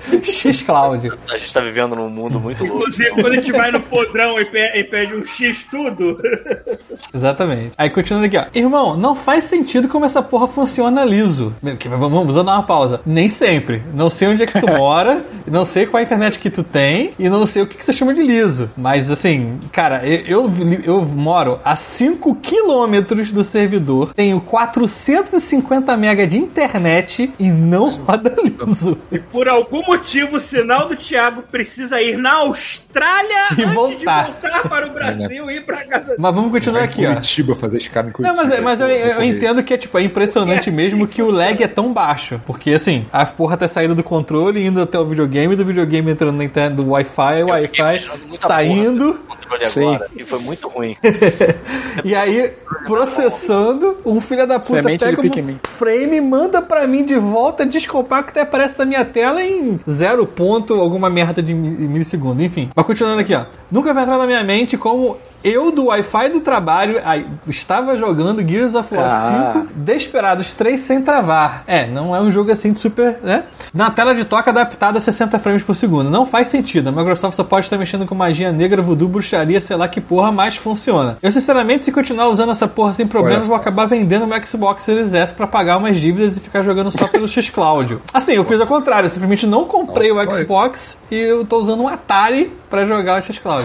[0.53, 1.11] xCloud.
[1.29, 2.77] A gente tá vivendo num mundo muito louco.
[2.79, 6.17] Inclusive, quando a gente vai no podrão e pe- e pede um X tudo,
[7.13, 7.71] Exatamente.
[7.77, 8.45] Aí continuando aqui, ó.
[8.53, 11.53] Irmão, não faz sentido como essa porra funciona liso.
[11.61, 13.01] Vamos, vamos dar uma pausa.
[13.05, 13.83] Nem sempre.
[13.93, 15.10] Não sei onde é que tu mora,
[15.49, 17.93] não sei qual a internet que tu tem e não sei o que, que você
[17.93, 18.69] chama de liso.
[18.77, 20.51] Mas assim, cara, eu, eu,
[20.83, 28.33] eu moro a 5 quilômetros do servidor, tenho 450 mega de internet e não roda
[28.43, 28.97] liso.
[29.11, 34.25] e por algum motivo o sinal do Thiago precisa ir na Austrália E antes voltar.
[34.25, 37.09] de voltar para o Brasil e ir para casa Mas vamos continuar aqui, ó.
[37.13, 38.61] Curitiba fazer escada em Não, Curitiba.
[38.61, 41.67] mas, mas eu, eu entendo que é, tipo, é impressionante mesmo que o lag é
[41.67, 42.41] tão baixo.
[42.45, 46.35] Porque, assim, a porra tá saindo do controle, indo até o videogame, do videogame entrando
[46.37, 49.19] na internet do Wi-Fi, Wi-Fi saindo,
[49.63, 49.81] Sim.
[49.87, 50.95] agora, e foi muito ruim.
[52.03, 52.51] e aí
[52.85, 55.53] processando, um filho da puta Semente pega Pikmin.
[55.53, 60.25] um frame, manda pra mim de volta, descompacta e aparece na minha tela em zero
[60.25, 62.69] ponto, alguma merda de mi- milissegundo, enfim.
[62.75, 63.45] Mas continuando aqui, ó.
[63.71, 68.47] Nunca vai entrar na minha mente como eu do Wi-Fi do trabalho aí, estava jogando
[68.47, 69.53] Gears of War Ah.
[69.63, 71.63] 5 Desperados 3 sem travar.
[71.67, 73.43] É, não é um jogo assim de super, né?
[73.73, 76.09] Na tela de toque adaptada a 60 frames por segundo.
[76.09, 76.89] Não faz sentido.
[76.89, 80.31] A Microsoft só pode estar mexendo com magia negra, voodoo, bruxaria, sei lá que porra,
[80.31, 81.17] mas funciona.
[81.21, 85.13] Eu, sinceramente, se continuar usando essa porra sem problemas, vou acabar vendendo meu Xbox Series
[85.13, 87.97] S pra pagar umas dívidas e ficar jogando só pelo X-Cloud.
[88.13, 89.07] Assim, eu fiz ao contrário.
[89.07, 90.43] Eu simplesmente não comprei o Nossa, foi.
[90.43, 93.63] Xbox e eu tô usando um Atari pra jogar o X-Cloud.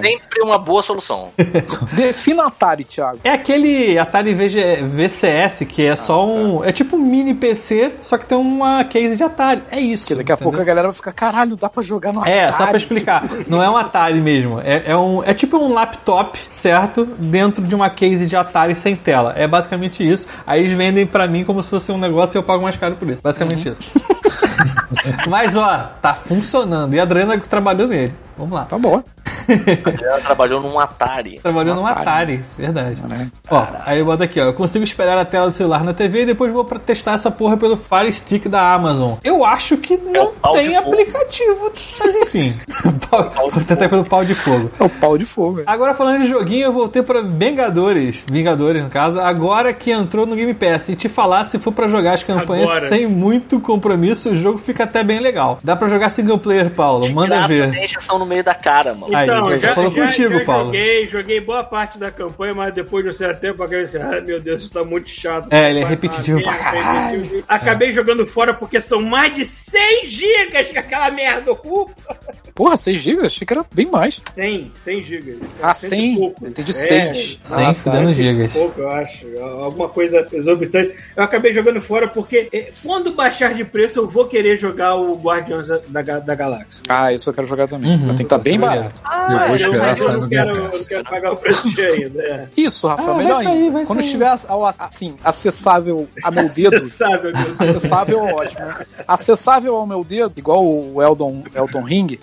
[0.00, 1.01] Sempre uma boa solução.
[1.92, 3.18] Defina Atari, Thiago.
[3.24, 6.64] É aquele Atari VG VCS que é só um.
[6.64, 9.62] É tipo um mini PC, só que tem uma case de Atari.
[9.70, 10.04] É isso.
[10.08, 10.50] Porque daqui a entendeu?
[10.50, 12.56] pouco a galera vai ficar, caralho, dá pra jogar no É, Atari.
[12.56, 13.24] só pra explicar.
[13.48, 14.60] Não é um Atari mesmo.
[14.60, 17.04] É, é um, é tipo um laptop, certo?
[17.18, 19.32] Dentro de uma case de Atari sem tela.
[19.36, 20.26] É basicamente isso.
[20.46, 22.94] Aí eles vendem pra mim como se fosse um negócio e eu pago mais caro
[22.96, 23.22] por isso.
[23.22, 23.74] Basicamente Uhum.
[23.78, 23.90] isso.
[25.28, 26.94] Mas ó, tá funcionando.
[26.94, 28.14] E a Adriana trabalhou nele.
[28.36, 28.64] Vamos lá.
[28.64, 29.02] Tá bom.
[30.02, 31.38] Ela trabalhou num Atari.
[31.42, 32.02] Trabalhou num Atari.
[32.02, 33.02] Atari, verdade.
[33.08, 33.30] né?
[33.50, 34.44] Ó, aí eu boto aqui, ó.
[34.44, 37.30] Eu consigo espelhar a tela do celular na TV e depois vou pra testar essa
[37.30, 39.14] porra pelo Fire Stick da Amazon.
[39.24, 42.56] Eu acho que não o pau tem aplicativo, mas enfim.
[43.10, 44.70] Pau- vou tentar pelo pau de fogo.
[44.78, 45.56] É o pau de fogo.
[45.56, 45.68] velho.
[45.68, 50.34] Agora falando de joguinho, eu voltei pra Vingadores, Vingadores no caso, agora que entrou no
[50.34, 50.88] Game Pass.
[50.88, 52.88] E te falar, se for pra jogar as campanhas Agora.
[52.88, 55.58] sem muito compromisso, o jogo fica até bem legal.
[55.62, 57.70] Dá pra jogar single player, Paulo, De manda graça, ver.
[57.70, 59.14] Tem injeção no meio da cara, mano.
[59.14, 60.64] Aí, Então, já já, falou já- contigo, já Paulo.
[60.66, 64.20] Joguei, joguei boa parte da campanha, mas depois de um certo tempo, acabei assim, ai
[64.20, 65.48] meu Deus, isso tá muito chato.
[65.50, 67.44] É, ele é repetitivo ah, pra caralho.
[67.48, 72.16] Acabei jogando fora porque são mais de 100 gigas que aquela merda ocupa.
[72.62, 73.26] Porra, 6 GB?
[73.26, 74.20] Achei que era bem mais.
[74.36, 75.38] 100, 100 gigas.
[75.60, 76.12] Ah, Cento 100?
[76.12, 76.46] e pouco.
[76.46, 77.38] Entendi, É, 6.
[77.42, 78.12] Sem Ah, fudendo tá.
[78.14, 78.52] gigas.
[78.52, 79.26] pouco, eu acho.
[79.40, 80.94] Alguma coisa exorbitante.
[81.16, 85.66] Eu acabei jogando fora porque quando baixar de preço eu vou querer jogar o Guardiões
[85.88, 86.82] da, da, Galáxia.
[86.88, 87.90] Ah, isso eu quero jogar também.
[87.94, 87.98] Uhum.
[88.06, 89.02] Mas tem que estar bem barato.
[89.04, 90.86] eu vou eu, esperar mas eu sair não no quero, Game eu não Pass.
[90.86, 92.22] quero pagar o preço ainda.
[92.22, 92.48] É.
[92.56, 93.72] Isso, Rafa, Ah, melhor sair, ainda.
[93.86, 94.04] Quando sair.
[94.06, 96.78] estiver ao- assim, acessável a meu dedo.
[96.78, 97.56] Você sabe, amigo.
[97.58, 98.60] Acessável é ótimo.
[98.66, 98.86] né?
[99.08, 102.18] Acessável ao meu dedo, igual o Eldon, Elton Ring.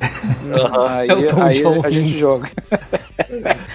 [0.89, 2.49] Aí Elton aí John a gente joga.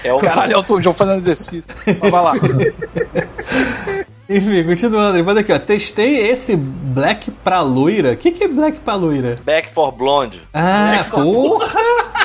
[0.03, 1.65] É o Caralho, Elton John fazendo exercício.
[1.87, 2.33] Mas vai lá.
[4.27, 5.59] Enfim, continuando, manda aqui, ó.
[5.59, 8.13] Testei esse Black pra loira.
[8.13, 9.37] O que, que é Black pra loira?
[9.45, 10.41] Back for Blonde.
[10.55, 11.79] Ah, porra!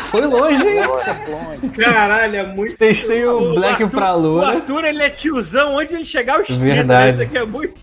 [0.04, 0.82] Foi longe, hein?
[1.78, 2.78] Caralho, é muito.
[2.78, 4.46] Testei o Black Arthur- pra loura.
[4.48, 6.64] O Arthur, ele é tiozão onde ele chegar aos 30.
[6.64, 7.12] Verdade.
[7.12, 7.74] Isso aqui é muito.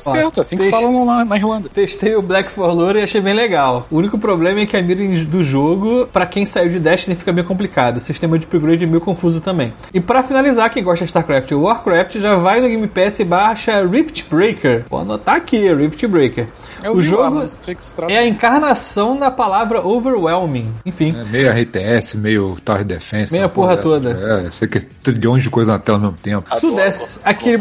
[0.00, 1.68] Tá certo, é assim que deixa- falam lá na Irlanda.
[1.68, 3.86] Testei o Black for Loura e achei bem legal.
[3.90, 7.32] O único problema é que a mira do jogo, pra quem saiu de Destiny, fica
[7.32, 7.98] meio complicado.
[7.98, 9.72] O sistema de upgrade é meio confuso também.
[9.94, 13.24] E pra finalizar, quem gosta de StarCraft ou Warcraft, já vai no Game Pass e
[13.24, 14.84] baixa Rift Breaker.
[14.90, 16.46] Vou anotar aqui, Rift Breaker.
[16.82, 18.12] Eu o lá, jogo que trata.
[18.12, 20.72] é a encarnação da palavra overwhelming.
[20.86, 21.16] Enfim.
[21.18, 23.32] É meio RTS, meio Tower Defense.
[23.32, 23.82] Meia uma porra dessa.
[23.88, 24.10] toda.
[24.46, 26.48] É, sei que é trilhões de coisas na tela ao mesmo tempo.
[26.60, 27.58] Tu desce não aquele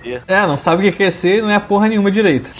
[0.00, 0.18] sabe bagulho.
[0.18, 0.46] o que é ser.
[0.48, 2.50] Não sabe o que é ser, não é porra nenhuma direito.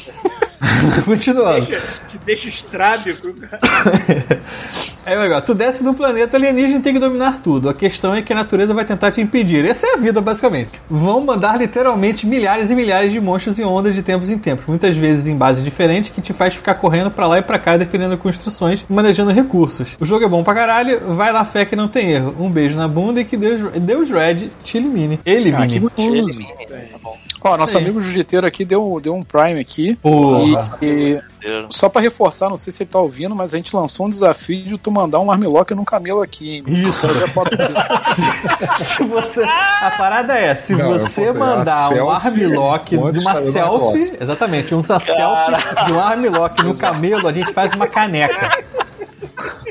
[1.04, 1.66] Continuando.
[1.66, 3.32] Deixa, que deixa estrábico.
[3.34, 3.58] cara.
[5.06, 5.40] É legal.
[5.40, 7.70] Tu desce do planeta alienígena e tem que dominar tudo.
[7.70, 9.64] A questão é que a natureza vai tentar te impedir.
[9.64, 10.72] Essa é a vida, basicamente.
[10.88, 14.66] Vão mandar literalmente milhares e milhares de monstros e ondas de tempos em tempos.
[14.66, 17.78] Muitas vezes em base diferente, que te faz ficar correndo pra lá e pra cá,
[17.78, 19.96] defendendo construções e manejando recursos.
[19.98, 21.14] O jogo é bom pra caralho.
[21.14, 22.36] Vai lá, fé que não tem erro.
[22.38, 25.18] Um beijo na bunda e que Deus, Deus Red te elimine.
[25.24, 25.56] Elimine.
[25.56, 26.38] Ah, que gostoso.
[26.92, 27.16] Tá bom.
[27.42, 27.84] Ó, nosso aí.
[27.84, 29.96] amigo jiu-jiteiro aqui deu, deu um Prime aqui.
[29.96, 30.70] Porra.
[30.82, 31.22] E, e
[31.70, 34.62] só pra reforçar, não sei se ele tá ouvindo, mas a gente lançou um desafio
[34.62, 36.64] de tu mandar um armlock num camelo aqui, hein?
[36.66, 37.06] Isso.
[37.06, 37.74] Dele.
[38.84, 39.42] se você.
[39.42, 44.12] A parada é, se Não, você pegar mandar um armlock de uma selfie.
[44.20, 48.64] Exatamente, uma selfie de um armlock no camelo, a gente faz uma caneca.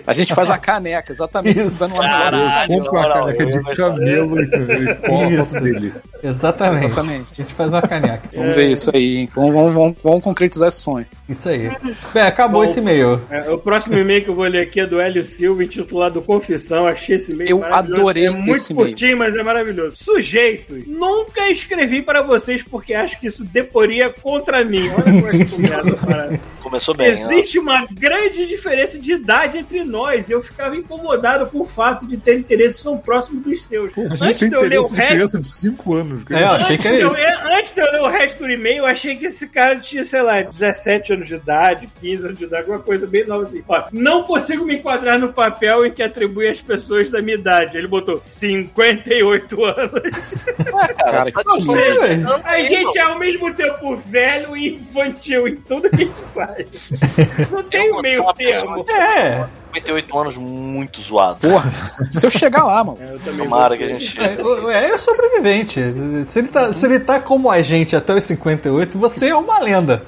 [0.09, 1.61] A gente faz a caneca, exatamente.
[1.61, 1.75] Isso.
[1.75, 2.85] dando um no Caralho.
[2.85, 5.93] Compra caneca de camelo e, foto dele.
[6.23, 6.85] Exatamente.
[6.85, 7.27] Exatamente.
[7.31, 8.21] A gente faz uma caneca.
[8.33, 9.29] Vamos ver isso aí, hein?
[9.35, 11.05] Vamos, vamos, vamos, vamos concretizar esse sonho.
[11.27, 11.69] Isso aí.
[12.13, 13.21] Bem, acabou Bom, esse e-mail.
[13.29, 16.87] É, o próximo e-mail que eu vou ler aqui é do Hélio Silva, intitulado Confissão.
[16.87, 18.87] Achei esse e-mail Eu adorei É muito esse e-mail.
[18.89, 19.95] curtinho, mas é maravilhoso.
[19.95, 24.89] Sujeitos, nunca escrevi para vocês porque acho que isso deporia contra mim.
[24.89, 26.39] Olha como é que começa a parada.
[26.63, 27.07] Começou bem.
[27.09, 27.11] ó.
[27.13, 29.98] Existe uma grande diferença de idade entre nós
[30.29, 33.91] e eu ficava incomodado com o fato de ter interesses tão próximos dos seus.
[33.97, 36.23] A gente Antes tem de eu ler o resto, de 5 anos.
[36.29, 38.49] É, eu achei que Antes de, era eu, antes de eu ler o resto do
[38.49, 42.37] e-mail, eu achei que esse cara tinha, sei lá, 17 anos de idade, 15 anos
[42.37, 43.63] de idade, alguma coisa bem nova assim.
[43.67, 47.77] Ó, não consigo me enquadrar no papel em que atribui as pessoas da minha idade.
[47.77, 49.91] Ele botou 58 anos.
[50.97, 51.73] Cara, tá que Ou lindo.
[51.73, 52.41] seja, velho.
[52.43, 56.67] a gente é ao mesmo tempo velho e infantil em tudo que a gente faz.
[57.51, 58.85] Não tem o meio termo.
[58.89, 59.45] É.
[59.73, 61.39] 58 anos muito zoado.
[61.39, 61.71] Porra,
[62.11, 62.97] se eu chegar lá, mano.
[63.01, 64.19] É, eu também Tomara que a gente.
[64.41, 65.79] O- é, é sobrevivente.
[66.27, 69.59] Se ele, tá, se ele tá como a gente até os 58, você é uma
[69.59, 70.03] lenda.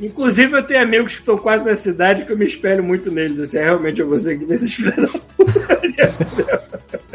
[0.00, 3.38] Inclusive, eu tenho amigos que estão quase na cidade que eu me espelho muito neles.
[3.40, 5.06] Assim, é realmente eu vou ser que desses filhos da
[5.36, 6.71] puta.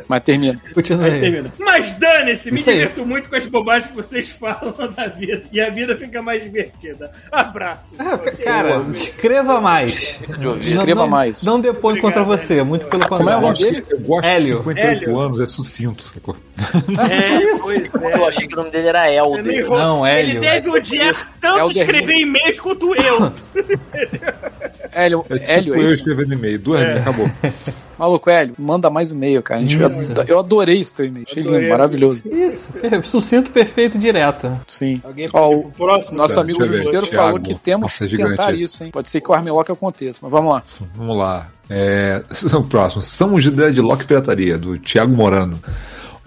[0.08, 0.60] Mas termina.
[0.74, 1.20] Continua aí.
[1.20, 1.54] Termina.
[1.60, 5.44] Mas dane-se, me divirto muito com as bobagens que vocês falam da vida.
[5.52, 7.12] E a vida fica mais divertida.
[7.32, 7.92] Abraço.
[8.00, 10.18] Ah, Cara, escreva mais.
[10.40, 10.74] de ouvir.
[10.74, 11.44] Não- Escreva não- mais.
[11.44, 13.48] Não depõe Obrigado, contra você, muito pelo Como é o contrário.
[13.48, 13.86] nome dele?
[13.90, 14.42] eu gosto Hélio.
[14.60, 15.20] de 58 Hélio.
[15.20, 16.36] anos, é sucinto, sacou?
[16.58, 18.14] É, pois é.
[18.18, 19.44] Eu achei que o nome dele era É Elder.
[19.44, 20.42] meio- Não, Ele Hélio.
[20.42, 23.32] deve odiar tanto Elder escrever e-mails quanto eu.
[25.04, 27.30] Hélio, É tipo Hélio, é eu escrevendo e-mail, duas linhas, acabou.
[27.98, 29.60] Maluco, Hélio, manda mais e-mail, cara.
[29.62, 30.14] A gente- Isso.
[30.28, 31.26] eu adorei esse teu e-mail.
[31.28, 32.22] Achei lindo, maravilhoso.
[32.28, 34.52] Isso, per- sucinto, perfeito direto.
[34.68, 35.02] Sim.
[35.04, 36.16] Alguém Ó, o próximo?
[36.18, 37.16] nosso Tá, amigo Justeiro Thiago.
[37.16, 38.66] falou que temos Nossa, é que tentar esse.
[38.66, 38.92] isso, hein?
[38.92, 40.64] Pode ser que o Armelock aconteça, mas vamos lá.
[40.96, 41.48] Vamos lá.
[41.70, 42.22] É,
[42.56, 43.02] o próximo.
[43.02, 45.60] Somos de Dreadlock Pirataria, do Thiago Morano.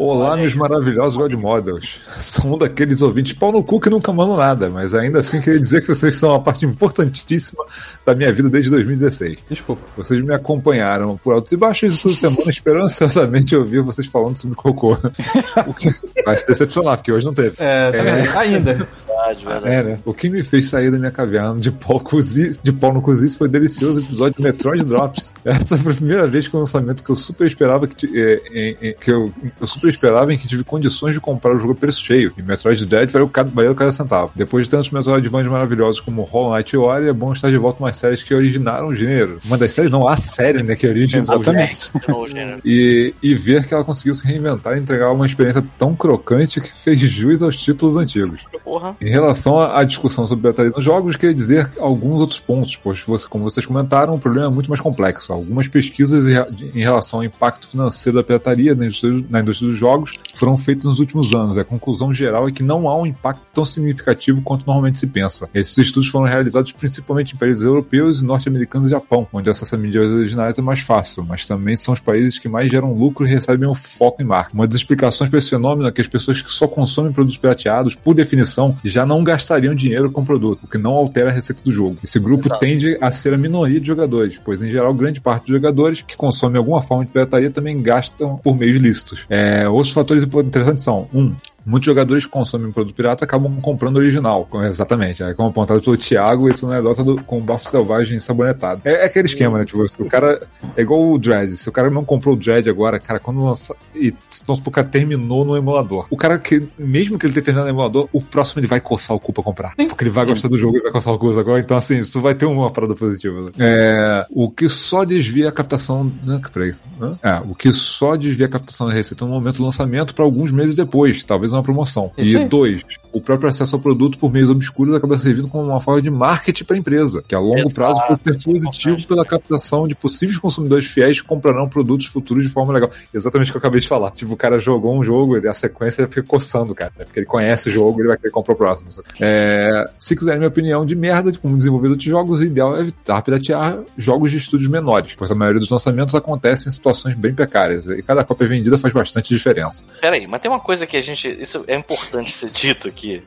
[0.02, 2.00] Olá, meus maravilhosos God Models.
[2.16, 5.60] Sou um daqueles ouvintes pau no cu que nunca mandam nada, mas ainda assim queria
[5.60, 7.62] dizer que vocês são uma parte importantíssima
[8.06, 9.40] da minha vida desde 2016.
[9.50, 9.82] Desculpa.
[9.98, 14.56] Vocês me acompanharam por altos e baixos toda semana, esperando ansiosamente ouvir vocês falando sobre
[14.56, 14.96] cocô.
[15.68, 15.94] O que
[16.24, 17.56] vai se decepcionar, porque hoje não teve.
[17.58, 18.38] É, É.
[18.38, 18.88] ainda.
[19.34, 19.74] Verdade, verdade.
[19.74, 19.98] É, né?
[20.04, 23.36] O que me fez sair da minha caverna de pau, cozice, de pau no cozice
[23.36, 25.32] foi o delicioso episódio de Metroid Drops.
[25.44, 28.94] Essa foi a primeira vez que o lançamento que eu super esperava que, é, em-
[28.94, 32.02] que eu, eu super esperava em que tive condições de comprar o jogo a preço
[32.02, 32.32] cheio.
[32.36, 34.32] E Metroid Dread valeu cada, valeu cada centavo.
[34.34, 37.82] Depois de tantos Metroidvanias maravilhosos como Hollow Knight e Ori, é bom estar de volta
[37.82, 39.38] umas séries que originaram o gênero.
[39.44, 41.20] Uma das séries, não, a série, né, que originou.
[41.22, 41.90] Exatamente.
[42.30, 42.60] Gênero.
[42.64, 46.70] E, e ver que ela conseguiu se reinventar e entregar uma experiência tão crocante que
[46.70, 48.40] fez jus aos títulos antigos.
[48.62, 48.94] Porra.
[49.00, 53.26] Em relação à discussão sobre pirataria nos jogos, queria dizer alguns outros pontos, pois, você-
[53.28, 55.32] como vocês comentaram, o problema é muito mais complexo.
[55.32, 59.68] Algumas pesquisas em re- em relação ao impacto financeiro da pirataria na indústria, na indústria
[59.70, 61.58] dos jogos foram feitas nos últimos anos.
[61.58, 65.48] A conclusão geral é que não há um impacto tão significativo quanto normalmente se pensa.
[65.54, 69.78] Esses estudos foram realizados principalmente em países europeus, norte-americanos e Japão, onde o acesso a
[69.78, 73.30] mídias originais é mais fácil, mas também são os países que mais geram lucro e
[73.30, 74.50] recebem o foco em marca.
[74.54, 77.94] Uma das explicações para esse fenômeno é que as pessoas que só consomem produtos pirateados,
[77.94, 81.62] por definição, já não gastariam dinheiro com o produto, o que não altera a receita
[81.62, 81.96] do jogo.
[82.02, 82.60] Esse grupo Exato.
[82.60, 86.16] tende a ser a minoria de jogadores, pois em geral grande parte dos jogadores que
[86.16, 89.26] consomem alguma forma de pirataria também gastam por meios lícitos.
[89.28, 91.34] É, outros fatores interessantes são: um,
[91.64, 94.48] Muitos jogadores que consomem produto pirata acabam comprando o original.
[94.68, 95.22] Exatamente.
[95.22, 98.82] É como apontado pelo Thiago, isso não é dota do, com bafo selvagem sabonetado.
[98.84, 99.64] É, é aquele esquema, né?
[99.64, 100.42] Tipo, se o cara.
[100.76, 101.56] É igual o Dread.
[101.56, 103.74] Se o cara não comprou o Dread agora, cara, quando lança.
[103.94, 106.06] E então, o cara terminou no emulador.
[106.10, 109.16] O cara que, mesmo que ele tenha terminado no emulador, o próximo ele vai coçar
[109.16, 109.74] o cu pra comprar.
[109.76, 111.60] Porque ele vai gostar do jogo e vai coçar o cu agora.
[111.60, 113.42] Então, assim, isso vai ter uma parada positiva.
[113.42, 113.50] né?
[113.58, 116.10] É, o que só desvia a captação.
[116.24, 116.74] Né, peraí.
[117.22, 120.50] É, o que só desvia a captação da receita no momento do lançamento para alguns
[120.50, 121.22] meses depois.
[121.24, 122.12] Talvez fez uma promoção.
[122.16, 122.82] Isso e dois,
[123.12, 126.64] o próprio acesso ao produto por meios obscuros acaba servindo como uma forma de marketing
[126.64, 130.38] para a empresa, que a longo Exato, prazo pode ser positivo pela captação de possíveis
[130.38, 132.90] consumidores fiéis que comprarão produtos futuros de forma legal.
[133.12, 134.10] Exatamente o que eu acabei de falar.
[134.12, 136.92] Tipo, o cara jogou um jogo, ele, a sequência fica coçando, cara.
[136.98, 137.04] né?
[137.04, 138.90] Porque ele conhece o jogo, ele vai querer comprar o próximo.
[139.20, 143.22] É, se quiserem minha opinião de merda como desenvolvedor de jogos, o ideal é evitar
[143.22, 147.86] piratear jogos de estúdios menores, pois a maioria dos lançamentos acontece em situações bem precárias.
[147.86, 149.84] E cada cópia vendida faz bastante diferença.
[150.00, 151.39] Pera aí, mas tem uma coisa que a gente.
[151.40, 153.22] Isso é importante ser dito aqui.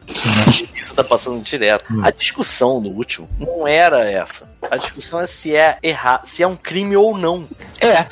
[0.75, 1.85] Isso tá passando direto.
[2.03, 4.47] A discussão no último não era essa.
[4.69, 7.47] A discussão é se é errar, se é um crime ou não.
[7.81, 8.05] É,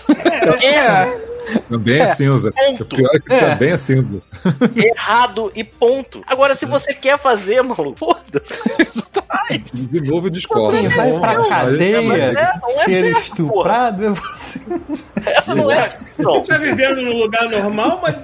[0.65, 1.30] É
[1.69, 2.51] Também é, cinza.
[2.51, 2.83] ponto.
[2.83, 3.39] O pior é que É.
[3.49, 4.21] também é cinza.
[4.75, 6.21] errado e ponto.
[6.27, 8.61] Agora, se você quer fazer, mano, foda-se.
[9.73, 10.77] De novo eu discordo.
[10.77, 14.59] Quem vai pra cadeia, é- não é ser certo, estuprado é você.
[15.25, 16.43] Essa não é a discussão.
[16.43, 18.15] Tá vivendo num lugar normal, mas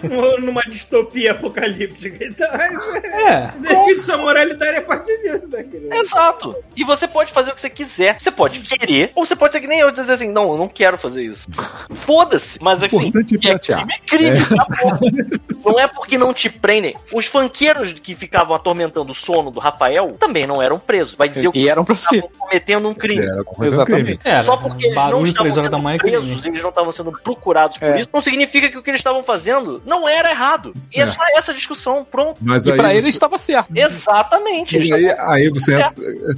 [0.42, 2.24] numa distopia apocalíptica.
[2.26, 3.52] Então, É.
[3.58, 5.94] define sua moralidade a partir disso, né, querido?
[5.94, 6.56] Exato.
[6.76, 8.18] E você pode fazer o que você quiser.
[8.20, 10.68] Você pode querer, ou você pode ser que nem eu dizer assim, não, eu não
[10.68, 11.48] quero fazer isso.
[11.92, 12.58] Foda-se.
[12.62, 13.88] Mas assim, Importante é que é piratear.
[14.06, 15.72] crime, é acabou.
[15.74, 16.96] não é porque não te prendem.
[17.14, 21.16] Os fanqueiros que ficavam atormentando o sono do Rafael também não eram presos.
[21.16, 22.04] Vai dizer o que e eram pra si.
[22.16, 23.26] estavam cometendo um crime.
[23.26, 24.04] Era Exatamente.
[24.04, 24.20] crime.
[24.24, 27.88] Era, Só porque eles não estavam sendo é presos, eles não estavam sendo procurados por
[27.90, 28.00] É.
[28.02, 30.74] isso, não significa que o que eles estavam fazendo não era errado.
[30.94, 31.08] E é, É.
[31.08, 32.38] só essa discussão, pronto.
[32.42, 33.68] Mas E pra você- ele estava certo.
[33.76, 34.78] Exatamente.
[34.78, 35.90] E aí, aí você entra.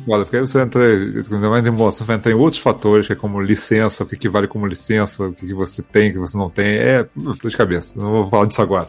[0.05, 0.85] Foda, porque aí você entra.
[0.85, 4.17] Ainda mais em emulação, vai entrar em outros fatores, que é como licença, o que,
[4.17, 6.58] que vale como licença, o que, que você tem, o que você não tem.
[6.59, 7.93] É uh, dor de cabeça.
[7.97, 8.87] Não vou falar disso agora.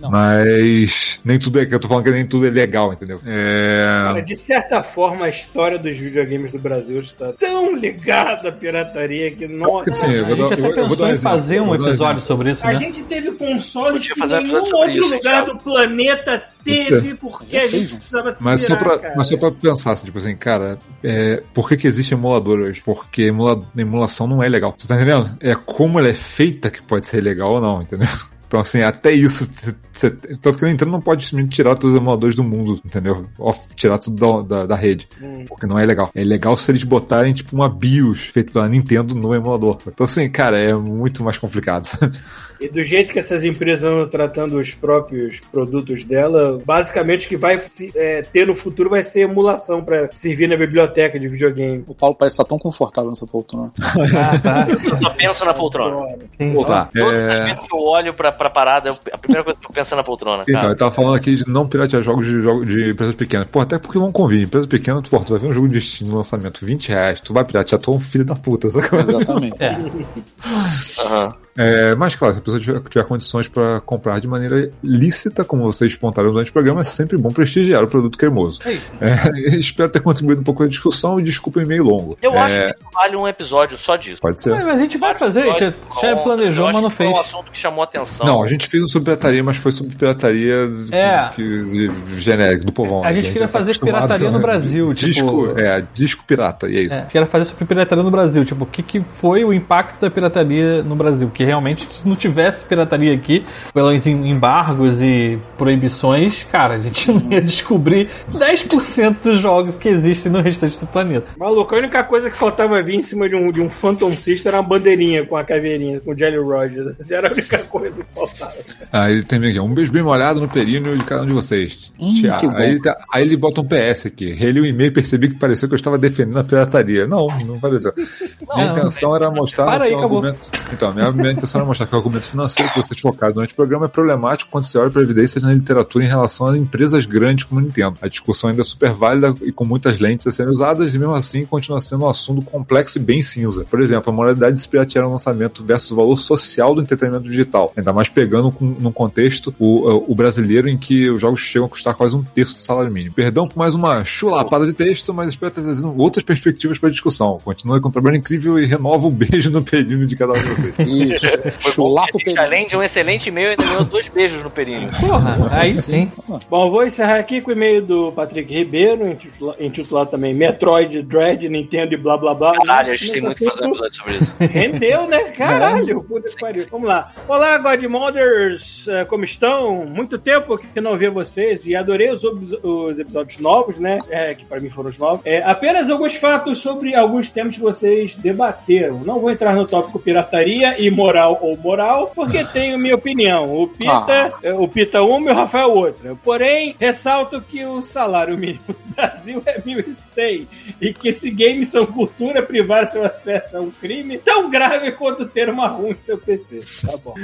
[0.00, 0.10] Não.
[0.10, 3.18] Mas nem tudo é que eu tô falando que nem tudo é legal, entendeu?
[3.18, 4.22] Cara, É.
[4.22, 9.46] de certa forma, a história dos videogames do Brasil está tão ligada à pirataria que,
[9.48, 9.92] nossa.
[9.94, 11.74] Sim, eu A gente dar- até eu pensou um em exemplo, fazer eu um um
[11.74, 12.78] episódio sobre isso, A né?
[12.78, 16.42] gente teve consoles Podia que fazer um nenhum episódio sobre outro isso, lugar do planeta
[16.62, 19.14] teve, porque a gente precisava se Mas só, virar, pra, cara.
[19.16, 22.82] mas só pra pensar, assim, tipo assim, cara, é, por que, que existe emulador hoje?
[22.84, 24.74] Porque emula, emulação não é legal.
[24.76, 25.34] Você tá entendendo?
[25.40, 28.08] É como ela é feita que pode ser legal ou não, entendeu?
[28.46, 29.50] Então, assim, até isso.
[29.92, 33.26] Você, tanto que a Nintendo não pode tirar todos os emuladores do mundo, entendeu?
[33.38, 35.06] Off, tirar tudo da, da, da rede.
[35.48, 36.10] Porque não é legal.
[36.14, 39.78] É legal se eles botarem, tipo, uma BIOS feita pela Nintendo no emulador.
[39.86, 41.84] Então, assim, cara, é muito mais complicado.
[41.88, 42.18] sabe?
[42.58, 47.36] E do jeito que essas empresas andam tratando os próprios produtos dela, basicamente o que
[47.36, 51.84] vai se- é, ter no futuro vai ser emulação pra servir na biblioteca de videogame.
[51.86, 53.70] O Paulo parece estar tão confortável nessa poltrona.
[53.78, 54.66] Ah, tá.
[54.70, 56.16] Eu só penso na poltrona.
[56.40, 56.54] Sim.
[56.64, 56.88] Tá.
[56.94, 59.66] Todas as É, vezes que eu olho pra, pra parada, eu- a primeira coisa que
[59.66, 60.42] eu penso é na poltrona.
[60.42, 60.72] então, Cara.
[60.72, 63.48] eu tava falando aqui de não piratear jogos de, jogos de empresas pequenas.
[63.48, 64.42] Pô, até porque vão convir.
[64.42, 67.20] Empresa pequena, tu, pô, tu vai ver um jogo de Steam no lançamento, 20 reais,
[67.20, 68.86] tu vai piratear, tu é um filho da puta, sabe?
[68.96, 69.56] Exatamente.
[69.60, 69.76] É.
[71.02, 71.32] Aham.
[71.56, 75.62] É, mas claro, se a pessoa tiver, tiver condições para comprar de maneira lícita, como
[75.64, 78.60] vocês pontaram durante o programa, é sempre bom prestigiar o produto cremoso.
[79.00, 82.18] É, espero ter contribuído um pouco com a discussão e desculpa o e-mail longo.
[82.22, 84.20] Eu É, acho que vale um episódio só disso.
[84.20, 84.50] Pode ser.
[84.50, 87.26] Mas a gente vai fazer, a gente já, planejou, mas não que Foi um fez.
[87.26, 88.26] assunto que chamou atenção.
[88.26, 91.30] Não, a gente fez um sobre pirataria, mas foi sobre pirataria que- É.
[91.34, 93.04] que, genérico, do povão.
[93.04, 96.76] A gente queria tá fazer pirataria no a- Brasil, tipo- Disco, é, disco pirata, e
[96.76, 96.94] é isso.
[96.94, 98.44] É, quero fazer sobre pirataria no Brasil.
[98.44, 101.30] Tipo, o que, que foi o impacto da pirataria no Brasil?
[101.32, 107.10] Que realmente, se não tivesse pirataria aqui, pelos em- embargos e proibições, cara, a gente
[107.12, 111.26] não ia descobrir 10% dos jogos que existem no restante do planeta.
[111.38, 114.50] Maluco, a única coisa que faltava vir em cima de um, de um Phantom System
[114.50, 116.96] era uma bandeirinha com a caveirinha, com o Jelly Rogers.
[116.98, 118.52] Essa era a única coisa que faltava.
[118.92, 121.92] Aí ele termina aqui, um beijo bem molhado no períneo de cada um de vocês.
[121.98, 122.56] Hum, Tia- que bom.
[122.56, 124.32] aí, tá- aí ele bota um PS aqui.
[124.32, 127.06] Reli o e-mail e percebi que pareceu que eu estava defendendo a pirataria.
[127.06, 127.92] Não, não pareceu.
[128.54, 130.50] minha Não, intenção era mostrar Para aí, argumento.
[130.72, 133.56] Então, minha, minha intenção era mostrar que o argumento financeiro que vocês focaram durante o
[133.56, 137.44] programa é problemático quando se olha para evidências na literatura em relação a empresas grandes
[137.44, 137.96] como a Nintendo.
[138.00, 141.14] A discussão ainda é super válida e com muitas lentes a serem usadas, e mesmo
[141.14, 143.64] assim continua sendo um assunto complexo e bem cinza.
[143.64, 147.24] Por exemplo, a moralidade de se piratear um lançamento versus o valor social do entretenimento
[147.24, 147.72] digital.
[147.76, 151.68] Ainda mais pegando com, num contexto o, o brasileiro em que os jogos chegam a
[151.68, 153.14] custar quase um terço do salário mínimo.
[153.14, 156.92] Perdão por mais uma chulapada de texto, mas espero ter trazido outras perspectivas para a
[156.92, 157.38] discussão.
[157.44, 160.42] Continue com um trabalho incrível e renova um beijo no período de cada um de
[160.42, 160.74] vocês.
[160.78, 161.25] Isso.
[161.60, 164.90] Chulapo além de um excelente e-mail, ainda ganhou dois beijos no períneo.
[165.00, 166.10] Porra, aí sim.
[166.48, 171.48] Bom, vou encerrar aqui com o e-mail do Patrick Ribeiro, intitula- intitulado também Metroid, Dread,
[171.48, 172.52] Nintendo e blá blá blá.
[172.58, 174.36] Caralho, a gente tem muito que fazer um assunto- episódio sobre isso.
[174.52, 175.18] Rendeu, né?
[175.36, 176.66] Caralho, puta que pariu.
[176.70, 177.12] Vamos lá.
[177.28, 179.84] Olá, Godmothers, eh, como estão?
[179.86, 183.98] Muito tempo que não vi vocês e adorei os, os episódios novos, né?
[184.10, 185.20] É, que pra mim foram os novos.
[185.24, 189.00] É, apenas alguns fatos sobre alguns temas que vocês debateram.
[189.04, 193.54] Não vou entrar no tópico pirataria e moral ou moral, porque tenho minha opinião.
[193.54, 194.54] O Pita, Ah.
[194.58, 196.16] o Pita uma e o Rafael outra.
[196.24, 200.46] Porém, ressalto que o salário mínimo do Brasil é 1.100
[200.80, 205.26] e que se games são cultura, privar seu acesso a um crime tão grave quanto
[205.26, 206.62] ter uma ROM em seu PC.
[206.84, 207.14] Tá bom.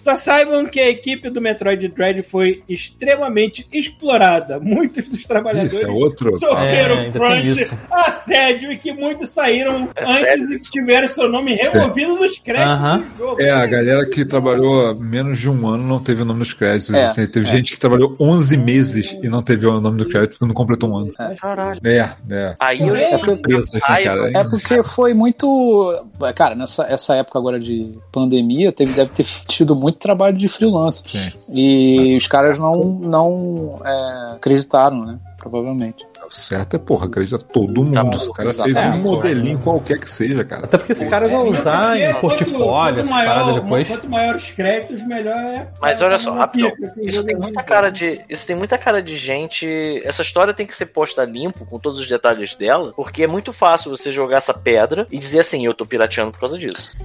[0.00, 4.60] Só saibam que a equipe do Metroid Dread foi extremamente explorada.
[4.60, 6.36] Muitos dos trabalhadores Isso é outro.
[6.38, 11.28] sofreram É, crunch, assédio e que muitos saíram É antes sério e que tiveram seu
[11.28, 12.98] nome removido nos créditos Aham.
[12.98, 13.31] do jogo.
[13.38, 16.92] É, a galera que trabalhou menos de um ano não teve o nome nos créditos.
[16.94, 20.32] É, assim, teve gente que trabalhou 11 meses e não teve o nome do crédito
[20.32, 21.12] porque não completou um ano.
[21.84, 22.56] É, é.
[22.58, 24.08] Aí eu É porque- Preço, assim.
[24.34, 26.04] É porque foi muito.
[26.34, 31.02] Cara, nessa essa época agora de pandemia, teve, deve ter tido muito trabalho de freelance.
[31.06, 31.32] Sim.
[31.52, 35.18] E os caras não, não é, acreditaram, né?
[35.38, 36.04] Provavelmente.
[36.26, 38.18] O certo é, porra, acredita todo mundo.
[38.18, 40.64] Se o cara fez um modelinho qualquer que seja, cara.
[40.64, 43.88] Até porque esse cara vai usar Porque em quanto- portfólio, maior- paradas depois.
[43.88, 45.68] Quanto maiores créditos, melhor é.
[45.80, 46.70] Mas é olha só, rapidão.
[46.70, 48.20] pica que o Isso tem é muita cara de.
[48.28, 49.66] Isso tem muita cara de gente.
[50.04, 53.52] Essa história tem que ser posta limpo, com todos os detalhes dela, porque é muito
[53.52, 56.96] fácil você jogar essa pedra e dizer assim, eu tô pirateando por causa disso.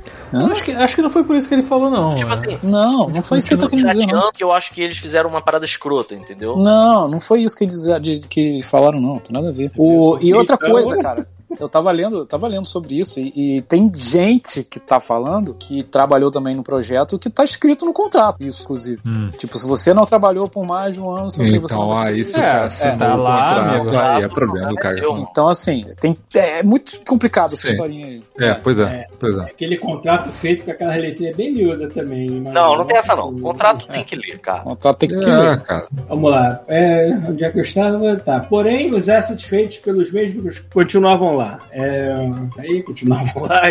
[0.51, 2.15] Acho que, acho que não foi por isso que ele falou, não.
[2.15, 2.33] Tipo É.
[2.33, 4.31] assim, Não, não foi isso que eu tô querendo dizer, não.
[4.31, 6.55] que eu acho que eles fizeram uma parada escrota, entendeu?
[6.57, 7.85] Não, não foi isso que, eles,
[8.29, 9.06] que falaram, não.
[9.17, 9.71] Tem nada a ver.
[9.77, 11.25] O, e outra Então- coisa, cara.
[11.59, 15.53] Eu tava lendo, eu tava lendo sobre isso e, e tem gente que tá falando
[15.53, 19.01] que trabalhou também no projeto que tá escrito no contrato, isso, inclusive.
[19.05, 19.29] Hum.
[19.37, 22.13] Tipo, se você não trabalhou por mais de um ano, você você Então, não vai
[22.13, 23.97] aí ser- se o É, se assinou tá o lá, contrato, amigo.
[23.97, 24.99] aí é problema do cara.
[24.99, 25.25] Assim.
[25.31, 27.69] Então, assim, tem, é muito complicado essa Sim.
[27.71, 28.23] historinha aí.
[28.39, 29.41] É, pois é, pois é.
[29.43, 32.29] Aquele contrato feito com aquela letrinha bem miúda também.
[32.41, 33.33] mas- Não, não tem essa não.
[33.39, 34.61] Contrato tem que ler, cara.
[34.61, 35.61] O contrato tem que É, ler.
[35.61, 35.87] cara.
[36.09, 36.61] Vamos lá.
[36.67, 38.15] É, onde é que eu estava?
[38.17, 38.41] Tá.
[38.41, 41.59] Porém, os assets feitos pelos mesmos continuavam lá.
[41.71, 42.13] É,
[42.59, 43.61] aí, continuavam lá.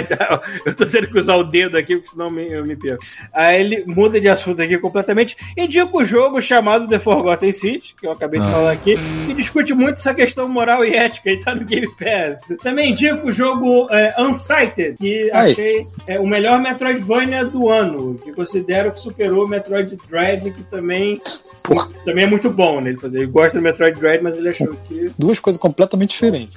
[0.65, 3.03] Eu tô tendo que usar o dedo aqui, porque senão me- eu me perco.
[3.33, 5.37] Aí ele muda de assunto aqui completamente.
[5.57, 8.51] Indica o jogo chamado The Forgotten City, que eu acabei de Ah.
[8.51, 8.95] falar aqui,
[9.29, 12.57] e discute muito essa questão moral e ética e tá no Game Pass.
[12.63, 18.33] Também indica o jogo é, Unsighted, que achei é, o melhor Metroidvania do ano, que
[18.33, 21.21] considero que superou o Metroid Dread, que também
[21.65, 21.89] Porra.
[22.05, 22.91] também é muito bom, né?
[22.91, 23.19] Ele, fazer.
[23.19, 26.55] ele gosta do Metroid Dread, mas ele achou que Duas coisas completamente diferentes.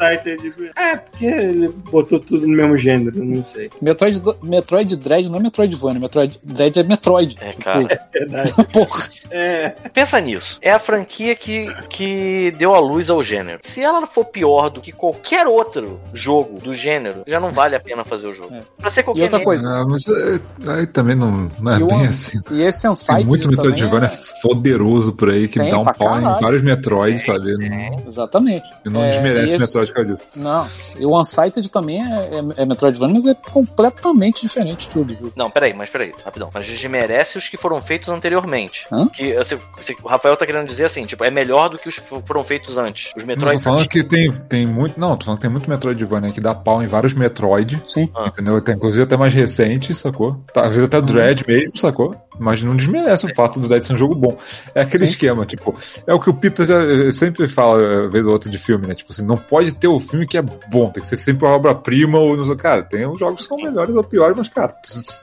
[0.76, 3.70] É, porque ele botou tudo no mesmo gênero, não sei.
[3.82, 7.38] Metroid, Metroid Dread não é Metroidvania, Metroid Dread é Metroid.
[7.42, 8.00] É, cara.
[8.14, 8.54] Verdade.
[8.74, 9.04] Porra.
[9.32, 10.58] É, Pensa nisso.
[10.62, 13.60] É a franquia que, que deu a luz ao gênero.
[13.64, 17.80] Se ela for pior do que qualquer outro jogo do gênero, já não vale a
[17.80, 18.54] pena fazer o jogo.
[18.54, 18.62] É.
[18.78, 21.84] Pra ser qualquer E outra coisa, Ah, mas é, aí também não, não é E
[21.84, 22.40] o- bem assim.
[22.52, 24.42] e esse Tem Unsighted muito também Metroidvania é...
[24.42, 26.42] poderoso por aí que Tem dá um pau em caralho.
[26.42, 27.58] vários Metroids, sabe?
[27.70, 28.70] Não, Exatamente.
[28.86, 30.26] e não É, desmerece e esse- Metroid por causa disso.
[30.36, 30.68] Não,
[31.00, 35.16] e o Unsighted também é, é, é Metroidvania, mas é completamente diferente de tudo.
[35.16, 35.34] viu?
[35.36, 36.50] Não, peraí, mas peraí, rapidão.
[36.54, 38.86] Mas desmerece os que foram feitos anteriormente.
[38.92, 39.08] Hã?
[39.08, 41.98] Que assim, se- o Rafael tá querendo dizer assim, tipo, é melhor do que os
[41.98, 43.12] que foram feitos antes.
[43.16, 45.00] Os Não, tô Metroid falando que tem, tem muito.
[45.00, 47.82] Não, tô falando que tem muito Metroidvania que dá pau em vários Metroid.
[47.88, 48.10] Sim.
[48.28, 48.58] Entendeu?
[48.58, 50.44] Até, inclusive até mais recente, sacou?
[50.54, 52.16] Tá, Às vezes até o Dread mesmo, sacou?
[52.38, 54.38] Mas não desmerece o fato do Dread ser um jogo bom.
[54.74, 55.12] É aquele Sim.
[55.12, 58.50] esquema, tipo, é o que o Peter já eh, sempre fala, eh, vez ou outra,
[58.50, 58.96] de filme, né?
[58.96, 61.56] Tipo assim, não pode ter um filme que é bom, tem que ser sempre uma
[61.56, 62.56] obra-prima ou não sei.
[62.56, 64.74] Cara, tem uns jogos que são melhores ou piores, mas, cara,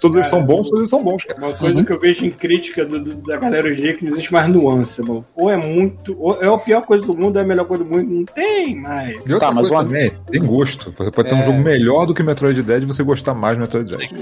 [0.00, 1.38] todos eles são bons, todos eles são bons, cara.
[1.38, 3.94] uma coisa que eu vejo em crítica do- do- da galera hoje em dia é
[3.94, 5.24] que não existe mais nuance, mano.
[5.34, 6.16] Ou é muito.
[6.18, 8.08] Ou é a pior coisa do mundo, é a melhor coisa do mundo.
[8.08, 9.14] Não tem mais.
[9.14, 10.92] E outra Tá, mas coisa o- também, tem gosto.
[10.96, 11.44] Você pode ter um É.
[11.44, 14.14] jogo melhor do que Metroid Dread e você gostar mais do Metroid Dread.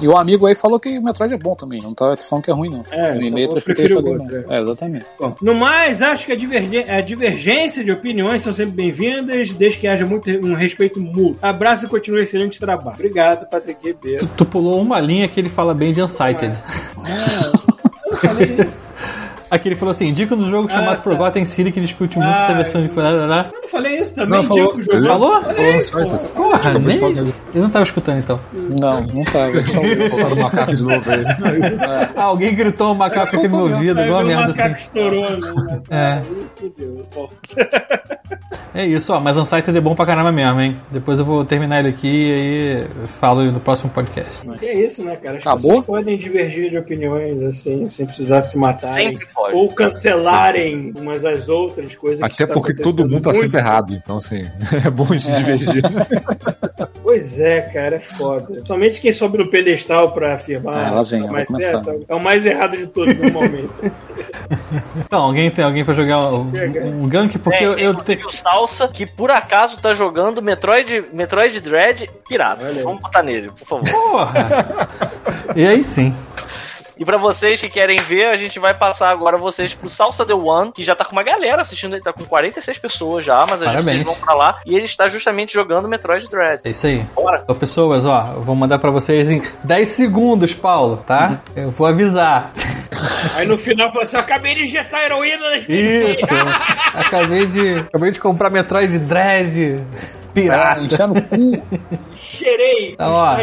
[0.00, 2.50] E o amigo aí falou que o Metroid é bom também, não tá falando que
[2.50, 2.84] é ruim, não.
[2.90, 5.06] É, no e-mail eu prefiro o outro, É, exatamente.
[5.18, 9.78] Bom, no mais, acho que a, divergê- a divergência de opiniões são sempre bem-vindas, desde
[9.78, 11.38] que haja muito um respeito mútuo.
[11.42, 12.94] Abraço e continue excelente trabalho.
[12.94, 14.26] Obrigado, Patrick Ribeiro.
[14.26, 16.54] Tu, tu pulou uma linha que ele fala bem de Unsighted.
[18.04, 18.86] Eu não falei isso.
[19.50, 21.02] Aqui ele falou assim: indica no jogo Ah, chamado tá.
[21.02, 22.88] Forgotten City que discute muito Ah, essa versão de.
[22.96, 24.28] Eu não falei isso também.
[24.30, 24.66] Não, falou.
[24.68, 24.96] digo o jogo.
[24.96, 25.42] Ele Falou?
[25.42, 26.28] Falou Unsighted.
[26.30, 27.32] Porra, de nem.
[27.54, 28.40] Eu não tava escutando então.
[28.80, 29.38] Não, não tá.
[29.48, 30.10] eu ouvi.
[30.10, 31.24] Colocaram o macaco de novo aí.
[32.16, 34.82] Ah, alguém gritou um macaco aqui no meu ouvido, igual a o merda macaco assim.
[34.84, 35.80] estourou, né?
[35.90, 36.22] É.
[38.74, 40.76] É isso, ó, mas Unsighted é bom pra caramba mesmo, hein?
[40.90, 44.46] Depois eu vou terminar ele aqui e aí eu falo no próximo podcast.
[44.60, 45.38] é isso, né, cara?
[45.38, 45.82] As Acabou?
[45.82, 49.12] podem divergir de opiniões, assim, sem precisar se matarem.
[49.12, 49.54] Sempre pode.
[49.54, 52.26] Ou cancelarem umas às outras coisas.
[52.26, 53.42] que Até porque todo mundo tá muito.
[53.42, 54.42] sempre errado, então assim,
[54.84, 55.82] é bom de divergir.
[57.06, 58.64] Pois é, cara, é foda.
[58.64, 62.14] Somente quem sobe no pedestal pra afirmar Ah, vem, é o vai mais certo é
[62.16, 63.70] o mais errado de todos, normalmente.
[65.04, 66.50] Então, alguém tem alguém pra jogar um,
[67.02, 67.38] um gank?
[67.38, 68.26] Porque É, eu, tenho.
[68.26, 72.66] o Salsa, que por acaso tá jogando Metroid, Metroid Dread pirata.
[72.82, 73.88] Vamos botar nele, por favor.
[73.90, 74.88] Porra!
[75.54, 76.14] E aí sim.
[76.98, 80.32] E pra vocês que querem ver, a gente vai passar agora vocês pro Salsa The
[80.32, 83.52] One, que já tá com uma galera assistindo, ele tá com 46 pessoas já, mas
[83.60, 83.84] a gente, Parabéns.
[83.84, 86.62] vocês vão pra lá e ele está justamente jogando Metroid Dread.
[86.64, 87.02] É isso aí.
[87.14, 87.44] Bora.
[87.46, 91.40] Ô, pessoas, ó, eu vou mandar pra vocês em 10 segundos, Paulo, tá?
[91.54, 92.52] Eu vou avisar.
[93.34, 96.26] Aí no final fala assim: eu acabei de injetar heroína nas Isso!
[96.94, 97.78] acabei de.
[97.80, 99.84] Acabei de comprar Metroid Dread
[100.36, 100.80] Vai pirata.
[100.84, 101.62] enfiar no cu.
[102.14, 102.96] Cheirei.
[102.96, 103.36] Tá, ó.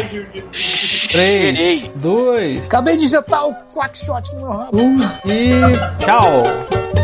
[1.12, 4.80] 3, 2, Acabei de injetar o Quackshot no meu rabo.
[4.80, 7.03] 1 e tchau!